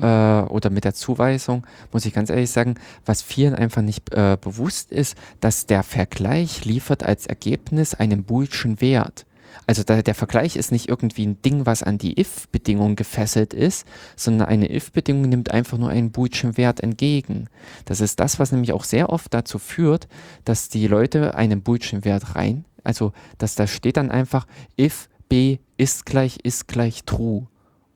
Äh, 0.00 0.42
oder 0.48 0.70
mit 0.70 0.84
der 0.84 0.94
Zuweisung, 0.94 1.66
muss 1.92 2.06
ich 2.06 2.12
ganz 2.12 2.30
ehrlich 2.30 2.50
sagen, 2.50 2.74
was 3.04 3.22
vielen 3.22 3.54
einfach 3.54 3.82
nicht 3.82 4.12
äh, 4.12 4.36
bewusst 4.40 4.92
ist, 4.92 5.16
dass 5.40 5.66
der 5.66 5.82
Vergleich 5.82 6.64
liefert 6.64 7.02
als 7.02 7.26
Ergebnis 7.26 7.94
einen 7.94 8.24
boolschen 8.24 8.80
Wert. 8.80 9.26
Also 9.66 9.82
da, 9.82 10.02
der 10.02 10.14
Vergleich 10.14 10.56
ist 10.56 10.72
nicht 10.72 10.88
irgendwie 10.88 11.26
ein 11.26 11.40
Ding, 11.42 11.66
was 11.66 11.82
an 11.82 11.98
die 11.98 12.18
if-Bedingung 12.18 12.96
gefesselt 12.96 13.54
ist, 13.54 13.86
sondern 14.16 14.48
eine 14.48 14.74
if-Bedingung 14.74 15.28
nimmt 15.28 15.50
einfach 15.50 15.78
nur 15.78 15.90
einen 15.90 16.10
boolschen 16.10 16.56
Wert 16.56 16.80
entgegen. 16.80 17.48
Das 17.84 18.00
ist 18.00 18.18
das, 18.20 18.38
was 18.38 18.52
nämlich 18.52 18.72
auch 18.72 18.84
sehr 18.84 19.10
oft 19.10 19.32
dazu 19.32 19.58
führt, 19.58 20.08
dass 20.44 20.68
die 20.68 20.86
Leute 20.86 21.34
einen 21.34 21.62
boolschen 21.62 22.04
Wert 22.04 22.34
rein, 22.34 22.64
also 22.84 23.12
dass 23.38 23.54
da 23.54 23.66
steht 23.66 23.96
dann 23.96 24.10
einfach 24.10 24.46
if 24.78 25.08
b 25.28 25.58
ist 25.76 26.04
gleich 26.06 26.38
ist 26.42 26.68
gleich 26.68 27.04
true 27.04 27.46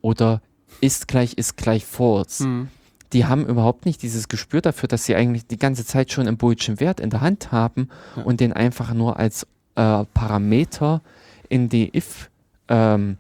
oder 0.01 0.41
ist 0.81 1.09
gleich 1.09 1.35
ist 1.35 1.57
gleich 1.57 1.85
false. 1.85 2.45
Hm. 2.45 2.69
Die 3.13 3.25
haben 3.25 3.47
überhaupt 3.47 3.87
nicht 3.87 4.03
dieses 4.03 4.29
Gespür 4.29 4.61
dafür, 4.61 4.89
dass 4.89 5.05
sie 5.05 5.15
eigentlich 5.15 5.47
die 5.47 5.59
ganze 5.59 5.85
Zeit 5.87 6.11
schon 6.13 6.27
einen 6.27 6.37
boolschen 6.37 6.81
Wert 6.81 6.99
in 7.01 7.11
der 7.11 7.21
Hand 7.21 7.53
haben 7.53 7.89
Ja. 8.17 8.23
und 8.25 8.41
den 8.41 8.53
einfach 8.53 8.93
nur 8.93 9.19
als 9.19 9.45
äh, 9.77 10.05
Parameter 10.13 11.03
in 11.49 11.69
die 11.69 11.97
if 11.97 12.31
ähm, 12.69 13.17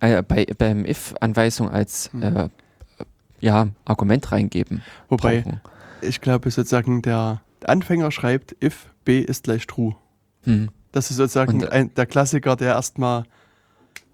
äh, 0.00 0.22
bei 0.22 0.46
beim 0.58 0.84
if 0.84 1.14
Anweisung 1.20 1.68
als 1.70 2.12
Mhm. 2.12 2.22
äh, 2.22 2.48
ja 3.40 3.68
Argument 3.84 4.32
reingeben. 4.32 4.82
Wobei, 5.08 5.42
brauchen. 5.42 5.60
ich 6.00 6.20
glaube 6.20 6.50
sozusagen, 6.50 7.02
der 7.02 7.40
Anfänger 7.64 8.10
schreibt, 8.10 8.56
if 8.62 8.88
b 9.04 9.20
ist 9.20 9.44
gleich 9.44 9.66
true. 9.66 9.94
Hm. 10.42 10.70
Das 10.92 11.10
ist 11.10 11.16
sozusagen 11.18 11.54
Und, 11.54 11.62
äh, 11.64 11.68
ein, 11.68 11.94
der 11.94 12.06
Klassiker, 12.06 12.56
der 12.56 12.74
erstmal 12.74 13.24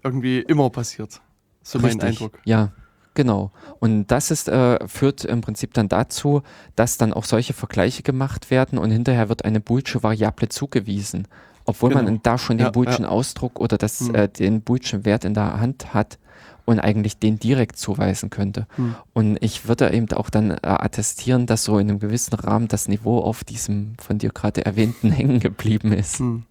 irgendwie 0.03 0.39
immer 0.39 0.69
passiert. 0.69 1.21
So 1.63 1.79
mein 1.79 1.91
Richtig. 1.99 2.09
Eindruck. 2.09 2.39
Ja, 2.45 2.71
genau. 3.13 3.51
Und 3.79 4.07
das 4.07 4.31
ist, 4.31 4.47
äh, 4.49 4.85
führt 4.87 5.25
im 5.25 5.41
Prinzip 5.41 5.73
dann 5.73 5.89
dazu, 5.89 6.41
dass 6.75 6.97
dann 6.97 7.13
auch 7.13 7.25
solche 7.25 7.53
Vergleiche 7.53 8.03
gemacht 8.03 8.49
werden 8.51 8.77
und 8.79 8.91
hinterher 8.91 9.29
wird 9.29 9.45
eine 9.45 9.59
boolsche 9.59 10.03
Variable 10.03 10.49
zugewiesen. 10.49 11.27
Obwohl 11.65 11.91
Genau. 11.91 12.03
man 12.03 12.19
da 12.23 12.37
schon 12.39 12.57
den 12.57 12.65
Ja, 12.65 12.71
boolschen 12.71 13.03
ja. 13.05 13.09
Ausdruck 13.11 13.59
oder 13.59 13.77
das, 13.77 13.99
Hm. 13.99 14.15
äh, 14.15 14.27
den 14.27 14.61
boolschen 14.61 15.05
Wert 15.05 15.25
in 15.25 15.35
der 15.35 15.59
Hand 15.59 15.93
hat 15.93 16.17
und 16.65 16.79
eigentlich 16.79 17.17
den 17.19 17.37
direkt 17.37 17.77
zuweisen 17.77 18.29
könnte. 18.31 18.65
Hm. 18.77 18.95
Und 19.13 19.37
ich 19.43 19.67
würde 19.67 19.91
eben 19.93 20.11
auch 20.13 20.29
dann 20.31 20.51
äh, 20.51 20.57
attestieren, 20.63 21.45
dass 21.45 21.63
so 21.63 21.77
in 21.77 21.89
einem 21.89 21.99
gewissen 21.99 22.33
Rahmen 22.33 22.67
das 22.67 22.87
Niveau 22.87 23.19
auf 23.19 23.43
diesem 23.43 23.93
von 23.99 24.17
dir 24.17 24.31
gerade 24.31 24.65
erwähnten 24.65 25.11
hängen 25.11 25.39
geblieben 25.39 25.91
ist. 25.93 26.17
Hm. 26.19 26.43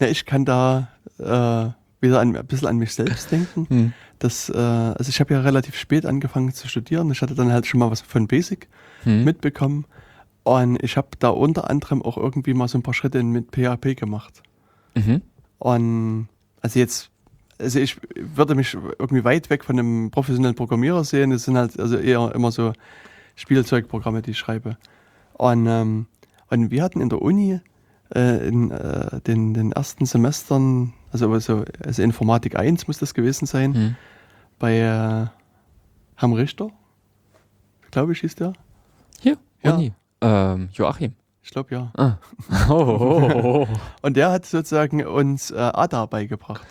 Na, 0.00 0.08
ich 0.08 0.26
kann 0.26 0.44
da 0.44 0.88
äh, 1.18 1.70
wieder 2.00 2.20
an, 2.20 2.36
ein 2.36 2.46
bisschen 2.46 2.68
an 2.68 2.76
mich 2.78 2.94
selbst 2.94 3.30
denken. 3.30 3.94
Hm. 4.22 4.28
Das, 4.28 4.48
äh, 4.50 4.56
also 4.56 5.08
ich 5.08 5.20
habe 5.20 5.34
ja 5.34 5.40
relativ 5.40 5.76
spät 5.76 6.06
angefangen 6.06 6.52
zu 6.52 6.68
studieren. 6.68 7.10
Ich 7.10 7.22
hatte 7.22 7.34
dann 7.34 7.52
halt 7.52 7.66
schon 7.66 7.80
mal 7.80 7.90
was 7.90 8.00
von 8.00 8.26
Basic 8.26 8.68
Hm. 9.04 9.24
mitbekommen. 9.24 9.84
Und 10.42 10.82
ich 10.82 10.96
habe 10.96 11.08
da 11.18 11.28
unter 11.28 11.68
anderem 11.68 12.02
auch 12.02 12.16
irgendwie 12.16 12.54
mal 12.54 12.68
so 12.68 12.78
ein 12.78 12.82
paar 12.82 12.94
Schritte 12.94 13.22
mit 13.22 13.52
PHP 13.52 13.96
gemacht. 13.96 14.42
Mhm. 14.94 15.20
Und 15.58 16.28
also 16.62 16.78
jetzt, 16.78 17.10
also 17.58 17.78
ich 17.78 17.98
würde 18.16 18.54
mich 18.54 18.74
irgendwie 18.98 19.24
weit 19.24 19.50
weg 19.50 19.64
von 19.64 19.78
einem 19.78 20.10
professionellen 20.10 20.54
Programmierer 20.56 21.04
sehen. 21.04 21.32
Es 21.32 21.44
sind 21.44 21.56
halt 21.58 21.78
also 21.78 21.98
eher 21.98 22.34
immer 22.34 22.50
so 22.50 22.72
Spielzeugprogramme, 23.36 24.22
die 24.22 24.30
ich 24.30 24.38
schreibe. 24.38 24.78
Und, 25.34 25.66
ähm, 25.66 26.06
und 26.48 26.70
wir 26.70 26.82
hatten 26.82 27.00
in 27.02 27.10
der 27.10 27.20
Uni 27.20 27.60
äh, 28.14 28.48
in 28.48 28.70
äh, 28.70 29.20
den, 29.20 29.52
den 29.54 29.72
ersten 29.72 30.06
Semestern, 30.06 30.94
also, 31.12 31.32
also, 31.32 31.64
also 31.84 32.02
Informatik 32.02 32.56
1 32.58 32.86
muss 32.88 32.98
das 32.98 33.14
gewesen 33.14 33.46
sein, 33.46 33.74
Hm. 33.74 33.96
bei 34.58 34.78
äh, 34.78 35.26
Herrn 36.16 36.32
Richter, 36.32 36.70
glaube 37.90 38.12
ich, 38.12 38.20
hieß 38.20 38.34
der. 38.36 38.52
Hier, 39.20 39.36
Ja. 39.62 39.74
Uni. 39.74 39.92
Ähm, 40.20 40.68
Joachim. 40.72 41.14
Ich 41.42 41.50
glaube 41.50 41.74
ja. 41.74 41.92
Ah. 41.96 42.16
Oh, 42.68 42.74
oh, 42.74 43.30
oh, 43.34 43.66
oh. 43.66 43.68
Und 44.02 44.16
der 44.16 44.30
hat 44.30 44.44
sozusagen 44.46 45.04
uns 45.06 45.50
äh, 45.50 45.56
ADA 45.56 46.06
beigebracht. 46.06 46.66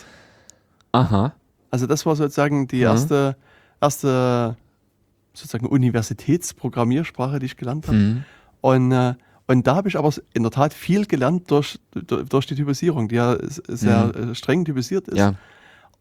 Aha. 0.91 1.33
Also 1.71 1.87
das 1.87 2.05
war 2.05 2.15
sozusagen 2.15 2.67
die 2.67 2.77
Mhm. 2.77 2.81
erste, 2.83 3.35
erste 3.81 4.55
sozusagen 5.33 5.65
Universitätsprogrammiersprache, 5.67 7.39
die 7.39 7.45
ich 7.47 7.57
gelernt 7.57 7.87
habe. 7.87 7.97
Hm. 7.97 8.23
Und, 8.61 8.91
äh, 8.91 9.13
und 9.47 9.65
da 9.65 9.75
habe 9.75 9.87
ich 9.89 9.97
aber 9.97 10.13
in 10.33 10.43
der 10.43 10.51
Tat 10.51 10.73
viel 10.73 11.05
gelernt 11.05 11.49
durch, 11.49 11.79
durch 11.93 12.45
die 12.45 12.55
Typisierung, 12.55 13.07
die 13.07 13.15
ja 13.15 13.37
sehr 13.67 14.11
äh, 14.15 14.35
streng 14.35 14.65
typisiert 14.65 15.07
ist. 15.07 15.13
Mhm. 15.13 15.19
Ja. 15.19 15.33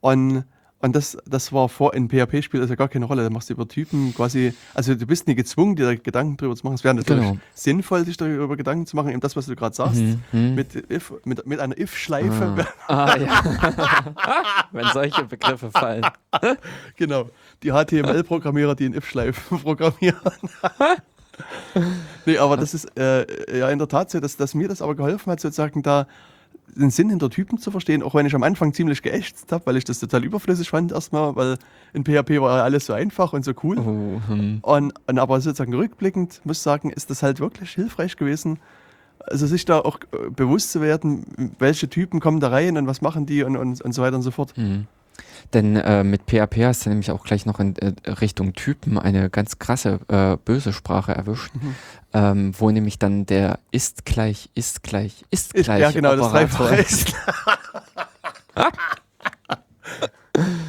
Und, 0.01 0.45
und 0.81 0.95
das, 0.95 1.17
das 1.27 1.53
war 1.53 1.69
vor 1.69 1.95
in 1.95 2.09
PHP 2.09 2.43
spielt 2.43 2.63
also 2.63 2.75
gar 2.77 2.89
keine 2.89 3.07
Rolle. 3.07 3.23
Da 3.23 3.31
machst 3.31 3.49
du 3.49 3.55
über 3.55 3.67
Typen 3.67 4.13
quasi, 4.15 4.53
also 4.75 4.95
du 4.95 5.07
bist 5.07 5.27
nie 5.27 5.35
gezwungen, 5.35 5.75
dir 5.77 5.87
da 5.87 5.95
Gedanken 5.95 6.37
drüber 6.37 6.55
zu 6.57 6.65
machen. 6.67 6.75
Es 6.75 6.85
wäre 6.85 6.95
natürlich 6.95 7.23
Genau. 7.23 7.39
sinnvoll, 7.55 8.05
sich 8.05 8.17
darüber 8.17 8.57
Gedanken 8.57 8.87
zu 8.87 8.95
machen, 8.97 9.11
eben 9.11 9.21
das, 9.21 9.37
was 9.37 9.47
du 9.47 9.55
gerade 9.57 9.75
sagst. 9.75 10.01
Mhm, 10.01 10.21
mhm. 10.33 10.55
Mit, 10.55 10.75
if, 10.91 11.13
mit, 11.25 11.47
mit 11.47 11.61
einer 11.61 11.79
if-Schleife. 11.79 12.67
Ah, 12.89 13.05
ah 13.13 13.17
ja. 13.17 14.15
Wenn 14.73 14.87
solche 14.93 15.25
Begriffe 15.25 15.71
fallen. 15.71 16.05
Genau. 16.97 17.31
Die 17.63 17.71
HTML-Programmierer, 17.71 18.75
die 18.75 18.87
in 18.87 18.95
if-Schleifen 18.95 19.59
programmieren. 19.63 20.19
Nee, 22.27 22.39
aber 22.39 22.57
das 22.57 22.75
ist 22.75 22.99
äh, 22.99 23.59
ja 23.59 23.69
in 23.69 23.79
der 23.79 23.89
Tat 23.89 24.11
so, 24.11 24.21
dass, 24.21 24.37
dass 24.37 24.55
mir 24.55 24.69
das 24.69 24.83
aber 24.83 24.95
geholfen 24.95 25.31
hat, 25.31 25.41
sozusagen 25.41 25.83
da 25.83 26.07
den 26.75 26.91
Sinn 26.91 27.11
hinter 27.11 27.31
Typen 27.31 27.59
zu 27.59 27.71
verstehen, 27.71 28.03
auch 28.03 28.15
wenn 28.15 28.27
ich 28.27 28.35
am 28.35 28.43
Anfang 28.43 28.75
ziemlich 28.75 29.03
geächtzt 29.03 29.53
habe, 29.53 29.67
weil 29.67 29.77
ich 29.77 29.85
das 29.85 30.01
total 30.01 30.25
überflüssig 30.25 30.69
fand 30.69 30.93
erstmal, 30.93 31.37
weil 31.37 31.59
in 31.93 32.05
PHP 32.05 32.41
war 32.41 32.59
ja 32.59 32.65
alles 32.65 32.87
so 32.87 32.93
einfach 32.93 33.33
und 33.33 33.45
so 33.45 33.53
cool. 33.63 33.79
Oh, 33.79 34.21
hm. 34.29 34.59
Und, 34.63 34.93
und 35.07 35.19
aber 35.19 35.41
sozusagen 35.41 35.75
rückblickend 35.75 36.41
muss 36.45 36.59
ich 36.59 36.63
sagen, 36.63 36.91
ist 36.91 37.11
das 37.11 37.23
halt 37.23 37.41
wirklich 37.41 37.71
hilfreich 37.71 38.17
gewesen, 38.17 38.59
also 39.21 39.47
sich 39.47 39.65
da 39.65 39.79
auch 39.79 39.99
äh, 40.13 40.31
bewusst 40.31 40.73
zu 40.73 40.81
werden, 40.81 41.53
welche 41.59 41.89
Typen 41.89 42.21
kommen 42.21 42.41
da 42.41 42.49
rein 42.49 42.77
und 42.77 42.87
was 42.87 43.01
machen 43.01 43.27
die 43.27 43.43
und, 43.43 43.57
und, 43.57 43.81
und 43.81 43.93
so 43.93 44.03
weiter 44.03 44.17
und 44.17 44.23
so 44.23 44.31
fort. 44.31 44.57
Hm. 44.57 44.87
Denn 45.53 45.77
äh, 45.77 46.05
mit 46.05 46.23
PHP 46.31 46.65
hast 46.65 46.87
du 46.87 46.91
nämlich 46.91 47.11
auch 47.11 47.25
gleich 47.25 47.47
noch 47.47 47.61
in 47.61 47.77
äh, 47.77 47.93
Richtung 48.11 48.53
Typen 48.55 48.99
eine 48.99 49.31
ganz 49.31 49.59
krasse 49.59 50.01
äh, 50.09 50.37
böse 50.45 50.73
Sprache 50.73 51.15
erwischt, 51.15 51.55
Mhm. 51.55 51.75
ähm, 52.13 52.53
wo 52.59 52.71
nämlich 52.71 52.99
dann 52.99 53.27
der 53.27 53.59
ist 53.71 54.05
gleich, 54.05 54.51
ist 54.55 54.83
gleich, 54.83 55.25
ist 55.31 55.55
gleich 55.55 55.81
ja, 55.81 55.91
genau, 55.91 56.17
das 56.17 56.27
Operator 56.27 56.69
Dreifache 56.69 56.77
ist. 56.83 57.15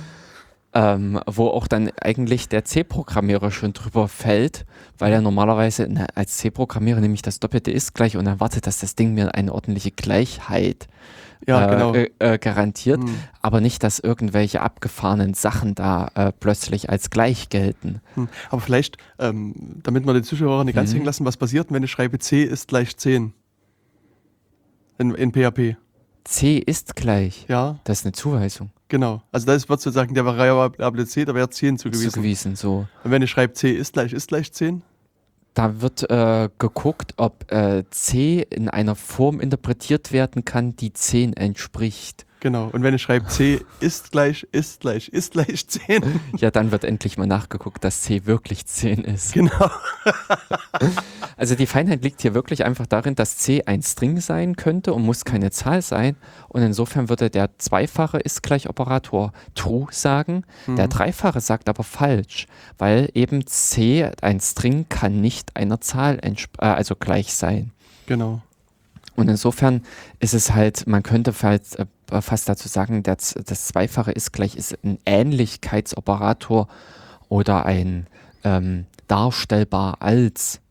ähm, 0.78 1.20
wo 1.26 1.48
auch 1.48 1.66
dann 1.68 1.90
eigentlich 2.00 2.50
der 2.50 2.64
C-Programmierer 2.64 3.50
schon 3.50 3.74
drüber 3.74 4.08
fällt, 4.08 4.64
weil 5.00 5.12
er 5.12 5.22
normalerweise 5.22 5.90
als 6.14 6.38
C-Programmierer 6.38 7.00
nämlich 7.02 7.24
das 7.24 7.40
Doppelte 7.40 7.72
ist 7.72 7.96
gleich 7.96 8.16
und 8.16 8.28
erwartet, 8.28 8.68
dass 8.68 8.78
das 8.78 8.94
Ding 8.94 9.16
mir 9.16 9.34
eine 9.34 9.54
ordentliche 9.56 9.90
Gleichheit 9.90 10.88
Ja, 11.48 11.66
äh, 11.66 11.70
genau. 11.72 11.94
äh, 11.96 12.10
äh, 12.20 12.38
garantiert, 12.38 13.02
Hm. 13.02 13.16
aber 13.42 13.60
nicht, 13.60 13.82
dass 13.82 13.98
irgendwelche 13.98 14.62
abgefahrenen 14.62 15.34
Sachen 15.34 15.74
da 15.74 16.10
äh, 16.14 16.32
plötzlich 16.32 16.92
als 16.92 17.10
gleich 17.10 17.50
gelten. 17.50 18.02
Hm. 18.14 18.28
Aber 18.52 18.62
vielleicht, 18.62 18.98
ähm, 19.18 19.56
damit 19.82 20.06
wir 20.06 20.14
die 20.14 20.22
Zuschauer 20.22 20.64
nicht 20.64 20.76
ganz 20.76 20.92
Mhm. 20.92 20.98
hängen 20.98 21.06
lassen, 21.06 21.26
was 21.26 21.38
passiert, 21.38 21.72
wenn 21.72 21.82
ich 21.82 21.90
schreibe 21.90 22.20
C 22.20 22.44
ist 22.44 22.68
gleich 22.68 22.96
10? 22.98 23.34
In, 25.00 25.16
in 25.16 25.32
PHP. 25.32 25.78
C 26.28 26.58
ist 26.58 26.96
gleich. 26.96 27.46
Ja, 27.48 27.80
Das 27.86 28.00
ist 28.00 28.06
eine 28.06 28.12
Zuweisung. 28.12 28.70
genau. 28.90 29.22
Also 29.32 29.46
das 29.48 29.68
wird 29.70 29.80
sozusagen 29.82 30.14
der 30.14 30.26
Variable 30.26 31.06
C, 31.08 31.24
da 31.26 31.34
wäre 31.34 31.50
10 31.50 31.78
zugewiesen. 31.78 32.12
Zugewiesen, 32.12 32.56
so. 32.56 32.86
Und 33.04 33.12
wenn 33.12 33.22
ich 33.22 33.32
schreibe 33.32 33.54
C 33.54 33.72
ist 33.72 33.94
gleich 33.94 34.12
ist 34.14 34.28
gleich 34.28 34.52
10? 34.52 34.82
Da 35.54 35.82
wird 35.82 36.08
äh, 36.12 36.50
geguckt, 36.60 37.14
ob 37.18 37.52
äh, 37.52 37.84
C 37.90 38.46
in 38.50 38.70
einer 38.70 38.94
Form 38.96 39.40
interpretiert 39.40 40.12
werden 40.12 40.46
kann, 40.46 40.76
die 40.76 40.94
10 40.94 41.34
entspricht. 41.34 42.27
Genau. 42.40 42.70
Und 42.72 42.84
wenn 42.84 42.94
ich 42.94 43.02
schreibe 43.02 43.28
C 43.28 43.62
ist 43.80 44.12
gleich 44.12 44.48
ist 44.52 44.82
gleich 44.82 45.10
ist 45.10 45.34
gleich 45.34 45.68
10? 45.68 46.22
Ja, 46.38 46.52
dann 46.52 46.72
wird 46.72 46.84
endlich 46.84 47.18
mal 47.18 47.26
nachgeguckt, 47.26 47.84
dass 47.84 48.04
C 48.04 48.26
wirklich 48.26 48.66
10 48.66 49.04
ist. 49.04 49.34
genau. 49.34 49.72
Also 51.36 51.54
die 51.54 51.68
Feinheit 51.68 52.04
liegt 52.04 52.22
hier 52.22 52.34
wirklich 52.34 52.66
einfach 52.66 52.88
darin, 52.88 53.14
dass 53.14 53.38
C 53.38 53.64
ein 53.66 53.84
String 53.84 54.20
sein 54.20 54.56
könnte 54.56 54.94
und 54.94 55.04
muss 55.04 55.24
keine 55.24 55.52
Zahl 55.52 55.84
sein. 55.84 56.16
Und 56.48 56.64
insofern 56.64 57.10
würde 57.10 57.30
der 57.30 57.60
zweifache 57.60 58.18
ist 58.18 58.42
gleich 58.42 58.68
Operator 58.68 59.34
true 59.54 59.86
sagen. 59.92 60.46
Der 60.66 60.88
dreifache 60.88 61.40
sagt 61.40 61.70
aber 61.70 61.84
falsch, 61.84 62.48
weil 62.80 63.10
eben 63.14 63.46
C, 63.46 64.10
ein 64.22 64.40
String, 64.40 64.88
kann 64.90 65.22
nicht 65.22 65.56
einer 65.56 65.80
Zahl 65.80 66.20
äh, 66.24 66.66
also 66.66 66.96
gleich 66.96 67.34
sein. 67.34 67.72
Genau. 68.08 68.42
Und 69.18 69.28
insofern 69.30 69.82
ist 70.20 70.34
es 70.34 70.54
halt, 70.54 70.88
man 70.88 71.04
könnte 71.04 71.34
fast, 71.34 71.78
äh, 71.80 71.86
fast 72.22 72.48
dazu 72.48 72.70
sagen, 72.70 73.04
Z- 73.04 73.50
das 73.50 73.68
Zweifache 73.68 74.14
ist 74.14 74.32
gleich 74.32 74.56
ist 74.56 74.78
ein 74.86 74.98
Ähnlichkeitsoperator 75.06 76.70
oder 77.28 77.66
ein 77.66 78.08
ähm, 78.46 78.86
darstellbar 79.08 80.02
als 80.02 80.62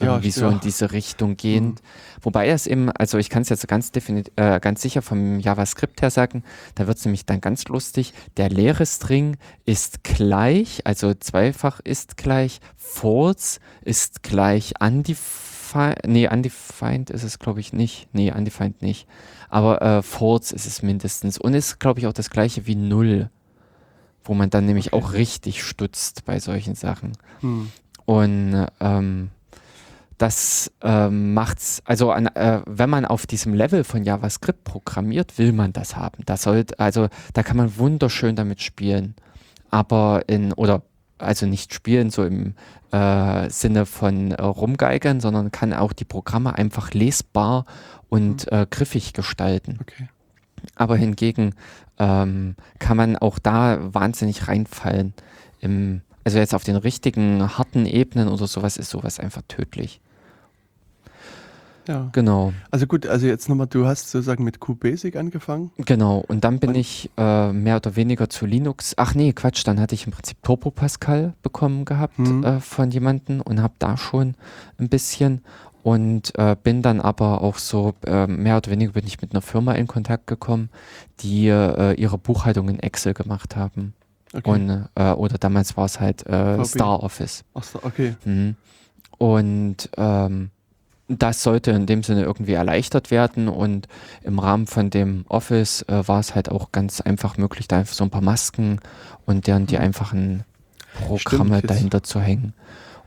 Ja, 0.00 0.06
irgendwie 0.06 0.32
so 0.32 0.46
ja. 0.46 0.50
in 0.50 0.60
diese 0.60 0.90
Richtung 0.90 1.36
gehend. 1.36 1.80
Wobei 2.20 2.48
es 2.48 2.66
eben, 2.66 2.90
also 2.90 3.18
ich 3.18 3.28
kann 3.30 3.42
es 3.42 3.48
jetzt 3.50 3.68
ganz, 3.68 3.92
definit, 3.92 4.32
äh, 4.36 4.58
ganz 4.58 4.82
sicher 4.82 5.02
vom 5.02 5.38
JavaScript 5.38 6.02
her 6.02 6.10
sagen, 6.10 6.42
da 6.74 6.86
wird 6.88 6.98
es 6.98 7.04
nämlich 7.04 7.26
dann 7.26 7.40
ganz 7.40 7.66
lustig. 7.68 8.12
Der 8.36 8.48
leere 8.48 8.86
String 8.86 9.36
ist 9.66 10.02
gleich, 10.02 10.80
also 10.84 11.14
zweifach 11.14 11.80
ist 11.84 12.16
gleich, 12.16 12.60
false 12.76 13.60
ist 13.84 14.22
gleich 14.22 14.80
undefined, 15.74 16.06
nee, 16.06 16.28
undefined 16.28 17.10
ist 17.10 17.22
es 17.22 17.38
glaube 17.38 17.60
ich 17.60 17.72
nicht, 17.72 18.08
nee, 18.12 18.32
undefined 18.32 18.80
nicht, 18.82 19.06
aber 19.48 19.82
äh, 19.82 20.02
false 20.02 20.54
ist 20.54 20.66
es 20.66 20.82
mindestens 20.82 21.38
und 21.38 21.54
ist 21.54 21.80
glaube 21.80 22.00
ich 22.00 22.06
auch 22.06 22.12
das 22.12 22.30
gleiche 22.30 22.66
wie 22.66 22.76
null, 22.76 23.30
wo 24.24 24.34
man 24.34 24.50
dann 24.50 24.66
nämlich 24.66 24.92
Okay. 24.92 25.04
auch 25.04 25.12
richtig 25.12 25.62
stutzt 25.62 26.24
bei 26.24 26.38
solchen 26.38 26.74
Sachen. 26.74 27.12
Hm. 27.40 27.70
Und 28.06 28.66
ähm, 28.80 29.30
das 30.18 30.70
ähm, 30.82 31.34
macht's, 31.34 31.82
also 31.84 32.12
an, 32.12 32.26
äh, 32.28 32.62
wenn 32.66 32.88
man 32.88 33.04
auf 33.04 33.26
diesem 33.26 33.54
Level 33.54 33.82
von 33.82 34.04
JavaScript 34.04 34.62
programmiert, 34.64 35.38
will 35.38 35.52
man 35.52 35.72
das 35.72 35.96
haben. 35.96 36.22
Das 36.24 36.42
sollte, 36.42 36.78
also 36.78 37.08
da 37.32 37.42
kann 37.42 37.56
man 37.56 37.76
wunderschön 37.78 38.36
damit 38.36 38.62
spielen. 38.62 39.14
Aber 39.70 40.22
in, 40.28 40.52
oder 40.52 40.82
also 41.18 41.46
nicht 41.46 41.74
spielen 41.74 42.10
so 42.10 42.24
im 42.24 42.54
äh, 42.92 43.48
Sinne 43.50 43.86
von 43.86 44.32
äh, 44.32 44.42
rumgeigern, 44.42 45.20
sondern 45.20 45.52
kann 45.52 45.72
auch 45.72 45.92
die 45.92 46.04
Programme 46.04 46.56
einfach 46.56 46.92
lesbar 46.92 47.66
und 48.08 48.50
äh, 48.52 48.66
griffig 48.68 49.12
gestalten. 49.12 49.78
Okay. 49.80 50.08
Aber 50.76 50.96
hingegen 50.96 51.54
ähm, 51.98 52.56
kann 52.78 52.96
man 52.96 53.16
auch 53.16 53.38
da 53.38 53.78
wahnsinnig 53.94 54.48
reinfallen. 54.48 55.14
Im, 55.60 56.02
also 56.24 56.38
jetzt 56.38 56.54
auf 56.54 56.64
den 56.64 56.76
richtigen 56.76 57.56
harten 57.58 57.86
Ebenen 57.86 58.28
oder 58.28 58.46
sowas 58.46 58.76
ist 58.76 58.90
sowas 58.90 59.20
einfach 59.20 59.42
tödlich. 59.48 60.00
Ja. 61.86 62.08
Genau, 62.12 62.52
Also 62.70 62.86
gut, 62.86 63.06
also 63.06 63.26
jetzt 63.26 63.48
nochmal, 63.48 63.66
du 63.66 63.86
hast 63.86 64.10
sozusagen 64.10 64.42
mit 64.44 64.60
QBasic 64.60 65.16
angefangen. 65.16 65.70
genau. 65.76 66.24
Und 66.28 66.44
dann 66.44 66.58
bin 66.58 66.70
Und- 66.70 66.76
ich 66.76 67.10
äh, 67.16 67.52
mehr 67.52 67.76
oder 67.76 67.94
weniger 67.96 68.30
zu 68.30 68.46
Linux. 68.46 68.94
Ach 68.96 69.14
nee, 69.14 69.32
Quatsch, 69.32 69.66
dann 69.66 69.78
hatte 69.80 69.94
ich 69.94 70.06
im 70.06 70.12
Prinzip 70.12 70.42
Turbo 70.42 70.70
Pascal 70.70 71.34
bekommen 71.42 71.84
gehabt 71.84 72.18
Mhm. 72.18 72.42
äh, 72.44 72.60
von 72.60 72.90
jemandem 72.90 73.40
und 73.42 73.60
habe 73.62 73.74
da 73.78 73.96
schon 73.96 74.34
ein 74.78 74.88
bisschen 74.88 75.42
und 75.82 76.32
äh, 76.38 76.56
bin 76.62 76.80
dann 76.80 77.02
aber 77.02 77.42
auch 77.42 77.58
so 77.58 77.92
äh, 78.06 78.26
mehr 78.26 78.56
oder 78.56 78.70
weniger 78.70 78.92
bin 78.92 79.06
ich 79.06 79.20
mit 79.20 79.32
einer 79.32 79.42
Firma 79.42 79.72
in 79.74 79.86
Kontakt 79.86 80.26
gekommen, 80.26 80.70
die 81.20 81.48
äh, 81.48 81.92
ihre 82.00 82.16
Buchhaltung 82.16 82.70
in 82.70 82.78
Excel 82.80 83.12
gemacht 83.12 83.56
haben. 83.56 83.92
Okay. 84.32 84.50
Und, 84.50 84.88
äh, 84.94 85.12
oder 85.12 85.36
damals 85.36 85.76
war 85.76 85.84
es 85.84 86.00
halt 86.00 86.26
äh. 86.26 86.64
Star 86.64 87.02
Office. 87.02 87.44
Ach 87.52 87.62
so, 87.62 87.78
okay. 87.82 88.14
Mhm. 88.24 88.56
Und 89.18 89.90
ähm, 89.96 90.50
das 91.08 91.42
sollte 91.42 91.70
in 91.70 91.86
dem 91.86 92.02
Sinne 92.02 92.22
irgendwie 92.22 92.54
erleichtert 92.54 93.10
werden 93.10 93.48
und 93.48 93.88
im 94.22 94.38
Rahmen 94.38 94.66
von 94.66 94.90
dem 94.90 95.24
Office 95.28 95.82
äh, 95.82 96.06
war 96.08 96.20
es 96.20 96.34
halt 96.34 96.50
auch 96.50 96.72
ganz 96.72 97.00
einfach 97.00 97.36
möglich, 97.36 97.68
da 97.68 97.78
einfach 97.78 97.94
so 97.94 98.04
ein 98.04 98.10
paar 98.10 98.22
Masken 98.22 98.80
und 99.26 99.46
deren 99.46 99.66
die 99.66 99.78
einfachen 99.78 100.44
Programme 100.94 101.58
Stimmt, 101.58 101.70
dahinter 101.70 102.02
zu 102.02 102.20
hängen. 102.20 102.54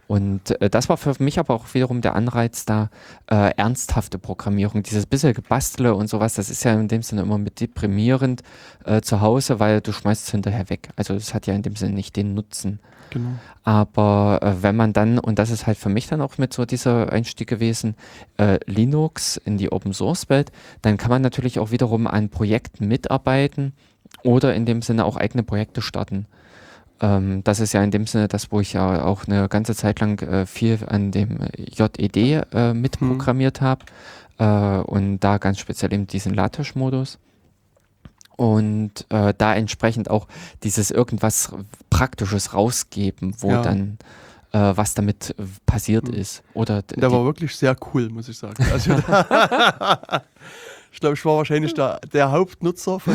Und 0.08 0.62
äh, 0.62 0.70
das 0.70 0.90
war 0.90 0.98
für 0.98 1.14
mich 1.20 1.38
aber 1.38 1.54
auch 1.54 1.74
wiederum 1.74 2.02
der 2.02 2.16
Anreiz 2.16 2.66
da, 2.66 2.90
äh, 3.30 3.52
ernsthafte 3.58 4.20
Programmierung, 4.20 4.84
dieses 4.84 5.06
bisschen 5.06 5.34
Gebastele 5.34 5.96
und 5.96 6.08
sowas, 6.08 6.36
das 6.36 6.50
ist 6.50 6.64
ja 6.64 6.74
in 6.74 6.88
dem 6.88 7.04
Sinne 7.04 7.22
immer 7.22 7.38
mit 7.38 7.60
deprimierend 7.60 8.42
äh, 8.86 9.02
zu 9.02 9.22
Hause, 9.22 9.60
weil 9.60 9.82
du 9.82 9.92
schmeißt 9.92 10.26
es 10.26 10.32
hinterher 10.32 10.70
weg. 10.70 10.90
Also 10.96 11.14
das 11.14 11.34
hat 11.34 11.48
ja 11.48 11.54
in 11.54 11.62
dem 11.62 11.76
Sinne 11.76 11.94
nicht 11.94 12.16
den 12.16 12.34
Nutzen. 12.34 12.80
Genau. 13.18 13.30
Aber 13.64 14.40
äh, 14.42 14.64
wenn 14.64 14.76
man 14.76 14.94
dann, 14.94 15.20
und 15.20 15.40
das 15.40 15.50
ist 15.50 15.68
halt 15.68 15.78
für 15.78 15.90
mich 15.90 16.08
dann 16.08 16.22
auch 16.22 16.38
mit 16.38 16.54
so 16.54 16.66
dieser 16.66 17.12
Einstieg 17.12 17.48
gewesen, 17.48 17.96
äh, 18.38 18.60
Linux 18.66 19.38
in 19.38 19.58
die 19.58 19.72
Open 19.72 19.94
Source 19.94 20.30
Welt, 20.30 20.52
dann 20.82 20.98
kann 20.98 21.10
man 21.10 21.22
natürlich 21.22 21.60
auch 21.60 21.72
wiederum 21.72 22.08
an 22.08 22.30
Projekten 22.30 22.88
mitarbeiten 22.88 23.74
oder 24.24 24.56
in 24.56 24.66
dem 24.66 24.82
Sinne 24.82 25.06
auch 25.06 25.18
eigene 25.18 25.44
Projekte 25.44 25.82
starten. 25.82 26.28
Ähm, 27.02 27.44
das 27.44 27.60
ist 27.60 27.74
ja 27.74 27.84
in 27.84 27.92
dem 27.92 28.08
Sinne 28.08 28.28
das, 28.28 28.52
wo 28.52 28.60
ich 28.60 28.74
ja 28.74 29.04
auch 29.04 29.28
eine 29.28 29.50
ganze 29.50 29.76
Zeit 29.76 30.00
lang 30.00 30.20
äh, 30.22 30.46
viel 30.46 30.80
an 30.88 31.12
dem 31.12 31.40
JED 31.58 32.18
äh, 32.18 32.74
mitprogrammiert 32.74 33.62
habe 33.62 33.86
äh, 34.38 34.46
und 34.46 35.20
da 35.20 35.38
ganz 35.38 35.60
speziell 35.60 35.94
eben 35.94 36.08
diesen 36.08 36.34
LaTeX-Modus. 36.34 37.20
Und 38.36 39.08
äh, 39.10 39.34
da 39.36 39.56
entsprechend 39.56 40.12
auch 40.12 40.28
dieses 40.62 40.92
irgendwas 40.92 41.52
Praktisches 41.98 42.54
rausgeben, 42.54 43.34
wo 43.40 43.52
Ja. 43.52 43.62
dann 43.62 43.98
äh, 44.54 44.60
was 44.76 44.94
damit 44.94 45.36
äh, 45.38 45.44
passiert 45.66 46.08
Hm. 46.08 46.14
ist. 46.16 46.42
Oder 46.54 46.82
Der 46.84 47.12
war 47.12 47.26
wirklich 47.26 47.56
sehr 47.56 47.76
cool, 47.94 48.10
muss 48.10 48.30
ich 48.30 48.38
sagen. 48.38 48.64
Also, 48.72 48.92
ich 50.92 51.00
glaube, 51.00 51.16
ich 51.16 51.26
war 51.26 51.38
wahrscheinlich 51.38 51.74
der, 51.74 52.00
der 52.14 52.32
Hauptnutzer 52.32 53.00
von 53.00 53.14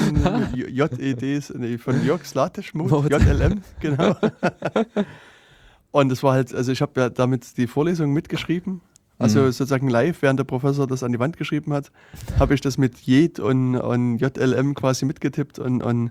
JEDs, 0.54 1.52
nee, 1.56 1.78
von 1.78 2.04
Jörgs 2.04 2.34
Mode. 2.74 3.08
JLM, 3.16 3.62
genau. 3.80 4.14
Und 5.90 6.10
es 6.12 6.22
war 6.22 6.32
halt, 6.34 6.54
also 6.54 6.72
ich 6.72 6.80
habe 6.82 7.00
ja 7.00 7.08
damit 7.10 7.56
die 7.56 7.66
Vorlesung 7.66 8.12
mitgeschrieben. 8.12 8.80
Also 9.18 9.40
Mhm. 9.40 9.52
sozusagen 9.52 9.88
live, 9.88 10.20
während 10.22 10.40
der 10.40 10.44
Professor 10.44 10.86
das 10.86 11.02
an 11.02 11.12
die 11.12 11.18
Wand 11.20 11.36
geschrieben 11.36 11.72
hat, 11.72 11.92
habe 12.40 12.54
ich 12.54 12.60
das 12.60 12.76
mit 12.76 12.98
JED 13.02 13.38
und, 13.40 13.76
und 13.76 14.18
JLM 14.18 14.74
quasi 14.74 15.04
mitgetippt 15.04 15.58
und, 15.58 15.82
und 15.82 16.10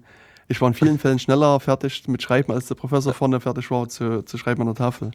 ich 0.52 0.62
war 0.62 0.68
in 0.68 0.74
vielen 0.74 1.00
Fällen 1.00 1.18
schneller 1.20 1.60
fertig 1.60 2.08
mit 2.08 2.22
Schreiben, 2.22 2.52
als 2.52 2.68
der 2.68 2.76
Professor 2.76 3.14
vorne 3.14 3.40
fertig 3.40 3.72
war 3.72 3.88
zu, 3.90 4.22
zu 4.24 4.38
schreiben 4.38 4.62
an 4.62 4.68
der 4.68 4.76
Tafel. 4.76 5.12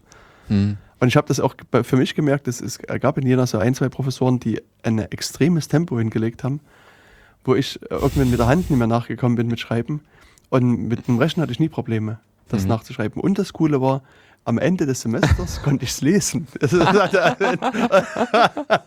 Hm. 0.49 0.77
Und 0.99 1.09
ich 1.09 1.17
habe 1.17 1.29
das 1.29 1.41
auch 1.41 1.55
für 1.83 1.97
mich 1.97 2.15
gemerkt, 2.15 2.49
es, 2.49 2.61
es 2.61 2.79
gab 2.79 3.19
in 3.19 3.27
Jena 3.27 3.47
so 3.47 3.59
ein, 3.59 3.75
zwei 3.75 3.89
Professoren, 3.89 4.41
die 4.41 4.63
ein 4.83 4.99
extremes 4.99 5.69
Tempo 5.69 5.99
hingelegt 5.99 6.43
haben, 6.43 6.61
wo 7.45 7.55
ich 7.55 7.81
äh, 7.83 7.87
irgendwann 7.95 8.31
mit 8.31 8.39
der 8.39 8.47
Hand 8.47 8.71
nicht 8.71 8.79
mehr 8.79 8.87
nachgekommen 8.87 9.37
bin 9.37 9.49
mit 9.49 9.61
Schreiben. 9.61 10.01
Und 10.49 10.89
mit 10.89 11.07
dem 11.07 11.19
Rechnen 11.19 11.43
hatte 11.43 11.53
ich 11.53 11.61
nie 11.61 11.69
Probleme, 11.69 12.19
das 12.49 12.63
Mhm. 12.63 12.69
nachzuschreiben. 12.69 13.21
Und 13.21 13.39
das 13.39 13.53
Coole 13.53 13.81
war, 13.81 14.03
am 14.45 14.59
Ende 14.59 14.87
des 14.87 15.01
Semesters 15.03 15.61
konnte 15.65 15.85
ich 15.85 15.91
es 15.91 16.01
lesen. 16.01 16.47
Also, 16.61 16.85
hatte- 16.87 17.59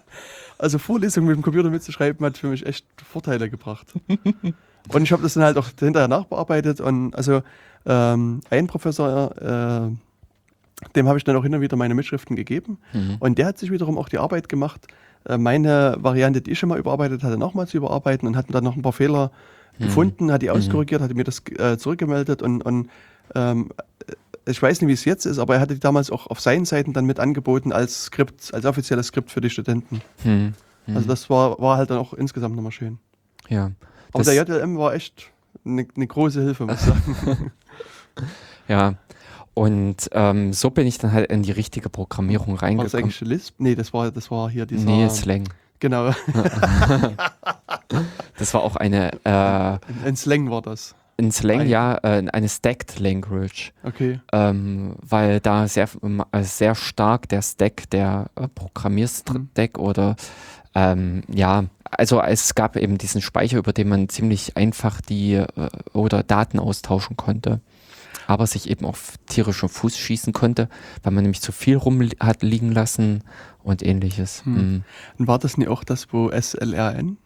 also 0.58 0.80
Vorlesungen 0.80 1.28
mit 1.28 1.36
dem 1.38 1.42
Computer 1.44 1.70
mitzuschreiben 1.70 2.26
hat 2.26 2.38
für 2.38 2.48
mich 2.48 2.66
echt 2.66 2.86
Vorteile 3.08 3.50
gebracht. 3.50 3.88
Und 4.88 5.04
ich 5.04 5.12
habe 5.12 5.22
das 5.22 5.34
dann 5.34 5.44
halt 5.44 5.58
auch 5.58 5.68
hinterher 5.78 6.08
nachbearbeitet. 6.08 6.82
Und 6.82 7.16
also 7.16 7.42
ähm, 7.86 8.42
ein 8.50 8.68
Professor, 8.68 9.36
äh, 9.38 10.88
dem 10.96 11.08
habe 11.08 11.18
ich 11.18 11.24
dann 11.24 11.36
auch 11.36 11.44
hin 11.44 11.54
und 11.54 11.62
wieder 11.62 11.76
meine 11.76 11.94
Mitschriften 11.94 12.36
gegeben. 12.36 12.78
Mhm. 12.94 13.18
Und 13.20 13.38
der 13.38 13.48
hat 13.48 13.58
sich 13.58 13.72
wiederum 13.72 13.98
auch 13.98 14.10
die 14.10 14.18
Arbeit 14.18 14.50
gemacht, 14.50 14.88
äh, 15.26 15.38
meine 15.38 15.98
Variante, 16.00 16.42
die 16.42 16.52
ich 16.52 16.60
schon 16.60 16.70
mal 16.70 16.80
überarbeitet 16.80 17.24
hatte, 17.24 17.38
nochmal 17.38 17.68
zu 17.68 17.78
überarbeiten 17.78 18.28
und 18.28 18.36
hat 18.36 18.46
dann 18.50 18.64
noch 18.64 18.76
ein 18.76 18.82
paar 18.82 18.94
Fehler 18.94 19.32
Mhm. 19.78 19.86
gefunden, 19.86 20.32
hat 20.32 20.42
die 20.42 20.50
auskorrigiert, 20.50 21.02
hat 21.02 21.14
mir 21.14 21.24
das 21.24 21.42
äh, 21.58 21.78
zurückgemeldet 21.78 22.42
und, 22.42 22.62
und 22.64 22.90
ähm, 23.34 23.70
äh, 24.08 24.14
ich 24.52 24.62
weiß 24.62 24.82
nicht, 24.82 24.90
wie 24.90 24.94
es 24.94 25.06
jetzt 25.06 25.26
ist, 25.26 25.40
aber 25.40 25.56
er 25.56 25.62
hatte 25.62 25.74
die 25.74 25.80
damals 25.80 26.12
auch 26.12 26.28
auf 26.28 26.40
seinen 26.42 26.66
Seiten 26.66 26.92
dann 26.92 27.06
mit 27.06 27.20
angeboten 27.20 27.72
als 27.72 28.06
Skript, 28.06 28.54
als 28.54 28.66
offizielles 28.66 29.08
Skript 29.08 29.32
für 29.32 29.42
die 29.42 29.50
Studenten. 29.50 30.02
Hm. 30.24 30.54
Hm. 30.86 30.96
Also 30.96 31.08
das 31.08 31.30
war, 31.30 31.60
war 31.60 31.78
halt 31.78 31.92
dann 31.92 31.98
auch 31.98 32.14
insgesamt 32.14 32.56
nochmal 32.56 32.72
schön. 32.72 33.00
ja. 33.48 33.72
Aber 34.14 34.24
der 34.24 34.34
JLM 34.36 34.78
war 34.78 34.94
echt 34.94 35.30
eine 35.66 35.88
ne 35.96 36.08
große 36.08 36.42
Hilfe, 36.42 36.66
muss 36.66 36.76
ich 36.76 36.82
sagen. 36.82 37.52
Ja. 38.68 38.94
Und 39.56 40.10
ähm, 40.12 40.54
so 40.54 40.70
bin 40.70 40.86
ich 40.86 41.00
dann 41.00 41.12
halt 41.12 41.32
in 41.32 41.42
die 41.42 41.52
richtige 41.52 41.90
Programmierung 41.90 42.50
War 42.50 42.54
das 42.56 42.64
reingekommen. 42.64 43.04
eigentlich 43.04 43.22
Lisp? 43.22 43.56
Nee, 43.58 43.74
das 43.76 43.92
war, 43.94 44.12
das 44.12 44.30
war 44.30 44.50
hier 44.50 44.66
dieser... 44.68 44.86
Nee, 44.86 45.10
Slang. 45.10 45.50
Genau, 45.80 46.12
Das 48.38 48.54
war 48.54 48.62
auch 48.62 48.76
eine, 48.76 49.12
äh, 49.24 49.30
ein, 49.30 49.80
ein 50.06 50.16
Slang 50.16 50.50
war 50.52 50.62
das. 50.62 50.96
in 51.18 51.32
Slang, 51.32 51.68
ja, 51.68 51.98
äh, 52.04 52.24
eine 52.32 52.48
Stacked 52.48 53.00
Language. 53.00 53.74
Okay. 53.84 54.20
ähm, 54.32 54.96
weil 55.02 55.40
da 55.40 55.68
sehr, 55.68 55.90
äh, 56.32 56.44
sehr 56.44 56.76
stark 56.76 57.28
der 57.30 57.42
Stack, 57.42 57.90
der 57.90 58.28
äh, 58.36 58.48
Programmierstack 58.48 59.78
oder 59.78 60.16
ähm, 60.76 61.24
ja, 61.28 61.66
also 61.92 62.22
es 62.22 62.56
gab 62.56 62.76
eben 62.78 62.98
diesen 62.98 63.22
Speicher, 63.22 63.58
über 63.58 63.74
den 63.74 63.90
man 63.90 64.10
ziemlich 64.10 64.56
einfach 64.58 65.02
die 65.02 65.34
äh, 65.36 65.48
oder 65.94 66.24
Daten 66.24 66.60
austauschen 66.60 67.18
konnte, 67.18 67.62
aber 68.28 68.46
sich 68.48 68.70
eben 68.70 68.86
auf 68.86 69.14
tierischen 69.28 69.70
Fuß 69.70 69.98
schießen 69.98 70.34
konnte, 70.34 70.70
weil 71.04 71.14
man 71.14 71.24
nämlich 71.24 71.42
zu 71.42 71.52
viel 71.52 71.78
rum 71.78 72.02
hat 72.20 72.44
liegen 72.44 72.72
lassen 72.72 73.24
und 73.64 73.82
ähnliches. 73.84 74.44
Hm. 74.46 74.54
Mhm. 74.54 74.84
Und 75.18 75.28
war 75.28 75.40
das 75.40 75.58
nicht 75.58 75.68
auch 75.70 75.84
das, 75.84 76.08
wo 76.12 76.30
SLRN 76.30 77.18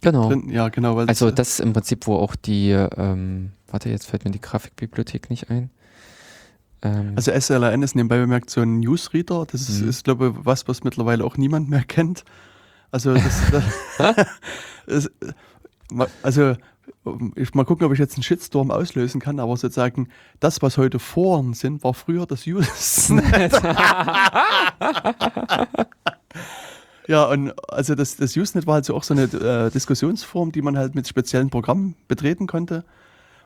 Genau. 0.00 0.28
drin? 0.28 0.48
Ja, 0.50 0.68
genau. 0.68 0.96
Weil 0.96 1.08
Also 1.08 1.30
das, 1.30 1.50
ist 1.50 1.60
im 1.60 1.72
Prinzip, 1.72 2.06
wo 2.06 2.16
auch 2.16 2.34
die, 2.34 2.70
ähm, 2.70 3.52
warte, 3.68 3.88
jetzt 3.88 4.06
fällt 4.06 4.24
mir 4.24 4.30
die 4.32 4.40
Grafikbibliothek 4.40 5.30
nicht 5.30 5.48
ein. 5.50 5.70
Ähm, 6.82 7.12
also 7.14 7.30
SLRN 7.30 7.82
ist 7.82 7.94
nebenbei 7.94 8.18
bemerkt 8.18 8.50
so 8.50 8.60
ein 8.60 8.80
Newsreader. 8.80 9.46
Das 9.50 9.68
ist, 9.68 9.80
Mhm. 9.80 9.88
ist 9.88 10.04
glaube 10.04 10.34
ich, 10.36 10.44
was, 10.44 10.66
was 10.66 10.82
mittlerweile 10.82 11.24
auch 11.24 11.36
niemand 11.36 11.70
mehr 11.70 11.84
kennt. 11.88 12.24
Also, 12.92 13.14
das, 13.14 13.40
das, 14.86 15.10
also 16.22 16.54
ich 17.34 17.54
mal 17.54 17.64
gucken, 17.64 17.86
ob 17.86 17.92
ich 17.92 17.98
jetzt 17.98 18.14
einen 18.16 18.22
Shitstorm 18.22 18.70
auslösen 18.70 19.20
kann, 19.20 19.40
aber 19.40 19.56
sozusagen 19.56 20.08
das, 20.40 20.62
was 20.62 20.78
heute 20.78 20.98
Foren 20.98 21.54
sind, 21.54 21.82
war 21.82 21.94
früher 21.94 22.26
das 22.26 22.46
Usenet. 22.46 23.52
Ja, 27.08 27.24
und 27.24 27.52
also 27.68 27.96
das, 27.96 28.16
das 28.16 28.36
Usenet 28.36 28.66
war 28.68 28.74
halt 28.74 28.84
so 28.84 28.94
auch 28.94 29.02
so 29.02 29.12
eine 29.12 29.24
äh, 29.24 29.70
Diskussionsform, 29.70 30.52
die 30.52 30.62
man 30.62 30.78
halt 30.78 30.94
mit 30.94 31.08
speziellen 31.08 31.50
Programmen 31.50 31.96
betreten 32.06 32.46
konnte. 32.46 32.84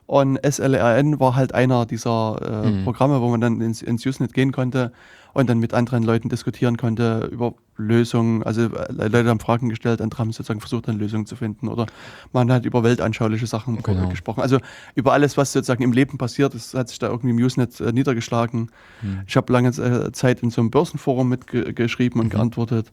Und 0.04 0.36
SLRN 0.46 1.18
war 1.20 1.34
halt 1.34 1.54
einer 1.54 1.86
dieser 1.86 2.38
äh, 2.64 2.70
Mhm. 2.70 2.84
Programme, 2.84 3.20
wo 3.22 3.28
man 3.30 3.40
dann 3.40 3.60
ins, 3.62 3.80
ins 3.80 4.04
Usenet 4.04 4.34
gehen 4.34 4.52
konnte 4.52 4.92
und 5.36 5.50
dann 5.50 5.58
mit 5.58 5.74
anderen 5.74 6.02
Leuten 6.02 6.30
diskutieren 6.30 6.78
konnte 6.78 7.28
über 7.30 7.54
Lösungen. 7.76 8.42
Also 8.42 8.62
äh, 8.62 8.92
Leute 9.08 9.28
haben 9.28 9.38
Fragen 9.38 9.68
gestellt, 9.68 10.00
andere 10.00 10.18
haben 10.18 10.32
sozusagen 10.32 10.60
versucht, 10.60 10.88
dann 10.88 10.98
Lösungen 10.98 11.26
zu 11.26 11.36
finden. 11.36 11.68
Oder 11.68 11.84
man 12.32 12.50
hat 12.50 12.64
über 12.64 12.82
weltanschauliche 12.82 13.46
Sachen 13.46 13.82
Genau. 13.82 14.08
gesprochen. 14.08 14.40
Also 14.40 14.58
über 14.94 15.12
alles, 15.12 15.36
was 15.36 15.52
sozusagen 15.52 15.82
im 15.82 15.92
Leben 15.92 16.16
passiert, 16.16 16.54
das 16.54 16.72
hat 16.72 16.88
sich 16.88 16.98
da 16.98 17.08
irgendwie 17.08 17.30
im 17.30 17.36
Usenet 17.36 17.78
äh, 17.80 17.92
niedergeschlagen. 17.92 18.70
Mhm. 19.02 19.20
Ich 19.26 19.36
habe 19.36 19.52
lange 19.52 19.68
äh, 19.68 20.10
Zeit 20.12 20.42
in 20.42 20.48
so 20.50 20.62
einem 20.62 20.70
Börsenforum 20.70 21.28
mitgeschrieben 21.28 22.18
Mhm. 22.18 22.24
und 22.24 22.30
geantwortet. 22.30 22.90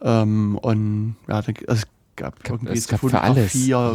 Ähm, 0.00 0.56
und 0.62 1.16
ja, 1.28 1.42
also 1.66 1.82
gab 2.16 2.42
Gab- 2.44 2.56
irgendwie 2.58 2.76
es 2.78 2.88
gab 2.88 3.00
für 3.00 3.20
alles, 3.20 3.66
ja. 3.66 3.92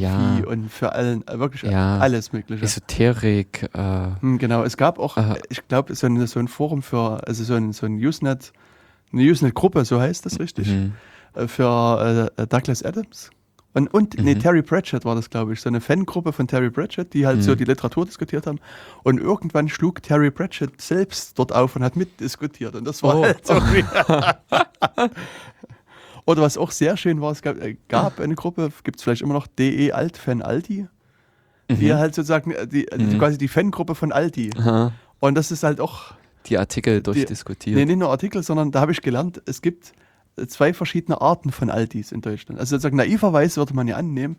und 0.48 0.72
für 0.72 0.94
allen, 0.94 1.26
äh, 1.28 1.40
wirklich 1.40 1.62
Ja. 1.64 2.00
alles 2.00 2.34
Mögliche. 2.34 2.64
Esoterik, 2.64 3.70
äh, 3.74 4.08
Hm, 4.22 4.38
Genau, 4.40 4.64
es 4.64 4.78
gab 4.78 5.00
auch, 5.00 5.18
Aha. 5.18 5.36
ich 5.50 5.68
glaube, 5.68 5.94
so 5.96 6.08
ein, 6.08 6.26
so 6.28 6.40
ein 6.40 6.48
Forum 6.48 6.82
für, 6.82 7.26
also 7.28 7.44
so 7.44 7.54
ein, 7.54 7.72
so 7.74 7.86
ein 7.86 7.96
Usenet, 7.96 8.52
eine 9.14 9.22
Usenet-Gruppe, 9.24 9.86
so 9.86 10.00
heißt 10.02 10.26
das 10.26 10.40
richtig, 10.40 10.68
mhm. 10.68 10.94
äh, 11.36 11.48
für 11.48 12.32
äh, 12.38 12.48
Douglas 12.48 12.84
Adams. 12.84 13.30
Und, 13.78 13.94
und 13.94 14.18
nee, 14.24 14.36
Mhm. 14.36 14.40
Terry 14.40 14.62
Pratchett 14.62 15.04
war 15.04 15.16
das, 15.16 15.30
glaube 15.30 15.52
ich, 15.52 15.60
so 15.60 15.68
eine 15.68 15.82
Fangruppe 15.82 16.32
von 16.32 16.48
Terry 16.48 16.70
Pratchett, 16.70 17.14
die 17.14 17.28
halt 17.28 17.44
so 17.44 17.52
Mhm. 17.52 17.58
die 17.58 17.64
Literatur 17.66 18.06
diskutiert 18.06 18.48
haben. 18.48 18.58
Und 19.04 19.20
irgendwann 19.20 19.68
schlug 19.68 20.02
Terry 20.02 20.32
Pratchett 20.32 20.80
selbst 20.80 21.38
dort 21.38 21.52
auf 21.54 21.76
und 21.76 21.84
hat 21.84 21.98
mitdiskutiert. 21.98 22.74
Und 22.76 22.86
das 22.88 23.04
war 23.04 23.18
Oh. 23.18 23.24
halt 23.26 23.46
so. 23.46 23.56
Oder 26.26 26.42
was 26.42 26.58
auch 26.58 26.72
sehr 26.72 26.98
schön 26.98 27.22
war, 27.22 27.32
es 27.32 27.42
gab, 27.42 27.62
äh, 27.62 27.78
gab 27.88 28.20
eine 28.20 28.36
Gruppe, 28.36 28.72
gibt 28.84 28.98
es 28.98 29.04
vielleicht 29.04 29.22
immer 29.22 29.34
noch, 29.34 29.48
DE 29.48 29.92
Alt-Fan 29.92 30.42
Aldi, 30.42 30.88
die 31.70 31.74
Mhm. 31.92 31.94
halt 31.94 32.16
sozusagen, 32.16 32.52
äh, 32.52 32.68
die, 32.68 32.86
die, 32.86 33.04
Mhm. 33.04 33.20
quasi 33.20 33.38
die 33.38 33.48
Fangruppe 33.48 33.96
von 33.96 34.12
Aldi. 34.12 34.52
Aha. 34.58 34.92
Und 35.20 35.36
das 35.36 35.52
ist 35.52 35.64
halt 35.64 35.80
auch, 35.80 36.14
die 36.48 36.58
Artikel 36.58 37.02
durchdiskutiert. 37.02 37.76
nee, 37.76 37.86
nicht 37.86 37.98
nur 37.98 38.10
Artikel, 38.10 38.44
sondern 38.44 38.72
da 38.72 38.82
habe 38.82 38.92
ich 38.92 39.02
gelernt, 39.02 39.42
es 39.46 39.62
gibt 39.62 39.94
äh, 40.38 40.48
zwei 40.48 40.74
verschiedene 40.74 41.22
Arten 41.22 41.52
von 41.52 41.70
Aldis 41.70 42.12
in 42.12 42.22
Deutschland. 42.22 42.60
Also 42.60 42.72
sozusagen 42.76 42.98
naiverweise 42.98 43.58
würde 43.62 43.74
man 43.74 43.88
ja 43.88 43.96
annehmen, 43.96 44.38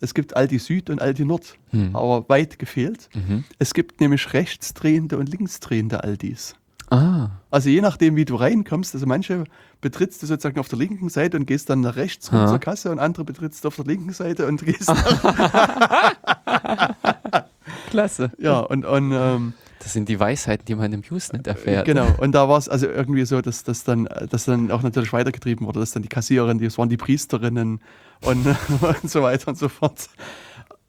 es 0.00 0.12
gibt 0.14 0.36
Aldi 0.36 0.58
Süd 0.58 0.90
und 0.90 1.00
Aldi 1.00 1.24
Nord, 1.24 1.56
Hm. 1.70 1.96
aber 1.96 2.28
weit 2.28 2.58
gefehlt. 2.58 3.08
Mhm. 3.14 3.44
Es 3.58 3.72
gibt 3.74 4.00
nämlich 4.00 4.32
rechtsdrehende 4.34 5.16
und 5.18 5.28
linksdrehende 5.28 6.04
Aldis. 6.04 6.54
Ah, 6.90 7.28
Also 7.50 7.68
je 7.68 7.80
nachdem, 7.80 8.16
wie 8.16 8.24
du 8.24 8.34
reinkommst, 8.36 8.94
also 8.94 9.06
manche 9.06 9.44
betrittst 9.80 10.22
du 10.22 10.26
sozusagen 10.26 10.58
auf 10.58 10.68
der 10.68 10.78
linken 10.78 11.08
Seite 11.08 11.36
und 11.36 11.46
gehst 11.46 11.68
dann 11.70 11.80
nach 11.82 11.96
rechts 11.96 12.32
rum 12.32 12.46
zur 12.48 12.58
Kasse 12.58 12.90
und 12.90 12.98
andere 12.98 13.24
betrittst 13.24 13.62
du 13.64 13.68
auf 13.68 13.76
der 13.76 13.84
linken 13.84 14.12
Seite 14.12 14.46
und 14.46 14.64
gehst 14.64 14.88
nach, 14.88 16.14
klasse. 17.90 18.30
ja 18.38 18.58
und, 18.60 18.84
und 18.84 19.12
ähm, 19.12 19.52
Das 19.80 19.92
sind 19.92 20.08
die 20.08 20.18
Weisheiten, 20.18 20.64
die 20.66 20.74
man 20.74 20.92
im 20.92 21.02
Usenet 21.10 21.46
erfährt. 21.46 21.84
Genau, 21.84 22.06
und 22.18 22.32
da 22.32 22.48
war 22.48 22.58
es 22.58 22.68
also 22.68 22.86
irgendwie 22.86 23.24
so, 23.24 23.40
dass 23.40 23.64
das 23.64 23.84
dann, 23.84 24.08
dass 24.30 24.44
dann 24.46 24.70
auch 24.70 24.82
natürlich 24.82 25.12
weitergetrieben 25.12 25.66
wurde, 25.66 25.80
dass 25.80 25.92
dann 25.92 26.02
die 26.02 26.08
Kassiererin, 26.08 26.58
das 26.58 26.78
waren 26.78 26.88
die 26.88 26.96
Priesterinnen 26.96 27.80
und, 28.24 28.46
und 28.80 29.10
so 29.10 29.22
weiter 29.22 29.48
und 29.48 29.58
so 29.58 29.68
fort. 29.68 30.08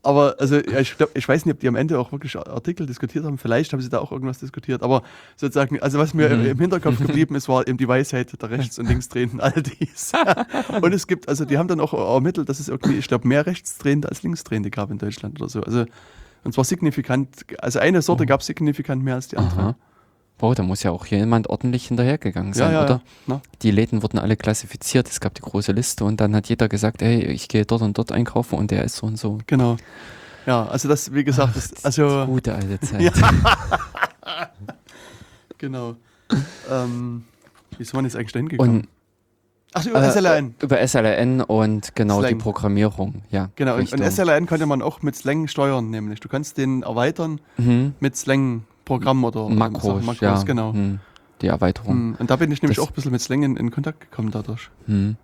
Aber 0.02 0.36
also 0.40 0.56
ja, 0.56 0.80
ich, 0.80 0.96
glaub, 0.98 1.10
ich 1.14 1.28
weiß 1.28 1.46
nicht, 1.46 1.56
ob 1.56 1.60
die 1.60 1.68
am 1.68 1.76
Ende 1.76 2.00
auch 2.00 2.12
wirklich 2.14 2.36
Artikel 2.38 2.86
diskutiert 2.86 3.26
haben. 3.26 3.38
Vielleicht 3.38 3.74
haben 3.74 3.82
sie 3.82 3.90
da 3.90 4.00
auch 4.00 4.14
irgendwas 4.14 4.40
diskutiert. 4.40 4.82
Aber 4.82 5.04
sozusagen, 5.36 5.80
also 5.82 6.00
was 6.00 6.14
mir 6.14 6.30
Mhm. 6.30 6.46
im 6.46 6.60
Hinterkopf 6.60 7.00
geblieben 7.00 7.36
ist, 7.36 7.50
war 7.50 7.68
eben 7.68 7.78
die 7.78 7.88
Weisheit 7.88 8.42
der 8.42 8.50
rechts- 8.50 8.80
und 8.80 8.88
linksdrehenden 8.88 9.42
Aldis. 9.42 10.14
und 10.82 10.94
es 10.94 11.06
gibt, 11.06 11.28
also 11.28 11.44
die 11.44 11.58
haben 11.58 11.68
dann 11.68 11.82
auch 11.82 11.94
ermittelt, 11.94 12.48
dass 12.48 12.60
es 12.62 12.70
irgendwie, 12.70 12.98
ich 12.98 13.08
glaube, 13.10 13.28
mehr 13.28 13.46
rechtsdrehende 13.46 14.08
als 14.08 14.24
linksdrehende 14.24 14.70
gab 14.72 14.90
in 14.90 15.00
Deutschland 15.00 15.40
oder 15.42 15.50
so. 15.50 15.62
Also 15.64 15.86
und 16.46 16.54
zwar 16.54 16.64
signifikant, 16.64 17.28
also 17.62 17.80
eine 17.80 18.02
Sorte 18.02 18.24
Oh. 18.24 18.26
gab 18.26 18.40
es 18.40 18.46
signifikant 18.46 19.04
mehr 19.04 19.16
als 19.16 19.28
die 19.28 19.36
andere. 19.36 19.60
Aha. 19.60 19.76
Wow, 20.40 20.56
da 20.56 20.64
muss 20.64 20.84
ja 20.84 20.92
auch 20.92 21.06
jemand 21.06 21.50
ordentlich 21.50 21.88
hinterhergegangen 21.88 22.54
sein, 22.54 22.72
ja, 22.72 22.80
ja, 22.80 22.84
oder? 22.86 23.02
ja. 23.28 23.42
Die 23.62 23.72
Läden 23.72 24.02
wurden 24.04 24.20
alle 24.20 24.38
klassifiziert, 24.38 25.10
es 25.10 25.20
gab 25.20 25.34
die 25.36 25.42
große 25.42 25.74
Liste 25.74 26.06
und 26.06 26.22
dann 26.22 26.34
hat 26.36 26.48
jeder 26.48 26.70
gesagt, 26.70 27.02
ey, 27.02 27.24
ich 27.26 27.50
gehe 27.50 27.66
dort 27.66 27.82
und 27.82 27.98
dort 27.98 28.12
einkaufen 28.14 28.58
und 28.58 28.72
der 28.72 28.84
ist 28.86 28.96
so 28.96 29.08
und 29.08 29.18
so. 29.20 29.40
Genau. 29.48 29.76
Ja, 30.46 30.66
also 30.68 30.88
das, 30.88 31.14
wie 31.14 31.24
gesagt, 31.26 31.56
das, 31.58 31.84
also 31.84 32.26
Gute 32.26 32.56
alte 32.56 32.80
Zeit. 32.82 33.12
Genau. 35.58 35.96
ähm, 36.72 37.26
wie 37.78 37.84
ist 37.84 37.94
man 37.94 38.06
jetzt 38.06 38.16
eigentlich 38.16 38.32
da 38.32 38.40
hingekommen? 38.40 38.88
Ach, 39.74 39.86
über 39.86 40.02
äh, 40.02 40.10
SLN. 40.12 40.56
über 40.62 40.88
SLN 40.88 41.42
und 41.42 41.96
genau 41.96 42.20
Slang. 42.20 42.30
die 42.30 42.36
Programmierung, 42.42 43.22
ja. 43.30 43.50
Genau, 43.56 43.74
und, 43.76 43.92
und 43.94 44.02
Richtung. 44.02 44.26
SLN 44.26 44.48
konnte 44.48 44.66
man 44.66 44.82
auch 44.82 45.02
mit 45.04 45.16
Slang 45.16 45.48
steuern, 45.48 45.90
nämlich. 45.92 46.20
Du 46.22 46.28
kannst 46.30 46.58
den 46.58 46.82
erweitern 46.84 47.40
Mhm. 47.58 47.94
mit 48.00 48.16
Slang-Programm 48.90 49.24
oder 49.24 49.50
Makros, 49.50 49.84
Sachen, 49.84 50.06
Makros 50.06 50.22
ja. 50.40 50.44
genau. 50.44 50.74
Mhm. 50.74 51.00
Die 51.42 51.48
Erweiterung. 51.48 51.94
Hm, 51.94 52.16
Und 52.20 52.30
da 52.30 52.36
bin 52.36 52.52
ich 52.52 52.62
nämlich 52.62 52.78
Das- 52.78 52.86
auch 52.86 52.92
ein 52.92 52.96
bisschen 52.96 53.12
mit 53.12 53.22
Slang 53.22 53.44
in, 53.44 53.56
in 53.56 53.72
Kontakt 53.72 54.02
gekommen 54.02 54.32
dadurch. 54.32 54.70
Mhm. 54.88 55.16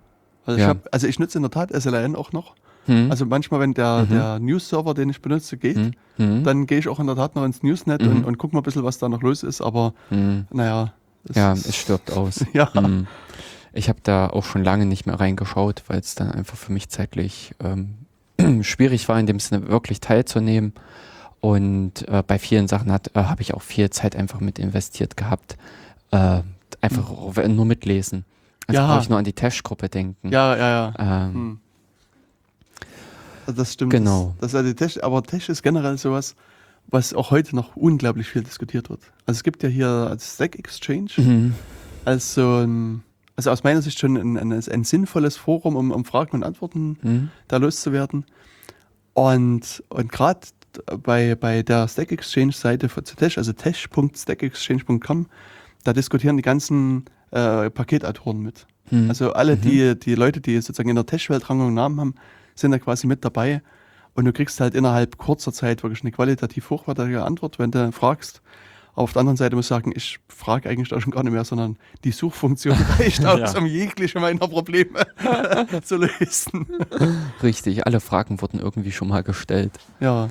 Also, 0.46 0.56
ich, 0.58 0.62
Ja. 0.62 0.68
hab, 0.70 0.88
also 0.92 1.06
ich 1.06 1.18
nutze 1.18 1.38
in 1.38 1.42
der 1.42 1.50
Tat 1.50 1.70
SLN 1.72 2.16
auch 2.16 2.32
noch. 2.32 2.54
Mhm. 2.86 3.10
Also 3.10 3.26
manchmal, 3.26 3.60
wenn 3.60 3.74
der, 3.74 4.04
Mhm. 4.04 4.08
der 4.14 4.38
News-Server, 4.38 4.94
den 4.94 5.10
ich 5.10 5.20
benutze, 5.20 5.56
geht, 5.56 5.76
Mhm. 6.18 6.44
Dann 6.44 6.66
gehe 6.66 6.78
ich 6.78 6.88
auch 6.88 6.98
in 6.98 7.06
der 7.06 7.16
Tat 7.16 7.34
noch 7.36 7.44
ins 7.44 7.62
Newsnet 7.62 8.00
Mhm. 8.00 8.08
und, 8.08 8.24
und 8.24 8.38
gucke 8.38 8.54
mal 8.56 8.60
ein 8.60 8.62
bisschen, 8.62 8.84
was 8.84 8.96
da 8.96 9.08
noch 9.10 9.20
los 9.20 9.42
ist. 9.42 9.60
Aber 9.60 9.92
Mhm. 10.10 10.46
naja. 10.50 10.94
es 11.28 11.36
Ja, 11.36 11.52
es 11.52 11.76
stirbt 11.76 12.10
aus. 12.16 12.42
Ja. 12.54 12.70
Ich 13.74 13.90
habe 13.90 13.98
da 14.02 14.28
auch 14.30 14.44
schon 14.44 14.64
lange 14.64 14.86
nicht 14.86 15.04
mehr 15.04 15.20
reingeschaut, 15.20 15.82
weil 15.88 15.98
es 16.00 16.14
dann 16.14 16.30
einfach 16.30 16.56
für 16.56 16.72
mich 16.72 16.88
zeitlich 16.88 17.52
ähm, 17.62 18.06
schwierig 18.62 19.06
war, 19.10 19.20
in 19.20 19.26
dem 19.26 19.40
Sinne 19.40 19.68
wirklich 19.68 20.00
teilzunehmen. 20.00 20.72
Und 21.46 22.08
äh, 22.08 22.24
bei 22.26 22.38
vielen 22.40 22.66
Sachen 22.66 22.90
hat- 22.90 23.10
äh, 23.14 23.22
habe 23.22 23.40
ich 23.40 23.54
auch 23.54 23.62
viel 23.62 23.88
Zeit 23.90 24.16
einfach 24.16 24.40
mit 24.40 24.58
investiert 24.58 25.16
gehabt. 25.16 25.56
Äh, 26.10 26.40
einfach 26.80 27.08
nur 27.48 27.64
mitlesen. 27.64 28.24
Also 28.66 28.80
Ja. 28.80 28.86
brauche 28.88 29.02
ich 29.02 29.08
nur 29.08 29.18
an 29.18 29.24
die 29.24 29.32
Tash-Gruppe 29.32 29.88
denken. 29.88 30.30
Ja, 30.32 30.56
ja, 30.56 30.68
ja. 30.68 30.94
Ähm, 30.98 31.34
Hm. 31.34 31.58
Also 33.46 33.58
Das 33.60 33.72
stimmt. 33.74 33.92
Genau. 33.92 34.34
Das, 34.40 34.50
das 34.52 34.60
also 34.64 34.72
Tech, 34.74 35.04
aber 35.04 35.22
Tech 35.22 35.48
ist 35.48 35.62
generell 35.62 35.96
sowas, 35.98 36.34
was 36.88 37.14
auch 37.14 37.30
heute 37.30 37.54
noch 37.54 37.76
unglaublich 37.76 38.26
viel 38.26 38.42
diskutiert 38.42 38.90
wird. 38.90 39.02
Also 39.24 39.38
es 39.38 39.44
gibt 39.44 39.62
ja 39.62 39.68
hier 39.68 39.88
als 39.88 40.34
Stack 40.34 40.58
Exchange 40.58 41.10
mhm. 41.16 41.54
als 42.04 42.34
so 42.34 42.58
ein, 42.64 43.04
also 43.36 43.52
aus 43.52 43.62
meiner 43.62 43.82
Sicht 43.82 44.00
schon 44.00 44.16
ein, 44.16 44.36
ein, 44.36 44.52
ein 44.52 44.82
sinnvolles 44.84 45.36
Forum, 45.36 45.76
um, 45.76 45.92
um 45.92 46.04
Fragen 46.04 46.32
und 46.32 46.42
Antworten 46.42 46.98
Mhm. 47.02 47.30
da 47.46 47.58
loszuwerden. 47.58 48.24
Und, 49.14 49.82
und 49.90 50.10
gerade 50.10 50.40
bei, 51.02 51.34
bei 51.34 51.62
der 51.62 51.88
Stack 51.88 52.12
Exchange 52.12 52.52
Seite 52.52 52.88
von 52.88 53.04
Tesh, 53.04 53.38
also 53.38 53.52
tesh.stackexchange.com, 53.52 55.26
da 55.84 55.92
diskutieren 55.92 56.36
die 56.36 56.42
ganzen 56.42 57.04
äh, 57.30 57.70
Paketautoren 57.70 58.40
mit. 58.40 58.66
Mhm. 58.90 59.08
Also 59.08 59.32
alle 59.32 59.56
die, 59.56 59.98
die 59.98 60.14
Leute, 60.14 60.40
die 60.40 60.56
sozusagen 60.60 60.88
in 60.88 60.96
der 60.96 61.06
Tesh-Welt 61.06 61.48
Rang 61.50 61.60
und 61.60 61.74
Namen 61.74 62.00
haben, 62.00 62.14
sind 62.54 62.70
da 62.72 62.78
quasi 62.78 63.06
mit 63.06 63.24
dabei. 63.24 63.62
Und 64.14 64.24
du 64.24 64.32
kriegst 64.32 64.60
halt 64.60 64.74
innerhalb 64.74 65.18
kurzer 65.18 65.52
Zeit 65.52 65.82
wirklich 65.82 66.02
eine 66.02 66.10
qualitativ 66.12 66.70
hochwertige 66.70 67.22
Antwort, 67.22 67.58
wenn 67.58 67.70
du 67.70 67.92
fragst. 67.92 68.40
Aber 68.94 69.02
auf 69.02 69.12
der 69.12 69.20
anderen 69.20 69.36
Seite 69.36 69.56
muss 69.56 69.66
ich 69.66 69.68
sagen, 69.68 69.92
ich 69.94 70.20
frage 70.28 70.70
eigentlich 70.70 70.88
da 70.88 70.98
schon 71.02 71.12
gar 71.12 71.22
nicht 71.22 71.34
mehr, 71.34 71.44
sondern 71.44 71.76
die 72.04 72.12
Suchfunktion 72.12 72.74
reicht 72.98 73.26
aus, 73.26 73.52
Ja. 73.52 73.58
um 73.58 73.66
jegliche 73.66 74.18
meiner 74.20 74.48
Probleme 74.48 75.06
zu 75.82 75.96
lösen. 75.96 76.66
Richtig, 77.42 77.86
alle 77.86 78.00
Fragen 78.00 78.40
wurden 78.40 78.58
irgendwie 78.58 78.92
schon 78.92 79.08
mal 79.08 79.22
gestellt. 79.22 79.72
Ja. 80.00 80.30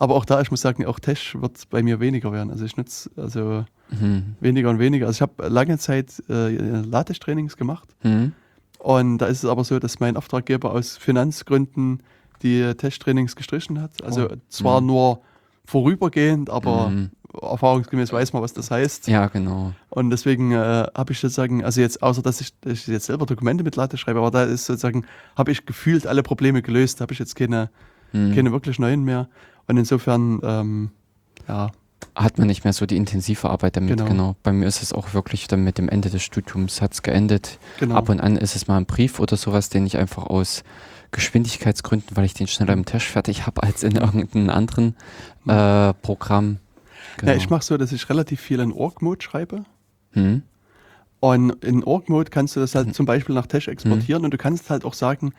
Aber 0.00 0.14
auch 0.16 0.24
da, 0.24 0.40
ich 0.40 0.50
muss 0.50 0.60
sagen, 0.62 0.84
auch 0.86 0.98
Tesh 0.98 1.36
wird 1.40 1.68
bei 1.70 1.82
mir 1.82 2.00
weniger 2.00 2.32
werden. 2.32 2.50
Also 2.50 2.64
ich 2.64 2.76
nutze 2.76 3.08
also 3.16 3.64
Mhm. 3.90 4.34
weniger 4.40 4.70
und 4.70 4.78
weniger. 4.78 5.06
Also 5.06 5.18
ich 5.18 5.22
habe 5.22 5.48
lange 5.48 5.76
Zeit 5.78 6.22
äh, 6.28 6.48
Latex-Trainings 6.56 7.56
gemacht. 7.56 7.88
Mhm. 8.02 8.32
Und 8.78 9.18
da 9.18 9.26
ist 9.26 9.44
es 9.44 9.50
aber 9.50 9.62
so, 9.64 9.78
dass 9.78 10.00
mein 10.00 10.16
Auftraggeber 10.16 10.72
aus 10.72 10.96
Finanzgründen 10.96 12.02
die 12.42 12.72
Testtrainings 12.74 13.36
gestrichen 13.36 13.80
hat. 13.82 14.02
Also 14.02 14.28
Oh. 14.30 14.34
zwar 14.48 14.80
Mhm. 14.80 14.86
nur 14.86 15.20
vorübergehend, 15.66 16.50
aber 16.50 16.88
Mhm. 16.88 17.10
erfahrungsgemäß 17.42 18.12
weiß 18.12 18.32
man, 18.32 18.42
was 18.42 18.52
das 18.54 18.70
heißt. 18.70 19.06
Ja, 19.08 19.26
genau. 19.26 19.72
Und 19.90 20.10
deswegen 20.10 20.52
äh, 20.52 20.86
habe 20.96 21.12
ich 21.12 21.18
sozusagen, 21.20 21.62
also 21.64 21.80
jetzt, 21.80 22.02
außer 22.02 22.22
dass 22.22 22.40
ich, 22.40 22.58
dass 22.60 22.72
ich 22.72 22.86
jetzt 22.86 23.06
selber 23.06 23.26
Dokumente 23.26 23.62
mit 23.64 23.76
Latex 23.76 24.00
schreibe, 24.00 24.18
aber 24.20 24.30
da 24.30 24.44
ist 24.44 24.66
sozusagen, 24.66 25.04
habe 25.36 25.52
ich 25.52 25.66
gefühlt 25.66 26.06
alle 26.06 26.22
Probleme 26.22 26.62
gelöst, 26.62 27.00
habe 27.00 27.12
ich 27.12 27.18
jetzt 27.18 27.36
keine, 27.36 27.68
Mhm. 28.12 28.34
keine 28.34 28.50
wirklich 28.52 28.78
neuen 28.78 29.04
mehr. 29.04 29.28
Und 29.70 29.76
insofern, 29.76 30.40
ähm, 30.42 30.90
ja, 31.46 31.70
hat 32.16 32.38
man 32.38 32.48
nicht 32.48 32.64
mehr 32.64 32.72
so 32.72 32.86
die 32.86 32.96
intensive 32.96 33.48
Arbeit 33.48 33.76
damit. 33.76 33.90
Genau. 33.90 34.04
Genau. 34.04 34.36
Bei 34.42 34.52
mir 34.52 34.66
ist 34.66 34.82
es 34.82 34.92
auch 34.92 35.14
wirklich 35.14 35.46
dann 35.46 35.62
mit 35.62 35.78
dem 35.78 35.88
Ende 35.88 36.10
des 36.10 36.24
Studiums 36.24 36.82
hat 36.82 36.92
es 36.92 37.02
geendet. 37.02 37.60
genau. 37.78 37.94
Ab 37.94 38.08
und 38.08 38.20
an 38.20 38.36
ist 38.36 38.56
es 38.56 38.66
mal 38.66 38.78
ein 38.78 38.86
Brief 38.86 39.20
oder 39.20 39.36
sowas, 39.36 39.68
den 39.68 39.86
ich 39.86 39.96
einfach 39.96 40.24
aus 40.24 40.64
Geschwindigkeitsgründen, 41.12 42.16
weil 42.16 42.24
ich 42.24 42.34
den 42.34 42.48
schneller 42.48 42.72
im 42.72 42.84
Tisch 42.84 43.06
fertig 43.06 43.46
habe 43.46 43.62
als 43.62 43.84
in 43.84 43.94
irgendeinem 43.94 44.50
anderen 44.50 44.96
äh, 45.46 45.94
Programm. 46.02 46.58
Genau. 47.18 47.30
ja, 47.30 47.38
ich 47.38 47.48
mache 47.48 47.62
so, 47.62 47.76
dass 47.76 47.92
ich 47.92 48.08
relativ 48.08 48.40
viel 48.40 48.58
in 48.58 48.72
Org-Mode 48.72 49.22
schreibe. 49.22 49.64
hm? 50.14 50.42
Und 51.20 51.62
in 51.64 51.84
Org-Mode 51.84 52.30
kannst 52.30 52.56
du 52.56 52.60
das 52.60 52.74
halt 52.74 52.94
zum 52.94 53.04
Beispiel 53.06 53.34
nach 53.34 53.46
Tesh 53.46 53.68
exportieren 53.68 54.24
und 54.24 54.32
du 54.32 54.38
kannst 54.38 54.70
halt 54.70 54.84
auch 54.86 54.94
sagen, 54.94 55.32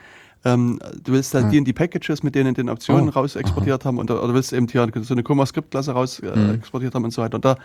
ähm, 0.45 0.79
du 1.03 1.13
willst 1.13 1.33
halt 1.33 1.45
Ah. 1.45 1.49
die 1.49 1.57
in 1.57 1.65
die 1.65 1.73
Packages 1.73 2.21
mit 2.23 2.35
denen 2.35 2.53
den 2.53 2.69
Optionen 2.69 3.09
Oh, 3.09 3.13
raus 3.13 3.35
exportiert 3.35 3.83
haben 3.85 3.97
und, 3.97 4.09
oder 4.11 4.33
willst 4.33 4.53
eben 4.53 4.67
hier 4.67 4.87
so 5.01 5.13
eine 5.13 5.23
ComaScript-Klasse 5.23 5.91
raus 5.93 6.19
äh, 6.19 6.35
Mhm. 6.35 6.49
exportiert 6.55 6.93
haben 6.95 7.03
und 7.03 7.11
so 7.11 7.21
weiter. 7.23 7.35
Und 7.35 7.45
da, 7.45 7.55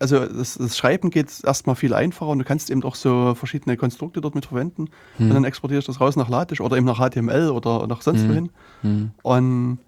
also 0.00 0.26
das, 0.26 0.54
das 0.58 0.76
Schreiben 0.76 1.08
geht 1.10 1.28
erstmal 1.44 1.76
viel 1.76 1.94
einfacher 1.94 2.30
und 2.30 2.38
du 2.38 2.44
kannst 2.44 2.68
eben 2.70 2.82
auch 2.82 2.94
so 2.94 3.34
verschiedene 3.34 3.76
Konstrukte 3.78 4.20
dort 4.20 4.34
mit 4.34 4.44
verwenden 4.46 4.88
Mhm. 5.18 5.28
und 5.28 5.34
dann 5.34 5.44
exportierst 5.44 5.88
du 5.88 5.92
das 5.92 6.00
raus 6.02 6.16
nach 6.16 6.28
Latisch 6.28 6.60
oder 6.60 6.76
eben 6.76 6.86
nach 6.86 6.98
HTML 6.98 7.48
oder 7.50 7.86
nach 7.86 8.02
sonst 8.02 8.24
Mhm. 8.24 8.28
wohin 8.28 8.50
Hm. 8.82 9.10
und, 9.22 9.78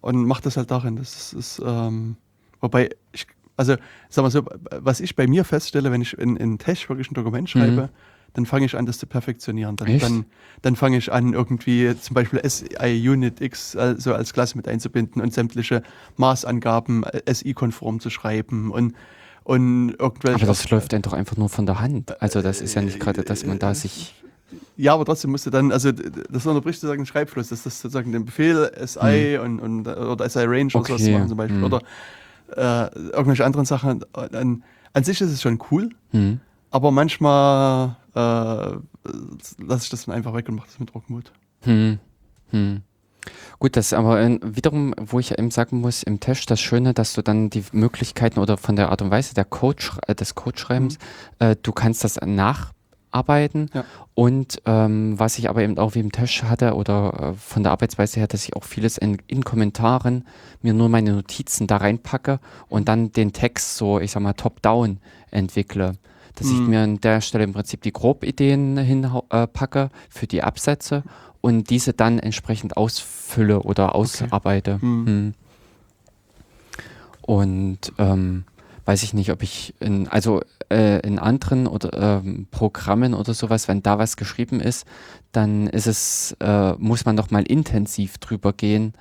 und 0.00 0.24
mach 0.26 0.40
das 0.40 0.56
halt 0.56 0.70
darin. 0.70 0.96
Das 0.96 1.14
ist, 1.14 1.32
ist 1.34 1.62
ähm, 1.64 2.16
wobei 2.60 2.90
ich, 3.12 3.26
also 3.56 3.76
sag 4.08 4.22
mal 4.22 4.30
so, 4.30 4.44
was 4.70 5.00
ich 5.00 5.16
bei 5.16 5.26
mir 5.26 5.44
feststelle, 5.44 5.90
wenn 5.92 6.00
ich 6.02 6.16
in, 6.18 6.36
in 6.36 6.58
Tesh 6.58 6.88
wirklich 6.88 7.10
ein 7.10 7.14
Dokument 7.14 7.48
schreibe, 7.48 7.90
dann 8.34 8.46
fange 8.46 8.66
ich 8.66 8.76
an, 8.76 8.84
das 8.84 8.98
zu 8.98 9.06
perfektionieren. 9.06 9.76
Dann, 9.76 9.88
Mhm. 9.88 9.94
Echt? 9.94 10.04
dann, 10.04 10.26
dann 10.62 10.76
fange 10.76 10.96
ich 10.96 11.12
an, 11.12 11.32
irgendwie 11.34 11.94
zum 12.00 12.14
Beispiel 12.14 12.40
SI 12.48 13.08
Unit 13.08 13.40
X 13.40 13.76
also 13.76 14.12
als 14.14 14.32
Klasse 14.32 14.56
mit 14.56 14.66
einzubinden 14.66 15.22
und 15.22 15.32
sämtliche 15.32 15.82
Maßangaben 16.16 17.04
äh, 17.04 17.32
SI-konform 17.32 18.00
zu 18.00 18.10
schreiben 18.10 18.72
und, 18.72 18.94
und 19.44 19.94
irgendwelche. 19.98 20.36
Aber 20.36 20.46
das 20.46 20.68
läuft 20.70 20.92
dann 20.92 21.02
doch 21.02 21.12
einfach 21.12 21.36
nur 21.36 21.48
von 21.48 21.66
der 21.66 21.80
Hand. 21.80 22.20
Also 22.20 22.42
das 22.42 22.60
ist 22.60 22.74
ja 22.74 22.82
nicht 22.82 22.98
gerade, 22.98 23.22
dass 23.22 23.46
man 23.46 23.58
da 23.58 23.74
sich. 23.74 24.14
Ja, 24.76 24.94
aber 24.94 25.04
trotzdem 25.04 25.30
musst 25.30 25.46
du 25.46 25.50
dann, 25.50 25.70
also 25.70 25.92
das 25.92 26.46
unterbricht 26.46 26.80
sozusagen 26.80 27.02
den 27.02 27.06
Schreibfluss, 27.06 27.48
dass 27.48 27.62
das 27.62 27.80
sozusagen 27.80 28.10
den 28.10 28.24
Befehl 28.24 28.70
SI 28.84 29.38
und, 29.42 29.60
und 29.60 29.86
oder 29.86 30.28
SI 30.28 30.40
Range 30.40 30.70
oder 30.74 30.84
sowas 30.84 31.02
Okay, 31.02 31.12
machen 31.12 31.28
zum 31.28 31.36
Beispiel. 31.38 31.58
hm. 31.58 31.64
Oder 31.64 31.82
äh, 32.56 32.94
irgendwelche 33.10 33.44
anderen 33.44 33.66
Sachen. 33.66 34.04
An, 34.12 34.64
an 34.92 35.04
sich 35.04 35.20
ist 35.20 35.30
es 35.30 35.42
schon 35.42 35.58
cool, 35.70 35.90
Hm. 36.10 36.40
aber 36.70 36.90
manchmal 36.90 37.96
äh, 38.14 38.18
lasse 38.18 39.84
ich 39.84 39.88
das 39.90 40.06
dann 40.06 40.14
einfach 40.14 40.34
weg 40.34 40.48
und 40.48 40.54
mache 40.56 40.66
das 40.68 40.78
mit 40.78 40.94
Rockmut. 40.94 41.32
Hm. 41.62 41.98
Hm. 42.50 42.82
Gut, 43.58 43.76
das 43.76 43.86
ist 43.86 43.92
aber 43.94 44.20
äh, 44.20 44.38
wiederum, 44.42 44.94
wo 45.00 45.18
ich 45.18 45.30
ja 45.30 45.38
eben 45.38 45.50
sagen 45.50 45.80
muss, 45.80 46.02
im 46.02 46.20
Test 46.20 46.50
das 46.50 46.60
Schöne, 46.60 46.92
dass 46.92 47.14
du 47.14 47.22
dann 47.22 47.48
die 47.48 47.64
Möglichkeiten 47.72 48.38
oder 48.38 48.58
von 48.58 48.76
der 48.76 48.90
Art 48.90 49.00
und 49.00 49.10
Weise 49.10 49.34
der 49.34 49.46
Code, 49.46 49.82
schre- 49.82 50.06
äh, 50.06 50.14
des 50.14 50.34
Codeschreibens, 50.34 50.98
äh, 51.38 51.56
du 51.62 51.72
kannst 51.72 52.04
das 52.04 52.18
nacharbeiten 53.14 53.70
Ja. 53.72 53.84
und 54.14 54.60
ähm, 54.66 55.18
was 55.18 55.38
ich 55.38 55.48
aber 55.48 55.62
eben 55.62 55.78
auch 55.78 55.94
wie 55.94 56.00
im 56.00 56.12
Test 56.12 56.42
hatte 56.44 56.74
oder 56.74 57.32
äh, 57.34 57.34
von 57.34 57.62
der 57.62 57.72
Arbeitsweise 57.72 58.20
her, 58.20 58.26
dass 58.26 58.44
ich 58.44 58.54
auch 58.56 58.64
vieles 58.64 58.98
in, 58.98 59.18
in 59.26 59.44
Kommentaren 59.44 60.24
mir 60.62 60.74
nur 60.74 60.88
meine 60.88 61.12
Notizen 61.12 61.66
da 61.66 61.78
reinpacke 61.78 62.40
und 62.68 62.88
dann 62.88 63.12
den 63.12 63.32
Text 63.32 63.76
so, 63.76 64.00
ich 64.00 64.10
sag 64.12 64.22
mal, 64.22 64.32
top-down 64.34 64.98
entwickle. 65.30 65.94
Dass 66.36 66.48
ich 66.48 66.54
Mhm. 66.58 66.68
mir 66.70 66.80
an 66.80 67.00
der 67.00 67.20
Stelle 67.20 67.44
im 67.44 67.52
Prinzip 67.52 67.82
die 67.82 67.92
Grobideen 67.92 68.76
hinpacke 68.76 69.82
äh, 69.82 69.88
für 70.08 70.26
die 70.26 70.42
Absätze 70.42 71.04
und 71.40 71.70
diese 71.70 71.92
dann 71.92 72.18
entsprechend 72.18 72.76
ausfülle 72.76 73.60
oder 73.60 73.94
ausarbeite. 73.94 74.80
Hm. 74.80 75.06
Hm. 75.06 75.34
Und 77.22 77.78
ähm, 77.98 78.44
weiß 78.84 79.02
ich 79.02 79.14
nicht, 79.14 79.30
ob 79.30 79.42
ich 79.42 79.74
in, 79.80 80.08
also 80.08 80.42
äh, 80.70 81.00
in 81.06 81.18
anderen 81.18 81.66
oder 81.66 82.20
ähm, 82.24 82.46
Programmen 82.50 83.14
oder 83.14 83.32
sowas, 83.34 83.66
wenn 83.68 83.82
da 83.82 83.98
was 83.98 84.16
geschrieben 84.16 84.60
ist, 84.60 84.86
dann 85.32 85.66
ist 85.68 85.86
es, 85.86 86.36
äh, 86.40 86.72
muss 86.74 87.04
man 87.04 87.14
noch 87.16 87.30
mal 87.30 87.42
intensiv 87.44 88.18
drüber 88.18 88.52
gehen, 88.52 88.92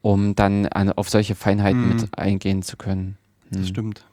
um 0.00 0.34
dann 0.34 0.66
an, 0.66 0.90
auf 0.92 1.08
solche 1.10 1.34
Feinheiten 1.34 1.82
Hm. 1.90 1.96
mit 1.96 2.18
eingehen 2.18 2.62
zu 2.62 2.76
können. 2.76 3.16
Das 3.50 3.60
Hm. 3.62 3.66
stimmt. 3.66 4.04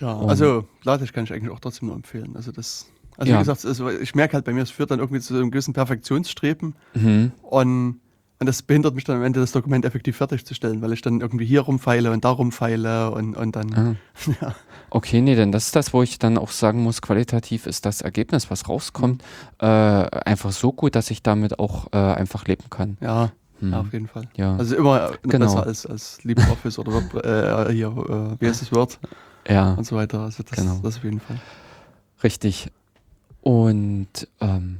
Ja, 0.00 0.12
Und- 0.12 0.30
also 0.30 0.64
Latex 0.84 1.12
kann 1.12 1.24
ich 1.24 1.32
eigentlich 1.32 1.50
auch 1.50 1.60
trotzdem 1.60 1.88
nur 1.88 1.96
empfehlen. 1.96 2.36
Also 2.36 2.52
das, 2.52 2.86
also 3.16 3.30
Ja. 3.32 3.36
wie 3.38 3.40
gesagt, 3.40 3.64
also 3.64 3.88
ich 3.90 4.14
merke 4.14 4.34
halt 4.34 4.44
bei 4.44 4.52
mir, 4.52 4.62
es 4.62 4.70
führt 4.70 4.90
dann 4.90 5.00
irgendwie 5.00 5.20
zu 5.20 5.34
einem 5.34 5.50
gewissen 5.50 5.74
Perfektionsstreben 5.74 6.74
Mhm. 6.94 7.32
und, 7.42 8.00
und 8.40 8.46
das 8.46 8.62
behindert 8.62 8.94
mich 8.94 9.04
dann 9.04 9.16
am 9.16 9.22
Ende, 9.24 9.40
das 9.40 9.52
Dokument 9.52 9.84
effektiv 9.84 10.16
fertigzustellen, 10.16 10.80
weil 10.82 10.92
ich 10.92 11.02
dann 11.02 11.20
irgendwie 11.20 11.44
hier 11.46 11.62
rumfeile 11.62 12.12
und 12.12 12.24
da 12.24 12.30
rumfeile 12.30 13.10
und, 13.10 13.36
und 13.36 13.56
dann, 13.56 13.74
Ah. 13.74 13.94
ja. 14.40 14.54
Okay, 14.90 15.20
nee, 15.20 15.34
denn 15.34 15.52
das 15.52 15.66
ist 15.66 15.76
das, 15.76 15.92
wo 15.92 16.02
ich 16.02 16.18
dann 16.18 16.38
auch 16.38 16.50
sagen 16.50 16.82
muss, 16.82 17.02
qualitativ 17.02 17.66
ist 17.66 17.84
das 17.84 18.00
Ergebnis, 18.00 18.50
was 18.50 18.68
rauskommt, 18.68 19.22
äh, 19.58 19.66
einfach 19.66 20.52
so 20.52 20.72
gut, 20.72 20.94
dass 20.94 21.10
ich 21.10 21.22
damit 21.22 21.58
auch 21.58 21.88
äh, 21.92 21.96
einfach 21.98 22.44
leben 22.46 22.64
kann. 22.70 22.96
Ja, 23.00 23.32
Hm. 23.60 23.72
ja, 23.72 23.80
auf 23.80 23.92
jeden 23.92 24.06
Fall. 24.06 24.22
Ja. 24.36 24.54
Also 24.56 24.76
immer 24.76 25.10
Genau. 25.24 25.46
besser 25.46 25.66
als, 25.66 25.84
als 25.84 26.22
LibreOffice 26.22 26.78
oder 26.78 26.92
Word, 26.92 27.24
äh, 27.24 27.72
hier, 27.72 27.88
äh, 27.88 28.40
wie 28.40 28.46
heißt 28.48 28.62
das 28.62 28.72
Word 28.72 29.00
ja, 29.48 29.72
und 29.72 29.84
so 29.84 29.96
weiter. 29.96 30.20
Also 30.20 30.44
das, 30.48 30.56
Genau. 30.60 30.78
das 30.80 30.98
auf 30.98 31.02
jeden 31.04 31.18
Fall. 31.18 31.40
richtig. 32.22 32.70
Und 33.42 34.28
ähm, 34.40 34.78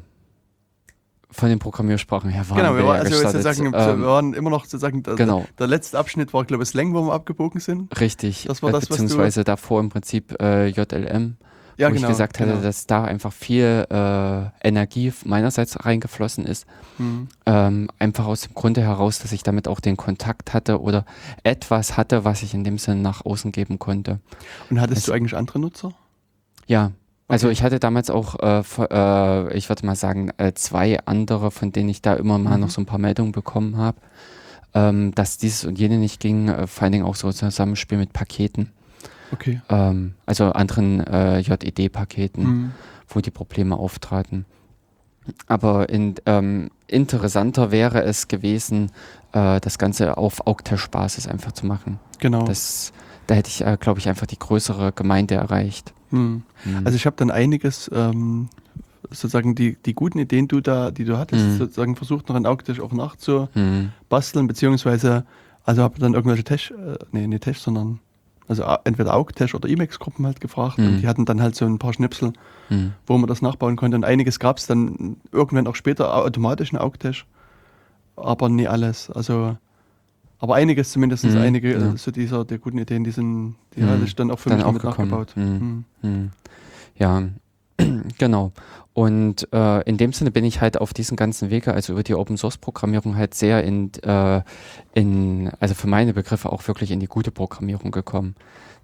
von 1.30 1.48
den 1.50 1.58
Programmiersprachen 1.58 2.30
her 2.30 2.48
waren 2.48 2.56
genau, 2.58 2.70
wir, 2.72 2.78
wir 2.78 2.86
waren, 2.86 2.96
ja 2.96 3.02
also 3.02 3.10
gestartet. 3.22 3.42
sozusagen, 3.42 3.66
ähm, 3.74 4.00
wir 4.00 4.06
waren 4.08 4.32
immer 4.34 4.50
noch 4.50 4.64
sozusagen, 4.64 5.02
der, 5.02 5.14
genau. 5.14 5.46
der 5.58 5.66
letzte 5.66 5.98
Abschnitt 5.98 6.32
war, 6.32 6.44
glaube 6.44 6.62
ich, 6.62 6.70
Slang, 6.70 6.94
wo 6.94 7.02
wir 7.02 7.12
abgebogen 7.12 7.60
sind. 7.60 7.98
Richtig, 8.00 8.44
Das 8.48 8.62
war 8.62 8.70
äh, 8.70 8.72
das, 8.72 8.86
beziehungsweise 8.86 9.44
davor 9.44 9.80
im 9.80 9.90
Prinzip 9.90 10.40
äh, 10.40 10.68
JLM, 10.68 11.36
Ja, 11.76 11.88
wo 11.88 11.92
genau. 11.92 12.06
ich 12.06 12.08
gesagt 12.08 12.40
hatte, 12.40 12.50
genau. 12.52 12.62
dass 12.62 12.86
da 12.86 13.04
einfach 13.04 13.32
viel 13.32 13.86
äh, 13.90 14.66
Energie 14.66 15.12
meinerseits 15.24 15.84
reingeflossen 15.84 16.46
ist. 16.46 16.66
Hm. 16.96 17.28
Ähm, 17.44 17.90
einfach 17.98 18.26
aus 18.26 18.40
dem 18.40 18.54
Grunde 18.54 18.80
heraus, 18.80 19.18
dass 19.18 19.32
ich 19.32 19.42
damit 19.42 19.68
auch 19.68 19.80
den 19.80 19.96
Kontakt 19.98 20.54
hatte 20.54 20.80
oder 20.80 21.04
etwas 21.44 21.96
hatte, 21.98 22.24
was 22.24 22.42
ich 22.42 22.54
in 22.54 22.64
dem 22.64 22.78
Sinne 22.78 23.02
nach 23.02 23.24
außen 23.26 23.52
geben 23.52 23.78
konnte. 23.78 24.18
Und 24.70 24.80
hattest 24.80 25.00
Es- 25.00 25.04
du 25.06 25.12
eigentlich 25.12 25.36
andere 25.36 25.58
Nutzer? 25.58 25.92
Ja, 26.66 26.92
also 27.28 27.48
ich 27.50 27.62
hatte 27.62 27.78
damals 27.78 28.10
auch, 28.10 28.36
äh, 28.40 28.62
äh, 28.90 29.54
ich 29.56 29.68
würde 29.68 29.86
mal 29.86 29.96
sagen, 29.96 30.30
äh, 30.38 30.52
zwei 30.54 30.98
andere, 31.04 31.50
von 31.50 31.72
denen 31.72 31.88
ich 31.88 32.02
da 32.02 32.14
immer 32.14 32.38
mal 32.38 32.54
Mhm. 32.56 32.60
noch 32.62 32.70
so 32.70 32.80
ein 32.80 32.86
paar 32.86 32.98
Meldungen 32.98 33.32
bekommen 33.32 33.76
habe, 33.76 33.98
ähm, 34.74 35.14
dass 35.14 35.38
dieses 35.38 35.64
und 35.64 35.78
jene 35.78 35.98
nicht 35.98 36.20
ging, 36.20 36.48
äh, 36.48 36.66
vor 36.66 36.84
allen 36.84 36.92
Dingen 36.92 37.04
auch 37.04 37.14
so 37.14 37.30
Zusammenspiel 37.32 37.98
mit 37.98 38.12
Paketen, 38.12 38.72
Okay. 39.32 39.60
ähm, 39.68 40.14
also 40.26 40.52
anderen 40.52 41.00
äh, 41.06 41.38
JED-Paketen, 41.40 42.42
Hm. 42.44 42.70
wo 43.08 43.20
die 43.20 43.30
Probleme 43.30 43.76
auftraten. 43.76 44.44
Aber 45.46 45.90
in, 45.90 46.14
ähm, 46.24 46.70
interessanter 46.86 47.70
wäre 47.70 48.02
es 48.02 48.28
gewesen, 48.28 48.90
äh, 49.32 49.60
das 49.60 49.78
Ganze 49.78 50.16
auf 50.16 50.46
Augtash-Basis 50.46 51.26
einfach 51.28 51.52
zu 51.52 51.66
machen. 51.66 51.98
Genau. 52.18 52.44
Das, 52.46 52.92
da 53.26 53.34
hätte 53.34 53.48
ich, 53.50 53.60
äh, 53.62 53.76
glaube 53.78 54.00
ich, 54.00 54.08
einfach 54.08 54.26
die 54.26 54.38
größere 54.38 54.92
Gemeinde 54.92 55.34
erreicht. 55.34 55.92
Hm. 56.10 56.42
Hm. 56.64 56.86
Also 56.86 56.96
ich 56.96 57.06
habe 57.06 57.16
dann 57.16 57.30
einiges, 57.30 57.90
ähm, 57.94 58.48
sozusagen 59.10 59.54
die, 59.54 59.76
die 59.86 59.94
guten 59.94 60.18
Ideen, 60.18 60.48
du 60.48 60.60
da, 60.60 60.90
die 60.90 61.04
du 61.04 61.18
hattest, 61.18 61.44
Mhm. 61.46 61.56
sozusagen 61.58 61.96
versucht 61.96 62.28
noch 62.28 62.36
in 62.36 62.46
Augtisch 62.46 62.80
auch 62.80 62.92
nachzubasteln, 62.92 64.42
Hm. 64.42 64.48
beziehungsweise, 64.48 65.24
also 65.64 65.82
habe 65.82 65.98
dann 65.98 66.14
irgendwelche 66.14 66.44
Tesch, 66.44 66.70
äh, 66.72 66.98
nee, 67.12 67.26
nicht 67.26 67.42
Tesch, 67.44 67.58
sondern 67.58 68.00
also 68.48 68.64
a- 68.64 68.80
entweder 68.84 69.14
Augtesch 69.14 69.54
oder 69.54 69.68
Emacs-Gruppen 69.68 70.24
halt 70.24 70.40
gefragt 70.40 70.78
und 70.78 70.98
die 71.02 71.06
hatten 71.06 71.26
dann 71.26 71.42
halt 71.42 71.54
so 71.54 71.66
ein 71.66 71.78
paar 71.78 71.92
Schnipsel, 71.92 72.32
Hm. 72.68 72.92
wo 73.06 73.18
man 73.18 73.28
das 73.28 73.42
nachbauen 73.42 73.76
konnte 73.76 73.96
und 73.96 74.04
einiges 74.04 74.38
gab 74.38 74.56
es 74.58 74.66
dann 74.66 75.16
irgendwann 75.32 75.66
auch 75.66 75.74
später 75.76 76.14
automatisch 76.16 76.72
in 76.72 76.78
Augtesch, 76.78 77.26
aber 78.16 78.48
nie 78.48 78.66
alles, 78.66 79.10
also 79.10 79.56
aber 80.38 80.54
einiges 80.56 80.92
zumindest, 80.92 81.24
Mhm, 81.24 81.36
einige 81.38 81.72
ja. 81.72 81.92
äh, 81.92 81.96
so 81.96 82.10
dieser 82.10 82.44
der 82.44 82.58
guten 82.58 82.78
Ideen, 82.78 83.04
die 83.04 83.10
sind, 83.10 83.56
die 83.76 83.80
Mhm. 83.82 83.88
hatte 83.90 84.04
ich 84.04 84.14
dann 84.16 84.30
auch 84.30 84.38
für 84.38 84.48
Dann 84.50 84.58
mich 84.58 84.66
auch 84.66 84.72
mit 84.72 84.82
gekommen. 84.82 85.10
nachgebaut. 85.10 85.32
Mhm. 85.36 85.44
Mhm. 85.60 85.84
Hm. 86.02 86.30
Ja, 86.96 87.22
genau. 88.18 88.52
Und 88.92 89.46
äh, 89.52 89.82
in 89.88 89.96
dem 89.96 90.12
Sinne 90.12 90.32
bin 90.32 90.44
ich 90.44 90.60
halt 90.60 90.80
auf 90.80 90.92
diesen 90.92 91.16
ganzen 91.16 91.50
Wege, 91.50 91.72
also 91.72 91.92
über 91.92 92.02
die 92.02 92.14
Open 92.16 92.36
Source 92.36 92.58
Programmierung 92.58 93.16
halt 93.16 93.34
sehr 93.34 93.62
in, 93.62 93.92
äh, 94.02 94.42
in, 94.94 95.50
also 95.60 95.74
für 95.74 95.86
meine 95.86 96.12
Begriffe 96.14 96.50
auch 96.50 96.66
wirklich 96.66 96.90
in 96.90 96.98
die 96.98 97.06
gute 97.06 97.30
Programmierung 97.30 97.92
gekommen. 97.92 98.34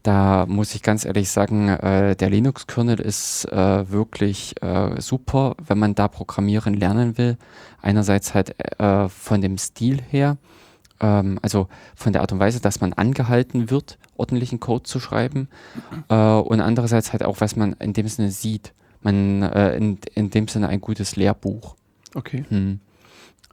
Da 0.05 0.44
muss 0.47 0.74
ich 0.74 0.82
ganz 0.82 1.05
ehrlich 1.05 1.31
sagen, 1.31 1.68
äh, 1.68 2.14
der 2.14 2.31
Linux-Kernel 2.31 3.01
ist 3.01 3.47
äh, 3.51 3.90
wirklich 3.90 4.55
äh, 4.62 5.01
super, 5.01 5.56
wenn 5.66 5.78
man 5.78 5.94
da 5.97 6.06
programmieren 6.09 6.74
lernen 6.74 7.16
will. 7.18 7.36
Einerseits 7.82 8.35
halt 8.35 8.55
äh, 8.78 9.09
von 9.09 9.40
dem 9.40 9.56
Stil 9.59 10.01
her, 10.10 10.36
ähm, 11.05 11.39
also 11.43 11.68
von 11.94 12.12
der 12.12 12.22
Art 12.22 12.32
und 12.32 12.39
Weise, 12.39 12.60
dass 12.60 12.81
man 12.81 12.94
angehalten 12.94 13.70
wird, 13.70 13.98
ordentlichen 14.16 14.59
Code 14.59 14.85
zu 14.85 15.01
schreiben. 15.01 15.48
Äh, 16.09 16.14
und 16.14 16.60
andererseits 16.60 17.12
halt 17.12 17.24
auch, 17.24 17.40
was 17.40 17.56
man 17.56 17.74
in 17.74 17.93
dem 17.93 18.09
Sinne 18.09 18.31
sieht. 18.31 18.72
Man 19.02 19.43
äh, 19.43 19.76
in, 19.76 19.98
in 20.14 20.31
dem 20.31 20.48
Sinne 20.48 20.68
ein 20.68 20.81
gutes 20.81 21.16
Lehrbuch. 21.16 21.76
Okay. 22.14 22.44
Hm. 22.48 22.81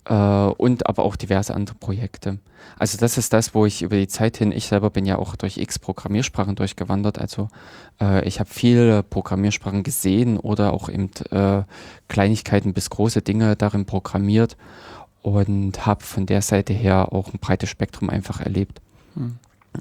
Äh, 0.05 0.13
und 0.13 0.87
aber 0.87 1.03
auch 1.03 1.17
diverse 1.17 1.53
andere 1.53 1.75
Projekte. 1.75 2.39
Also 2.79 2.97
das 2.97 3.17
ist 3.17 3.33
das, 3.33 3.53
wo 3.53 3.65
ich 3.65 3.81
über 3.81 3.97
die 3.97 4.07
Zeit 4.07 4.37
hin, 4.37 4.51
ich 4.51 4.67
selber 4.67 4.89
bin 4.89 5.05
ja 5.05 5.17
auch 5.17 5.35
durch 5.35 5.57
x 5.57 5.77
Programmiersprachen 5.77 6.55
durchgewandert. 6.55 7.19
Also 7.19 7.49
äh, 7.99 8.25
ich 8.25 8.39
habe 8.39 8.49
viele 8.49 9.03
Programmiersprachen 9.03 9.83
gesehen 9.83 10.37
oder 10.37 10.73
auch 10.73 10.87
eben 10.87 11.09
äh, 11.31 11.63
Kleinigkeiten 12.07 12.73
bis 12.73 12.89
große 12.89 13.21
Dinge 13.21 13.55
darin 13.55 13.85
programmiert 13.85 14.55
und 15.21 15.85
habe 15.85 16.03
von 16.03 16.25
der 16.25 16.41
Seite 16.41 16.73
her 16.73 17.13
auch 17.13 17.33
ein 17.33 17.39
breites 17.39 17.69
Spektrum 17.69 18.09
einfach 18.09 18.41
erlebt. 18.41 18.81
Hm. 19.15 19.37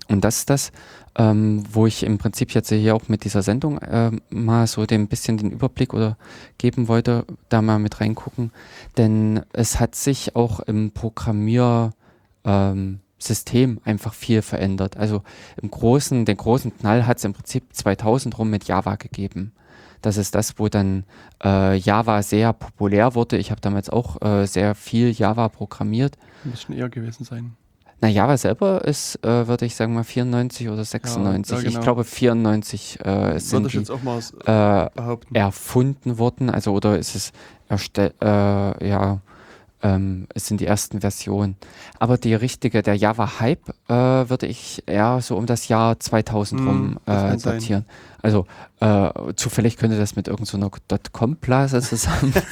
Und 0.08 0.24
das 0.24 0.38
ist 0.38 0.50
das, 0.50 0.72
ähm, 1.16 1.64
wo 1.72 1.86
ich 1.86 2.04
im 2.04 2.18
Prinzip 2.18 2.52
jetzt 2.52 2.70
hier 2.70 2.94
auch 2.94 3.08
mit 3.08 3.24
dieser 3.24 3.42
Sendung 3.42 3.78
äh, 3.78 4.12
mal 4.30 4.66
so 4.66 4.84
ein 4.88 5.08
bisschen 5.08 5.36
den 5.36 5.50
Überblick 5.50 5.92
oder 5.92 6.16
geben 6.58 6.86
wollte, 6.86 7.24
da 7.48 7.60
mal 7.60 7.80
mit 7.80 8.00
reingucken. 8.00 8.52
Denn 8.96 9.42
es 9.52 9.80
hat 9.80 9.96
sich 9.96 10.36
auch 10.36 10.60
im 10.60 10.92
Programmier 10.92 11.92
ähm, 12.44 13.00
System 13.18 13.80
einfach 13.84 14.14
viel 14.14 14.42
verändert. 14.42 14.96
Also 14.96 15.22
im 15.60 15.70
großen, 15.70 16.24
den 16.24 16.36
großen 16.36 16.76
Knall 16.78 17.06
hat 17.06 17.18
es 17.18 17.24
im 17.24 17.32
Prinzip 17.32 17.64
2000 17.72 18.38
rum 18.38 18.50
mit 18.50 18.64
Java 18.64 18.94
gegeben. 18.94 19.52
Das 20.02 20.16
ist 20.16 20.35
das, 20.35 20.59
wo 20.59 20.68
dann 20.68 21.05
äh, 21.44 21.77
Java 21.77 22.22
sehr 22.22 22.52
populär 22.52 23.14
wurde. 23.14 23.36
Ich 23.36 23.51
habe 23.51 23.60
damals 23.60 23.90
auch 23.90 24.20
äh, 24.22 24.47
sehr 24.47 24.74
viel 24.74 25.10
Java 25.12 25.48
programmiert. 25.48 26.16
Muss 26.44 26.62
schon 26.62 26.77
eher 26.77 26.89
gewesen 26.89 27.24
sein. 27.24 27.56
Na, 28.02 28.09
Java 28.09 28.39
selber 28.39 28.82
ist, 28.86 29.22
äh, 29.22 29.47
würde 29.47 29.66
ich 29.66 29.74
sagen 29.74 29.93
mal 29.93 30.05
94 30.05 30.70
oder 30.70 30.85
96. 30.85 31.52
ja, 31.55 31.62
genau. 31.62 31.78
Ich 31.78 31.85
glaube 31.85 32.05
94 32.05 32.98
äh, 33.05 33.39
sind 33.39 33.66
ich 33.66 33.72
die 33.72 33.78
jetzt 33.78 33.90
auch 33.90 34.02
mal 34.02 34.18
äh, 34.18 34.90
behaupten. 34.94 35.35
erfunden 35.35 36.16
worden. 36.16 36.48
Also 36.48 36.72
oder 36.72 36.98
ist 36.98 37.14
es 37.14 37.32
erstell, 37.68 38.14
äh, 38.22 38.89
ja, 38.89 39.20
ähm, 39.82 40.27
es 40.35 40.47
sind 40.47 40.61
die 40.61 40.66
ersten 40.66 41.01
Versionen. 41.01 41.57
Aber 41.98 42.19
die 42.19 42.35
richtige, 42.35 42.82
der 42.82 42.94
Java-Hype, 42.97 43.69
äh, 43.89 43.94
würde 44.28 44.47
ich 44.47 44.82
eher 44.86 45.20
so 45.23 45.36
um 45.36 45.47
das 45.47 45.69
Jahr 45.69 45.98
2000 45.98 46.61
Hm, 46.61 46.66
rum 46.69 46.98
äh, 47.07 47.36
datieren. 47.39 47.85
Also 48.23 48.47
äh, 48.81 49.11
zufällig 49.36 49.77
könnte 49.78 49.98
das 49.98 50.16
mit 50.16 50.28
irgendeiner 50.28 50.70
Dotcom-Blase 50.89 51.81
zusammen. 51.81 52.35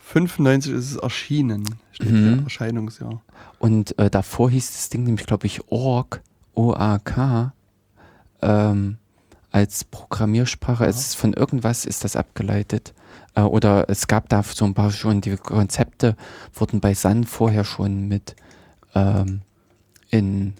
95 0.00 0.72
ist 0.72 0.90
es 0.92 0.96
erschienen, 0.96 1.64
steht 1.92 2.10
Mhm. 2.12 2.44
Erscheinungsjahr. 2.44 3.22
Und 3.58 3.98
äh, 3.98 4.08
davor 4.10 4.50
hieß 4.50 4.72
das 4.72 4.88
Ding 4.88 5.04
nämlich, 5.04 5.26
glaube 5.26 5.46
ich, 5.46 5.60
Org, 5.70 6.22
O-A-K, 6.54 7.52
ähm, 8.42 8.98
als 9.50 9.84
Programmiersprache. 9.84 10.84
Aha. 10.84 10.90
Es 10.90 10.98
ist 11.00 11.14
von 11.16 11.32
irgendwas 11.32 11.84
ist 11.84 12.04
das 12.04 12.16
abgeleitet. 12.16 12.94
Äh, 13.38 13.42
oder 13.42 13.88
es 13.88 14.06
gab 14.06 14.28
da 14.28 14.42
so 14.42 14.64
ein 14.64 14.74
paar 14.74 14.90
schon, 14.90 15.20
die 15.20 15.36
Konzepte 15.36 16.16
wurden 16.54 16.80
bei 16.80 16.94
Sun 16.94 17.24
vorher 17.24 17.64
schon 17.64 18.08
mit 18.08 18.34
ähm, 18.94 19.42
in 20.10 20.54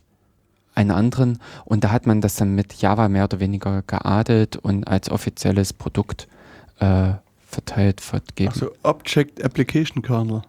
einen 0.75 0.91
anderen. 0.93 1.41
Und 1.65 1.85
da 1.85 1.91
hat 1.91 2.07
man 2.07 2.21
das 2.21 2.37
dann 2.37 2.55
mit 2.55 2.75
Java 2.75 3.09
mehr 3.09 3.25
oder 3.25 3.41
weniger 3.41 3.83
geadelt 3.83 4.57
und 4.57 4.87
als 4.87 5.11
offizielles 5.11 5.73
Produkt 5.73 6.29
äh, 6.79 7.15
verteilt, 7.45 8.01
vergeben. 8.01 8.53
Also 8.53 8.71
Object 8.85 9.43
Application 9.43 10.03
Kernel. 10.03 10.43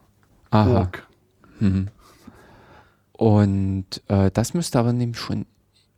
Aha. 0.51 0.79
Org. 0.79 1.07
Mhm. 1.59 1.87
Und 3.13 3.85
äh, 4.07 4.29
das 4.31 4.53
müsste 4.53 4.79
aber 4.79 4.93
nämlich 4.93 5.19
schon 5.19 5.45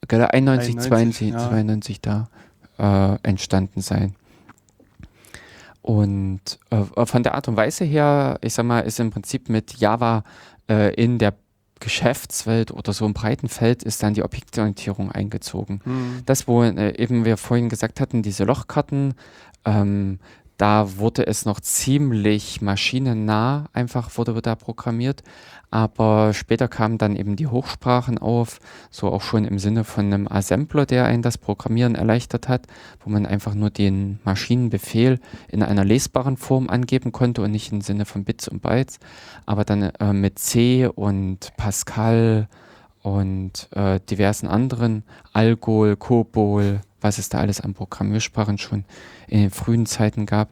gell, 0.08 0.24
91, 0.24 0.80
92, 0.80 1.34
91, 1.34 1.34
ja. 1.34 1.50
92 1.50 2.02
da 2.02 2.30
äh, 2.80 3.18
entstanden 3.28 3.82
sein. 3.82 4.16
Und 5.82 6.60
äh, 6.70 7.06
von 7.06 7.24
der 7.24 7.36
Art 7.36 7.48
und 7.48 7.56
Weise 7.56 7.86
her, 7.86 8.38
ich 8.42 8.54
sag 8.54 8.66
mal, 8.66 8.82
ist 8.82 9.00
im 9.00 9.10
Prinzip 9.10 9.50
mit 9.50 9.78
Java 9.78 10.24
äh, 10.70 10.94
in 10.94 11.18
der 11.18 11.34
Geschäftswelt 11.80 12.72
oder 12.72 12.94
so 12.94 13.06
im 13.06 13.14
breiten 13.14 13.50
Feld 13.50 13.84
ist 13.84 14.04
dann 14.04 14.14
die 14.14 14.24
Objektorientierung 14.24 15.12
eingezogen. 15.12 15.82
Hm. 15.84 16.22
Das, 16.26 16.48
wo 16.48 16.64
äh, 16.64 16.96
eben 17.02 17.26
wir 17.26 17.38
vorhin 17.38 17.70
gesagt 17.70 18.00
hatten, 18.00 18.22
diese 18.22 18.44
Lochkarten, 18.44 19.16
ähm, 19.66 20.20
da 20.62 20.98
wurde 20.98 21.26
es 21.26 21.44
noch 21.46 21.60
ziemlich 21.60 22.62
maschinennah, 22.62 23.66
einfach 23.74 24.16
wurde 24.16 24.40
da 24.44 24.54
programmiert. 24.54 25.24
Aber 25.72 26.36
später 26.36 26.68
kamen 26.68 27.00
dann 27.00 27.16
eben 27.16 27.36
die 27.36 27.48
Hochsprachen 27.48 28.20
auf, 28.20 28.60
so 28.92 29.08
auch 29.08 29.24
schon 29.24 29.46
im 29.46 29.58
Sinne 29.58 29.86
von 29.86 30.06
einem 30.06 30.28
Assembler, 30.28 30.86
der 30.86 31.06
einen 31.06 31.24
das 31.24 31.40
Programmieren 31.40 31.96
erleichtert 31.96 32.48
hat, 32.48 32.68
wo 33.04 33.10
man 33.10 33.26
einfach 33.26 33.56
nur 33.56 33.72
den 33.72 34.20
Maschinenbefehl 34.24 35.20
in 35.48 35.64
einer 35.64 35.84
lesbaren 35.84 36.38
Form 36.38 36.70
angeben 36.70 37.12
konnte 37.12 37.42
und 37.42 37.50
nicht 37.50 37.72
im 37.72 37.82
Sinne 37.82 38.06
von 38.06 38.24
Bits 38.24 38.48
und 38.48 38.62
Bytes. 38.62 39.00
Aber 39.48 39.66
dann 39.66 39.82
äh, 39.82 40.14
mit 40.14 40.38
C 40.38 40.86
und 40.86 41.54
Pascal 41.58 42.48
und 43.02 43.68
äh, 43.72 44.00
diversen 44.12 44.48
anderen, 44.48 45.06
Algol, 45.34 45.96
Cobol, 45.96 46.82
was 47.02 47.18
es 47.18 47.30
da 47.30 47.40
alles 47.40 47.62
an 47.62 47.74
Programmiersprachen 47.74 48.58
schon 48.58 48.86
in 49.28 49.42
den 49.42 49.52
frühen 49.52 49.86
Zeiten 49.86 50.26
gab, 50.26 50.50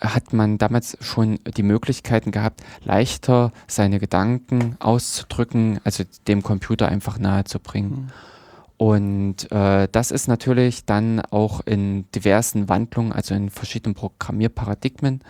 hat 0.00 0.32
man 0.32 0.58
damals 0.58 0.96
schon 1.00 1.38
die 1.56 1.62
Möglichkeiten 1.62 2.30
gehabt, 2.30 2.62
leichter 2.82 3.52
seine 3.66 3.98
Gedanken 3.98 4.76
auszudrücken, 4.80 5.80
also 5.84 6.04
dem 6.28 6.42
Computer 6.42 6.88
einfach 6.88 7.18
nahezubringen. 7.18 8.12
Und 8.76 9.50
äh, 9.52 9.88
das 9.90 10.10
ist 10.10 10.26
natürlich 10.28 10.84
dann 10.84 11.20
auch 11.20 11.60
in 11.64 12.10
diversen 12.12 12.68
Wandlungen, 12.68 13.12
also 13.12 13.34
in 13.34 13.50
verschiedenen 13.50 13.94
Programmierparadigmen, 13.94 15.22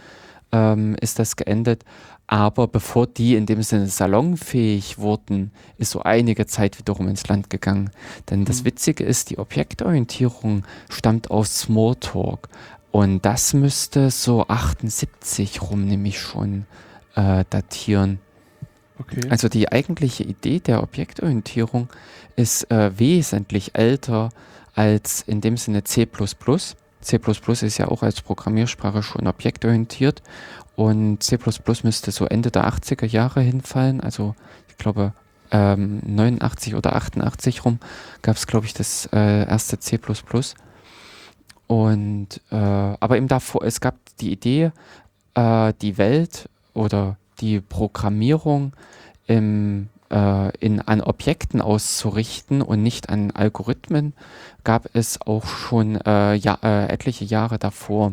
ähm, 0.51 0.97
ist 1.01 1.19
das 1.19 1.37
geendet. 1.37 1.85
Aber 2.27 2.69
bevor 2.69 3.07
die 3.07 3.35
in 3.35 3.45
dem 3.47 3.63
Sinne 3.63 3.87
salonfähig 3.87 4.99
wurden, 4.99 5.53
ist 5.77 5.91
so 5.91 6.03
einige 6.03 6.47
Zeit 6.47 6.79
wiederum 6.79 7.09
ins 7.09 7.29
Land 7.29 7.51
gegangen. 7.51 7.91
Denn 8.31 8.45
das 8.45 8.61
Mhm. 8.61 8.67
Witzige 8.67 9.05
ist, 9.05 9.31
die 9.31 9.39
Objektorientierung 9.39 10.65
stammt 10.89 11.31
aus 11.31 11.61
Smalltalk. 11.61 12.49
Und 12.91 13.25
das 13.27 13.53
müsste 13.53 14.11
so 14.11 14.47
78 14.49 15.61
rum 15.63 15.85
nämlich 15.87 16.19
schon 16.21 16.65
äh, 17.15 17.45
datieren. 17.51 18.21
Okay. 18.99 19.29
Also 19.29 19.49
die 19.49 19.71
eigentliche 19.71 20.23
Idee 20.23 20.61
der 20.61 20.83
Objektorientierung 20.83 21.89
ist 22.37 22.71
äh, 22.71 22.99
wesentlich 22.99 23.75
älter 23.75 24.31
als 24.75 25.23
in 25.23 25.41
dem 25.41 25.57
Sinne 25.57 25.85
C++. 25.85 26.07
C++ 27.01 27.21
ist 27.67 27.79
ja 27.79 27.89
auch 27.89 28.03
als 28.03 28.23
Programmiersprache 28.23 29.03
schon 29.03 29.27
objektorientiert 29.27 30.23
und 30.77 31.23
C++ 31.23 31.39
müsste 31.83 32.11
so 32.11 32.27
Ende 32.27 32.51
der 32.51 32.69
80er 32.69 33.07
Jahre 33.07 33.41
hinfallen, 33.41 34.01
also 34.01 34.35
ich 34.69 34.77
glaube 34.77 35.13
ähm, 35.51 36.01
89 36.05 36.75
oder 36.75 36.97
88 36.97 37.65
rum 37.65 37.79
gab 38.23 38.37
es 38.37 38.47
glaube 38.47 38.67
ich 38.67 38.75
das 38.75 39.09
äh, 39.13 39.47
erste 39.47 39.79
C++. 39.79 40.01
Und 41.67 42.41
äh, 42.51 42.57
aber 42.57 43.17
eben 43.17 43.29
davor, 43.29 43.65
es 43.65 43.81
gab 43.81 43.95
die 44.21 44.33
Idee, 44.33 44.73
äh, 45.35 45.73
die 45.81 45.97
Welt 45.97 46.49
oder 46.75 47.17
die 47.41 47.61
Programmierung 47.61 48.73
im, 49.27 49.89
äh, 50.11 50.57
in, 50.59 50.81
an 50.81 51.01
Objekten 51.01 51.61
auszurichten 51.61 52.61
und 52.63 52.83
nicht 52.83 53.09
an 53.09 53.31
Algorithmen, 53.31 54.13
gab 54.63 54.89
es 54.95 55.21
auch 55.21 55.47
schon 55.47 55.97
äh, 55.97 56.35
ja, 56.35 56.59
äh, 56.63 56.87
etliche 56.89 57.25
Jahre 57.25 57.59
davor. 57.59 58.13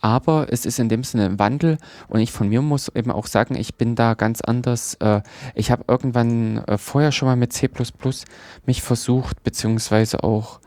Aber 0.00 0.46
es 0.50 0.64
ist 0.64 0.78
in 0.78 0.88
dem 0.88 1.04
Sinne 1.04 1.26
ein 1.26 1.38
Wandel 1.38 1.78
und 2.08 2.20
ich 2.20 2.32
von 2.32 2.48
mir 2.48 2.62
muss 2.62 2.88
eben 2.88 3.10
auch 3.10 3.26
sagen, 3.26 3.54
ich 3.54 3.74
bin 3.74 3.94
da 3.94 4.14
ganz 4.14 4.40
anders. 4.40 4.94
Äh, 4.94 5.20
ich 5.54 5.70
habe 5.70 5.84
irgendwann 5.88 6.58
äh, 6.64 6.78
vorher 6.78 7.12
schon 7.12 7.28
mal 7.28 7.36
mit 7.36 7.52
C 7.52 7.68
mich 8.64 8.82
versucht, 8.82 9.42
beziehungsweise 9.42 10.24
auch 10.24 10.60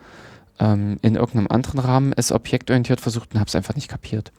ähm, 0.59 0.97
in 1.01 1.15
irgendeinem 1.15 1.47
anderen 1.47 1.79
Rahmen 1.79 2.13
es 2.15 2.31
objektorientiert 2.31 3.01
versucht 3.01 3.33
und 3.33 3.39
habe 3.39 3.47
es 3.47 3.55
einfach 3.55 3.75
nicht 3.75 3.87
kapiert. 3.87 4.31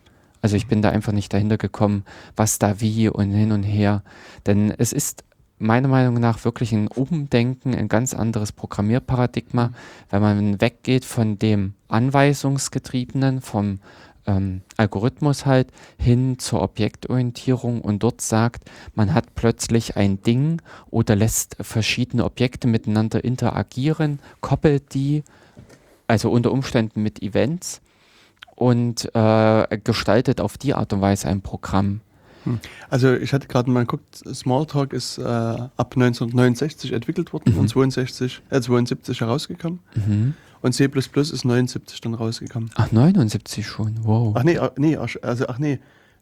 Also 0.43 0.57
ich 0.57 0.69
bin 0.69 0.83
da 0.83 0.91
einfach 0.91 1.13
nicht 1.13 1.33
dahinter 1.33 1.57
gekommen, 1.57 2.05
was 2.37 2.59
da 2.59 2.81
wie 2.81 3.09
und 3.09 3.31
hin 3.31 3.51
und 3.51 3.63
her. 3.63 4.03
Denn 4.47 4.71
es 4.77 4.93
ist 4.93 5.25
meiner 5.59 5.89
Meinung 5.89 6.21
nach 6.21 6.45
wirklich 6.45 6.73
ein 6.73 6.89
Umdenken, 6.89 7.75
ein 7.75 7.89
ganz 7.89 8.13
anderes 8.13 8.53
Programmierparadigma, 8.53 9.73
wenn 10.11 10.23
man 10.23 10.61
weggeht 10.61 11.05
von 11.05 11.39
dem 11.39 11.75
Anweisungsgetriebenen, 11.89 13.41
vom 13.41 13.81
ähm, 14.27 14.63
Algorithmus 14.77 15.47
halt, 15.47 15.69
hin 15.99 16.39
zur 16.39 16.63
Objektorientierung 16.63 17.81
und 17.81 18.03
dort 18.03 18.21
sagt, 18.21 18.65
man 18.95 19.15
hat 19.15 19.35
plötzlich 19.35 19.97
ein 19.97 20.23
Ding 20.23 20.61
oder 20.91 21.17
lässt 21.17 21.57
verschiedene 21.61 22.25
Objekte 22.25 22.67
miteinander 22.69 23.23
interagieren, 23.25 24.19
koppelt 24.41 24.95
die, 24.95 25.23
also 26.07 26.31
unter 26.31 26.53
Umständen 26.53 27.03
mit 27.03 27.23
Events 27.23 27.81
und 28.57 29.11
äh, 29.15 29.79
gestaltet 29.83 30.41
auf 30.41 30.59
die 30.59 30.75
Art 30.75 30.93
und 30.93 31.01
Weise 31.01 31.29
ein 31.29 31.41
Programm. 31.43 32.01
Also 32.91 33.15
ich 33.15 33.33
hatte 33.33 33.49
gerade 33.49 33.71
mal 33.71 33.81
geguckt, 33.81 34.23
Smalltalk 34.35 34.93
ist 34.93 35.17
äh, 35.17 35.23
ab 35.23 35.95
1969 35.97 36.93
entwickelt 36.93 37.33
worden 37.33 37.55
Mhm. 37.55 37.61
und 37.61 37.69
62, 37.69 38.43
äh, 38.51 38.61
72 38.61 39.23
herausgekommen. 39.23 39.79
Mhm. 39.95 40.35
Und 40.65 40.73
C++ 40.73 40.85
ist 40.87 41.45
79 41.45 42.01
dann 42.01 42.15
rausgekommen. 42.15 42.71
Ach, 42.77 42.91
79 42.91 43.67
schon, 43.67 43.99
wow. 44.03 44.35
Ach 44.35 44.45
nee, 44.45 44.57
ach, 44.59 44.71
nee, 44.79 44.97
ach, 44.97 45.15
also 45.21 45.47
ach 45.47 45.59
nee, 45.59 45.79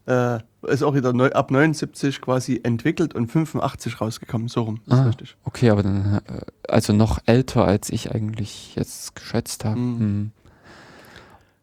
äh, 0.07 0.41
ist 0.67 0.83
auch 0.83 0.95
wieder 0.97 1.13
neu, 1.13 1.31
ab 1.31 1.53
79 1.53 2.21
quasi 2.21 2.59
entwickelt 2.65 3.15
und 3.15 3.31
85 3.31 4.01
rausgekommen, 4.01 4.49
so 4.49 4.63
rum, 4.63 4.81
ist 4.85 4.93
Ah. 4.95 5.05
richtig. 5.05 5.37
Okay, 5.45 5.71
aber 5.71 5.85
dann, 5.85 6.21
äh, 6.27 6.41
also 6.69 6.93
noch 6.93 7.21
älter, 7.27 7.65
als 7.67 7.89
ich 7.91 8.11
eigentlich 8.13 8.75
jetzt 8.75 9.15
geschätzt 9.15 9.65
habe. 9.65 9.79
Mhm. 9.79 10.33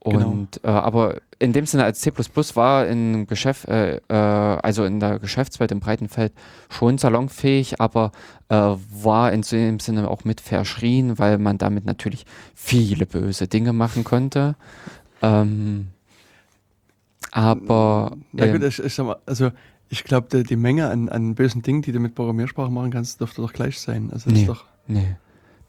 Genau. 0.05 0.29
Und 0.29 0.61
äh, 0.63 0.67
aber 0.69 1.17
in 1.39 1.51
dem 1.51 1.65
Sinne 1.65 1.83
als 1.83 1.99
C 1.99 2.11
war 2.55 2.87
in 2.87 3.27
Geschäft, 3.27 3.67
äh, 3.67 3.97
äh, 4.07 4.13
also 4.13 4.85
in 4.85 4.99
der 4.99 5.19
Geschäftswelt 5.19 5.71
im 5.71 5.81
breiten 5.81 6.07
Feld 6.07 6.31
schon 6.69 6.97
salonfähig, 6.97 7.81
aber 7.81 8.11
äh, 8.47 8.55
war 8.55 9.31
in 9.33 9.41
dem 9.41 9.79
Sinne 9.79 10.09
auch 10.09 10.23
mit 10.23 10.39
verschrien, 10.41 11.19
weil 11.19 11.37
man 11.37 11.57
damit 11.57 11.85
natürlich 11.85 12.25
viele 12.55 13.05
böse 13.05 13.47
Dinge 13.47 13.73
machen 13.73 14.03
konnte. 14.05 14.55
Ähm, 15.21 15.87
aber 17.31 18.15
Na 18.31 18.51
gut, 18.51 18.63
ich, 18.63 18.79
ich 18.79 18.93
sag 18.93 19.05
mal, 19.05 19.17
also 19.25 19.51
ich 19.89 20.03
glaube, 20.03 20.27
die, 20.31 20.43
die 20.43 20.55
Menge 20.55 20.89
an, 20.89 21.09
an 21.09 21.35
bösen 21.35 21.61
Dingen, 21.61 21.81
die 21.81 21.91
du 21.91 21.99
mit 21.99 22.15
Programmiersprache 22.15 22.71
machen 22.71 22.91
kannst, 22.91 23.19
dürfte 23.19 23.41
doch 23.41 23.53
gleich 23.53 23.79
sein. 23.79 24.09
Also 24.11 24.29
das 24.29 24.33
Nee. 24.33 24.41
ist 24.41 24.49
doch. 24.49 24.65
Nee. 24.87 25.15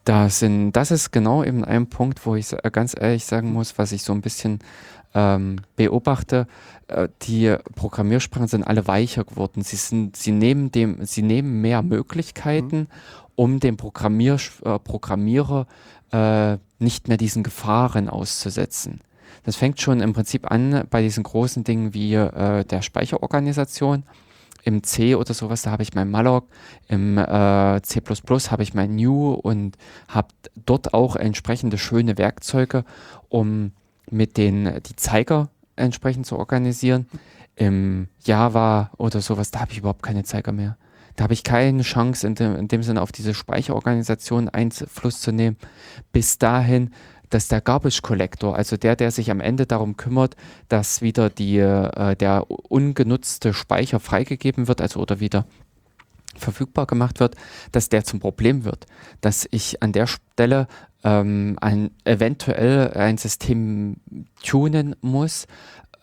Das, 0.04 0.38
sind, 0.38 0.72
das 0.72 0.90
ist 0.90 1.12
genau 1.12 1.44
eben 1.44 1.64
ein 1.64 1.88
Punkt, 1.88 2.24
wo 2.24 2.34
ich 2.34 2.46
sa- 2.46 2.56
ganz 2.70 2.96
ehrlich 2.98 3.24
sagen 3.24 3.52
muss, 3.52 3.76
was 3.78 3.92
ich 3.92 4.02
so 4.02 4.12
ein 4.12 4.22
bisschen 4.22 4.60
ähm, 5.14 5.56
beobachte. 5.76 6.46
Äh, 6.88 7.08
die 7.22 7.54
Programmiersprachen 7.76 8.48
sind 8.48 8.64
alle 8.64 8.86
weicher 8.86 9.24
geworden. 9.24 9.62
Sie, 9.62 9.76
sind, 9.76 10.16
sie, 10.16 10.32
nehmen, 10.32 10.72
dem, 10.72 11.04
sie 11.04 11.22
nehmen 11.22 11.60
mehr 11.60 11.82
Möglichkeiten, 11.82 12.88
um 13.36 13.60
dem 13.60 13.76
Programmier, 13.76 14.38
äh, 14.64 14.78
Programmierer 14.78 15.66
äh, 16.12 16.56
nicht 16.78 17.08
mehr 17.08 17.18
diesen 17.18 17.42
Gefahren 17.42 18.08
auszusetzen. 18.08 19.00
Das 19.44 19.56
fängt 19.56 19.80
schon 19.80 20.00
im 20.00 20.12
Prinzip 20.12 20.50
an 20.50 20.84
bei 20.90 21.02
diesen 21.02 21.22
großen 21.24 21.62
Dingen 21.62 21.94
wie 21.94 22.14
äh, 22.14 22.64
der 22.64 22.82
Speicherorganisation. 22.82 24.04
Im 24.62 24.82
C 24.82 25.14
oder 25.14 25.34
sowas, 25.34 25.62
da 25.62 25.70
habe 25.70 25.82
ich 25.82 25.94
mein 25.94 26.10
Malloc, 26.10 26.46
im 26.88 27.16
äh, 27.18 27.80
C 27.82 28.00
habe 28.50 28.62
ich 28.62 28.74
mein 28.74 28.96
New 28.96 29.32
und 29.32 29.76
habe 30.08 30.28
dort 30.66 30.94
auch 30.94 31.16
entsprechende 31.16 31.78
schöne 31.78 32.18
Werkzeuge, 32.18 32.84
um 33.28 33.72
mit 34.10 34.36
den 34.36 34.80
die 34.86 34.96
Zeiger 34.96 35.48
entsprechend 35.76 36.26
zu 36.26 36.38
organisieren. 36.38 37.06
Im 37.56 38.08
Java 38.24 38.90
oder 38.96 39.20
sowas, 39.20 39.50
da 39.50 39.60
habe 39.60 39.72
ich 39.72 39.78
überhaupt 39.78 40.02
keine 40.02 40.24
Zeiger 40.24 40.52
mehr. 40.52 40.76
Da 41.16 41.24
habe 41.24 41.34
ich 41.34 41.44
keine 41.44 41.82
Chance, 41.82 42.26
in 42.26 42.34
dem, 42.34 42.56
in 42.56 42.68
dem 42.68 42.82
Sinne 42.82 43.02
auf 43.02 43.12
diese 43.12 43.34
Speicherorganisation 43.34 44.48
Einfluss 44.48 45.20
zu 45.20 45.32
nehmen. 45.32 45.56
Bis 46.12 46.38
dahin, 46.38 46.92
dass 47.30 47.48
der 47.48 47.60
Garbage 47.60 48.02
Collector, 48.02 48.56
also 48.56 48.76
der, 48.76 48.96
der 48.96 49.10
sich 49.10 49.30
am 49.30 49.40
Ende 49.40 49.66
darum 49.66 49.96
kümmert, 49.96 50.36
dass 50.68 51.00
wieder 51.00 51.30
die, 51.30 51.58
äh, 51.58 52.16
der 52.16 52.50
ungenutzte 52.50 53.54
Speicher 53.54 54.00
freigegeben 54.00 54.68
wird, 54.68 54.80
also 54.80 55.00
oder 55.00 55.20
wieder 55.20 55.46
verfügbar 56.36 56.86
gemacht 56.86 57.20
wird, 57.20 57.36
dass 57.72 57.88
der 57.88 58.04
zum 58.04 58.20
Problem 58.20 58.64
wird. 58.64 58.86
Dass 59.20 59.48
ich 59.50 59.82
an 59.82 59.92
der 59.92 60.06
Stelle 60.06 60.68
ähm, 61.02 61.56
ein, 61.60 61.90
eventuell 62.04 62.92
ein 62.92 63.18
System 63.18 63.96
tunen 64.42 64.96
muss, 65.00 65.46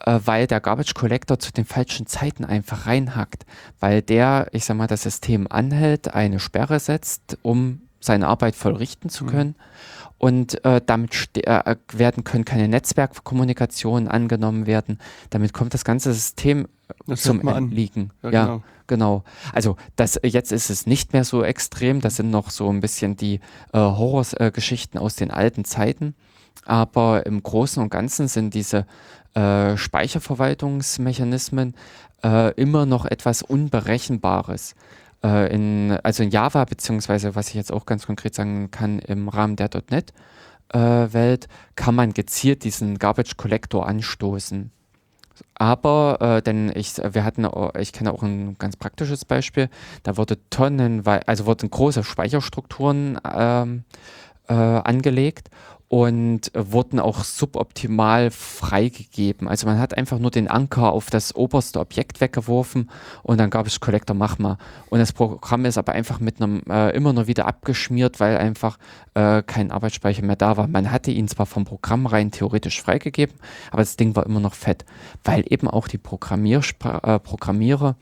äh, 0.06 0.20
weil 0.26 0.48
der 0.48 0.60
Garbage 0.60 0.94
Collector 0.94 1.40
zu 1.40 1.52
den 1.52 1.66
falschen 1.66 2.08
Zeiten 2.08 2.46
einfach 2.46 2.88
reinhackt. 2.88 3.46
Weil 3.80 4.02
der, 4.02 4.48
ich 4.52 4.66
sag 4.66 4.78
mal, 4.78 4.88
das 4.88 5.04
System 5.04 5.48
anhält, 5.50 6.14
eine 6.14 6.40
Sperre 6.40 6.80
setzt, 6.80 7.38
um 7.42 7.82
seine 8.00 8.28
Arbeit 8.28 8.56
vollrichten 8.56 9.10
zu 9.10 9.26
können. 9.26 9.56
Und 10.20 10.64
äh, 10.66 10.82
damit 10.84 11.14
ste- 11.14 11.46
äh, 11.46 11.76
werden 11.94 12.24
können 12.24 12.44
keine 12.44 12.68
Netzwerkkommunikationen 12.68 14.08
angenommen 14.08 14.66
werden. 14.66 14.98
Damit 15.30 15.54
kommt 15.54 15.74
das 15.76 15.84
ganze 15.86 16.12
System 16.14 16.66
äh, 16.88 16.94
Das 17.06 17.22
zum. 17.22 17.48
Entliegen. 17.48 18.10
Ja, 18.24 18.30
Ja, 18.32 18.46
genau. 18.46 18.64
genau. 18.88 19.24
Also 19.54 19.76
das, 19.96 20.20
jetzt 20.24 20.52
ist 20.52 20.72
es 20.72 20.88
nicht 20.88 21.14
mehr 21.14 21.24
so 21.24 21.44
extrem. 21.44 22.02
Das 22.02 22.16
sind 22.16 22.32
noch 22.32 22.50
so 22.50 22.68
ein 22.70 22.80
bisschen 22.80 23.16
die 23.16 23.36
äh, 23.74 23.78
Horrorgeschichten 23.78 25.00
aus 25.00 25.16
den 25.16 25.30
alten 25.30 25.66
Zeiten. 25.66 26.16
Aber 26.66 27.26
im 27.28 27.44
Großen 27.44 27.82
und 27.84 27.90
Ganzen 27.90 28.28
sind 28.28 28.54
diese 28.56 28.88
äh, 29.36 29.78
Speicherverwaltungsmechanismen 29.78 31.76
äh, 32.24 32.54
immer 32.56 32.86
noch 32.86 33.06
etwas 33.06 33.42
Unberechenbares. 33.44 34.76
Äh, 35.24 35.54
in, 35.54 35.98
also 36.04 36.24
in 36.24 36.30
Java, 36.30 36.66
beziehungsweise 36.66 37.36
was 37.36 37.50
ich 37.50 37.56
jetzt 37.56 37.72
auch 37.72 37.86
ganz 37.86 38.06
konkret 38.06 38.36
sagen 38.36 38.72
kann, 38.72 39.00
im 39.00 39.30
Rahmen 39.30 39.56
der 39.56 39.70
.NET 39.90 40.14
äh, 40.74 40.80
Welt, 40.80 41.48
kann 41.76 41.96
man 41.96 42.14
gezielt 42.14 42.64
diesen 42.64 43.00
Garbage 43.00 43.38
Collector 43.38 43.88
anstoßen. 43.88 44.72
Aber, 45.56 46.18
äh, 46.22 46.42
denn 46.42 46.72
ich, 46.76 46.98
wir 46.98 47.24
hatten, 47.24 47.48
ich 47.80 47.94
kenne 47.94 48.12
auch 48.12 48.24
ein 48.24 48.58
ganz 48.58 48.76
praktisches 48.76 49.26
Beispiel, 49.26 49.70
da 50.04 50.18
wurde 50.18 50.38
tonnenweise, 50.50 51.28
also 51.28 51.46
wurden 51.46 51.70
große 51.70 52.04
Speicherstrukturen 52.04 53.20
ähm, 53.36 53.84
äh, 54.48 54.54
angelegt 54.54 55.50
und 55.90 56.54
äh, 56.54 56.72
wurden 56.72 57.00
auch 57.00 57.24
suboptimal 57.24 58.30
freigegeben. 58.30 59.48
Also 59.48 59.68
man 59.68 59.80
hat 59.80 59.96
einfach 59.96 60.20
nur 60.20 60.32
den 60.32 60.50
Anker 60.50 60.92
auf 60.92 61.10
das 61.10 61.34
oberste 61.36 61.80
Objekt 61.80 62.20
weggeworfen 62.20 62.90
und 63.24 63.40
dann 63.40 63.50
gab 63.50 63.68
es 63.68 63.80
Collector 63.80 64.16
mach. 64.16 64.38
Und 64.38 65.00
das 65.00 65.14
Programm 65.14 65.64
ist 65.66 65.78
aber 65.78 65.94
einfach 65.94 66.20
mit 66.20 66.42
einem 66.42 66.62
äh, 66.70 66.90
immer 66.92 67.14
nur 67.14 67.28
wieder 67.28 67.48
abgeschmiert, 67.48 68.20
weil 68.20 68.38
einfach 68.38 68.78
äh, 69.14 69.42
kein 69.44 69.72
Arbeitsspeicher 69.72 70.24
mehr 70.24 70.36
da 70.36 70.58
war. 70.58 70.68
Man 70.68 70.92
hatte 70.92 71.12
ihn 71.12 71.30
zwar 71.30 71.46
vom 71.46 71.64
Programm 71.64 72.06
rein 72.06 72.32
theoretisch 72.32 72.82
freigegeben, 72.82 73.38
aber 73.72 73.82
das 73.82 73.96
Ding 73.96 74.16
war 74.16 74.26
immer 74.26 74.42
noch 74.42 74.54
fett, 74.54 74.84
weil 75.24 75.46
eben 75.50 75.70
auch 75.70 75.88
die 75.88 75.98
Programmierspra 75.98 77.16
äh, 77.16 77.20
Programmierer 77.20 77.96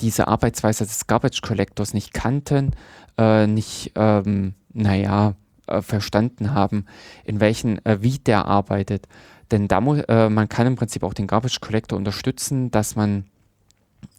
diese 0.00 0.28
Arbeitsweise 0.28 0.84
des 0.84 1.06
Garbage 1.06 1.40
Collectors 1.42 1.94
nicht 1.94 2.14
kannten, 2.14 2.72
äh, 3.18 3.46
nicht, 3.46 3.92
ähm, 3.96 4.54
naja, 4.72 5.34
äh, 5.66 5.82
verstanden 5.82 6.54
haben, 6.54 6.86
in 7.24 7.40
welchen, 7.40 7.84
äh, 7.84 7.98
wie 8.00 8.18
der 8.18 8.46
arbeitet. 8.46 9.06
Denn 9.50 9.68
da 9.68 9.78
äh, 9.78 10.28
man 10.28 10.48
kann 10.48 10.66
im 10.66 10.76
Prinzip 10.76 11.02
auch 11.02 11.14
den 11.14 11.26
Garbage 11.26 11.60
Collector 11.60 11.98
unterstützen, 11.98 12.70
dass 12.70 12.96
man 12.96 13.24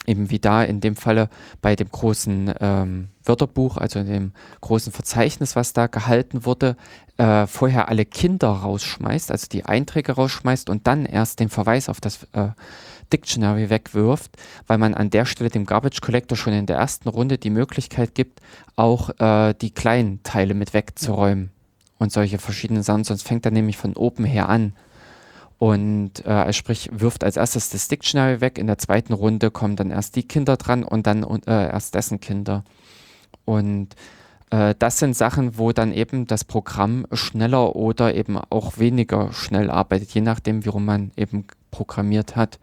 eben 0.08 0.30
wie 0.30 0.40
da 0.40 0.64
in 0.64 0.82
dem 0.82 0.96
Falle 0.96 1.30
bei 1.62 1.76
dem 1.76 1.90
großen 1.90 2.54
ähm, 2.60 3.08
Wörterbuch, 3.24 3.78
also 3.78 4.00
in 4.00 4.08
dem 4.08 4.32
großen 4.62 4.92
Verzeichnis, 4.92 5.56
was 5.56 5.74
da 5.74 5.88
gehalten 5.88 6.46
wurde, 6.46 6.76
äh, 7.18 7.48
vorher 7.48 7.90
alle 7.90 8.06
Kinder 8.06 8.50
rausschmeißt, 8.50 9.32
also 9.32 9.48
die 9.52 9.66
Einträge 9.66 10.14
rausschmeißt 10.14 10.70
und 10.70 10.88
dann 10.88 11.06
erst 11.06 11.40
den 11.40 11.50
Verweis 11.50 11.90
auf 11.90 12.02
das 12.02 12.24
äh, 12.34 12.50
Dictionary 13.11 13.69
wegwirft, 13.69 14.32
weil 14.68 14.77
man 14.77 14.94
an 14.94 15.10
der 15.10 15.26
Stelle 15.26 15.49
dem 15.49 15.65
Garbage 15.65 16.02
Collector 16.02 16.38
schon 16.38 16.53
in 16.53 16.65
der 16.65 16.77
ersten 16.77 17.10
Runde 17.10 17.38
die 17.38 17.49
Möglichkeit 17.49 18.15
gibt, 18.15 18.41
auch 18.76 19.10
äh, 19.19 19.53
die 19.53 19.72
kleinen 19.72 20.23
Teile 20.23 20.53
mit 20.53 20.73
wegzuräumen 20.73 21.52
und 21.98 22.11
solche 22.11 22.38
verschiedenen 22.38 22.84
Sachen, 22.84 23.03
sonst 23.03 23.27
fängt 23.27 23.45
er 23.45 23.52
nämlich 23.52 23.77
von 23.77 23.94
oben 23.94 24.26
her 24.26 24.49
an. 24.49 24.73
Und 25.57 26.26
äh, 26.26 26.52
sprich, 26.52 26.90
wirft 26.91 27.23
als 27.23 27.38
erstes 27.38 27.69
das 27.69 27.88
Dictionary 27.88 28.41
weg, 28.41 28.57
in 28.57 28.68
der 28.68 28.77
zweiten 28.77 29.14
Runde 29.14 29.52
kommen 29.52 29.77
dann 29.77 29.90
erst 29.90 30.15
die 30.18 30.27
Kinder 30.27 30.57
dran 30.57 30.84
und 30.84 31.07
dann 31.07 31.23
äh, 31.23 31.69
erst 31.69 31.95
dessen 31.95 32.19
Kinder. 32.19 32.65
Und 33.45 33.95
äh, 34.49 34.76
das 34.77 34.99
sind 34.99 35.15
Sachen, 35.15 35.57
wo 35.57 35.72
dann 35.72 35.94
eben 35.94 36.27
das 36.27 36.44
Programm 36.44 37.07
schneller 37.14 37.76
oder 37.76 38.15
eben 38.15 38.38
auch 38.38 38.77
weniger 38.77 39.32
schnell 39.32 39.72
arbeitet, 39.72 40.11
je 40.11 40.22
nachdem, 40.22 40.65
wie 40.65 40.69
rum 40.69 40.86
man 40.86 41.11
eben 41.15 41.45
programmiert 41.72 42.36
hat. 42.36 42.60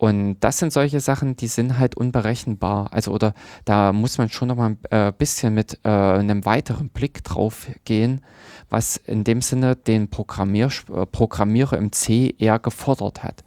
Und 0.00 0.40
das 0.40 0.56
sind 0.56 0.72
solche 0.72 0.98
Sachen, 0.98 1.36
die 1.36 1.46
sind 1.46 1.78
halt 1.78 1.94
unberechenbar. 1.94 2.90
Also 2.90 3.12
oder 3.12 3.34
da 3.66 3.92
muss 3.92 4.16
man 4.16 4.30
schon 4.30 4.48
noch 4.48 4.56
mal 4.56 4.70
ein 4.70 4.78
äh, 4.88 5.12
bisschen 5.12 5.52
mit 5.52 5.78
äh, 5.84 5.90
einem 5.90 6.46
weiteren 6.46 6.88
Blick 6.88 7.22
drauf 7.22 7.66
gehen, 7.84 8.22
was 8.70 8.96
in 8.96 9.24
dem 9.24 9.42
Sinne 9.42 9.76
den 9.76 10.08
Programmier, 10.08 10.70
äh, 10.90 11.04
Programmierer 11.04 11.76
im 11.76 11.92
C 11.92 12.34
eher 12.38 12.58
gefordert 12.58 13.22
hat. 13.22 13.44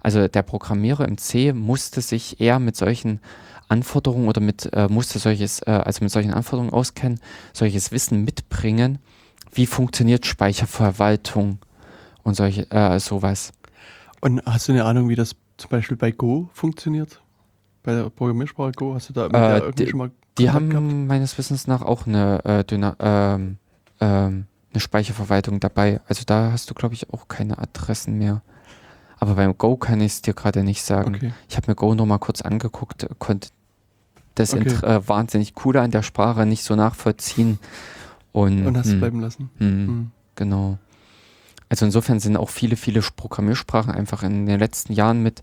Also 0.00 0.28
der 0.28 0.42
Programmierer 0.42 1.08
im 1.08 1.16
C 1.16 1.54
musste 1.54 2.02
sich 2.02 2.38
eher 2.38 2.58
mit 2.58 2.76
solchen 2.76 3.20
Anforderungen 3.68 4.28
oder 4.28 4.42
mit 4.42 4.70
musste 4.90 5.18
solches, 5.18 5.62
also 5.62 6.04
mit 6.04 6.12
solchen 6.12 6.34
Anforderungen 6.34 6.74
auskennen, 6.74 7.18
solches 7.54 7.92
Wissen 7.92 8.24
mitbringen. 8.24 8.98
Wie 9.54 9.64
funktioniert 9.64 10.26
Speicherverwaltung 10.26 11.60
und 12.22 12.34
solche 12.34 12.70
äh, 12.70 13.00
sowas? 13.00 13.54
Und 14.20 14.42
hast 14.44 14.68
du 14.68 14.72
eine 14.72 14.84
Ahnung, 14.84 15.08
wie 15.08 15.16
das 15.16 15.34
zum 15.56 15.70
Beispiel 15.70 15.96
bei 15.96 16.10
Go 16.10 16.48
funktioniert? 16.52 17.20
Bei 17.82 17.94
der 17.94 18.10
Programmiersprache 18.10 18.72
Go? 18.72 18.94
Hast 18.94 19.08
du 19.10 19.12
da 19.12 19.26
Äh, 19.26 19.58
irgendwie 19.58 19.84
die- 19.84 19.90
schon 19.90 19.98
mal 19.98 20.10
Die 20.38 20.50
haben 20.50 20.68
gehabt? 20.70 20.86
meines 20.86 21.36
Wissens 21.38 21.66
nach 21.66 21.82
auch 21.82 22.06
eine, 22.06 22.44
äh, 22.44 22.64
Dyna 22.64 22.96
ähm, 22.98 23.58
ähm, 24.00 24.46
eine 24.72 24.80
Speicherverwaltung 24.80 25.60
dabei. 25.60 26.00
Also 26.08 26.24
da 26.26 26.50
hast 26.50 26.68
du, 26.70 26.74
glaube 26.74 26.94
ich, 26.94 27.12
auch 27.12 27.28
keine 27.28 27.58
Adressen 27.58 28.18
mehr. 28.18 28.42
Aber 29.20 29.34
beim 29.36 29.56
Go 29.56 29.76
kann 29.76 30.00
ich 30.00 30.12
es 30.14 30.22
dir 30.22 30.34
gerade 30.34 30.64
nicht 30.64 30.82
sagen. 30.82 31.14
Okay. 31.14 31.32
Ich 31.48 31.56
habe 31.56 31.70
mir 31.70 31.74
Go 31.76 31.94
noch 31.94 32.04
mal 32.06 32.18
kurz 32.18 32.40
angeguckt, 32.42 33.06
konnte 33.20 33.50
das 34.34 34.52
Okay. 34.54 34.68
Äh, 34.84 35.06
wahnsinnig 35.06 35.54
coole 35.54 35.80
an 35.80 35.92
der 35.92 36.02
Sprache 36.02 36.44
nicht 36.46 36.64
so 36.64 36.74
nachvollziehen. 36.74 37.60
Und, 38.32 38.66
Und 38.66 38.76
hast 38.76 38.86
es 38.86 38.92
hm, 38.94 38.98
bleiben 38.98 39.20
lassen. 39.20 39.50
hm, 39.58 39.86
Hm. 39.86 40.10
Genau. 40.34 40.78
Also 41.74 41.86
insofern 41.86 42.20
sind 42.20 42.36
auch 42.36 42.50
viele, 42.50 42.76
viele 42.76 43.00
Programmiersprachen 43.00 43.92
einfach 43.92 44.22
in 44.22 44.46
den 44.46 44.60
letzten 44.60 44.92
Jahren 44.92 45.24
mit 45.24 45.42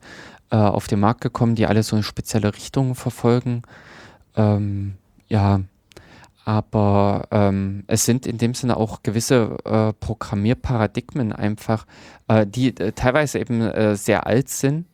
äh, 0.50 0.56
auf 0.56 0.88
den 0.88 1.02
Markt 1.02 1.20
gekommen, 1.20 1.56
die 1.56 1.66
alle 1.66 1.84
so 1.84 1.98
eine 1.98 2.04
spezielle 2.04 2.56
Richtung 2.56 2.96
verfolgen. 2.96 3.64
Ähm, 4.38 4.94
ja, 5.28 5.60
aber 6.46 7.28
ähm, 7.32 7.84
es 7.88 8.06
sind 8.06 8.26
in 8.26 8.38
dem 8.38 8.54
Sinne 8.54 8.78
auch 8.78 9.04
gewisse 9.04 9.58
äh, 9.66 9.92
Programmierparadigmen 9.92 11.34
einfach, 11.34 11.86
äh, 12.30 12.48
die 12.48 12.78
äh, 12.78 12.94
teilweise 12.94 13.38
eben 13.38 13.60
äh, 13.60 13.98
sehr 13.98 14.26
alt 14.26 14.48
sind. 14.48 14.86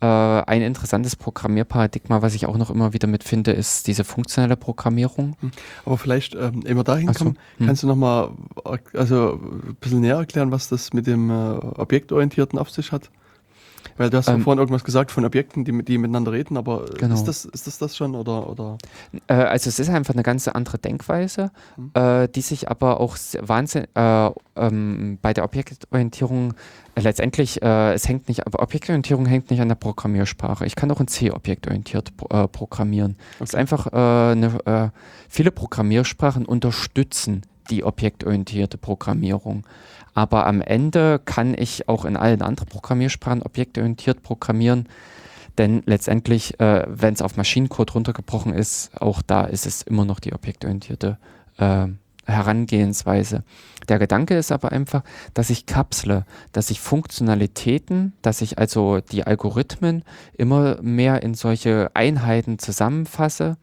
Äh, 0.00 0.06
ein 0.06 0.62
interessantes 0.62 1.16
Programmierparadigma, 1.16 2.22
was 2.22 2.34
ich 2.34 2.46
auch 2.46 2.56
noch 2.56 2.70
immer 2.70 2.92
wieder 2.92 3.08
mitfinde, 3.08 3.50
ist 3.50 3.88
diese 3.88 4.04
funktionelle 4.04 4.56
Programmierung. 4.56 5.36
Aber 5.84 5.98
vielleicht, 5.98 6.36
ähm, 6.36 6.62
wir 6.64 6.84
dahin 6.84 7.12
so, 7.12 7.24
kommen, 7.24 7.38
hm. 7.56 7.66
kannst 7.66 7.82
du 7.82 7.88
nochmal 7.88 8.30
also 8.94 9.40
ein 9.42 9.76
bisschen 9.80 10.00
näher 10.00 10.16
erklären, 10.16 10.52
was 10.52 10.68
das 10.68 10.92
mit 10.92 11.08
dem 11.08 11.30
äh, 11.30 11.34
Objektorientierten 11.34 12.60
auf 12.60 12.70
sich 12.70 12.92
hat? 12.92 13.10
Weil 13.98 14.10
du 14.10 14.16
hast 14.16 14.28
ja 14.28 14.34
Ähm, 14.34 14.42
vorhin 14.42 14.58
irgendwas 14.58 14.84
gesagt 14.84 15.10
von 15.10 15.24
Objekten, 15.24 15.64
die, 15.64 15.84
die 15.84 15.98
miteinander 15.98 16.32
reden, 16.32 16.56
aber 16.56 16.86
Genau. 16.96 17.14
ist, 17.14 17.24
das, 17.24 17.44
ist 17.44 17.66
das 17.66 17.78
das 17.78 17.96
schon 17.96 18.14
oder, 18.14 18.48
oder? 18.48 18.78
Äh, 19.26 19.34
also 19.34 19.68
es 19.68 19.78
ist 19.78 19.90
einfach 19.90 20.14
eine 20.14 20.22
ganz 20.22 20.48
andere 20.48 20.78
Denkweise, 20.78 21.50
Mhm. 21.76 21.90
äh, 21.94 22.28
die 22.28 22.40
sich 22.40 22.70
aber 22.70 23.00
auch 23.00 23.16
Wahnsinn 23.40 23.86
äh, 23.94 24.30
ähm, 24.56 25.18
bei 25.20 25.32
der 25.34 25.44
Objektorientierung 25.44 26.54
äh, 26.94 27.00
letztendlich, 27.00 27.60
äh, 27.62 27.92
es 27.92 28.08
hängt 28.08 28.28
nicht, 28.28 28.46
aber 28.46 28.62
Objektorientierung 28.62 29.26
hängt 29.26 29.50
nicht 29.50 29.60
an 29.60 29.68
der 29.68 29.74
Programmiersprache. 29.76 30.64
Ich 30.66 30.76
kann 30.76 30.90
auch 30.90 31.00
in 31.00 31.08
C 31.08 31.30
objektorientiert 31.30 32.12
äh, 32.30 32.48
programmieren. 32.48 33.16
Es 33.40 33.50
ist 33.50 33.54
Okay. 33.54 33.60
einfach 33.60 33.86
eine, 33.88 34.92
viele 35.28 35.50
Programmiersprachen 35.50 36.46
unterstützen 36.46 37.42
die 37.70 37.84
objektorientierte 37.84 38.78
Programmierung. 38.78 39.66
Aber 40.14 40.46
am 40.46 40.60
Ende 40.60 41.20
kann 41.24 41.54
ich 41.56 41.88
auch 41.88 42.04
in 42.04 42.16
allen 42.16 42.42
anderen 42.42 42.68
Programmiersprachen 42.68 43.42
objektorientiert 43.42 44.22
programmieren. 44.22 44.88
Denn 45.58 45.82
letztendlich, 45.86 46.58
äh, 46.60 46.84
wenn 46.88 47.14
es 47.14 47.22
auf 47.22 47.36
Maschinencode 47.36 47.94
runtergebrochen 47.94 48.52
ist, 48.52 48.90
auch 49.00 49.22
da 49.22 49.44
ist 49.44 49.66
es 49.66 49.82
immer 49.82 50.04
noch 50.04 50.20
die 50.20 50.32
objektorientierte 50.32 51.18
äh, 51.58 51.88
Herangehensweise. 52.28 53.42
Der 53.88 53.98
Gedanke 53.98 54.36
ist 54.36 54.52
aber 54.52 54.70
einfach, 54.70 55.02
dass 55.34 55.50
ich 55.50 55.66
kapsle, 55.66 56.26
dass 56.52 56.70
ich 56.70 56.80
Funktionalitäten, 56.80 58.12
dass 58.22 58.42
ich 58.42 58.58
also 58.58 59.00
die 59.00 59.24
Algorithmen 59.24 60.04
immer 60.36 60.80
mehr 60.82 61.22
in 61.22 61.34
solche 61.34 61.90
Einheiten 61.94 62.58
zusammenfasse 62.58 63.56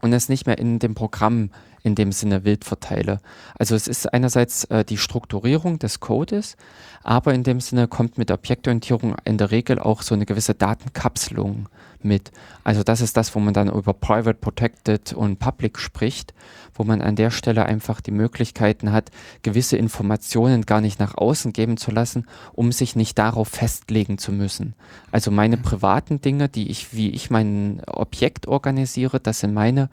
und 0.00 0.12
es 0.12 0.30
nicht 0.30 0.46
mehr 0.46 0.58
in 0.58 0.78
dem 0.78 0.94
Programm 0.94 1.50
in 1.84 1.94
dem 1.94 2.12
Sinne 2.12 2.44
wild 2.44 2.64
verteile. 2.64 3.20
Also 3.58 3.76
es 3.76 3.86
ist 3.86 4.12
einerseits 4.12 4.64
äh, 4.64 4.84
die 4.84 4.96
Strukturierung 4.96 5.78
des 5.78 6.00
Codes, 6.00 6.56
aber 7.02 7.34
in 7.34 7.44
dem 7.44 7.60
Sinne 7.60 7.86
kommt 7.88 8.16
mit 8.16 8.30
Objektorientierung 8.30 9.14
in 9.24 9.38
der 9.38 9.50
Regel 9.50 9.78
auch 9.78 10.00
so 10.00 10.14
eine 10.14 10.24
gewisse 10.24 10.54
Datenkapselung 10.54 11.68
mit. 12.04 12.32
Also 12.64 12.82
das 12.82 13.02
ist 13.02 13.16
das, 13.18 13.34
wo 13.34 13.38
man 13.40 13.52
dann 13.52 13.68
über 13.68 13.92
Private, 13.92 14.38
Protected 14.38 15.12
und 15.12 15.38
Public 15.38 15.78
spricht, 15.78 16.32
wo 16.74 16.84
man 16.84 17.02
an 17.02 17.16
der 17.16 17.30
Stelle 17.30 17.66
einfach 17.66 18.00
die 18.00 18.10
Möglichkeiten 18.10 18.90
hat, 18.90 19.10
gewisse 19.42 19.76
Informationen 19.76 20.64
gar 20.64 20.80
nicht 20.80 20.98
nach 21.00 21.16
außen 21.16 21.52
geben 21.52 21.76
zu 21.76 21.90
lassen, 21.90 22.26
um 22.52 22.72
sich 22.72 22.96
nicht 22.96 23.18
darauf 23.18 23.48
festlegen 23.48 24.16
zu 24.16 24.32
müssen. 24.32 24.74
Also 25.10 25.30
meine 25.30 25.58
privaten 25.58 26.22
Dinge, 26.22 26.48
die 26.48 26.70
ich, 26.70 26.94
wie 26.94 27.10
ich 27.10 27.30
mein 27.30 27.82
Objekt 27.86 28.48
organisiere, 28.48 29.20
das 29.20 29.40
sind 29.40 29.52
meine 29.52 29.90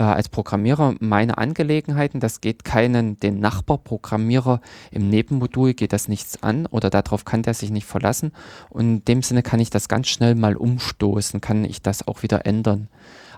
äh, 0.00 0.04
als 0.04 0.30
Programmierer 0.30 0.94
meine 0.98 1.36
Angelegenheiten. 1.36 2.20
Das 2.20 2.40
geht 2.40 2.64
keinen, 2.64 3.20
den 3.20 3.38
Nachbarprogrammierer 3.38 4.62
im 4.90 5.10
Nebenmodul 5.10 5.74
geht 5.74 5.92
das 5.92 6.08
nichts 6.08 6.42
an 6.42 6.64
oder 6.66 6.88
darauf 6.88 7.26
kann 7.26 7.42
der 7.42 7.52
sich 7.52 7.70
nicht 7.70 7.86
verlassen. 7.86 8.32
Und 8.70 8.80
in 8.80 9.04
dem 9.04 9.22
Sinne 9.22 9.42
kann 9.42 9.60
ich 9.60 9.68
das 9.68 9.88
ganz 9.88 10.08
schnell 10.08 10.34
mal 10.34 10.56
umstoßen, 10.56 11.42
kann 11.42 11.66
ich 11.66 11.82
das 11.82 12.08
auch 12.08 12.22
wieder 12.22 12.46
ändern. 12.46 12.88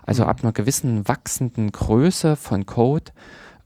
Also 0.05 0.23
ab 0.23 0.39
einer 0.41 0.53
gewissen 0.53 1.05
wachsenden 1.05 1.71
Größe 1.71 2.37
von 2.37 2.65
Code, 2.65 3.11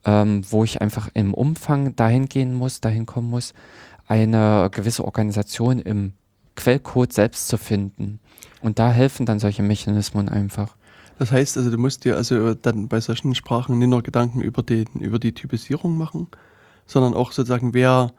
ähm, 0.04 0.44
wo 0.50 0.64
ich 0.64 0.82
einfach 0.82 1.10
im 1.14 1.36
Umfang 1.36 1.96
dahin 1.96 2.26
gehen 2.26 2.56
muss, 2.56 2.82
dahin 2.82 3.06
kommen 3.06 3.30
muss, 3.30 3.54
eine 4.08 4.70
gewisse 4.72 5.06
Organisation 5.06 5.78
im 5.80 6.14
Quellcode 6.56 7.14
selbst 7.14 7.48
zu 7.48 7.58
finden. 7.58 8.20
Und 8.62 8.80
da 8.80 8.92
helfen 8.92 9.28
dann 9.28 9.38
solche 9.38 9.62
Mechanismen 9.62 10.30
einfach. 10.30 10.77
Das 11.20 11.32
heißt 11.32 11.58
also, 11.58 11.72
du 11.72 11.78
musst 11.78 12.06
dir 12.06 12.16
also 12.16 12.54
dann 12.54 12.88
bei 12.88 13.00
solchen 13.00 13.34
Sprachen 13.36 13.78
nicht 13.78 13.90
nur 13.90 14.04
Gedanken 14.04 14.42
über, 14.42 14.64
den, 14.64 14.88
über 15.00 15.20
die 15.20 15.34
Typisierung 15.34 15.98
machen, 15.98 16.28
sondern 16.86 17.14
auch 17.14 17.32
sozusagen, 17.32 17.74
wer 17.74 18.12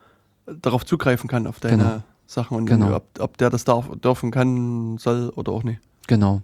darauf 0.47 0.85
zugreifen 0.85 1.29
kann, 1.29 1.47
auf 1.47 1.61
deine 1.61 1.77
Genau. 1.77 2.03
Sachen 2.27 2.57
und 2.57 2.67
Genau. 2.67 2.95
ob, 2.97 3.07
ob 3.21 3.39
der 3.39 3.51
das 3.51 3.65
darf, 3.65 3.89
dürfen 4.03 4.31
kann, 4.31 4.99
soll 4.99 5.31
oder 5.37 5.53
auch 5.53 5.63
nicht. 5.63 5.81
Genau. 6.09 6.41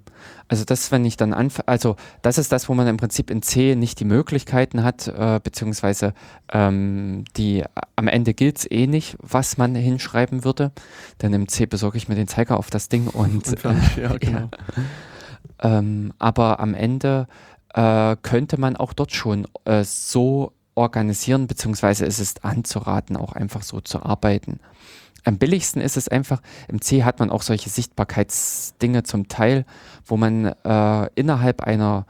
Also 0.46 0.64
das, 0.66 0.92
wenn 0.92 1.06
ich 1.06 1.16
dann 1.16 1.32
anfange, 1.32 1.68
also 1.68 1.96
das 2.20 2.36
ist 2.36 2.52
das, 2.52 2.68
wo 2.68 2.74
man 2.74 2.86
im 2.86 2.98
Prinzip 2.98 3.30
in 3.30 3.40
C 3.40 3.74
nicht 3.74 3.98
die 3.98 4.04
Möglichkeiten 4.04 4.84
hat, 4.84 5.08
äh, 5.08 5.40
beziehungsweise 5.42 6.12
ähm, 6.52 7.24
die 7.36 7.64
am 7.96 8.06
Ende 8.06 8.34
gilt 8.34 8.58
es 8.58 8.70
eh 8.70 8.86
nicht, 8.86 9.16
was 9.20 9.56
man 9.56 9.74
hinschreiben 9.74 10.44
würde. 10.44 10.70
Denn 11.22 11.32
im 11.32 11.48
C 11.48 11.64
besorge 11.64 11.96
ich 11.96 12.08
mir 12.08 12.14
den 12.14 12.28
Zeiger 12.28 12.58
auf 12.58 12.68
das 12.68 12.90
Ding 12.90 13.08
und, 13.08 13.46
Und 13.48 13.58
fertig, 13.58 13.96
ja, 13.96 14.16
genau. 14.20 14.50
Ähm, 15.62 16.12
aber 16.18 16.60
am 16.60 16.74
Ende 16.74 17.26
äh, 17.74 18.16
könnte 18.22 18.58
man 18.58 18.76
auch 18.76 18.92
dort 18.92 19.12
schon 19.12 19.46
äh, 19.64 19.84
so 19.84 20.52
organisieren, 20.74 21.46
beziehungsweise 21.46 22.06
es 22.06 22.18
ist 22.18 22.44
anzuraten, 22.44 23.16
auch 23.16 23.32
einfach 23.32 23.62
so 23.62 23.80
zu 23.80 24.02
arbeiten. 24.02 24.60
Am 25.24 25.38
billigsten 25.38 25.80
ist 25.80 25.96
es 25.96 26.08
einfach, 26.08 26.42
im 26.68 26.82
C 26.82 27.02
hat 27.02 27.18
man 27.18 27.30
auch 27.30 27.42
solche 27.42 27.70
Sichtbarkeitsdinge 27.70 29.04
zum 29.04 29.28
Teil, 29.28 29.64
wo 30.04 30.16
man 30.16 30.46
äh, 30.46 31.08
innerhalb 31.14 31.62
einer, 31.62 32.06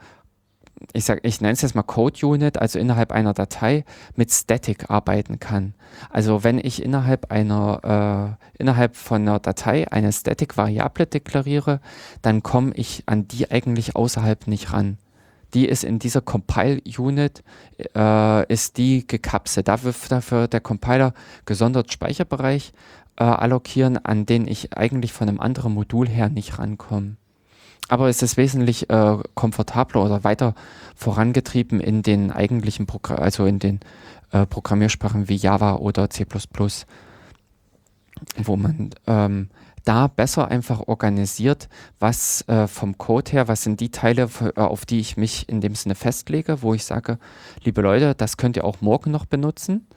ich 0.93 1.09
ich 1.09 1.41
nenne 1.41 1.53
es 1.53 1.61
jetzt 1.61 1.75
mal 1.75 1.83
Code 1.83 2.25
Unit, 2.25 2.57
also 2.57 2.79
innerhalb 2.79 3.11
einer 3.11 3.33
Datei 3.33 3.85
mit 4.15 4.31
Static 4.31 4.89
arbeiten 4.89 5.39
kann. 5.39 5.73
Also 6.09 6.43
wenn 6.43 6.57
ich 6.57 6.83
innerhalb 6.83 7.31
einer, 7.31 8.37
äh, 8.57 8.61
innerhalb 8.61 8.95
von 8.95 9.21
einer 9.21 9.39
Datei 9.39 9.91
eine 9.91 10.11
Static-Variable 10.11 11.07
deklariere, 11.07 11.79
dann 12.21 12.43
komme 12.43 12.73
ich 12.75 13.03
an 13.05 13.27
die 13.27 13.51
eigentlich 13.51 13.95
außerhalb 13.95 14.47
nicht 14.47 14.73
ran. 14.73 14.97
Die 15.53 15.67
ist 15.67 15.83
in 15.83 15.99
dieser 15.99 16.21
Compile-Unit, 16.21 17.43
äh, 17.95 18.53
ist 18.53 18.77
die 18.77 19.07
gekapselt. 19.07 19.67
Da 19.67 19.83
wird 19.83 20.11
dafür 20.11 20.47
der 20.47 20.59
Compiler 20.59 21.13
gesondert 21.45 21.93
Speicherbereich 21.93 22.73
äh, 23.17 23.23
allokieren, 23.23 24.03
an 24.03 24.25
den 24.25 24.47
ich 24.47 24.77
eigentlich 24.77 25.13
von 25.13 25.29
einem 25.29 25.39
anderen 25.39 25.73
Modul 25.73 26.09
her 26.09 26.29
nicht 26.29 26.59
rankomme. 26.59 27.15
Aber 27.87 28.09
es 28.09 28.21
ist 28.21 28.37
wesentlich 28.37 28.89
äh, 28.89 29.17
komfortabler 29.35 30.03
oder 30.03 30.23
weiter 30.23 30.55
vorangetrieben 30.95 31.79
in 31.79 32.01
den 32.01 32.31
eigentlichen 32.31 32.87
Programm, 32.87 33.19
also 33.19 33.45
in 33.45 33.59
den 33.59 33.79
äh, 34.31 34.45
Programmiersprachen 34.45 35.29
wie 35.29 35.35
Java 35.35 35.75
oder 35.75 36.09
C++, 36.09 36.25
wo 38.37 38.55
man 38.55 38.89
ähm, 39.07 39.49
da 39.83 40.07
besser 40.07 40.49
einfach 40.49 40.87
organisiert, 40.87 41.69
was 41.99 42.41
äh, 42.47 42.67
vom 42.67 42.97
Code 42.97 43.31
her, 43.31 43.47
was 43.47 43.61
sind 43.61 43.79
die 43.79 43.91
Teile, 43.91 44.29
äh, 44.55 44.59
auf 44.59 44.85
die 44.85 44.99
ich 44.99 45.15
mich 45.15 45.47
in 45.47 45.61
dem 45.61 45.75
Sinne 45.75 45.95
festlege, 45.95 46.61
wo 46.61 46.73
ich 46.73 46.83
sage, 46.83 47.19
liebe 47.63 47.81
Leute, 47.81 48.15
das 48.15 48.37
könnt 48.37 48.57
ihr 48.57 48.65
auch 48.65 48.81
morgen 48.81 49.11
noch 49.11 49.25
benutzen. 49.25 49.87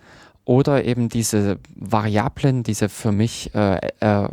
Oder 0.48 0.86
eben 0.86 1.10
diese 1.10 1.58
Variablen, 1.76 2.62
diese 2.62 2.88
für 2.88 3.12
mich 3.12 3.54
äh, 3.54 3.80
äh, 4.00 4.28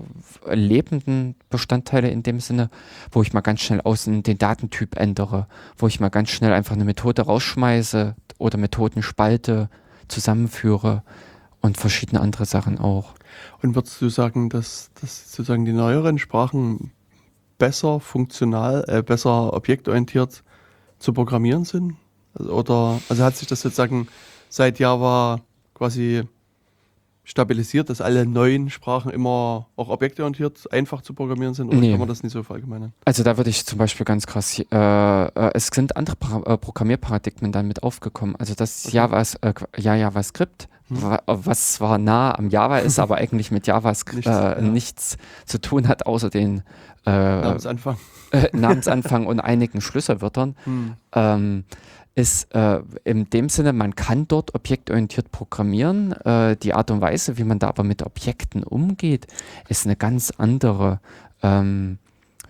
lebenden 0.50 1.36
Bestandteile 1.50 2.10
in 2.10 2.24
dem 2.24 2.40
Sinne, 2.40 2.70
wo 3.12 3.22
ich 3.22 3.34
mal 3.34 3.42
ganz 3.42 3.60
schnell 3.60 3.82
außen 3.82 4.24
den 4.24 4.38
Datentyp 4.38 4.96
ändere, 4.96 5.48
wo 5.78 5.88
ich 5.88 6.00
mal 6.00 6.08
ganz 6.08 6.30
schnell 6.30 6.54
einfach 6.54 6.74
eine 6.74 6.86
Methode 6.86 7.24
rausschmeiße 7.24 8.16
oder 8.38 8.58
Methoden 8.58 9.04
spalte, 9.04 9.70
zusammenführe 10.08 11.04
und 11.60 11.78
verschiedene 11.78 12.22
andere 12.22 12.46
Sachen 12.46 12.80
auch. 12.80 13.14
Und 13.62 13.76
würdest 13.76 14.02
du 14.02 14.08
sagen, 14.08 14.48
dass, 14.48 14.92
dass 15.02 15.34
sozusagen 15.34 15.66
die 15.66 15.74
neueren 15.74 16.18
Sprachen 16.18 16.92
besser 17.58 18.00
funktional, 18.00 18.86
äh, 18.88 19.04
besser 19.04 19.52
objektorientiert 19.52 20.46
zu 20.98 21.12
programmieren 21.12 21.66
sind? 21.66 21.98
Also, 22.36 22.54
oder 22.54 23.02
also 23.10 23.22
hat 23.22 23.36
sich 23.36 23.50
das 23.50 23.60
sozusagen 23.60 24.08
seit 24.48 24.80
Java 24.80 25.42
quasi 25.76 26.23
stabilisiert, 27.27 27.89
dass 27.89 28.02
alle 28.02 28.26
neuen 28.26 28.69
Sprachen 28.69 29.10
immer 29.11 29.68
auch 29.76 29.89
objektorientiert 29.89 30.72
einfach 30.72 31.02
zu 31.02 31.14
programmieren 31.15 31.53
sind? 31.56 31.69
Oder 31.69 31.77
Nee. 31.77 31.89
kann 31.91 31.99
man 31.99 32.07
das 32.07 32.22
nicht 32.22 32.34
so 32.34 32.43
verallgemeinern? 32.43 32.93
Also 33.03 33.23
da 33.23 33.38
würde 33.38 33.49
ich 33.49 33.65
zum 33.65 33.80
Beispiel 33.80 34.06
ganz 34.06 34.27
krass, 34.27 34.60
äh, 34.60 34.65
äh, 34.72 35.52
es 35.56 35.68
sind 35.68 35.97
andere 35.97 36.15
pra 36.18 36.38
äh, 36.45 36.57
Programmierparadigmen 36.57 37.52
dann 37.52 37.68
mit 37.68 37.81
aufgekommen. 37.81 38.35
Also 38.35 38.53
das 38.53 38.85
Okay. 38.85 38.97
Javas, 38.97 39.35
äh, 39.41 39.53
ja, 39.77 39.95
JavaScript, 39.95 40.68
Hm. 40.88 41.02
wa 41.02 41.19
was 41.26 41.73
zwar 41.73 41.97
nah 41.97 42.38
am 42.38 42.49
Java 42.52 42.77
ist, 42.77 42.99
aber 42.99 43.15
eigentlich 43.15 43.49
mit 43.49 43.65
JavaScript 43.65 44.27
Nichts, 44.27 44.39
äh, 44.39 44.43
ja. 44.43 44.61
nichts 44.61 45.18
zu 45.45 45.60
tun 45.60 45.88
hat, 45.88 46.06
außer 46.06 46.30
den 46.30 46.61
äh, 47.07 47.11
Namensanfang. 47.41 47.97
Namensanfang 48.53 49.26
und 49.26 49.39
einigen 49.39 49.81
Schlüsselwörtern. 49.81 50.56
Hm. 50.65 50.93
ähm, 51.14 51.64
ist 52.16 52.56
äh, 52.56 52.82
in 53.04 53.30
dem 53.30 53.50
Sinne, 53.50 53.74
man 53.74 53.96
kann 53.96 54.28
dort 54.28 54.56
objektorientiert 54.56 55.32
programmieren. 55.32 56.14
Äh, 56.14 56.56
die 56.56 56.74
Art 56.74 56.90
und 56.90 57.02
Weise, 57.02 57.38
wie 57.38 57.44
man 57.44 57.60
da 57.60 57.68
aber 57.68 57.84
mit 57.84 58.04
Objekten 58.04 58.64
umgeht, 58.64 59.28
ist 59.68 59.86
eine 59.86 59.98
ganz 59.98 60.32
andere. 60.38 61.02
Ähm, 61.44 62.00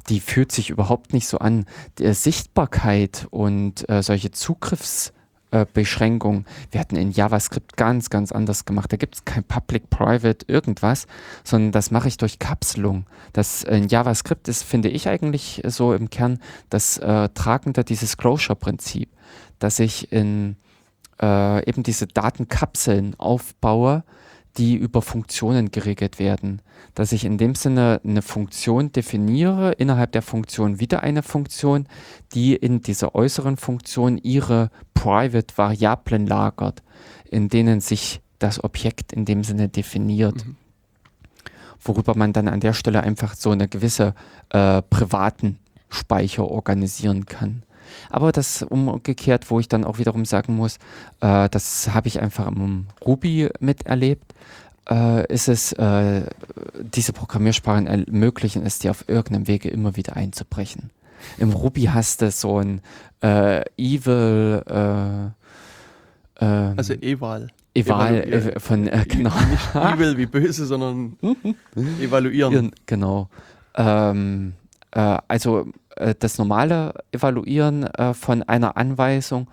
die 0.08 0.20
fühlt 0.20 0.52
sich 0.52 0.70
überhaupt 0.70 1.14
nicht 1.14 1.28
so 1.28 1.40
an. 1.40 1.66
Die 1.98 2.14
Sichtbarkeit 2.14 3.28
und 3.32 3.90
äh, 3.90 4.04
solche 4.04 4.30
Zugriffs 4.30 5.14
äh, 5.56 5.66
Beschränkungen. 5.74 6.46
Wir 6.72 6.82
hatten 6.82 6.98
in 6.98 7.12
JavaScript 7.12 7.78
ganz, 7.78 8.10
ganz 8.10 8.34
anders 8.34 8.66
gemacht. 8.66 8.92
Da 8.92 8.98
gibt 8.98 9.16
es 9.16 9.24
kein 9.24 9.46
Public, 9.46 9.90
Private, 9.90 10.46
irgendwas, 10.50 11.08
sondern 11.46 11.72
das 11.72 11.92
mache 11.92 12.10
ich 12.10 12.18
durch 12.18 12.40
Kapselung. 12.40 13.06
Das 13.32 13.64
in 13.64 13.88
JavaScript 13.88 14.50
ist, 14.50 14.64
finde 14.64 14.90
ich 14.90 15.08
eigentlich 15.08 15.62
so 15.66 15.94
im 15.94 16.10
Kern 16.10 16.40
das 16.70 16.98
äh, 16.98 17.30
tragende 17.30 17.86
dieses 17.86 18.18
Closure-Prinzip, 18.18 19.10
dass 19.60 19.80
ich 19.80 20.12
in 20.12 20.58
äh, 21.22 21.66
eben 21.70 21.84
diese 21.84 22.08
Datenkapseln 22.08 23.16
aufbaue, 23.18 24.04
die 24.58 24.76
über 24.76 25.02
Funktionen 25.02 25.72
geregelt 25.72 26.20
werden. 26.20 26.62
Dass 26.94 27.12
ich 27.12 27.26
in 27.26 27.38
dem 27.38 27.56
Sinne 27.56 28.02
eine 28.04 28.22
Funktion 28.22 28.92
definiere, 28.92 29.74
innerhalb 29.74 30.12
der 30.14 30.22
Funktion 30.22 30.80
wieder 30.80 31.04
eine 31.04 31.24
Funktion, 31.24 31.88
die 32.34 32.56
in 32.56 32.82
dieser 32.82 33.16
äußeren 33.16 33.58
Funktion 33.58 34.18
ihre 34.18 34.70
Private 34.94 35.58
Variablen 35.58 36.26
lagert, 36.26 36.84
in 37.30 37.50
denen 37.50 37.82
sich 37.82 38.22
das 38.40 38.64
Objekt 38.64 39.14
in 39.14 39.26
dem 39.26 39.44
Sinne 39.44 39.70
definiert. 39.70 40.46
Worüber 41.82 42.16
man 42.16 42.34
dann 42.34 42.48
an 42.48 42.60
der 42.60 42.74
Stelle 42.74 43.04
einfach 43.04 43.36
so 43.36 43.52
eine 43.52 43.68
gewisse 43.68 44.16
äh, 44.50 44.82
privaten 44.82 45.60
Speicher 45.90 46.50
organisieren 46.50 47.26
kann. 47.26 47.64
Aber 48.10 48.32
das 48.32 48.64
umgekehrt, 48.64 49.50
wo 49.50 49.60
ich 49.60 49.68
dann 49.68 49.84
auch 49.84 49.98
wiederum 49.98 50.26
sagen 50.26 50.56
muss, 50.56 50.78
äh, 51.22 51.50
das 51.50 51.94
habe 51.94 52.08
ich 52.08 52.22
einfach 52.22 52.48
im 52.48 52.88
Ruby 53.06 53.50
miterlebt, 53.60 54.34
äh, 54.90 55.32
ist 55.34 55.48
es, 55.48 55.74
äh, 55.74 56.24
diese 56.80 57.14
Programmiersprachen 57.14 57.88
ermöglichen 57.88 58.66
es 58.66 58.80
dir 58.80 58.92
auf 58.92 59.08
irgendeinem 59.08 59.48
Wege 59.48 59.70
immer 59.70 59.96
wieder 59.96 60.16
einzubrechen. 60.16 60.92
Im 61.38 61.52
Ruby 61.52 61.84
hast 61.84 62.22
du 62.22 62.30
so 62.32 62.60
ein 62.60 62.82
äh, 63.22 63.64
Evil, 63.78 64.62
äh, 64.68 66.46
ähm, 66.46 66.74
Also 66.78 66.94
Eval. 66.94 67.48
Eval 67.74 68.16
äh, 68.16 68.60
von, 68.60 68.88
äh, 68.88 69.06
genau. 69.08 69.34
Nicht 69.50 69.76
evil 69.76 70.18
wie 70.18 70.26
böse, 70.26 70.66
sondern 70.66 71.18
evaluieren. 71.22 72.00
Evaluieren, 72.02 72.72
genau. 72.86 73.30
Ähm, 73.76 74.54
äh, 74.92 75.18
also 75.28 75.68
äh, 75.96 76.16
das 76.18 76.38
normale 76.38 76.94
Evaluieren 77.12 77.84
äh, 77.84 78.14
von 78.14 78.44
einer 78.44 78.78
Anweisung, 78.78 79.48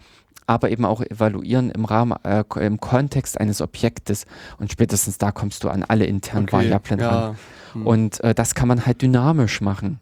aber 0.47 0.71
eben 0.71 0.85
auch 0.85 1.01
Evaluieren 1.01 1.71
im 1.71 1.85
Rahmen, 1.85 2.17
äh, 2.25 2.45
im 2.61 2.81
Kontext 2.81 3.41
eines 3.41 3.61
Objektes. 3.61 4.27
Und 4.59 4.71
spätestens 4.73 5.19
da 5.19 5.33
kommst 5.33 5.65
du 5.65 5.69
an 5.69 5.83
alle 5.83 6.05
internen 6.05 6.45
Okay, 6.45 6.53
Variablen 6.53 7.01
ran. 7.01 7.15
ja. 7.15 7.35
Hm. 7.75 7.87
Und 7.87 8.21
äh, 8.21 8.35
das 8.35 8.55
kann 8.55 8.69
man 8.69 8.85
halt 8.87 9.03
dynamisch 9.03 9.61
machen. 9.61 10.01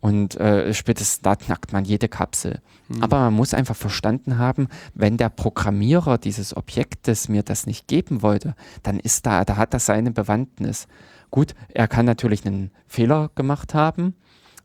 Und 0.00 0.36
äh, 0.38 0.74
spätestens 0.74 1.22
da 1.22 1.34
knackt 1.34 1.72
man 1.72 1.84
jede 1.84 2.08
Kapsel. 2.08 2.60
Hm. 2.88 3.02
Aber 3.02 3.20
man 3.20 3.34
muss 3.34 3.54
einfach 3.54 3.76
verstanden 3.76 4.38
haben, 4.38 4.68
wenn 4.94 5.16
der 5.16 5.30
Programmierer 5.30 6.18
dieses 6.18 6.56
Objektes 6.56 7.28
mir 7.28 7.42
das 7.42 7.66
nicht 7.66 7.86
geben 7.88 8.22
wollte, 8.22 8.54
dann 8.82 8.98
ist 8.98 9.24
da, 9.24 9.44
da 9.44 9.56
hat 9.56 9.72
das 9.72 9.86
seine 9.86 10.10
Bewandtnis. 10.10 10.88
Gut, 11.30 11.54
er 11.68 11.88
kann 11.88 12.04
natürlich 12.04 12.44
einen 12.44 12.70
Fehler 12.86 13.30
gemacht 13.34 13.72
haben, 13.72 14.14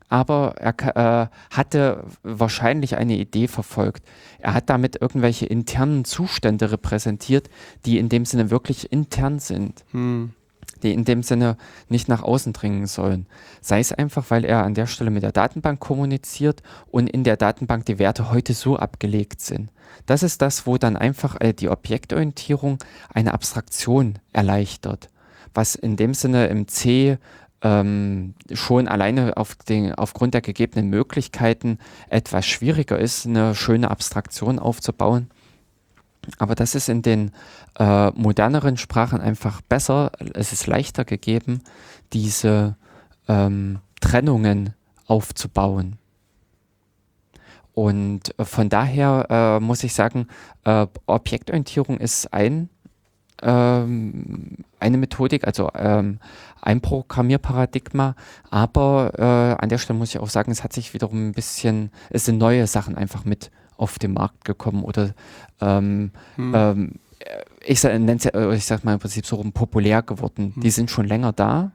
aber 0.08 0.54
er 0.58 1.22
äh, 1.22 1.28
hatte 1.50 2.04
wahrscheinlich 2.22 2.96
eine 2.96 3.16
Idee 3.16 3.48
verfolgt. 3.48 4.04
Er 4.38 4.54
hat 4.54 4.70
damit 4.70 5.00
irgendwelche 5.00 5.46
internen 5.46 6.04
Zustände 6.04 6.72
repräsentiert, 6.72 7.50
die 7.84 7.98
in 7.98 8.08
dem 8.08 8.24
Sinne 8.24 8.50
wirklich 8.50 8.92
intern 8.92 9.38
sind 9.38 9.84
Hm. 9.92 10.32
die 10.82 10.92
in 10.92 11.04
dem 11.04 11.22
Sinne 11.22 11.56
nicht 11.88 12.08
nach 12.08 12.22
außen 12.22 12.52
dringen 12.52 12.86
sollen. 12.86 13.26
Sei 13.60 13.80
es 13.80 13.92
einfach, 13.92 14.26
weil 14.28 14.44
er 14.44 14.62
an 14.62 14.74
der 14.74 14.86
Stelle 14.86 15.10
mit 15.10 15.22
der 15.24 15.32
Datenbank 15.32 15.80
kommuniziert 15.80 16.62
und 16.90 17.08
in 17.08 17.24
der 17.24 17.36
Datenbank 17.36 17.86
die 17.86 17.98
Werte 17.98 18.30
heute 18.30 18.54
so 18.54 18.76
abgelegt 18.76 19.40
sind. 19.40 19.70
Das 20.06 20.22
ist 20.22 20.40
das, 20.40 20.66
wo 20.66 20.78
dann 20.78 20.96
einfach 20.96 21.36
äh, 21.40 21.52
die 21.52 21.68
Objektorientierung 21.68 22.78
eine 23.12 23.34
Abstraktion 23.34 24.18
erleichtert, 24.32 25.08
was 25.52 25.74
in 25.74 25.96
dem 25.96 26.14
Sinne 26.14 26.46
im 26.46 26.68
C 26.68 27.18
ähm, 27.62 28.34
schon 28.52 28.88
alleine 28.88 29.36
auf 29.36 29.54
den, 29.56 29.94
aufgrund 29.94 30.34
der 30.34 30.40
gegebenen 30.40 30.88
Möglichkeiten 30.88 31.78
etwas 32.08 32.46
schwieriger 32.46 32.98
ist, 32.98 33.26
eine 33.26 33.54
schöne 33.54 33.90
Abstraktion 33.90 34.58
aufzubauen. 34.58 35.30
Aber 36.38 36.54
das 36.54 36.74
ist 36.74 36.88
in 36.88 37.02
den 37.02 37.32
äh, 37.78 38.10
moderneren 38.10 38.76
Sprachen 38.76 39.20
einfach 39.20 39.60
besser. 39.62 40.12
Es 40.34 40.52
ist 40.52 40.66
leichter 40.66 41.04
gegeben, 41.04 41.62
diese 42.12 42.76
ähm, 43.28 43.78
Trennungen 44.00 44.74
aufzubauen. 45.06 45.96
Und 47.72 48.38
äh, 48.38 48.44
von 48.44 48.68
daher 48.68 49.26
äh, 49.30 49.60
muss 49.60 49.84
ich 49.84 49.94
sagen, 49.94 50.26
äh, 50.64 50.86
Objektorientierung 51.06 51.98
ist 51.98 52.32
ein, 52.32 52.68
ähm, 53.42 54.56
eine 54.80 54.96
Methodik, 54.98 55.44
also 55.46 55.70
ähm, 55.74 56.18
ein 56.60 56.80
Programmierparadigma, 56.80 58.14
aber 58.50 59.12
äh, 59.18 59.62
an 59.62 59.68
der 59.68 59.78
Stelle 59.78 59.98
muss 59.98 60.10
ich 60.10 60.18
auch 60.20 60.28
sagen, 60.28 60.50
es 60.50 60.64
hat 60.64 60.72
sich 60.72 60.94
wiederum 60.94 61.28
ein 61.28 61.32
bisschen, 61.32 61.90
es 62.10 62.24
sind 62.24 62.38
neue 62.38 62.66
Sachen 62.66 62.96
einfach 62.96 63.24
mit 63.24 63.50
auf 63.76 63.98
den 63.98 64.12
Markt 64.14 64.44
gekommen 64.44 64.82
oder 64.82 65.14
ähm, 65.60 66.10
Hm. 66.36 66.52
ähm, 66.54 66.92
äh, 67.20 67.44
ich, 67.64 67.84
äh, 67.84 68.54
ich 68.54 68.64
sag 68.64 68.84
mal 68.84 68.94
im 68.94 68.98
Prinzip 69.00 69.26
so 69.26 69.36
rum 69.36 69.52
populär 69.52 70.02
geworden. 70.02 70.52
Die 70.56 70.70
sind 70.70 70.90
schon 70.90 71.06
länger 71.06 71.32
da, 71.32 71.72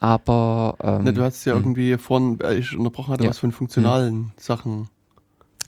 aber 0.00 0.76
ähm, 0.82 1.04
Ne, 1.04 1.12
du 1.12 1.22
hast 1.22 1.44
ja 1.44 1.54
hm. 1.54 1.60
irgendwie 1.62 1.96
vorhin, 1.98 2.38
äh, 2.40 2.54
ich 2.54 2.76
unterbrochen 2.76 3.12
hatte, 3.14 3.24
Ja. 3.24 3.30
was 3.30 3.38
von 3.38 3.52
funktionalen 3.52 4.32
Sachen 4.36 4.88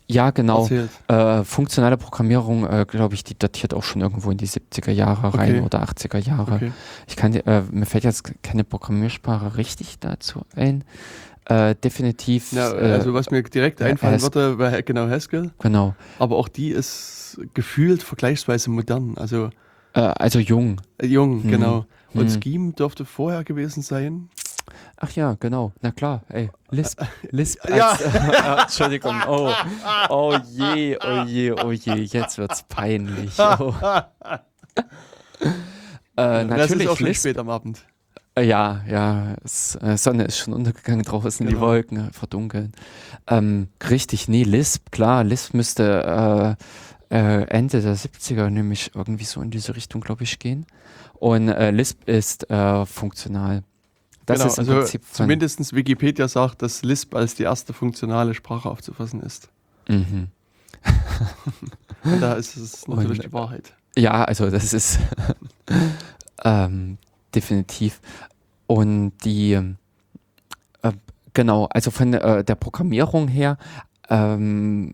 ja 0.06 0.30
genau. 0.30 0.68
Äh, 1.08 1.44
funktionale 1.44 1.96
Programmierung, 1.96 2.66
äh, 2.66 2.84
glaube 2.88 3.14
ich, 3.14 3.24
die 3.24 3.38
datiert 3.38 3.72
auch 3.74 3.82
schon 3.82 4.02
irgendwo 4.02 4.30
in 4.30 4.36
die 4.38 4.46
70er 4.48 4.90
Jahre 4.90 5.34
rein 5.34 5.56
Okay. 5.56 5.60
oder 5.60 5.82
80er 5.82 6.18
Jahre. 6.18 6.54
Okay. 6.54 6.72
Ich 7.06 7.16
kann, 7.16 7.34
äh, 7.34 7.62
mir 7.70 7.86
fällt 7.86 8.04
jetzt 8.04 8.42
keine 8.42 8.64
Programmiersprache 8.64 9.56
richtig 9.56 9.98
dazu 10.00 10.42
ein. 10.56 10.84
Äh, 11.46 11.74
definitiv. 11.74 12.52
Ja, 12.52 12.72
äh, 12.72 12.92
also 12.92 13.12
was 13.12 13.30
mir 13.30 13.42
direkt 13.42 13.80
äh, 13.80 13.84
einfallen 13.84 14.14
Haskell. 14.14 14.34
würde, 14.34 14.58
wäre 14.58 14.82
genau 14.82 15.08
Haskell. 15.08 15.50
genau. 15.58 15.94
Aber 16.18 16.36
auch 16.36 16.48
die 16.48 16.70
ist 16.70 17.38
gefühlt 17.52 18.02
vergleichsweise 18.02 18.70
modern. 18.70 19.16
Also 19.18 19.50
Äh, 19.94 20.00
also 20.00 20.38
jung. 20.38 20.80
jung, 21.02 21.42
Hm. 21.42 21.50
genau. 21.50 21.86
Und 22.14 22.30
Hm. 22.32 22.42
Scheme 22.42 22.72
dürfte 22.72 23.04
vorher 23.04 23.44
gewesen 23.44 23.82
sein. 23.82 24.28
Ach 24.96 25.10
ja, 25.12 25.34
genau. 25.38 25.72
Na 25.82 25.90
klar. 25.92 26.22
Ey, 26.28 26.50
Lisp. 26.70 27.00
Lisp. 27.30 27.68
Ja. 27.68 27.90
Als, 27.90 28.00
äh, 28.02 28.60
Entschuldigung. 28.62 29.16
Oh. 29.28 29.52
oh 30.08 30.36
je, 30.52 30.96
oh 31.04 31.24
je, 31.26 31.52
oh 31.52 31.72
je. 31.72 31.94
Jetzt 31.94 32.38
wird's 32.38 32.62
peinlich. 32.64 33.32
Oh. 33.38 33.74
Äh, 36.16 36.46
das 36.46 36.46
ist 36.46 36.48
natürlich 36.58 36.88
auch 36.88 37.00
Lisp. 37.00 37.20
spät 37.22 37.38
am 37.38 37.48
Abend. 37.48 37.84
Äh, 38.36 38.44
Ja, 38.44 38.82
ja, 38.88 39.34
es, 39.44 39.76
äh, 39.82 39.96
Sonne 39.96 40.24
ist 40.24 40.38
schon 40.38 40.54
untergegangen 40.54 41.02
draußen, 41.02 41.44
die 41.46 41.54
Genau. 41.54 41.66
Wolken 41.66 42.08
äh, 42.08 42.12
verdunkeln. 42.12 42.72
Ähm, 43.26 43.68
richtig, 43.90 44.28
nee, 44.28 44.44
Lisp, 44.44 44.92
klar, 44.92 45.24
Lisp 45.24 45.54
müsste 45.54 46.56
äh, 47.10 47.16
äh, 47.16 47.42
Ende 47.48 47.80
der 47.82 47.96
70er 47.96 48.48
nämlich 48.50 48.92
irgendwie 48.94 49.24
so 49.24 49.40
in 49.40 49.50
diese 49.50 49.74
Richtung, 49.74 50.00
glaube 50.00 50.22
ich, 50.22 50.38
gehen. 50.38 50.66
Und 51.14 51.48
äh, 51.48 51.70
Lisp 51.72 52.08
ist 52.08 52.48
äh, 52.50 52.86
funktional. 52.86 53.64
Das 54.26 54.38
genau, 54.38 54.50
ist 54.50 54.58
im 54.58 54.62
also 54.62 54.72
Prinzip 54.78 55.02
zumindest 55.12 55.74
Wikipedia 55.74 56.28
sagt, 56.28 56.62
dass 56.62 56.82
Lisp 56.82 57.14
als 57.14 57.34
die 57.34 57.42
erste 57.42 57.72
funktionale 57.72 58.34
Sprache 58.34 58.68
aufzufassen 58.70 59.20
ist. 59.20 59.48
Mhm. 59.88 60.28
Da 62.20 62.34
ist 62.34 62.56
es 62.56 62.86
natürlich 62.86 63.20
Und- 63.20 63.24
die 63.24 63.32
Wahrheit. 63.32 63.72
Ja, 63.96 64.24
also 64.24 64.50
das 64.50 64.72
ist 64.74 64.98
ähm, 66.44 66.98
definitiv. 67.34 68.00
Und 68.66 69.12
die, 69.24 69.52
äh, 69.52 70.92
genau, 71.32 71.66
also 71.66 71.90
von 71.90 72.12
äh, 72.12 72.44
der 72.44 72.56
Programmierung 72.56 73.28
her, 73.28 73.56
ähm, 74.10 74.92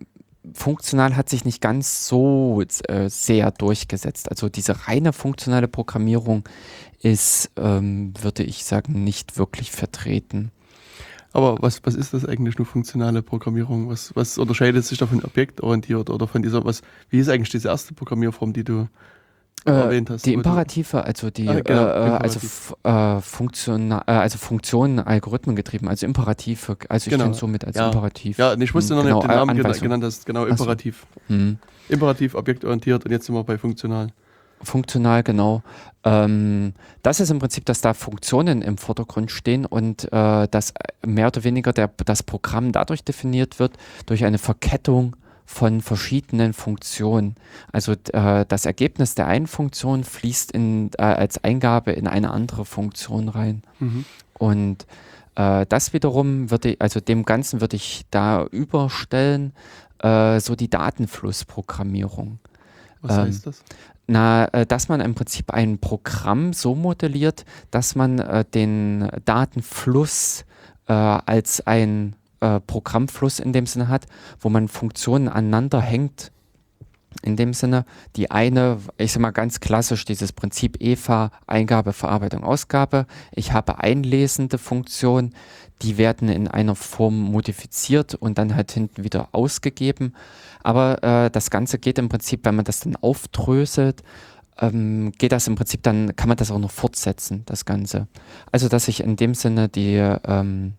funktional 0.53 1.17
hat 1.17 1.29
sich 1.29 1.45
nicht 1.45 1.61
ganz 1.61 2.07
so 2.07 2.63
äh, 2.89 3.09
sehr 3.09 3.51
durchgesetzt. 3.53 4.31
Also 4.31 4.49
diese 4.49 4.87
reine 4.87 5.13
funktionale 5.13 5.69
Programmierung 5.69 6.45
ist, 7.03 7.51
ähm, 7.57 8.13
würde 8.21 8.43
ich 8.43 8.65
sagen, 8.65 9.05
nicht 9.05 9.39
wirklich 9.39 9.71
vertreten. 9.71 10.51
Aber 11.33 11.57
was, 11.61 11.81
was 11.85 11.95
ist 11.95 12.13
das 12.13 12.25
eigentlich 12.27 12.59
nur 12.59 12.67
funktionale 12.67 13.23
Programmierung? 13.23 13.89
Was, 13.89 14.15
was 14.17 14.37
unterscheidet 14.37 14.85
sich 14.85 14.99
da 14.99 15.07
von 15.07 15.23
objektorientiert 15.25 16.11
oder 16.11 16.27
von 16.27 16.43
dieser, 16.43 16.65
was, 16.65 16.83
wie 17.09 17.19
ist 17.21 17.29
eigentlich 17.29 17.51
diese 17.51 17.69
erste 17.69 17.95
Programmierform, 17.95 18.53
die 18.53 18.65
du 18.65 18.89
Äh, 19.65 19.71
erwähnt 19.71 20.11
hast? 20.11 20.27
Die 20.27 20.31
du- 20.33 20.39
Imperative, 20.39 21.05
also 21.05 21.31
die, 21.31 21.49
Ah, 21.49 21.61
genau, 21.61 21.83
äh, 21.83 21.85
äh, 21.85 21.89
also, 21.89 22.41
Imperativ. 22.41 22.43
f- 22.43 22.75
äh, 22.83 23.21
Funktiona 23.21 24.03
äh, 24.09 24.11
also 24.13 24.39
Funktionen, 24.39 24.99
Algorithmen 24.99 25.55
getrieben, 25.55 25.89
also 25.89 26.05
Imperative, 26.05 26.77
also 26.89 27.07
ich 27.07 27.11
Genau. 27.13 27.25
kenne 27.27 27.35
somit 27.37 27.65
als 27.65 27.77
Ja. 27.77 27.87
Imperativ. 27.87 28.37
Ja, 28.39 28.55
ich 28.55 28.75
wusste 28.75 28.95
noch 28.97 29.05
Genau, 29.05 29.17
nicht 29.19 29.25
den 29.27 29.31
äh, 29.31 29.35
Namen 29.37 29.57
gena- 29.57 29.65
Anweisung. 29.67 29.83
genannt 29.85 30.05
hast. 30.05 30.27
Genau, 30.27 30.41
Ach 30.43 30.47
so. 30.49 30.51
Imperativ. 30.65 31.07
Hm. 31.29 31.59
Imperativ, 31.89 32.35
objektorientiert 32.35 33.05
und 33.05 33.11
jetzt 33.13 33.27
sind 33.27 33.35
wir 33.37 33.45
bei 33.45 33.57
funktional. 33.57 34.09
Funktional, 34.63 35.23
genau. 35.23 35.63
Ähm, 36.05 36.75
das 37.03 37.21
ist 37.21 37.31
im 37.31 37.39
Prinzip, 37.39 37.65
dass 37.67 37.81
da 37.81 37.95
Funktionen 37.95 38.63
im 38.63 38.77
Vordergrund 38.79 39.31
stehen 39.31 39.65
und 39.67 40.05
äh, 40.13 40.49
dass 40.49 40.71
äh, 40.71 41.07
mehr 41.07 41.29
oder 41.29 41.45
weniger 41.45 41.73
der, 41.73 41.91
das 42.05 42.23
Programm 42.23 42.73
dadurch 42.73 43.03
definiert 43.05 43.59
wird, 43.59 43.77
durch 44.07 44.25
eine 44.25 44.39
Verkettung 44.39 45.17
von 45.47 45.81
verschiedenen 45.81 46.53
Funktionen. 46.53 47.35
Also 47.73 47.93
äh, 48.13 48.45
das 48.47 48.67
Ergebnis 48.67 49.15
der 49.15 49.27
einen 49.27 49.47
Funktion 49.47 50.05
fließt 50.05 50.53
in, 50.53 50.91
äh, 50.97 51.03
als 51.03 51.43
Eingabe 51.43 51.93
in 51.93 52.07
eine 52.07 52.31
andere 52.31 52.65
Funktion 52.65 53.29
rein. 53.29 53.63
Mhm. 53.81 54.05
Und 54.39 54.87
äh, 55.35 55.67
das 55.69 55.93
wiederum 55.93 56.51
würde, 56.51 56.71
ich- 56.73 56.81
also 56.81 57.01
dem 57.01 57.25
Ganzen 57.25 57.61
würde 57.61 57.77
ich 57.77 58.05
da 58.11 58.45
überstellen, 58.45 59.53
äh, 59.99 60.39
so 60.39 60.55
die 60.55 60.71
Datenflussprogrammierung. 60.71 62.39
Was 63.03 63.17
Ähm, 63.17 63.23
heißt 63.25 63.47
das? 63.47 63.63
Na, 64.13 64.47
äh, 64.47 64.67
dass 64.67 64.89
man 64.89 65.01
im 65.01 65.15
Prinzip 65.15 65.53
ein 65.53 65.79
Programm 65.79 66.53
so 66.53 66.75
modelliert, 66.75 67.45
dass 67.71 67.95
man 67.95 68.19
äh, 68.19 68.45
den 68.45 69.09
Datenfluss 69.25 70.45
äh, 70.89 70.93
als 70.93 71.65
ein 71.65 72.17
äh, 72.41 72.59
Programmfluss 72.59 73.39
in 73.39 73.53
dem 73.53 73.67
Sinne 73.67 73.87
hat, 73.87 74.07
wo 74.41 74.49
man 74.49 74.67
Funktionen 74.67 75.29
aneinander 75.29 75.81
hängt. 75.81 76.33
In 77.23 77.37
dem 77.37 77.53
Sinne, 77.53 77.85
die 78.17 78.33
eine, 78.33 78.79
ich 78.97 79.13
sag 79.13 79.23
mal 79.23 79.31
ganz 79.31 79.61
klassisch, 79.61 80.05
dieses 80.05 80.33
Prinzip 80.33 80.81
EVA, 80.81 81.31
Eingabe, 81.47 81.93
Verarbeitung, 81.93 82.43
Ausgabe. 82.43 83.07
Ich 83.31 83.53
habe 83.53 83.79
einlesende 83.79 84.59
Funktionen, 84.59 85.37
die 85.83 85.99
werden 85.99 86.29
in 86.29 86.49
einer 86.49 86.75
Form 86.75 87.17
modifiziert 87.21 88.17
und 88.17 88.39
dann 88.39 88.57
halt 88.57 88.73
hinten 88.73 89.05
wieder 89.05 89.29
ausgegeben. 89.31 90.15
Aber 90.63 91.03
äh, 91.03 91.31
das 91.31 91.51
Ganze 91.51 91.79
geht 91.79 91.99
im 91.99 92.09
Prinzip, 92.09 92.45
wenn 92.45 92.57
man 92.57 92.65
das 92.65 92.81
dann 92.81 92.97
aufdröselt, 92.97 94.03
ähm, 94.61 95.13
geht 95.19 95.33
das 95.33 95.47
im 95.47 95.55
Prinzip, 95.55 95.83
dann 95.83 96.15
kann 96.17 96.29
man 96.29 96.37
das 96.37 96.51
auch 96.51 96.59
noch 96.59 96.71
fortsetzen, 96.71 97.43
das 97.47 97.65
Ganze. 97.65 98.07
Also, 98.53 98.69
dass 98.69 98.89
ich 98.89 99.03
in 99.03 99.17
dem 99.17 99.35
Sinne 99.35 99.69
die, 99.69 99.97
ähm, 99.97 100.75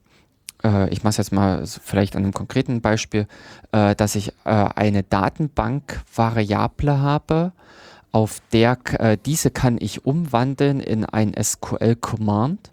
äh, 0.63 0.89
ich 0.89 1.03
mache 1.03 1.11
es 1.11 1.17
jetzt 1.17 1.31
mal 1.31 1.65
vielleicht 1.65 2.15
an 2.15 2.23
einem 2.23 2.33
konkreten 2.33 2.81
Beispiel, 2.81 3.27
äh, 3.71 3.95
dass 3.95 4.15
ich 4.15 4.29
äh, 4.45 4.69
eine 4.75 5.03
Datenbank-Variable 5.03 6.99
habe, 6.99 7.53
auf 8.11 8.41
der 8.51 8.77
äh, 8.99 9.17
diese 9.25 9.51
kann 9.51 9.77
ich 9.79 10.05
umwandeln 10.05 10.79
in 10.79 11.05
ein 11.05 11.33
SQL-Command. 11.41 12.71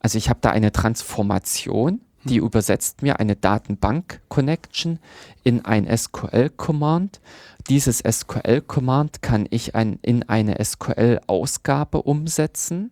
Also 0.00 0.18
ich 0.18 0.28
habe 0.28 0.38
da 0.42 0.50
eine 0.50 0.70
Transformation, 0.70 2.00
die 2.26 2.36
übersetzt 2.36 3.02
mir 3.02 3.20
eine 3.20 3.36
Datenbank-Connection 3.36 4.98
in 5.44 5.64
ein 5.64 5.86
SQL-Command. 5.86 7.20
Dieses 7.68 7.98
SQL-Command 7.98 9.22
kann 9.22 9.46
ich 9.50 9.74
ein, 9.74 9.98
in 10.02 10.28
eine 10.28 10.62
SQL-Ausgabe 10.62 12.02
umsetzen. 12.02 12.90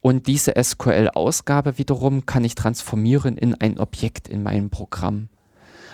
Und 0.00 0.26
diese 0.26 0.54
SQL-Ausgabe 0.60 1.78
wiederum 1.78 2.24
kann 2.24 2.44
ich 2.44 2.54
transformieren 2.54 3.36
in 3.36 3.54
ein 3.54 3.78
Objekt 3.78 4.28
in 4.28 4.42
meinem 4.42 4.70
Programm. 4.70 5.28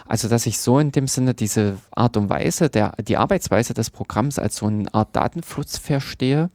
Also, 0.07 0.29
dass 0.29 0.45
ich 0.45 0.59
so 0.59 0.79
in 0.79 0.93
dem 0.93 1.09
Sinne 1.09 1.33
diese 1.33 1.79
Art 1.91 2.17
und 2.17 2.29
Weise, 2.29 2.69
der, 2.69 2.93
die 3.03 3.17
Arbeitsweise 3.17 3.73
des 3.73 3.91
Programms 3.91 4.39
als 4.39 4.57
so 4.57 4.67
eine 4.67 4.93
Art 4.93 5.17
Datenfluss 5.17 5.79
verstehe, 5.79 6.51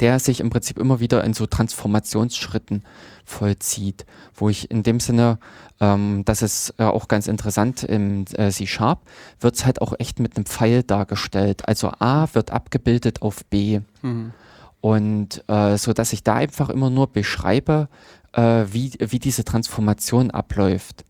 der 0.00 0.18
sich 0.18 0.40
im 0.40 0.50
Prinzip 0.50 0.78
immer 0.78 1.00
wieder 1.00 1.24
in 1.24 1.34
so 1.34 1.46
Transformationsschritten 1.46 2.84
vollzieht, 3.24 4.04
wo 4.34 4.48
ich 4.48 4.70
in 4.70 4.82
dem 4.82 5.00
Sinne, 5.00 5.38
ähm, 5.80 6.22
das 6.24 6.42
ist 6.42 6.74
äh, 6.78 6.84
auch 6.84 7.08
ganz 7.08 7.26
interessant 7.26 7.82
im 7.84 8.24
äh, 8.34 8.50
C-Sharp, 8.50 9.00
wird 9.40 9.54
es 9.54 9.64
halt 9.64 9.80
auch 9.80 9.94
echt 9.98 10.20
mit 10.20 10.36
einem 10.36 10.46
Pfeil 10.46 10.82
dargestellt. 10.82 11.66
Also 11.68 11.90
A 11.98 12.28
wird 12.32 12.50
abgebildet 12.50 13.22
auf 13.22 13.44
B. 13.46 13.80
Mhm. 14.02 14.32
Und 14.80 15.42
äh, 15.48 15.78
so 15.78 15.92
dass 15.92 16.12
ich 16.12 16.22
da 16.22 16.34
einfach 16.34 16.68
immer 16.68 16.90
nur 16.90 17.06
beschreibe, 17.06 17.88
äh, 18.32 18.64
wie, 18.70 18.92
wie 18.98 19.18
diese 19.18 19.44
Transformation 19.44 20.30
abläuft. 20.30 21.04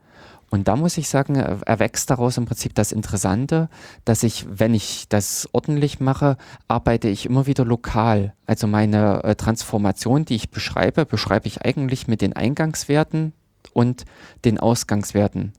Und 0.54 0.68
da 0.68 0.76
muss 0.76 0.98
ich 0.98 1.08
sagen, 1.08 1.34
erwächst 1.34 2.10
daraus 2.10 2.36
im 2.36 2.44
Prinzip 2.44 2.76
das 2.76 2.92
Interessante, 2.92 3.68
dass 4.04 4.22
ich, 4.22 4.46
wenn 4.48 4.72
ich 4.72 5.08
das 5.08 5.48
ordentlich 5.50 5.98
mache, 5.98 6.36
arbeite 6.68 7.08
ich 7.08 7.26
immer 7.26 7.48
wieder 7.48 7.64
lokal. 7.64 8.34
Also 8.46 8.68
meine 8.68 9.24
äh, 9.24 9.34
Transformation, 9.34 10.24
die 10.24 10.36
ich 10.36 10.50
beschreibe, 10.50 11.06
beschreibe 11.06 11.48
ich 11.48 11.64
eigentlich 11.64 12.06
mit 12.06 12.20
den 12.20 12.34
Eingangswerten 12.34 13.32
und 13.72 14.04
den 14.44 14.60
Ausgangswerten. 14.60 15.54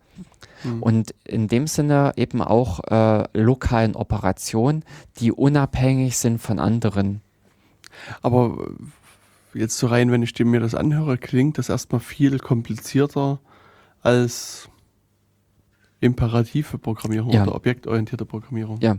Mhm. 0.63 0.81
Und 0.81 1.15
in 1.25 1.49
dem 1.49 1.67
Sinne 1.67 2.13
eben 2.15 2.41
auch 2.41 2.79
äh, 2.89 3.27
lokalen 3.33 3.97
Operationen, 3.97 4.85
die 5.17 5.33
unabhängig 5.33 6.17
sind 6.17 6.39
von 6.39 6.57
anderen. 6.57 7.19
Aber 8.21 8.65
äh, 9.53 9.59
jetzt 9.59 9.77
so 9.77 9.87
rein, 9.87 10.09
wenn 10.09 10.23
ich 10.23 10.31
dir 10.31 10.45
mir 10.45 10.61
das 10.61 10.73
anhöre, 10.73 11.17
klingt 11.17 11.57
das 11.57 11.67
erstmal 11.67 11.99
viel 11.99 12.39
komplizierter 12.39 13.39
als 14.01 14.69
imperative 16.01 16.77
Programmierung 16.77 17.31
Ja. 17.31 17.43
oder 17.43 17.55
objektorientierte 17.55 18.25
Programmierung. 18.25 18.79
Ja, 18.81 18.95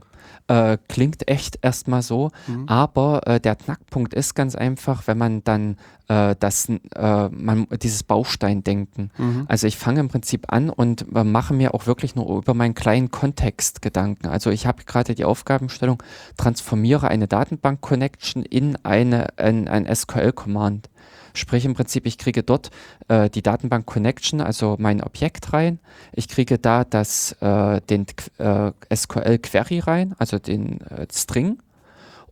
äh, 0.48 0.78
klingt 0.88 1.28
echt 1.28 1.58
erstmal 1.62 2.02
so, 2.02 2.30
Mhm. 2.46 2.64
aber 2.68 3.26
äh, 3.26 3.40
der 3.40 3.54
Knackpunkt 3.56 4.14
ist 4.14 4.34
ganz 4.34 4.54
einfach, 4.54 5.06
wenn 5.06 5.18
man 5.18 5.44
dann 5.44 5.76
äh, 6.08 6.36
das, 6.38 6.68
äh, 6.68 7.28
man, 7.30 7.66
dieses 7.82 8.04
Bausteindenken. 8.04 9.10
Mhm. 9.18 9.44
Also 9.48 9.66
ich 9.66 9.76
fange 9.76 9.98
im 10.00 10.08
Prinzip 10.08 10.52
an 10.52 10.70
und 10.70 11.04
äh, 11.14 11.24
mache 11.24 11.52
mir 11.52 11.74
auch 11.74 11.86
wirklich 11.88 12.14
nur 12.14 12.38
über 12.38 12.54
meinen 12.54 12.74
kleinen 12.74 13.10
Kontext 13.10 13.82
Gedanken. 13.82 14.28
Also 14.28 14.50
ich 14.50 14.66
habe 14.68 14.84
gerade 14.84 15.14
die 15.16 15.24
Aufgabenstellung, 15.24 16.00
transformiere 16.36 17.08
eine 17.08 17.26
Datenbank-Connection 17.26 18.44
in, 18.44 18.76
eine, 18.84 19.28
in 19.36 19.66
ein 19.68 19.92
SQL-Command. 19.92 20.88
Sprich 21.36 21.64
im 21.64 21.74
Prinzip, 21.74 22.06
ich 22.06 22.18
kriege 22.18 22.42
dort 22.42 22.70
äh, 23.08 23.28
die 23.28 23.42
Datenbank 23.42 23.86
Connection, 23.86 24.40
also 24.40 24.76
mein 24.78 25.02
Objekt 25.02 25.52
rein. 25.52 25.78
Ich 26.12 26.28
kriege 26.28 26.58
da 26.58 26.84
das, 26.84 27.32
äh, 27.40 27.80
den 27.82 28.06
äh, 28.38 28.72
SQL 28.94 29.38
Query 29.38 29.80
rein, 29.80 30.14
also 30.18 30.38
den 30.38 30.80
äh, 30.80 31.06
String 31.12 31.58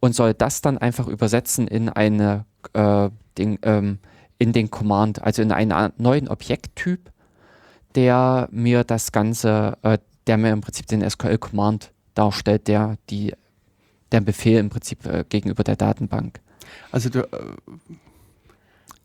und 0.01 0.15
soll 0.15 0.35
das 0.35 0.61
dann 0.61 0.79
einfach 0.79 1.07
übersetzen 1.07 1.69
in 1.69 1.89
eine 1.89 2.45
äh, 2.73 3.11
den, 3.39 3.59
ähm, 3.63 3.99
in 4.39 4.53
den 4.53 4.71
Command, 4.71 5.23
also 5.23 5.43
in 5.43 5.53
einen 5.53 5.93
neuen 5.99 6.29
Objekttyp, 6.29 7.11
der 7.95 8.49
mir 8.51 8.85
das 8.85 9.13
Ganze, 9.13 9.77
äh, 9.83 9.99
der 10.27 10.39
mir 10.39 10.53
im 10.53 10.61
Prinzip 10.61 10.87
den 10.87 11.09
SQL 11.09 11.39
Command 11.39 11.93
darstellt, 12.15 12.69
der 12.69 12.97
die 13.11 13.35
der 14.13 14.21
Befehl 14.21 14.59
im 14.59 14.71
Prinzip 14.71 15.01
gegenüber 15.29 15.65
der 15.65 15.75
Datenbank. 15.75 16.39
Also 16.93 17.09
du, 17.09 17.27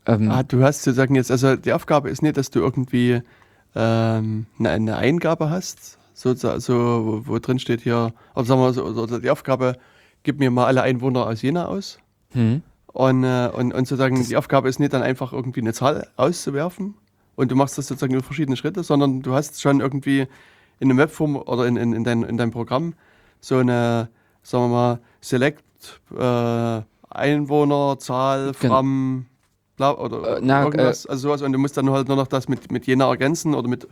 Ähm, 0.09 0.31
ah, 0.31 0.43
du 0.43 0.63
hast 0.63 0.83
sozusagen 0.83 1.15
jetzt, 1.15 1.31
also 1.31 1.55
die 1.55 1.73
Aufgabe 1.73 2.09
ist 2.09 2.21
nicht, 2.21 2.37
dass 2.37 2.49
du 2.49 2.59
irgendwie 2.59 3.21
ähm, 3.75 4.45
eine, 4.57 4.69
eine 4.69 4.97
Eingabe 4.97 5.49
hast, 5.49 5.97
so, 6.13 6.33
so 6.33 6.73
wo, 6.73 7.21
wo 7.25 7.39
drin 7.39 7.59
steht 7.59 7.81
hier, 7.81 8.13
oder 8.35 8.45
sagen 8.45 8.61
wir 8.61 8.73
so, 8.73 8.83
oder 8.85 9.19
die 9.19 9.29
Aufgabe, 9.29 9.77
gib 10.23 10.39
mir 10.39 10.51
mal 10.51 10.65
alle 10.65 10.81
Einwohner 10.81 11.25
aus 11.27 11.41
Jena 11.41 11.65
aus. 11.67 11.99
hm, 12.31 12.61
Und, 12.87 13.23
äh, 13.23 13.49
und, 13.53 13.73
und 13.73 13.87
sozusagen 13.87 14.17
Das- 14.17 14.27
die 14.27 14.37
Aufgabe 14.37 14.67
ist 14.69 14.79
nicht 14.79 14.93
dann 14.93 15.03
einfach 15.03 15.31
irgendwie 15.33 15.61
eine 15.61 15.73
Zahl 15.73 16.07
auszuwerfen 16.17 16.95
und 17.35 17.51
du 17.51 17.55
machst 17.55 17.77
das 17.77 17.87
sozusagen 17.87 18.13
über 18.13 18.23
verschiedene 18.23 18.57
Schritte, 18.57 18.83
sondern 18.83 19.21
du 19.21 19.33
hast 19.33 19.61
schon 19.61 19.79
irgendwie 19.79 20.27
in 20.79 20.89
einem 20.89 20.97
Webform 20.97 21.35
oder 21.37 21.67
in, 21.67 21.77
in, 21.77 21.93
in, 21.93 22.03
dein, 22.03 22.23
in 22.23 22.37
deinem 22.37 22.51
Programm 22.51 22.93
so 23.41 23.57
eine, 23.57 24.09
sagen 24.43 24.63
wir 24.65 24.69
mal, 24.69 24.99
Select 25.21 25.63
äh, 26.17 26.81
Einwohnerzahl 27.11 28.51
Genau. 28.59 28.73
from 28.75 29.25
oder 29.79 30.37
Äh, 30.37 30.39
na, 30.43 30.63
irgendwas, 30.63 31.05
also 31.05 31.29
sowas 31.29 31.41
und 31.41 31.51
du 31.53 31.59
musst 31.59 31.77
dann 31.77 31.89
halt 31.89 32.07
nur 32.07 32.17
noch 32.17 32.27
das 32.27 32.47
mit, 32.47 32.71
mit 32.71 32.85
Jena 32.87 33.07
ergänzen 33.09 33.53
oder 33.55 33.67
mit, 33.67 33.87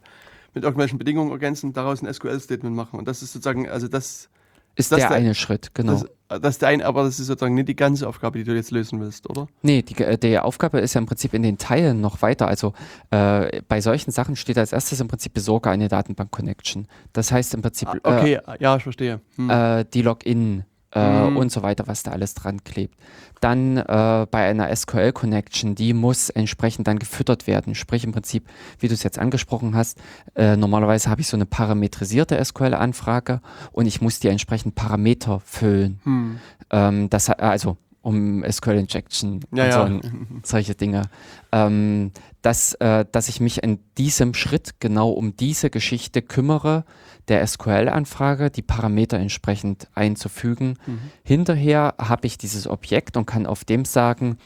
mit 0.53 0.63
irgendwelchen 0.63 0.97
Bedingungen 0.97 1.31
ergänzen, 1.31 1.73
daraus 1.73 2.01
ein 2.03 2.13
SQL-Statement 2.13 2.75
machen 2.75 2.99
und 2.99 3.07
das 3.07 3.21
ist 3.21 3.33
sozusagen, 3.33 3.69
also 3.69 3.87
das, 3.87 4.29
ist 4.75 4.91
das 4.91 4.99
der 4.99 5.07
der- 5.09 5.17
eine 5.17 5.33
Schritt, 5.35 5.73
genau. 5.73 5.93
das, 6.27 6.41
das 6.41 6.55
ist 6.55 6.61
der 6.61 6.69
ein, 6.69 6.81
aber 6.81 7.03
das 7.03 7.19
ist 7.19 7.27
sozusagen 7.27 7.55
nicht 7.55 7.67
die 7.69 7.75
ganze 7.75 8.07
Aufgabe, 8.07 8.37
die 8.37 8.43
du 8.43 8.53
jetzt 8.53 8.71
lösen 8.71 8.99
willst, 8.99 9.29
oder? 9.29 9.47
Nee, 9.61 9.81
die, 9.81 9.95
äh, 10.03 10.17
die 10.17 10.37
Aufgabe 10.37 10.79
ist 10.79 10.93
ja 10.93 10.99
im 10.99 11.05
Prinzip 11.07 11.33
in 11.33 11.41
den 11.41 11.57
Teilen 11.57 12.01
noch 12.01 12.21
weiter. 12.21 12.47
Also 12.47 12.73
äh, 13.11 13.61
bei 13.67 13.79
solchen 13.81 14.11
Sachen 14.11 14.35
steht 14.35 14.57
als 14.57 14.73
erstes 14.73 14.99
im 14.99 15.07
Prinzip 15.07 15.33
besorge 15.33 15.69
eine 15.69 15.87
Datenbank-Connection. 15.87 16.87
Das 17.13 17.31
heißt 17.31 17.53
im 17.53 17.61
Prinzip 17.61 17.87
Ah, 17.87 17.93
äh, 17.95 17.99
okay, 18.03 18.39
ja, 18.59 18.75
ich 18.75 18.83
verstehe. 18.83 19.21
Hm. 19.37 19.49
äh, 19.49 19.85
die 19.85 20.01
Login 20.01 20.65
äh, 20.97 21.29
Mhm. 21.29 21.37
und 21.37 21.51
so 21.51 21.61
weiter, 21.63 21.85
was 21.87 22.03
da 22.03 22.11
alles 22.11 22.33
dran 22.33 22.63
klebt. 22.63 22.95
Dann 23.41 23.77
äh, 23.77 24.25
bei 24.31 24.49
einer 24.49 24.75
SQL-Connection, 24.75 25.75
die 25.75 25.93
muss 25.93 26.29
entsprechend 26.29 26.87
dann 26.87 26.97
gefüttert 26.99 27.45
werden. 27.45 27.75
Sprich 27.75 28.03
im 28.03 28.11
Prinzip, 28.11 28.47
wie 28.79 28.87
du 28.87 28.93
es 28.95 29.03
jetzt 29.03 29.19
angesprochen 29.19 29.75
hast, 29.75 29.99
äh, 30.35 30.55
normalerweise 30.55 31.09
habe 31.09 31.21
ich 31.21 31.27
so 31.27 31.37
eine 31.37 31.45
parametrisierte 31.45 32.43
SQL-Anfrage 32.43 33.41
und 33.71 33.85
ich 33.85 34.01
muss 34.01 34.19
die 34.19 34.27
entsprechend 34.29 34.75
Parameter 34.75 35.39
füllen. 35.45 35.99
Hm. 36.03 36.39
Ähm, 36.71 37.09
das, 37.09 37.29
also 37.29 37.77
um 38.01 38.43
SQL 38.49 38.77
Injection 38.77 39.41
Ja, 39.53 39.83
und 39.83 40.01
so 40.03 40.07
ja. 40.09 40.13
solche 40.43 40.75
Dinge. 40.75 41.03
Ähm, 41.51 42.11
dass, 42.47 42.75
äh, 42.75 43.03
dass 43.11 43.27
ich 43.27 43.41
mich 43.41 43.61
in 43.61 43.79
diesem 43.97 44.33
Schritt 44.33 44.79
genau 44.79 45.09
um 45.09 45.35
diese 45.35 45.69
Geschichte 45.69 46.21
kümmere, 46.21 46.85
der 47.27 47.45
SQL-Anfrage 47.45 48.49
die 48.49 48.61
Parameter 48.61 49.17
entsprechend 49.17 49.89
einzufügen. 49.95 50.75
Mhm. 50.85 50.99
Hinterher 51.23 51.95
habe 51.97 52.25
ich 52.25 52.37
dieses 52.37 52.65
Objekt 52.65 53.17
und 53.17 53.25
kann 53.25 53.47
auf 53.47 53.65
dem 53.65 53.83
sagen, 53.83 54.37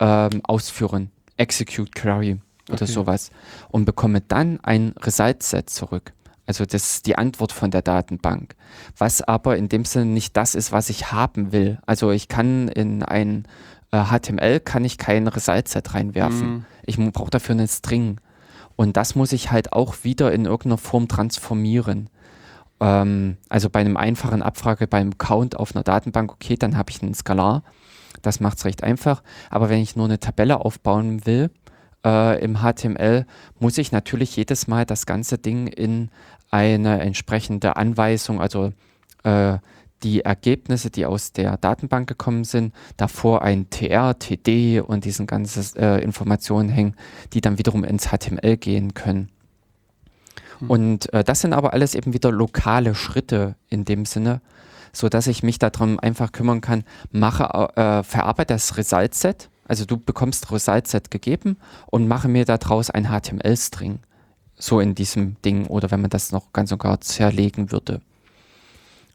ähm, 0.00 0.40
ausführen, 0.44 1.10
execute 1.36 1.94
query 1.94 2.40
oder 2.70 2.84
Okay. 2.84 2.92
sowas 2.92 3.30
und 3.68 3.84
bekomme 3.84 4.22
dann 4.22 4.58
ein 4.62 4.94
Result-Set 5.02 5.68
zurück. 5.68 6.14
Also 6.46 6.64
das 6.64 6.94
ist 6.94 7.06
die 7.06 7.18
Antwort 7.18 7.52
von 7.52 7.70
der 7.70 7.82
Datenbank. 7.82 8.54
Was 8.96 9.20
aber 9.20 9.58
in 9.58 9.68
dem 9.68 9.84
Sinne 9.84 10.06
nicht 10.06 10.38
das 10.38 10.54
ist, 10.54 10.72
was 10.72 10.88
ich 10.88 11.12
haben 11.12 11.52
will. 11.52 11.78
Also 11.84 12.12
ich 12.12 12.28
kann 12.28 12.68
in 12.68 13.02
ein 13.02 13.44
äh, 13.90 14.04
HTML 14.04 14.58
kann 14.60 14.86
ich 14.86 14.96
kein 14.96 15.28
Result-Set 15.28 15.92
reinwerfen. 15.92 16.48
Mhm. 16.48 16.64
Ich 16.84 16.96
brauche 16.96 17.30
dafür 17.30 17.54
einen 17.54 17.68
String. 17.68 18.20
Und 18.76 18.96
das 18.96 19.14
muss 19.14 19.32
ich 19.32 19.50
halt 19.50 19.72
auch 19.72 19.96
wieder 20.02 20.32
in 20.32 20.44
irgendeiner 20.44 20.78
Form 20.78 21.08
transformieren. 21.08 22.08
Ähm, 22.80 23.36
also 23.48 23.70
bei 23.70 23.80
einem 23.80 23.96
einfachen 23.96 24.42
Abfrage 24.42 24.86
beim 24.86 25.18
Count 25.18 25.56
auf 25.56 25.74
einer 25.74 25.84
Datenbank, 25.84 26.32
okay, 26.32 26.56
dann 26.56 26.76
habe 26.76 26.90
ich 26.90 27.02
einen 27.02 27.14
Skalar. 27.14 27.62
Das 28.22 28.40
macht 28.40 28.58
es 28.58 28.64
recht 28.64 28.82
einfach. 28.82 29.22
Aber 29.50 29.68
wenn 29.68 29.80
ich 29.80 29.96
nur 29.96 30.06
eine 30.06 30.20
Tabelle 30.20 30.60
aufbauen 30.60 31.26
will 31.26 31.50
äh, 32.04 32.42
im 32.42 32.58
HTML, 32.58 33.26
muss 33.58 33.78
ich 33.78 33.92
natürlich 33.92 34.36
jedes 34.36 34.66
Mal 34.66 34.84
das 34.86 35.06
ganze 35.06 35.38
Ding 35.38 35.66
in 35.66 36.10
eine 36.50 37.00
entsprechende 37.00 37.76
Anweisung, 37.76 38.40
also 38.40 38.72
äh, 39.24 39.58
die 40.02 40.22
Ergebnisse, 40.22 40.90
die 40.90 41.06
aus 41.06 41.32
der 41.32 41.56
Datenbank 41.56 42.08
gekommen 42.08 42.44
sind, 42.44 42.74
davor 42.96 43.42
ein 43.42 43.70
TR, 43.70 44.18
TD 44.18 44.80
und 44.80 45.04
diesen 45.04 45.26
ganzen 45.26 45.76
äh, 45.76 45.98
Informationen 45.98 46.68
hängen, 46.68 46.94
die 47.32 47.40
dann 47.40 47.58
wiederum 47.58 47.84
ins 47.84 48.08
HTML 48.08 48.56
gehen 48.56 48.94
können. 48.94 49.30
Und 50.68 51.12
äh, 51.12 51.24
das 51.24 51.40
sind 51.40 51.52
aber 51.52 51.72
alles 51.72 51.94
eben 51.94 52.12
wieder 52.12 52.30
lokale 52.30 52.94
Schritte 52.94 53.56
in 53.68 53.84
dem 53.84 54.04
Sinne, 54.04 54.40
so 54.92 55.08
dass 55.08 55.26
ich 55.26 55.42
mich 55.42 55.58
darum 55.58 55.98
einfach 55.98 56.32
kümmern 56.32 56.60
kann, 56.60 56.84
mache, 57.10 57.44
äh, 57.76 58.02
verarbeite 58.02 58.54
das 58.54 58.76
Result-Set, 58.76 59.48
also 59.66 59.84
du 59.84 59.96
bekommst 59.96 60.52
Result-Set 60.52 61.10
gegeben 61.10 61.56
und 61.86 62.08
mache 62.08 62.28
mir 62.28 62.44
daraus 62.44 62.90
ein 62.90 63.06
HTML-String. 63.06 64.00
So 64.56 64.80
in 64.80 64.94
diesem 64.94 65.40
Ding 65.42 65.66
oder 65.66 65.90
wenn 65.90 66.00
man 66.00 66.10
das 66.10 66.30
noch 66.30 66.52
ganz 66.52 66.70
und 66.70 66.78
gar 66.78 67.00
zerlegen 67.00 67.72
würde. 67.72 68.00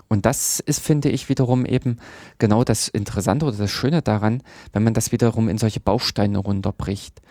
Und 0.10 0.26
das 0.26 0.60
ist, 0.60 0.80
finde 0.80 1.10
ich, 1.10 1.30
wiederum 1.30 1.66
eben 1.66 1.98
genau 2.38 2.64
das 2.64 2.88
Interessante 2.88 3.46
oder 3.46 3.58
das 3.58 3.72
Schöne 3.72 4.02
daran, 4.02 4.42
wenn 4.74 4.84
man 4.84 4.94
das 4.94 5.12
wiederum 5.12 5.50
in 5.50 5.58
solche 5.58 5.80
Bausteine 5.80 6.38
runterbricht. 6.38 7.22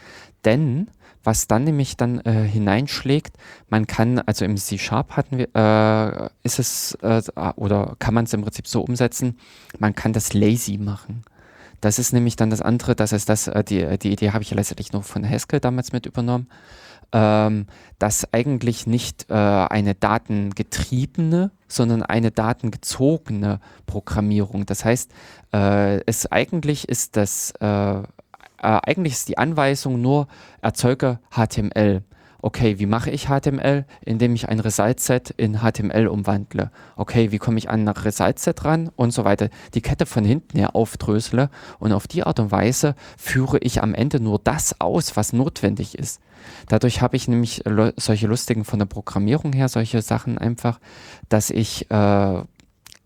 Denn 0.44 0.88
was 1.26 1.48
dann 1.48 1.64
nämlich 1.64 1.96
dann 1.96 2.20
äh, 2.20 2.44
hineinschlägt, 2.44 3.36
man 3.68 3.88
kann, 3.88 4.20
also 4.20 4.44
im 4.44 4.56
C-Sharp 4.56 5.16
hatten 5.16 5.38
wir, 5.38 5.48
äh, 5.54 6.28
ist 6.44 6.60
es, 6.60 6.96
äh, 7.02 7.20
oder 7.56 7.96
kann 7.98 8.14
man 8.14 8.26
es 8.26 8.32
im 8.32 8.42
Prinzip 8.42 8.68
so 8.68 8.82
umsetzen, 8.82 9.36
man 9.78 9.94
kann 9.94 10.12
das 10.12 10.34
lazy 10.34 10.78
machen. 10.78 11.24
Das 11.80 11.98
ist 11.98 12.12
nämlich 12.12 12.36
dann 12.36 12.50
das 12.50 12.62
andere, 12.62 12.94
das 12.94 13.12
ist 13.12 13.28
das, 13.28 13.48
äh, 13.48 13.64
die, 13.64 13.98
die 13.98 14.12
Idee 14.12 14.30
habe 14.30 14.42
ich 14.42 14.50
ja 14.50 14.56
letztendlich 14.56 14.92
noch 14.92 15.02
von 15.02 15.28
Haskell 15.28 15.58
damals 15.58 15.92
mit 15.92 16.06
übernommen, 16.06 16.46
ähm, 17.12 17.66
dass 17.98 18.32
eigentlich 18.32 18.86
nicht 18.86 19.30
äh, 19.30 19.34
eine 19.34 19.94
datengetriebene, 19.94 21.50
sondern 21.68 22.02
eine 22.02 22.30
datengezogene 22.30 23.60
Programmierung. 23.86 24.66
Das 24.66 24.84
heißt, 24.84 25.12
äh, 25.52 26.00
es 26.06 26.30
eigentlich 26.30 26.88
ist 26.88 27.16
das, 27.16 27.52
äh, 27.60 27.66
äh, 27.66 28.02
eigentlich 28.58 29.14
ist 29.14 29.28
die 29.28 29.38
Anweisung 29.38 30.00
nur 30.00 30.28
erzeuge 30.60 31.20
HTML. 31.30 32.02
Okay, 32.42 32.78
wie 32.78 32.86
mache 32.86 33.10
ich 33.10 33.26
HTML? 33.26 33.86
Indem 34.02 34.34
ich 34.34 34.48
ein 34.48 34.60
Result-Set 34.60 35.30
in 35.30 35.60
HTML 35.62 36.06
umwandle. 36.06 36.70
Okay, 36.94 37.32
wie 37.32 37.38
komme 37.38 37.58
ich 37.58 37.70
an 37.70 37.88
ein 37.88 37.88
Result-Set 37.88 38.64
ran? 38.64 38.90
Und 38.94 39.10
so 39.10 39.24
weiter. 39.24 39.48
Die 39.74 39.80
Kette 39.80 40.06
von 40.06 40.24
hinten 40.24 40.58
her 40.58 40.76
aufdrösele 40.76 41.50
und 41.78 41.92
auf 41.92 42.06
die 42.06 42.22
Art 42.22 42.38
und 42.38 42.52
Weise 42.52 42.94
führe 43.16 43.58
ich 43.58 43.82
am 43.82 43.94
Ende 43.94 44.20
nur 44.20 44.38
das 44.38 44.80
aus, 44.80 45.16
was 45.16 45.32
notwendig 45.32 45.98
ist. 45.98 46.20
Dadurch 46.68 47.00
habe 47.02 47.16
ich 47.16 47.28
nämlich 47.28 47.62
lo- 47.64 47.92
solche 47.96 48.26
lustigen 48.26 48.64
von 48.64 48.78
der 48.78 48.86
Programmierung 48.86 49.52
her, 49.52 49.68
solche 49.68 50.02
Sachen 50.02 50.38
einfach, 50.38 50.80
dass 51.28 51.50
ich, 51.50 51.90
äh, 51.90 52.42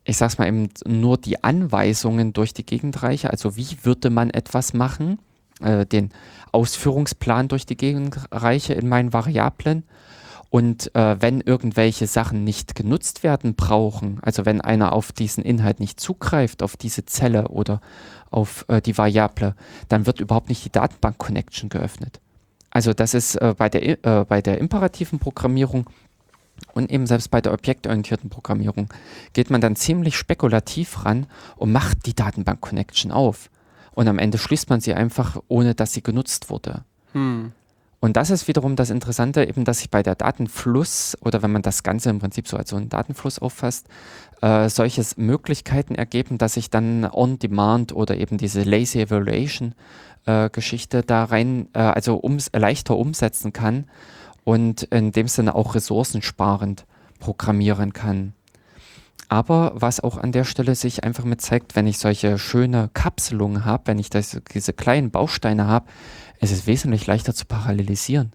ich 0.04 0.16
sag's 0.16 0.38
mal 0.38 0.48
eben, 0.48 0.70
nur 0.86 1.18
die 1.18 1.42
Anweisungen 1.44 2.32
durch 2.32 2.54
die 2.54 2.66
Gegend 2.66 3.02
reiche. 3.02 3.30
Also 3.30 3.56
wie 3.56 3.76
würde 3.82 4.10
man 4.10 4.30
etwas 4.30 4.72
machen? 4.72 5.18
Äh, 5.60 5.86
den 5.86 6.10
Ausführungsplan 6.52 7.48
durch 7.48 7.66
die 7.66 7.76
Gegend 7.76 8.18
reiche 8.32 8.74
in 8.74 8.88
meinen 8.88 9.12
Variablen. 9.12 9.84
Und 10.48 10.92
äh, 10.96 11.16
wenn 11.20 11.40
irgendwelche 11.40 12.08
Sachen 12.08 12.42
nicht 12.42 12.74
genutzt 12.74 13.22
werden 13.22 13.54
brauchen, 13.54 14.18
also 14.22 14.46
wenn 14.46 14.60
einer 14.60 14.92
auf 14.92 15.12
diesen 15.12 15.44
Inhalt 15.44 15.78
nicht 15.78 16.00
zugreift, 16.00 16.64
auf 16.64 16.76
diese 16.76 17.04
Zelle 17.04 17.46
oder 17.48 17.80
auf 18.32 18.64
äh, 18.66 18.80
die 18.80 18.98
Variable, 18.98 19.54
dann 19.88 20.06
wird 20.06 20.18
überhaupt 20.18 20.48
nicht 20.48 20.64
die 20.64 20.72
Datenbank-Connection 20.72 21.68
geöffnet. 21.68 22.18
Also 22.70 22.92
das 22.92 23.14
ist 23.14 23.36
äh, 23.36 23.54
bei, 23.56 23.68
der, 23.68 24.04
äh, 24.04 24.24
bei 24.24 24.40
der 24.40 24.58
imperativen 24.58 25.18
Programmierung 25.18 25.90
und 26.72 26.90
eben 26.90 27.06
selbst 27.06 27.30
bei 27.30 27.40
der 27.40 27.52
objektorientierten 27.52 28.30
Programmierung 28.30 28.88
geht 29.32 29.50
man 29.50 29.60
dann 29.60 29.76
ziemlich 29.76 30.16
spekulativ 30.16 31.04
ran 31.04 31.26
und 31.56 31.72
macht 31.72 32.06
die 32.06 32.14
Datenbank-Connection 32.14 33.10
auf. 33.10 33.50
Und 33.92 34.08
am 34.08 34.18
Ende 34.18 34.38
schließt 34.38 34.70
man 34.70 34.80
sie 34.80 34.94
einfach, 34.94 35.40
ohne 35.48 35.74
dass 35.74 35.92
sie 35.92 36.02
genutzt 36.02 36.50
wurde. 36.50 36.84
Hm. 37.12 37.52
Und 38.02 38.16
das 38.16 38.30
ist 38.30 38.48
wiederum 38.48 38.76
das 38.76 38.88
Interessante, 38.88 39.44
eben, 39.44 39.64
dass 39.64 39.80
sich 39.80 39.90
bei 39.90 40.02
der 40.02 40.14
Datenfluss 40.14 41.18
oder 41.20 41.42
wenn 41.42 41.52
man 41.52 41.60
das 41.60 41.82
Ganze 41.82 42.08
im 42.08 42.18
Prinzip 42.18 42.48
so 42.48 42.56
als 42.56 42.70
so 42.70 42.76
einen 42.76 42.88
Datenfluss 42.88 43.38
auffasst, 43.38 43.88
äh, 44.40 44.70
solche 44.70 45.04
Möglichkeiten 45.16 45.94
ergeben, 45.94 46.38
dass 46.38 46.56
ich 46.56 46.70
dann 46.70 47.04
on-demand 47.04 47.92
oder 47.92 48.16
eben 48.16 48.38
diese 48.38 48.62
Lazy 48.62 49.00
Evaluation 49.02 49.74
äh, 50.26 50.50
Geschichte 50.50 51.02
da 51.02 51.24
rein, 51.24 51.68
äh, 51.72 51.78
also 51.80 52.20
ums, 52.22 52.50
leichter 52.52 52.96
umsetzen 52.96 53.52
kann 53.52 53.86
und 54.44 54.82
in 54.84 55.12
dem 55.12 55.28
Sinne 55.28 55.54
auch 55.54 55.74
ressourcensparend 55.74 56.86
programmieren 57.18 57.92
kann. 57.92 58.34
Aber 59.28 59.72
was 59.76 60.00
auch 60.00 60.16
an 60.16 60.32
der 60.32 60.42
Stelle 60.42 60.74
sich 60.74 61.04
einfach 61.04 61.24
mit 61.24 61.40
zeigt, 61.40 61.76
wenn 61.76 61.86
ich 61.86 61.98
solche 61.98 62.36
schöne 62.36 62.90
Kapselungen 62.94 63.64
habe, 63.64 63.84
wenn 63.86 63.98
ich 64.00 64.10
das, 64.10 64.40
diese 64.52 64.72
kleinen 64.72 65.12
Bausteine 65.12 65.68
habe, 65.68 65.86
es 66.40 66.50
ist 66.50 66.66
wesentlich 66.66 67.06
leichter 67.06 67.32
zu 67.32 67.46
parallelisieren. 67.46 68.32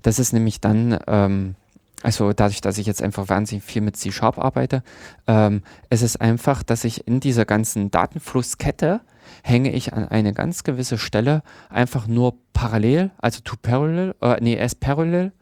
Das 0.00 0.18
ist 0.18 0.32
nämlich 0.32 0.60
dann, 0.60 0.98
ähm, 1.06 1.54
also 2.02 2.32
dadurch, 2.32 2.62
dass 2.62 2.78
ich 2.78 2.86
jetzt 2.86 3.02
einfach 3.02 3.28
wahnsinnig 3.28 3.62
viel 3.62 3.82
mit 3.82 3.96
C-Sharp 3.96 4.38
arbeite, 4.38 4.82
ähm, 5.26 5.62
es 5.90 6.00
ist 6.00 6.18
einfach, 6.18 6.62
dass 6.62 6.84
ich 6.84 7.06
in 7.06 7.20
dieser 7.20 7.44
ganzen 7.44 7.90
Datenflusskette 7.90 9.02
hänge 9.42 9.72
ich 9.72 9.92
an 9.92 10.08
eine 10.08 10.32
ganz 10.32 10.64
gewisse 10.64 10.98
Stelle 10.98 11.42
einfach 11.68 12.06
nur 12.06 12.34
parallel, 12.52 13.10
also 13.18 13.40
to 13.42 13.56
parallel, 13.60 14.14
äh, 14.20 14.36
nee, 14.40 14.60
as 14.60 14.74
parallel 14.74 15.32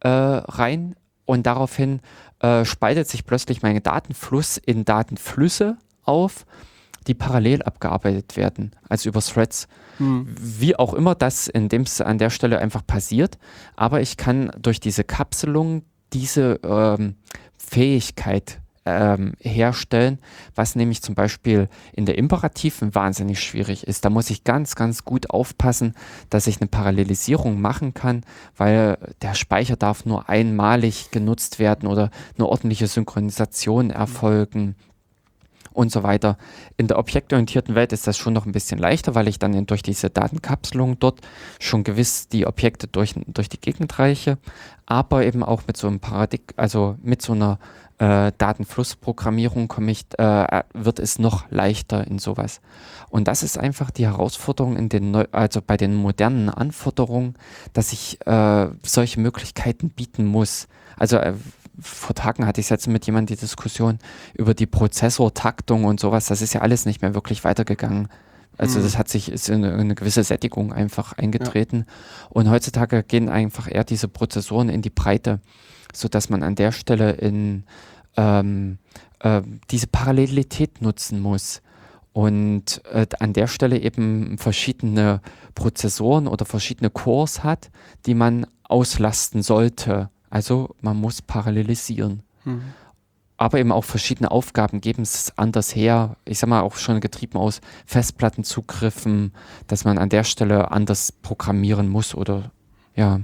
äh, 0.00 0.08
rein 0.08 0.96
und 1.24 1.46
daraufhin 1.46 2.00
äh, 2.40 2.64
spaltet 2.64 3.08
sich 3.08 3.24
plötzlich 3.24 3.62
mein 3.62 3.82
Datenfluss 3.82 4.56
in 4.58 4.84
Datenflüsse 4.84 5.76
auf, 6.02 6.44
die 7.06 7.14
parallel 7.14 7.62
abgearbeitet 7.62 8.36
werden, 8.36 8.72
also 8.88 9.08
über 9.08 9.20
Threads. 9.20 9.68
Hm. 9.98 10.26
Wie 10.38 10.76
auch 10.76 10.94
immer 10.94 11.14
das 11.14 11.48
in 11.48 11.68
dem, 11.68 11.84
an 12.00 12.18
der 12.18 12.30
Stelle 12.30 12.58
einfach 12.58 12.86
passiert, 12.86 13.38
aber 13.76 14.00
ich 14.00 14.16
kann 14.16 14.50
durch 14.58 14.80
diese 14.80 15.04
Kapselung 15.04 15.82
diese 16.12 16.60
ähm, 16.64 17.16
Fähigkeit 17.56 18.60
ähm, 18.86 19.32
herstellen, 19.40 20.18
was 20.54 20.76
nämlich 20.76 21.02
zum 21.02 21.14
Beispiel 21.14 21.68
in 21.92 22.06
der 22.06 22.18
Imperativen 22.18 22.94
wahnsinnig 22.94 23.40
schwierig 23.40 23.86
ist. 23.86 24.04
Da 24.04 24.10
muss 24.10 24.30
ich 24.30 24.44
ganz, 24.44 24.76
ganz 24.76 25.04
gut 25.04 25.30
aufpassen, 25.30 25.94
dass 26.30 26.46
ich 26.46 26.60
eine 26.60 26.68
Parallelisierung 26.68 27.60
machen 27.60 27.94
kann, 27.94 28.24
weil 28.56 28.98
der 29.22 29.34
Speicher 29.34 29.76
darf 29.76 30.04
nur 30.04 30.28
einmalig 30.28 31.10
genutzt 31.10 31.58
werden 31.58 31.88
oder 31.88 32.10
eine 32.36 32.46
ordentliche 32.46 32.86
Synchronisation 32.86 33.90
erfolgen 33.90 34.76
und 35.74 35.90
so 35.90 36.02
weiter. 36.02 36.38
In 36.76 36.86
der 36.86 36.98
objektorientierten 36.98 37.74
Welt 37.74 37.92
ist 37.92 38.06
das 38.06 38.16
schon 38.16 38.32
noch 38.32 38.46
ein 38.46 38.52
bisschen 38.52 38.78
leichter, 38.78 39.14
weil 39.14 39.28
ich 39.28 39.38
dann 39.38 39.66
durch 39.66 39.82
diese 39.82 40.08
Datenkapselung 40.08 40.98
dort 40.98 41.20
schon 41.58 41.84
gewiss 41.84 42.28
die 42.28 42.46
Objekte 42.46 42.86
durch, 42.86 43.14
durch 43.26 43.48
die 43.48 43.60
Gegend 43.60 43.98
reiche, 43.98 44.38
aber 44.86 45.24
eben 45.24 45.42
auch 45.42 45.62
mit 45.66 45.76
so 45.76 45.88
einem 45.88 46.00
Paradigma, 46.00 46.54
also 46.56 46.96
mit 47.02 47.20
so 47.20 47.32
einer 47.32 47.58
äh, 47.98 48.32
Datenflussprogrammierung 48.38 49.68
komme 49.68 49.92
ich, 49.92 50.06
äh, 50.18 50.62
wird 50.74 50.98
es 50.98 51.18
noch 51.18 51.50
leichter 51.50 52.06
in 52.06 52.18
sowas. 52.18 52.60
Und 53.08 53.28
das 53.28 53.42
ist 53.42 53.58
einfach 53.58 53.90
die 53.90 54.06
Herausforderung 54.06 54.76
in 54.76 54.88
den 54.88 55.12
neu, 55.12 55.24
also 55.30 55.60
bei 55.64 55.76
den 55.76 55.94
modernen 55.94 56.48
Anforderungen, 56.48 57.34
dass 57.72 57.92
ich 57.92 58.18
äh, 58.26 58.68
solche 58.82 59.20
Möglichkeiten 59.20 59.90
bieten 59.90 60.26
muss. 60.26 60.66
Also 60.96 61.18
äh, 61.18 61.34
vor 61.80 62.14
Tagen 62.14 62.46
hatte 62.46 62.60
ich 62.60 62.70
jetzt 62.70 62.86
mit 62.88 63.06
jemandem 63.06 63.36
die 63.36 63.40
Diskussion 63.40 63.98
über 64.34 64.54
die 64.54 64.66
Prozessortaktung 64.66 65.84
und 65.84 66.00
sowas. 66.00 66.26
Das 66.26 66.42
ist 66.42 66.52
ja 66.52 66.60
alles 66.60 66.86
nicht 66.86 67.02
mehr 67.02 67.14
wirklich 67.14 67.44
weitergegangen. 67.44 68.08
Also 68.56 68.78
Mhm. 68.78 68.84
das 68.84 68.98
hat 68.98 69.08
sich 69.08 69.30
ist 69.30 69.48
in 69.48 69.64
eine, 69.64 69.74
eine 69.74 69.94
gewisse 69.94 70.22
Sättigung 70.22 70.72
einfach 70.72 71.12
eingetreten. 71.14 71.86
Und 72.30 72.48
heutzutage 72.50 73.02
gehen 73.02 73.28
einfach 73.28 73.70
eher 73.70 73.84
diese 73.84 74.08
Prozessoren 74.08 74.68
in 74.68 74.82
die 74.82 74.90
Breite, 74.90 75.40
sodass 75.96 76.28
man 76.28 76.42
an 76.42 76.54
der 76.54 76.72
Stelle 76.72 77.12
in 77.12 77.64
ähm, 78.16 78.78
äh, 79.20 79.42
diese 79.70 79.86
Parallelität 79.86 80.80
nutzen 80.80 81.20
muss. 81.20 81.62
Und 82.12 82.80
äh, 82.92 83.06
an 83.18 83.32
der 83.32 83.48
Stelle 83.48 83.80
eben 83.80 84.38
verschiedene 84.38 85.20
Prozessoren 85.56 86.28
oder 86.28 86.44
verschiedene 86.44 86.90
Cores 86.90 87.42
hat, 87.42 87.70
die 88.06 88.14
man 88.14 88.46
auslasten 88.62 89.42
sollte. 89.42 90.10
Also 90.30 90.76
man 90.80 90.96
muss 90.96 91.22
parallelisieren. 91.22 92.22
Mhm. 92.44 92.62
Aber 93.36 93.58
eben 93.58 93.72
auch 93.72 93.84
verschiedene 93.84 94.30
Aufgaben 94.30 94.80
geben 94.80 95.02
es 95.02 95.36
anders 95.36 95.74
her. 95.74 96.16
Ich 96.24 96.38
sag 96.38 96.48
mal 96.48 96.60
auch 96.60 96.76
schon 96.76 97.00
getrieben 97.00 97.36
aus 97.36 97.60
Festplattenzugriffen, 97.84 99.32
dass 99.66 99.84
man 99.84 99.98
an 99.98 100.08
der 100.08 100.22
Stelle 100.22 100.70
anders 100.70 101.10
programmieren 101.10 101.88
muss 101.88 102.14
oder 102.14 102.52
ja. 102.94 103.20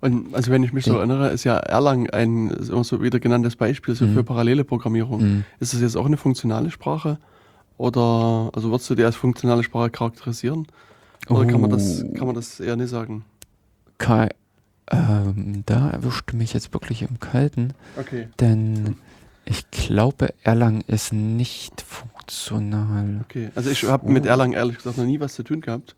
Und 0.00 0.34
also 0.34 0.50
wenn 0.50 0.62
ich 0.62 0.72
mich 0.72 0.84
so 0.84 0.96
erinnere, 0.96 1.30
ist 1.30 1.44
ja 1.44 1.56
Erlang 1.56 2.10
ein 2.10 2.50
immer 2.50 2.84
so 2.84 3.02
wieder 3.02 3.18
genanntes 3.18 3.56
Beispiel 3.56 3.94
so 3.94 4.04
Mhm. 4.06 4.14
für 4.14 4.24
parallele 4.24 4.64
Programmierung. 4.64 5.22
Mhm. 5.22 5.44
Ist 5.60 5.72
das 5.72 5.80
jetzt 5.80 5.96
auch 5.96 6.06
eine 6.06 6.16
funktionale 6.16 6.70
Sprache? 6.70 7.18
Oder 7.78 8.50
also 8.54 8.70
würdest 8.70 8.88
du 8.90 8.94
die 8.94 9.04
als 9.04 9.16
funktionale 9.16 9.62
Sprache 9.62 9.90
charakterisieren? 9.90 10.66
Oder 11.28 11.46
kann 11.46 11.60
man 11.60 11.70
das 11.70 12.02
Oh. 12.04 12.12
kann 12.14 12.26
man 12.26 12.34
das 12.34 12.60
eher 12.60 12.76
nicht 12.76 12.90
sagen? 12.90 13.24
Kai, 13.98 14.28
ähm, 14.90 15.62
da 15.66 15.90
erwischt 15.90 16.32
mich 16.34 16.52
jetzt 16.52 16.72
wirklich 16.72 17.02
im 17.02 17.18
Kalten, 17.18 17.72
Okay. 17.98 18.28
denn 18.40 18.96
ich 19.44 19.70
glaube, 19.70 20.34
Erlang 20.42 20.82
ist 20.86 21.12
nicht 21.12 21.80
funktional. 21.80 23.20
Okay. 23.28 23.50
Also 23.54 23.70
ich 23.70 23.84
habe 23.84 24.10
mit 24.10 24.24
Oh. 24.24 24.28
Erlang 24.28 24.52
ehrlich 24.52 24.76
gesagt 24.76 24.98
noch 24.98 25.04
nie 25.06 25.20
was 25.20 25.34
zu 25.34 25.42
tun 25.42 25.60
gehabt. 25.60 25.96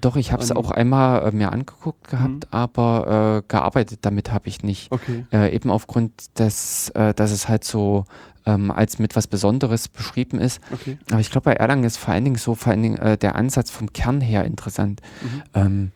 Doch, 0.00 0.16
ich 0.16 0.32
habe 0.32 0.42
es 0.42 0.50
auch 0.50 0.70
einmal 0.72 1.28
äh, 1.28 1.30
mir 1.32 1.52
angeguckt 1.52 2.08
gehabt, 2.08 2.28
Mhm. 2.30 2.40
aber 2.50 3.42
äh, 3.44 3.48
gearbeitet 3.48 4.00
damit 4.02 4.32
habe 4.32 4.48
ich 4.48 4.62
nicht. 4.62 4.90
Okay. 4.90 5.24
Äh, 5.32 5.54
eben 5.54 5.70
aufgrund 5.70 6.38
des, 6.38 6.88
äh, 6.90 7.14
dass 7.14 7.30
es 7.30 7.48
halt 7.48 7.64
so 7.64 8.04
ähm, 8.44 8.70
als 8.70 8.98
mit 8.98 9.14
was 9.16 9.26
Besonderes 9.26 9.88
beschrieben 9.88 10.38
ist. 10.40 10.60
Okay. 10.72 10.98
Aber 11.10 11.20
ich 11.20 11.30
glaube, 11.30 11.44
bei 11.46 11.52
Erlang 11.54 11.84
ist 11.84 11.96
vor 11.96 12.12
allen 12.12 12.24
Dingen 12.24 12.36
so 12.36 12.54
vor 12.54 12.72
allen 12.72 12.82
Dingen 12.82 12.98
äh, 12.98 13.16
der 13.16 13.36
Ansatz 13.36 13.70
vom 13.70 13.92
Kern 13.92 14.20
her 14.20 14.44
interessant. 14.44 15.00
Mhm. 15.22 15.42
Ähm, 15.54 15.92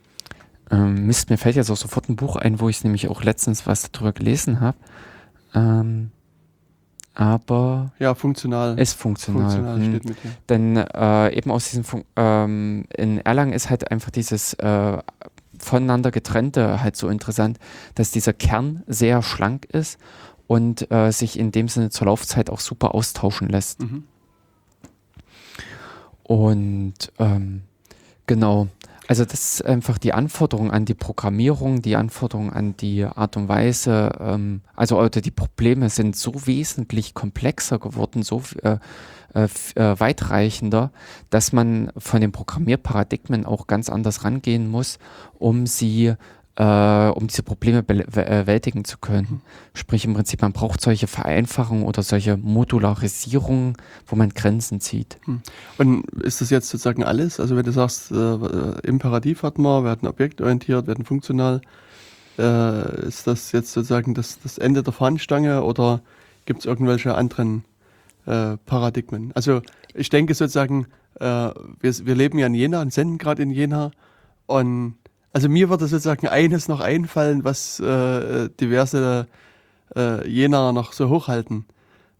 ähm, 0.71 1.07
Mist, 1.07 1.29
mir 1.31 1.37
fällt 1.39 1.57
jetzt 1.57 1.71
auch 1.71 1.77
sofort 1.77 2.09
ein 2.09 2.17
Buch 2.17 2.37
ein, 2.37 2.61
wo 2.61 2.69
ich 2.69 2.85
nämlich 2.85 3.09
auch 3.09 3.23
letztens 3.23 3.67
was 3.67 3.91
darüber 3.91 4.13
gelesen 4.13 4.61
habe. 4.61 4.79
Ähm, 5.55 6.11
aber 7.19 7.91
Ja, 7.99 8.15
funktional. 8.15 8.79
ist 8.79 8.93
funktional. 8.95 9.43
funktional 9.51 9.83
steht 9.83 10.05
mit 10.05 10.19
hier. 10.23 10.31
Denn 10.49 10.77
äh, 10.77 11.37
eben 11.37 11.51
aus 11.51 11.69
diesem 11.69 11.83
Fun 11.83 12.05
ähm, 12.15 12.85
in 12.97 13.19
Erlang 13.19 13.53
ist 13.53 13.71
halt 13.71 13.91
einfach 13.91 14.11
dieses 14.11 14.55
äh, 14.55 14.99
voneinander 15.59 16.13
getrennte 16.13 16.81
halt 16.81 16.95
so 16.95 17.09
interessant, 17.09 17.59
dass 17.97 18.13
dieser 18.13 18.33
Kern 18.33 18.85
sehr 18.87 19.23
schlank 19.23 19.65
ist 19.65 19.99
und 20.47 20.93
äh, 20.93 21.11
sich 21.11 21.37
in 21.37 21.51
dem 21.51 21.67
Sinne 21.67 21.91
zur 21.91 22.07
Laufzeit 22.07 22.51
auch 22.51 22.61
super 22.61 22.95
austauschen 22.95 23.49
lässt. 23.49 23.81
Mhm. 23.81 24.05
Und 26.23 26.95
ähm, 27.19 27.63
genau, 28.27 28.69
also 29.09 29.25
das 29.25 29.55
ist 29.55 29.65
einfach 29.65 29.97
die 29.97 30.13
Anforderung 30.13 30.71
an 30.71 30.85
die 30.85 30.95
Programmierung, 30.95 31.81
die 31.81 31.97
Anforderung 31.97 32.53
an 32.53 32.77
die 32.77 33.05
Art 33.05 33.39
und 33.39 33.49
Weise, 33.49 34.11
ähm, 34.21 34.61
also 34.77 35.01
oder 35.01 35.23
die 35.23 35.31
Probleme 35.31 35.89
sind 35.89 36.15
so 36.15 36.47
wesentlich 36.47 37.15
komplexer 37.15 37.79
geworden, 37.79 38.23
so 38.23 38.43
äh, 38.63 38.77
äh, 39.35 39.45
äh, 39.77 39.99
weitreichender, 39.99 40.93
dass 41.31 41.53
man 41.55 41.91
von 41.97 42.21
den 42.21 42.33
Programmierparadigmen 42.33 43.47
auch 43.47 43.67
ganz 43.67 43.89
anders 43.89 44.25
rangehen 44.25 44.71
muss, 44.71 44.99
um 45.39 45.67
sie 45.67 46.15
äh, 46.59 47.09
um 47.11 47.29
diese 47.29 47.45
Probleme 47.45 47.85
bewältigen 47.85 48.85
zu 48.85 48.99
können. 48.99 49.43
Sprich 49.75 50.05
im 50.05 50.15
Prinzip, 50.15 50.43
man 50.43 50.53
braucht 50.53 50.81
solche 50.81 51.07
Vereinfachungen 51.07 51.85
oder 51.85 52.03
solche 52.03 52.37
Modularisierungen, 52.37 53.77
wo 54.07 54.17
man 54.17 54.31
Grenzen 54.31 54.81
zieht. 54.81 55.19
Und 55.79 56.11
ist 56.21 56.41
das 56.41 56.51
jetzt 56.51 56.69
sozusagen 56.69 57.05
alles? 57.05 57.39
Also 57.39 57.55
wenn 57.55 57.65
du 57.65 57.71
sagst, 57.71 58.11
äh, 58.11 58.17
äh, 58.17 58.81
Imperativ 58.83 59.45
hatten 59.45 59.63
wir, 59.63 59.85
wir 59.85 59.91
hatten 59.91 60.09
objektorientiert, 60.09 60.89
wir 60.89 60.91
hatten 60.91 61.05
funktional, 61.05 61.61
äh, 62.39 63.07
ist 63.07 63.29
das 63.29 63.53
jetzt 63.53 63.73
sozusagen 63.73 64.15
das, 64.15 64.41
das 64.41 64.59
Ende 64.59 64.83
der 64.83 64.93
Fahnenstange 64.93 65.63
oder 65.63 66.01
gibt 66.45 66.61
es 66.61 66.67
irgendwelche 66.67 67.15
anderen 67.15 67.65
äh, 68.27 68.57
Paradigmen? 68.67 69.31
Also 69.37 69.63
ich 69.95 70.09
denke 70.09 70.35
sozusagen, 70.35 70.89
äh, 71.21 71.25
wir, 71.25 72.07
wir 72.07 72.15
leben 72.17 72.39
ja 72.39 72.49
in 72.49 72.55
Jena 72.55 72.83
und 72.83 72.93
senden 72.93 73.19
gerade 73.19 73.45
in 73.45 73.53
Jena 73.53 73.93
und 74.47 74.97
also 75.39 75.49
mir 75.49 75.71
würde 75.71 75.87
sozusagen 75.87 76.27
eines 76.27 76.67
noch 76.67 76.81
einfallen, 76.81 77.45
was 77.45 77.79
äh, 77.79 78.49
diverse 78.61 79.29
äh, 79.95 80.29
Jena 80.29 80.73
noch 80.73 80.93
so 80.93 81.09
hochhalten. 81.09 81.65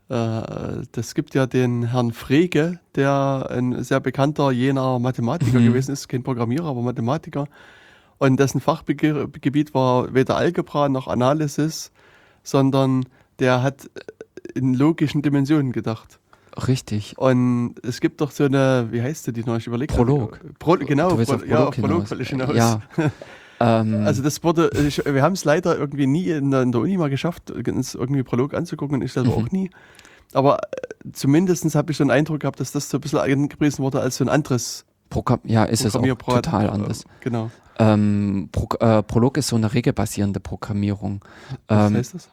Äh, 0.09 0.85
das 0.93 1.17
gibt 1.17 1.35
ja 1.35 1.47
den 1.47 1.91
Herrn 1.91 2.13
Frege, 2.13 2.79
der 2.95 3.49
ein 3.51 3.83
sehr 3.83 3.99
bekannter 3.99 4.53
Jener 4.53 5.01
Mathematiker 5.01 5.59
Mhm. 5.59 5.65
gewesen 5.65 5.91
ist, 5.91 6.07
kein 6.07 6.23
Programmierer, 6.23 6.67
aber 6.67 6.81
Mathematiker. 6.81 7.49
Und 8.19 8.39
dessen 8.39 8.61
Fachgebiet 8.61 9.75
war 9.75 10.15
weder 10.15 10.37
Algebra 10.37 10.89
noch 10.89 11.09
Analysis, 11.09 11.91
sondern 12.45 13.05
der 13.41 13.65
hat 13.65 13.91
in 14.55 14.75
logischen 14.75 15.23
Dimensionen 15.23 15.73
gedacht. 15.73 16.21
Richtig. 16.67 17.17
Und 17.19 17.75
es 17.85 18.01
gibt 18.01 18.21
doch 18.21 18.31
so 18.33 18.45
eine, 18.45 18.89
wie 18.91 19.01
heißt 19.03 19.27
die, 19.29 19.33
die 19.33 19.45
noch? 19.45 19.57
Ich 19.57 19.67
überlege. 19.67 19.95
Prolog. 19.95 20.41
Pro, 20.59 20.77
genau, 20.77 21.09
Pro, 21.15 21.35
auf 21.35 21.47
ja, 21.47 21.67
Prolog 21.67 21.69
auf 21.69 21.77
Prolog 21.77 22.09
hinaus. 22.09 22.29
hinaus. 22.29 22.57
Ja. 22.57 22.81
ähm, 23.61 24.03
Also 24.07 24.23
das 24.23 24.43
wurde, 24.43 24.71
ich, 24.87 25.05
wir 25.05 25.23
haben 25.23 25.35
es 25.35 25.45
leider 25.45 25.77
irgendwie 25.79 26.07
nie 26.07 26.29
in 26.31 26.51
der, 26.51 26.63
in 26.63 26.73
der 26.73 26.81
Uni 26.81 26.97
mal 26.97 27.11
geschafft, 27.11 27.51
uns 27.51 27.95
irgendwie 27.95 28.23
Prolog 28.23 28.55
anzugucken 28.55 28.97
und 28.97 29.03
ich 29.03 29.13
selber 29.13 29.37
Mhm. 29.39 29.45
auch 29.47 29.51
nie. 29.53 29.71
Aber 30.33 30.59
äh, 30.59 31.11
zumindest 31.13 31.75
habe 31.75 31.93
ich 31.93 31.99
so 31.99 32.05
einen 32.05 32.11
Eindruck 32.11 32.41
gehabt, 32.41 32.61
dass 32.61 32.73
das 32.73 32.91
so 32.91 32.99
ein 32.99 33.01
bisschen 33.01 33.21
angepriesen 33.21 33.83
wurde 33.83 34.01
als 34.01 34.17
so 34.17 34.25
ein 34.25 34.29
anderes 34.29 34.85
Programm, 35.11 35.41
ja, 35.45 35.65
ist 35.65 35.85
es 35.87 35.97
auch 35.97 36.03
total 36.05 36.69
anders. 36.69 37.03
Äh, 37.05 37.07
genau. 37.21 37.51
Ähm, 37.79 38.49
Pro 38.53 38.69
äh, 38.81 39.03
Prolog 39.05 39.39
ist 39.39 39.49
so 39.49 39.57
eine 39.57 39.73
regelbasierende 39.73 40.41
Programmierung. 40.41 41.25
Was 41.69 41.89
Ähm, 41.91 41.97
heißt 41.97 42.15
das? 42.15 42.29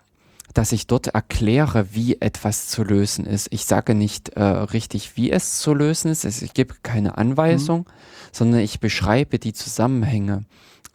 Dass 0.56 0.72
ich 0.72 0.88
dort 0.88 1.08
erkläre, 1.08 1.88
wie 1.92 2.20
etwas 2.22 2.70
zu 2.70 2.84
lösen 2.84 3.26
ist. 3.26 3.48
Ich 3.52 3.66
sage 3.66 3.94
nicht 3.94 4.30
äh, 4.30 4.42
richtig, 4.42 5.18
wie 5.18 5.30
es 5.30 5.60
zu 5.60 5.74
lösen 5.74 6.10
ist. 6.10 6.26
Also 6.26 6.46
ich 6.46 6.54
gebe 6.54 6.76
keine 6.82 7.18
Anweisung, 7.18 7.86
sondern 8.32 8.62
ich 8.62 8.80
beschreibe 8.80 9.38
die 9.38 9.54
Zusammenhänge. 9.54 10.46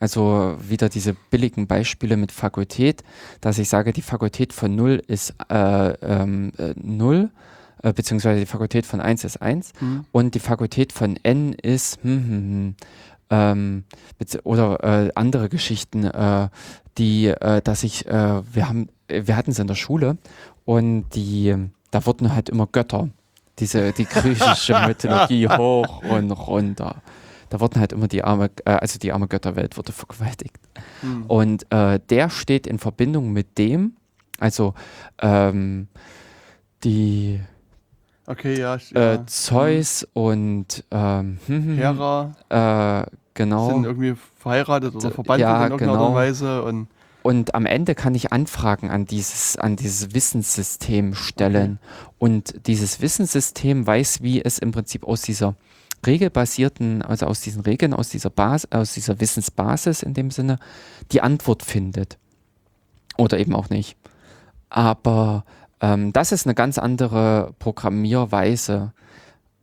Also 0.01 0.57
wieder 0.67 0.89
diese 0.89 1.15
billigen 1.31 1.67
Beispiele 1.67 2.17
mit 2.17 2.33
Fakultät, 2.33 3.05
dass 3.43 3.59
ich 3.59 3.69
sage, 3.69 3.93
die 3.93 4.01
Fakultät 4.01 4.55
von 4.55 4.75
0 4.75 5.03
ist 5.07 5.35
äh, 5.51 5.91
ähm, 5.91 6.53
äh, 6.57 6.73
0, 6.77 7.29
äh, 7.83 7.93
beziehungsweise 7.93 8.41
die 8.41 8.47
Fakultät 8.47 8.87
von 8.87 9.03
1 9.03 9.25
ist 9.25 9.43
1 9.43 9.73
Hm. 9.79 10.07
und 10.11 10.35
die 10.35 10.41
Fakultät 10.41 10.95
von 10.95 11.17
n 11.23 11.53
ist 11.53 12.03
hm, 12.03 12.11
hm, 12.11 12.31
hm, 12.31 12.75
ähm, 13.31 13.85
oder 14.43 14.83
äh, 14.83 15.11
andere 15.15 15.51
Geschichten, 15.51 16.05
äh, 16.05 16.49
die, 16.99 17.27
äh, 17.27 17.61
dass 17.63 17.83
ich, 17.83 18.07
äh, 18.07 18.43
wir 18.55 18.69
haben, 18.69 18.89
wir 19.11 19.37
hatten 19.37 19.51
es 19.51 19.59
in 19.59 19.67
der 19.67 19.75
Schule 19.75 20.17
und 20.65 21.07
die, 21.15 21.55
da 21.91 22.07
wurden 22.07 22.35
halt 22.35 22.49
immer 22.49 22.67
Götter, 22.67 23.09
diese, 23.59 23.93
die 23.93 24.07
griechische 24.07 24.79
Mythologie 24.87 25.49
hoch 25.49 26.03
und 26.03 26.31
runter. 26.31 26.97
Da 27.49 27.61
wurden 27.61 27.81
halt 27.81 27.93
immer 27.93 28.07
die 28.07 28.23
arme, 28.23 28.51
äh, 28.65 28.71
also 28.71 28.99
die 28.99 29.13
arme 29.13 29.27
Götterwelt 29.27 29.77
wurde 29.77 29.93
vergewaltigt. 29.93 30.59
Hm. 31.01 31.27
Und 31.27 31.67
äh, 31.73 31.99
der 32.09 32.31
steht 32.31 32.67
in 32.67 32.79
Verbindung 32.79 33.33
mit 33.33 33.59
dem, 33.59 33.97
also 34.39 34.75
ähm, 35.21 35.89
die 36.85 37.41
Okay, 38.27 38.61
ja. 38.61 38.77
äh, 38.95 39.15
ja. 39.17 39.27
Zeus 39.27 40.07
und 40.13 40.85
ähm, 40.93 41.39
hm, 41.47 41.65
hm, 41.65 41.77
Hera 41.77 42.37
äh, 42.49 43.11
sind 43.11 43.19
genau. 43.35 43.83
irgendwie 43.83 44.15
verheiratet 44.39 44.95
oder 44.95 45.11
verbandelt 45.11 45.49
ja, 45.49 45.67
in 45.67 45.73
irgendeiner 45.73 45.99
genau. 45.99 46.15
Weise. 46.15 46.63
Und 46.63 46.87
Und 47.23 47.55
am 47.55 47.67
Ende 47.67 47.95
kann 47.95 48.15
ich 48.15 48.33
Anfragen 48.33 48.91
an 48.91 49.05
dieses, 49.05 49.57
an 49.57 49.77
dieses 49.77 50.15
Wissenssystem 50.15 51.15
stellen. 51.15 51.79
Und 52.19 52.67
dieses 52.67 53.01
Wissenssystem 53.01 53.87
weiß, 53.87 54.23
wie 54.23 54.43
es 54.43 54.59
im 54.59 54.73
Prinzip 54.73 55.05
aus 55.05 55.23
dieser 55.23 55.55
regelbasierten, 56.07 57.03
also 57.03 57.27
aus 57.27 57.43
diesen 57.43 57.63
Regeln, 57.63 57.93
aus 57.93 58.09
dieser 58.09 58.31
Bas 58.31 58.71
aus 58.73 58.95
dieser 58.95 59.21
Wissensbasis 59.21 60.03
in 60.03 60.15
dem 60.15 60.31
Sinne, 60.31 60.59
die 61.13 61.21
Antwort 61.21 61.63
findet. 61.63 62.19
Oder 63.19 63.39
eben 63.39 63.55
auch 63.55 63.69
nicht. 63.69 63.97
Aber 64.71 65.45
ähm, 65.81 66.13
das 66.13 66.33
ist 66.33 66.47
eine 66.47 66.55
ganz 66.55 66.79
andere 66.79 67.55
Programmierweise. 67.59 68.93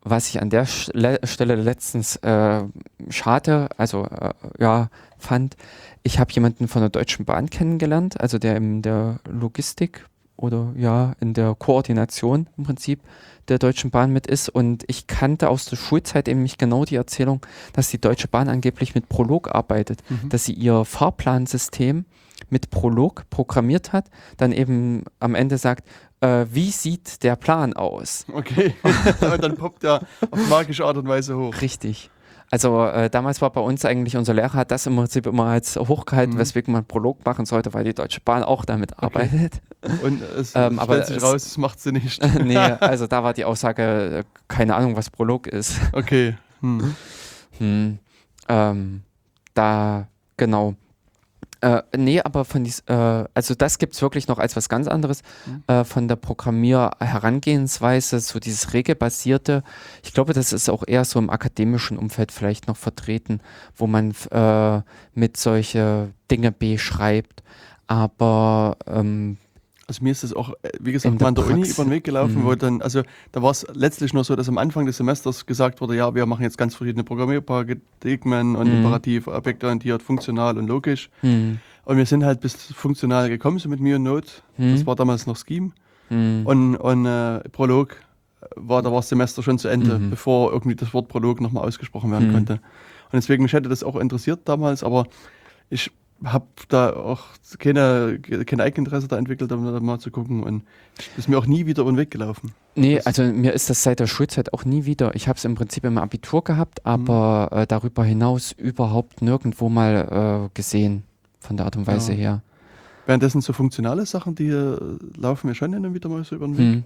Was 0.03 0.27
ich 0.29 0.41
an 0.41 0.49
der 0.49 0.65
Stelle 0.65 1.55
letztens 1.55 2.17
äh, 2.17 2.63
schade, 3.09 3.69
also 3.77 4.05
äh, 4.05 4.33
ja, 4.59 4.89
fand, 5.19 5.55
ich 6.03 6.19
habe 6.19 6.31
jemanden 6.33 6.67
von 6.67 6.81
der 6.81 6.89
Deutschen 6.89 7.25
Bahn 7.25 7.49
kennengelernt, 7.49 8.19
also 8.19 8.37
der 8.39 8.55
in 8.57 8.81
der 8.81 9.19
Logistik 9.29 10.05
oder 10.35 10.71
ja, 10.77 11.13
in 11.19 11.33
der 11.33 11.55
Koordination 11.55 12.47
im 12.57 12.63
Prinzip 12.63 12.99
der 13.47 13.57
Deutschen 13.59 13.89
Bahn 13.89 14.13
mit 14.13 14.27
ist. 14.27 14.49
Und 14.49 14.83
ich 14.87 15.07
kannte 15.07 15.49
aus 15.49 15.65
der 15.65 15.77
Schulzeit 15.77 16.27
eben 16.27 16.43
nicht 16.43 16.59
genau 16.59 16.85
die 16.85 16.95
Erzählung, 16.95 17.45
dass 17.73 17.89
die 17.89 17.99
Deutsche 17.99 18.27
Bahn 18.27 18.47
angeblich 18.47 18.93
mit 18.93 19.09
Prolog 19.09 19.53
arbeitet, 19.53 20.03
Mhm. 20.09 20.29
dass 20.29 20.45
sie 20.45 20.53
ihr 20.53 20.85
Fahrplansystem 20.85 22.05
mit 22.49 22.69
Prolog 22.69 23.23
programmiert 23.31 23.93
hat, 23.93 24.05
dann 24.37 24.51
eben 24.51 25.03
am 25.19 25.33
Ende 25.33 25.57
sagt, 25.57 25.87
äh, 26.21 26.45
wie 26.51 26.69
sieht 26.71 27.23
der 27.23 27.35
Plan 27.35 27.73
aus? 27.73 28.25
okay. 28.31 28.75
und 29.21 29.43
dann 29.43 29.55
poppt 29.55 29.83
er 29.83 30.01
auf 30.29 30.47
magische 30.49 30.85
Art 30.85 30.97
und 30.97 31.07
Weise 31.07 31.35
hoch. 31.35 31.53
Richtig. 31.61 32.11
Also 32.49 32.85
äh, 32.85 33.09
damals 33.09 33.41
war 33.41 33.49
bei 33.49 33.59
uns 33.59 33.83
eigentlich, 33.83 34.15
unser 34.15 34.33
Lehrer 34.33 34.53
hat 34.53 34.71
das 34.71 34.85
im 34.85 34.95
Prinzip 34.95 35.27
immer 35.27 35.47
als 35.47 35.75
hochgehalten, 35.75 36.35
Mhm. 36.35 36.39
weswegen 36.39 36.71
man 36.73 36.85
Prolog 36.85 37.25
machen 37.25 37.45
sollte, 37.45 37.73
weil 37.73 37.83
die 37.83 37.93
Deutsche 37.93 38.21
Bahn 38.21 38.41
auch 38.43 38.63
damit 38.63 38.97
arbeitet. 38.99 39.61
Und 40.01 40.21
es 40.37 40.53
Ähm, 40.55 40.79
aber 40.79 40.93
stellt 40.93 41.07
sich 41.07 41.17
es- 41.17 41.23
raus, 41.23 41.43
das 41.43 41.57
macht 41.57 41.79
sie 41.81 41.91
nicht. 41.91 42.21
nee, 42.43 42.55
also 42.79 43.05
da 43.07 43.21
war 43.23 43.33
die 43.33 43.43
Aussage, 43.43 44.19
äh, 44.19 44.23
keine 44.47 44.75
Ahnung, 44.75 44.95
was 44.95 45.09
Prolog 45.09 45.47
ist. 45.47 45.77
Okay. 45.91 46.35
Hm. 46.61 46.95
Hm, 47.57 47.99
ähm, 48.47 49.01
da, 49.53 50.07
genau. 50.37 50.75
Äh, 51.61 51.81
nee, 51.95 52.21
aber 52.21 52.45
von 52.45 52.63
dies, 52.63 52.81
äh, 52.87 53.25
also 53.33 53.55
das 53.55 53.79
gibt 53.79 53.93
es 53.93 54.01
wirklich 54.01 54.27
noch 54.27 54.37
als 54.37 54.55
was 54.55 54.69
ganz 54.69 54.87
anderes. 54.87 55.21
Mhm. 55.45 55.63
Äh, 55.67 55.83
von 55.83 56.07
der 56.07 56.15
Programmier-Herangehensweise, 56.15 58.19
so 58.19 58.39
dieses 58.39 58.73
regelbasierte. 58.73 59.63
Ich 60.03 60.13
glaube, 60.13 60.33
das 60.33 60.53
ist 60.53 60.69
auch 60.69 60.83
eher 60.85 61.05
so 61.05 61.19
im 61.19 61.29
akademischen 61.29 61.97
Umfeld 61.97 62.31
vielleicht 62.31 62.67
noch 62.67 62.77
vertreten, 62.77 63.39
wo 63.75 63.87
man 63.87 64.13
äh, 64.31 64.81
mit 65.13 65.37
solche 65.37 66.13
Dinge 66.29 66.51
beschreibt. 66.51 67.43
Aber 67.87 68.77
ähm, 68.85 69.37
Also 69.89 70.03
mir 70.03 70.11
ist 70.11 70.21
das 70.23 70.33
auch, 70.33 70.49
äh, 70.63 70.69
wie 70.81 70.89
In 70.89 70.93
gesagt, 70.93 71.21
der 71.21 71.25
mal 71.25 71.27
an 71.29 71.35
der 71.35 71.45
Uni 71.45 71.65
über 71.65 71.85
den 71.85 71.91
Weg 71.91 72.03
gelaufen, 72.03 72.41
Mhm. 72.41 72.45
wo 72.45 72.55
dann, 72.55 72.81
also 72.81 73.03
da 73.31 73.41
war 73.41 73.51
es 73.51 73.65
letztlich 73.73 74.13
nur 74.13 74.25
so, 74.25 74.35
dass 74.35 74.49
am 74.49 74.57
Anfang 74.57 74.85
des 74.85 74.97
Semesters 74.97 75.45
gesagt 75.45 75.79
wurde, 75.79 75.95
ja, 75.95 76.13
wir 76.13 76.25
machen 76.25 76.43
jetzt 76.43 76.57
ganz 76.57 76.75
verschiedene 76.75 77.05
Programmierparadigmen 77.05 78.55
und 78.57 78.67
Mhm. 78.67 78.73
imperativ, 78.73 79.27
objektorientiert, 79.27 80.01
funktional 80.03 80.57
und 80.57 80.67
logisch. 80.67 81.09
hm, 81.21 81.59
Und 81.85 81.95
wir 81.95 82.05
sind 82.05 82.25
halt 82.25 82.41
bis 82.41 82.55
funktional 82.73 83.29
gekommen, 83.29 83.59
so 83.59 83.69
mit 83.69 83.79
mir 83.79 83.95
und 83.95 84.03
Not. 84.03 84.43
hm, 84.57 84.71
Das 84.71 84.85
war 84.85 84.95
damals 84.97 85.25
noch 85.25 85.37
Scheme. 85.37 85.71
hm, 86.09 86.41
Und, 86.45 86.75
und 86.75 87.05
äh, 87.05 87.39
Prolog 87.49 87.95
war, 88.57 88.81
da 88.81 88.91
war 88.91 88.97
das 88.99 89.07
Semester 89.09 89.41
schon 89.41 89.57
zu 89.57 89.69
Ende, 89.69 89.99
Mhm. 89.99 90.09
bevor 90.09 90.51
irgendwie 90.51 90.75
das 90.75 90.93
Wort 90.93 91.07
Prolog 91.07 91.39
nochmal 91.39 91.65
ausgesprochen 91.65 92.11
werden 92.11 92.27
Mhm. 92.27 92.33
konnte. 92.33 92.53
Und 92.55 93.13
deswegen, 93.13 93.43
mich 93.43 93.53
hätte 93.53 93.69
das 93.69 93.83
auch 93.85 93.95
interessiert 93.95 94.41
damals, 94.45 94.83
aber 94.83 95.05
ich 95.69 95.91
habe 96.23 96.45
da 96.69 96.93
auch 96.95 97.23
keine, 97.59 98.19
kein 98.19 98.59
Eigeninteresse 98.61 99.07
da 99.07 99.17
entwickelt, 99.17 99.51
um 99.51 99.65
da 99.65 99.79
mal 99.79 99.99
zu 99.99 100.09
gucken. 100.11 100.43
Und 100.43 100.63
ist 101.17 101.29
mir 101.29 101.37
auch 101.37 101.45
nie 101.45 101.65
wieder 101.65 101.83
über 101.83 101.91
den 101.91 101.97
Weg 101.97 102.11
gelaufen. 102.11 102.53
Nee, 102.75 102.99
also 103.01 103.23
mir 103.23 103.53
ist 103.53 103.69
das 103.69 103.83
seit 103.83 103.99
der 103.99 104.07
Schulzeit 104.07 104.53
auch 104.53 104.65
nie 104.65 104.85
wieder. 104.85 105.15
Ich 105.15 105.27
habe 105.27 105.37
es 105.37 105.45
im 105.45 105.55
Prinzip 105.55 105.83
im 105.83 105.97
Abitur 105.97 106.43
gehabt, 106.43 106.85
aber 106.85 107.49
äh, 107.51 107.67
darüber 107.67 108.03
hinaus 108.03 108.51
überhaupt 108.51 109.21
nirgendwo 109.21 109.69
mal 109.69 110.47
äh, 110.47 110.49
gesehen, 110.55 111.03
von 111.39 111.57
der 111.57 111.65
Art 111.67 111.77
und 111.77 111.87
Weise 111.87 112.13
Ja. 112.13 112.17
her. 112.17 112.41
Währenddessen 113.05 113.41
so 113.41 113.53
funktionale 113.53 114.05
Sachen, 114.05 114.35
die 114.35 114.47
äh, 114.49 114.77
laufen 115.17 115.47
mir 115.47 115.55
schon 115.55 115.71
hin 115.73 115.85
und 115.85 115.93
wieder 115.93 116.09
mal 116.09 116.23
so 116.23 116.35
über 116.35 116.45
den 116.47 116.57
Weg. 116.57 116.65
Hm. 116.65 116.83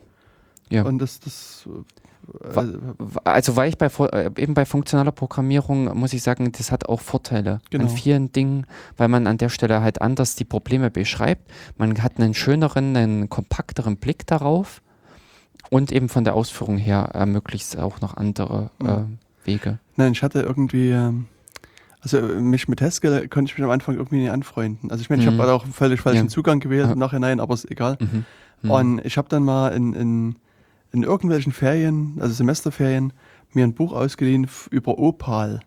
Ja. 0.70 0.84
Und 0.84 1.00
das, 1.00 1.20
das 1.20 1.68
Also 3.24 3.56
weil 3.56 3.70
ich 3.70 3.78
bei 3.78 3.88
äh, 3.88 4.30
eben 4.38 4.54
bei 4.54 4.66
funktionaler 4.66 5.12
Programmierung 5.12 5.98
muss 5.98 6.14
ich 6.14 6.24
sagen, 6.24 6.52
das 6.52 6.72
hat 6.72 6.88
auch 6.88 7.02
Vorteile 7.02 7.60
Genau. 7.70 7.86
an 7.86 7.90
vielen 7.90 8.32
Dingen, 8.32 8.66
weil 8.98 9.08
man 9.08 9.28
an 9.28 9.38
der 9.38 9.50
Stelle 9.50 9.82
halt 9.82 10.02
anders 10.02 10.36
die 10.36 10.46
Probleme 10.46 10.90
beschreibt. 10.92 11.50
Man 11.78 12.02
hat 12.02 12.18
einen 12.20 12.34
schöneren, 12.34 12.96
einen 12.96 13.30
kompakteren 13.30 13.98
Blick 13.98 14.26
darauf 14.28 14.82
und 15.70 15.92
eben 15.92 16.10
von 16.10 16.24
der 16.24 16.36
Ausführung 16.36 16.78
her 16.78 17.10
ermöglicht 17.14 17.66
es 17.66 17.76
auch 17.78 18.02
noch 18.02 18.16
andere 18.18 18.70
äh, 18.82 18.84
Mhm. 18.98 19.18
Wege. 19.44 19.80
Nein, 19.96 20.12
ich 20.12 20.22
hatte 20.22 20.42
irgendwie, 20.42 20.92
ähm, 20.92 21.26
also 22.02 22.18
äh, 22.18 22.40
mich 22.40 22.68
mit 22.68 22.82
Haskell 22.82 23.28
konnte 23.28 23.52
ich 23.52 23.58
mich 23.58 23.66
am 23.66 23.72
Anfang 23.72 23.96
irgendwie 23.96 24.18
nicht 24.22 24.32
anfreunden. 24.32 24.92
Also 24.92 25.02
ich 25.02 25.10
meine, 25.10 25.24
ich 25.24 25.30
Mhm. 25.30 25.40
habe 25.42 25.52
auch 25.54 25.64
einen 25.64 25.74
völlig 25.74 26.02
falschen 26.02 26.26
Ja. 26.26 26.30
Zugang 26.30 26.60
gewählt 26.60 26.86
Ja. 26.88 26.94
im 26.94 27.00
Nachhinein, 27.00 27.40
aber 27.40 27.54
ist 27.56 27.70
egal. 27.70 27.98
Mhm. 28.00 28.26
Mhm. 28.62 28.72
Und 28.72 29.00
ich 29.06 29.18
habe 29.18 29.28
dann 29.30 29.44
mal 29.44 29.70
in, 29.70 29.94
in, 29.94 30.36
in 30.92 31.04
irgendwelchen 31.04 31.52
Ferien, 31.54 32.18
also 32.20 32.34
Semesterferien, 32.34 33.14
mir 33.54 33.64
ein 33.64 33.74
Buch 33.74 33.94
ausgeliehen 33.94 34.48
über 34.70 34.98
Opal. 34.98 35.62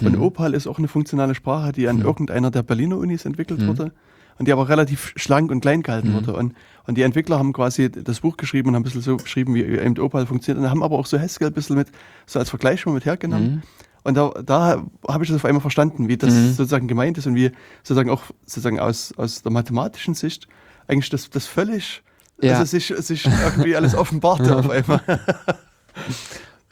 Und 0.00 0.16
Mhm. 0.16 0.22
Opal 0.22 0.54
ist 0.54 0.66
auch 0.66 0.78
eine 0.78 0.88
funktionale 0.88 1.34
Sprache, 1.34 1.72
die 1.72 1.88
an 1.88 1.96
Mhm. 1.96 2.02
irgendeiner 2.02 2.50
der 2.50 2.62
Berliner 2.62 2.96
Unis 2.98 3.24
entwickelt 3.24 3.60
Mhm. 3.60 3.66
wurde 3.66 3.92
und 4.38 4.46
die 4.48 4.52
aber 4.52 4.68
relativ 4.68 5.12
schlank 5.16 5.50
und 5.50 5.60
klein 5.60 5.82
gehalten 5.82 6.10
Mhm. 6.10 6.14
wurde. 6.14 6.36
Und, 6.36 6.54
und 6.86 6.96
die 6.96 7.02
Entwickler 7.02 7.38
haben 7.38 7.52
quasi 7.52 7.90
das 7.90 8.20
Buch 8.20 8.36
geschrieben 8.36 8.68
und 8.68 8.74
haben 8.76 8.82
ein 8.82 8.84
bisschen 8.84 9.02
so 9.02 9.16
beschrieben, 9.16 9.54
wie 9.54 9.62
eben 9.64 9.98
Opal 9.98 10.26
funktioniert 10.26 10.62
und 10.64 10.70
haben 10.70 10.82
aber 10.82 10.98
auch 10.98 11.06
so 11.06 11.18
Haskell 11.18 11.48
ein 11.48 11.54
bisschen 11.54 11.76
mit, 11.76 11.88
so 12.26 12.38
als 12.38 12.50
Vergleich 12.50 12.80
schon 12.80 12.94
mit 12.94 13.04
hergenommen. 13.04 13.50
Mhm. 13.56 13.62
Und 14.02 14.16
da, 14.16 14.30
da 14.44 14.82
habe 15.08 15.24
ich 15.24 15.28
das 15.30 15.36
auf 15.36 15.44
einmal 15.44 15.60
verstanden, 15.60 16.08
wie 16.08 16.16
das 16.16 16.32
sozusagen 16.56 16.88
gemeint 16.88 17.18
ist 17.18 17.26
und 17.26 17.34
wie 17.34 17.50
sozusagen 17.82 18.08
auch 18.08 18.22
sozusagen 18.46 18.80
aus, 18.80 19.12
aus 19.18 19.42
der 19.42 19.52
mathematischen 19.52 20.14
Sicht 20.14 20.46
eigentlich 20.88 21.10
das, 21.10 21.28
das 21.28 21.46
völlig, 21.46 22.02
Ja. 22.42 22.58
also 22.58 22.64
sich, 22.64 22.86
sich 22.98 23.26
irgendwie 23.26 23.76
alles 23.76 23.94
offenbarte 23.94 24.56
auf 24.58 24.70
einmal. 24.70 25.00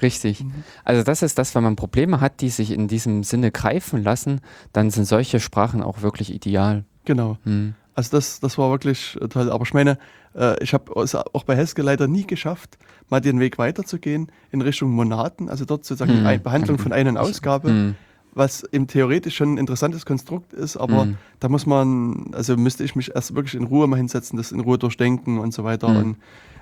Richtig. 0.00 0.44
Mhm. 0.44 0.52
Also 0.84 1.02
das 1.02 1.22
ist 1.22 1.38
das, 1.38 1.54
wenn 1.54 1.62
man 1.64 1.76
Probleme 1.76 2.20
hat, 2.20 2.40
die 2.40 2.50
sich 2.50 2.70
in 2.70 2.88
diesem 2.88 3.24
Sinne 3.24 3.50
greifen 3.50 4.02
lassen, 4.02 4.40
dann 4.72 4.90
sind 4.90 5.06
solche 5.06 5.40
Sprachen 5.40 5.82
auch 5.82 6.02
wirklich 6.02 6.32
ideal. 6.32 6.84
Genau. 7.04 7.38
Hm. 7.44 7.74
Also 7.94 8.16
das, 8.16 8.38
das 8.38 8.58
war 8.58 8.70
wirklich 8.70 9.18
toll. 9.30 9.50
Aber 9.50 9.64
ich 9.64 9.74
meine, 9.74 9.98
äh, 10.36 10.62
ich 10.62 10.72
habe 10.72 10.92
es 11.00 11.16
auch 11.16 11.42
bei 11.44 11.56
Haskell 11.56 11.84
leider 11.84 12.06
nie 12.06 12.26
geschafft, 12.26 12.78
mal 13.08 13.20
den 13.20 13.40
Weg 13.40 13.58
weiterzugehen 13.58 14.30
in 14.52 14.60
Richtung 14.60 14.90
Monaten, 14.90 15.48
also 15.48 15.64
dort 15.64 15.84
sozusagen 15.84 16.24
Hm. 16.24 16.42
Behandlung 16.42 16.78
von 16.78 16.92
Ein- 16.92 17.08
und 17.08 17.16
Ausgabe, 17.16 17.68
Hm. 17.70 17.94
Was 18.38 18.64
eben 18.72 18.86
theoretisch 18.86 19.36
schon 19.36 19.54
ein 19.54 19.58
interessantes 19.58 20.06
Konstrukt 20.06 20.52
ist, 20.54 20.76
aber 20.76 21.02
Hm. 21.02 21.16
da 21.40 21.48
muss 21.48 21.66
man, 21.66 22.30
also 22.32 22.56
müsste 22.56 22.84
ich 22.84 22.96
mich 22.96 23.14
erst 23.14 23.34
wirklich 23.34 23.54
in 23.54 23.64
Ruhe 23.64 23.86
mal 23.86 23.96
hinsetzen, 23.96 24.36
das 24.38 24.52
in 24.52 24.60
Ruhe 24.60 24.78
durchdenken 24.78 25.38
und 25.38 25.52
so 25.52 25.64
weiter. 25.64 25.88
Hm. 25.88 25.96
Und 25.96 26.16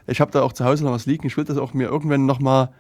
ich 0.08 0.20
habe 0.20 0.30
da 0.32 0.42
auch 0.42 0.52
zu 0.52 0.64
Hause 0.64 0.84
noch 0.84 0.92
was 0.92 1.06
liegen. 1.06 1.26
Ich 1.26 1.36
will 1.36 1.44
das 1.44 1.58
auch 1.58 1.74
mir 1.74 1.88
irgendwann 1.88 2.26
nochmal 2.26 2.70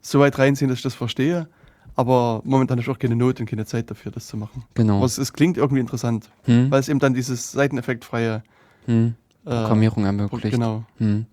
so 0.00 0.18
weit 0.20 0.38
reinziehen, 0.38 0.68
dass 0.68 0.78
ich 0.78 0.82
das 0.82 0.94
verstehe. 0.94 1.48
Aber 1.94 2.42
momentan 2.44 2.76
habe 2.76 2.82
ich 2.82 2.88
auch 2.90 2.98
keine 2.98 3.16
Not 3.16 3.40
und 3.40 3.46
keine 3.46 3.64
Zeit 3.64 3.90
dafür, 3.90 4.12
das 4.12 4.26
zu 4.26 4.36
machen. 4.36 4.64
Genau. 4.74 4.96
Aber 4.98 5.06
es, 5.06 5.16
es 5.18 5.32
klingt 5.32 5.56
irgendwie 5.56 5.80
interessant, 5.80 6.28
Hm. 6.44 6.70
weil 6.70 6.80
es 6.80 6.88
eben 6.88 6.98
dann 6.98 7.14
dieses 7.14 7.52
seiteneffektfreie 7.52 8.42
Hm. 8.86 9.14
äh, 9.44 9.50
Programmierung 9.50 10.04
ermöglicht. 10.04 10.50
Genau. 10.54 10.84
Hm. 10.98 11.26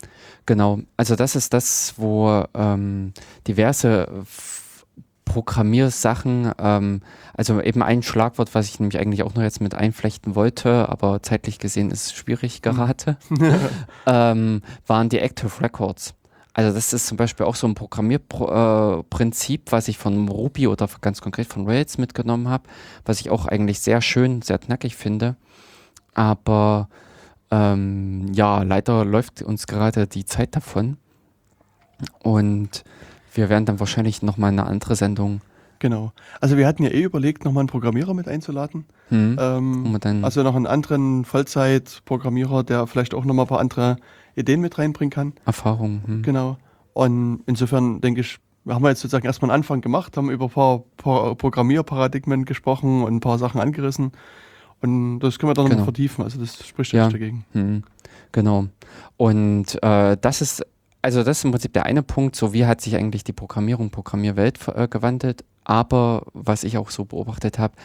Genau. 0.45 0.79
Also 0.97 1.15
das 1.15 1.35
ist 1.35 1.53
das, 1.53 1.93
wo 1.97 2.43
ähm, 2.53 3.13
diverse 3.47 4.07
F- 4.21 4.62
Programmiersachen, 5.25 6.51
ähm, 6.59 7.01
also 7.33 7.61
eben 7.61 7.81
ein 7.81 8.03
Schlagwort, 8.03 8.53
was 8.53 8.67
ich 8.67 8.79
nämlich 8.79 8.99
eigentlich 8.99 9.23
auch 9.23 9.33
noch 9.35 9.41
jetzt 9.41 9.61
mit 9.61 9.75
einflechten 9.75 10.35
wollte, 10.35 10.89
aber 10.89 11.21
zeitlich 11.21 11.59
gesehen 11.59 11.91
ist 11.91 12.07
es 12.07 12.13
schwierig 12.13 12.61
gerade, 12.61 13.17
ähm, 14.05 14.61
waren 14.87 15.09
die 15.09 15.19
Active 15.19 15.61
Records. 15.61 16.13
Also 16.53 16.73
das 16.73 16.93
ist 16.93 17.07
zum 17.07 17.17
Beispiel 17.17 17.47
auch 17.47 17.55
so 17.55 17.65
ein 17.65 17.73
Programmierprinzip, 17.73 19.67
äh, 19.67 19.71
was 19.71 19.87
ich 19.87 19.97
von 19.97 20.29
Ruby 20.29 20.67
oder 20.67 20.87
ganz 21.01 21.19
konkret 21.19 21.47
von 21.47 21.67
Rails 21.67 21.97
mitgenommen 21.97 22.47
habe, 22.47 22.65
was 23.05 23.21
ich 23.21 23.31
auch 23.31 23.47
eigentlich 23.47 23.79
sehr 23.79 24.01
schön, 24.01 24.43
sehr 24.43 24.59
knackig 24.59 24.95
finde. 24.95 25.35
Aber 26.13 26.89
ähm, 27.49 28.31
ja, 28.33 28.61
leider 28.61 29.03
läuft 29.03 29.41
uns 29.41 29.65
gerade 29.65 30.05
die 30.05 30.25
Zeit 30.25 30.55
davon. 30.55 30.97
Und 32.21 32.83
wir 33.33 33.49
werden 33.49 33.65
dann 33.65 33.79
wahrscheinlich 33.79 34.21
nochmal 34.21 34.51
eine 34.51 34.65
andere 34.65 34.95
Sendung. 34.95 35.41
Genau. 35.79 36.13
Also 36.39 36.55
wir 36.55 36.65
hatten 36.65 36.83
ja 36.83 36.91
eh 36.91 37.01
überlegt, 37.03 37.43
nochmal 37.43 37.61
einen 37.61 37.67
Programmierer 37.67 38.13
mit 38.13 38.27
einzuladen. 38.27 38.85
Hm, 39.09 39.37
Ähm, 39.39 39.99
also 40.23 40.41
noch 40.43 40.55
einen 40.55 40.65
anderen 40.67 41.25
Vollzeit-Programmierer, 41.25 42.63
der 42.63 42.87
vielleicht 42.87 43.13
auch 43.13 43.25
nochmal 43.25 43.45
ein 43.45 43.49
paar 43.49 43.59
andere 43.59 43.97
Ideen 44.35 44.61
mit 44.61 44.77
reinbringen 44.77 45.11
kann. 45.11 45.33
Erfahrung. 45.45 46.01
Hm. 46.05 46.21
Genau. 46.21 46.57
Und 46.93 47.41
insofern 47.47 47.99
denke 48.01 48.21
ich, 48.21 48.37
wir 48.65 48.75
haben 48.75 48.85
jetzt 48.85 49.01
sozusagen 49.01 49.25
erstmal 49.25 49.51
einen 49.51 49.57
Anfang 49.59 49.81
gemacht, 49.81 50.15
haben 50.15 50.29
über 50.29 50.45
ein 50.45 50.51
paar, 50.51 50.83
paar 50.97 51.35
Programmierparadigmen 51.35 52.45
gesprochen 52.45 53.03
und 53.03 53.15
ein 53.15 53.19
paar 53.19 53.37
Sachen 53.37 53.59
angerissen. 53.59 54.11
Und 54.81 55.19
das 55.19 55.37
können 55.39 55.49
wir 55.49 55.53
dann 55.53 55.65
Genau. 55.65 55.75
nochmal 55.79 55.85
vertiefen. 55.85 56.23
Also 56.23 56.39
das 56.39 56.65
spricht 56.65 56.93
ja 56.93 56.99
Ja. 56.99 57.05
nicht 57.07 57.13
dagegen. 57.15 57.45
Hm, 57.51 57.83
genau. 58.31 58.67
Und 59.17 59.81
äh, 59.83 60.17
das 60.19 60.41
ist, 60.41 60.65
also 61.03 61.21
das 61.21 61.39
ist 61.39 61.43
im 61.43 61.51
Prinzip 61.51 61.73
der 61.73 61.85
eine 61.85 62.01
Punkt, 62.01 62.35
so 62.35 62.53
wie 62.53 62.65
hat 62.65 62.81
sich 62.81 62.95
eigentlich 62.95 63.23
die 63.23 63.33
Programmierung, 63.33 63.91
Programmierwelt 63.91 64.57
äh, 64.69 64.87
gewandelt, 64.87 65.43
aber 65.65 66.23
was 66.33 66.63
ich 66.63 66.77
auch 66.77 66.89
so 66.89 67.05
beobachtet 67.05 67.59
habe, 67.59 67.75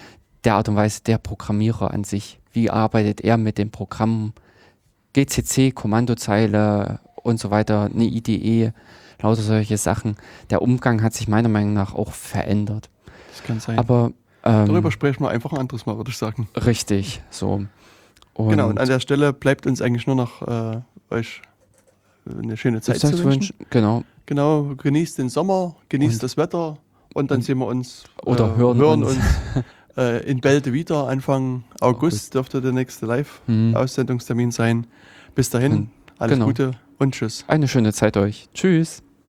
der 0.44 0.54
Art 0.54 0.68
und 0.68 0.76
Weise 0.76 1.02
der 1.02 1.18
Programmierer 1.18 1.92
an 1.92 2.04
sich, 2.04 2.38
wie 2.52 2.70
arbeitet 2.70 3.20
er 3.20 3.36
mit 3.36 3.58
dem 3.58 3.70
Programm, 3.70 4.32
GCC, 5.14 5.72
Kommandozeile 5.72 7.00
und 7.16 7.40
so 7.40 7.50
weiter, 7.50 7.90
eine 7.92 8.04
IDE, 8.04 8.72
lauter 9.20 9.42
solche 9.42 9.78
Sachen. 9.78 10.16
Der 10.50 10.62
Umgang 10.62 11.02
hat 11.02 11.12
sich 11.12 11.26
meiner 11.26 11.48
Meinung 11.48 11.74
nach 11.74 11.94
auch 11.94 12.12
verändert. 12.12 12.88
Das 13.30 13.42
kann 13.42 13.58
sein. 13.58 13.78
Aber 13.80 14.12
ähm, 14.44 14.66
Darüber 14.66 14.92
sprechen 14.92 15.24
wir 15.24 15.30
einfach 15.30 15.52
ein 15.52 15.58
anderes 15.58 15.86
Mal, 15.86 15.96
würde 15.96 16.10
ich 16.10 16.16
sagen. 16.16 16.48
richtig, 16.54 17.20
so. 17.30 17.64
Und 18.34 18.50
genau, 18.50 18.68
und 18.68 18.78
an 18.78 18.86
der 18.86 19.00
Stelle 19.00 19.32
bleibt 19.32 19.66
uns 19.66 19.82
eigentlich 19.82 20.06
nur 20.06 20.14
noch 20.14 20.42
äh, 20.46 20.80
euch 21.10 21.42
eine 22.42 22.56
schöne 22.56 22.80
Zeit 22.80 22.98
zu 23.00 23.24
wünschen. 23.24 23.54
Genau. 23.70 24.04
Genau, 24.26 24.74
genießt 24.76 25.18
den 25.18 25.28
Sommer, 25.30 25.76
genießt 25.88 26.14
Und- 26.16 26.22
das 26.22 26.36
Wetter 26.36 26.76
und 27.14 27.30
dann 27.30 27.38
und- 27.38 27.42
sehen 27.44 27.58
wir 27.58 27.66
uns 27.66 28.04
oder 28.24 28.54
äh, 28.54 28.56
hören 28.58 29.02
uns. 29.04 29.16
uns 29.16 29.24
äh, 29.96 30.30
in 30.30 30.40
Bälde 30.40 30.72
wieder. 30.72 31.08
Anfang 31.08 31.64
August, 31.80 32.02
August. 32.02 32.34
dürfte 32.34 32.60
der 32.60 32.72
nächste. 32.72 33.06
Live-Aussendungstermin 33.06 34.50
sein. 34.50 34.86
Bis 35.34 35.50
dahin, 35.50 35.90
alles 36.18 36.34
genau. 36.34 36.46
Gute 36.46 36.72
und 36.98 37.14
Tschüss. 37.14 37.44
Eine 37.48 37.68
schöne 37.68 37.92
Zeit 37.92 38.16
euch. 38.16 38.48
Tschüss. 38.54 39.02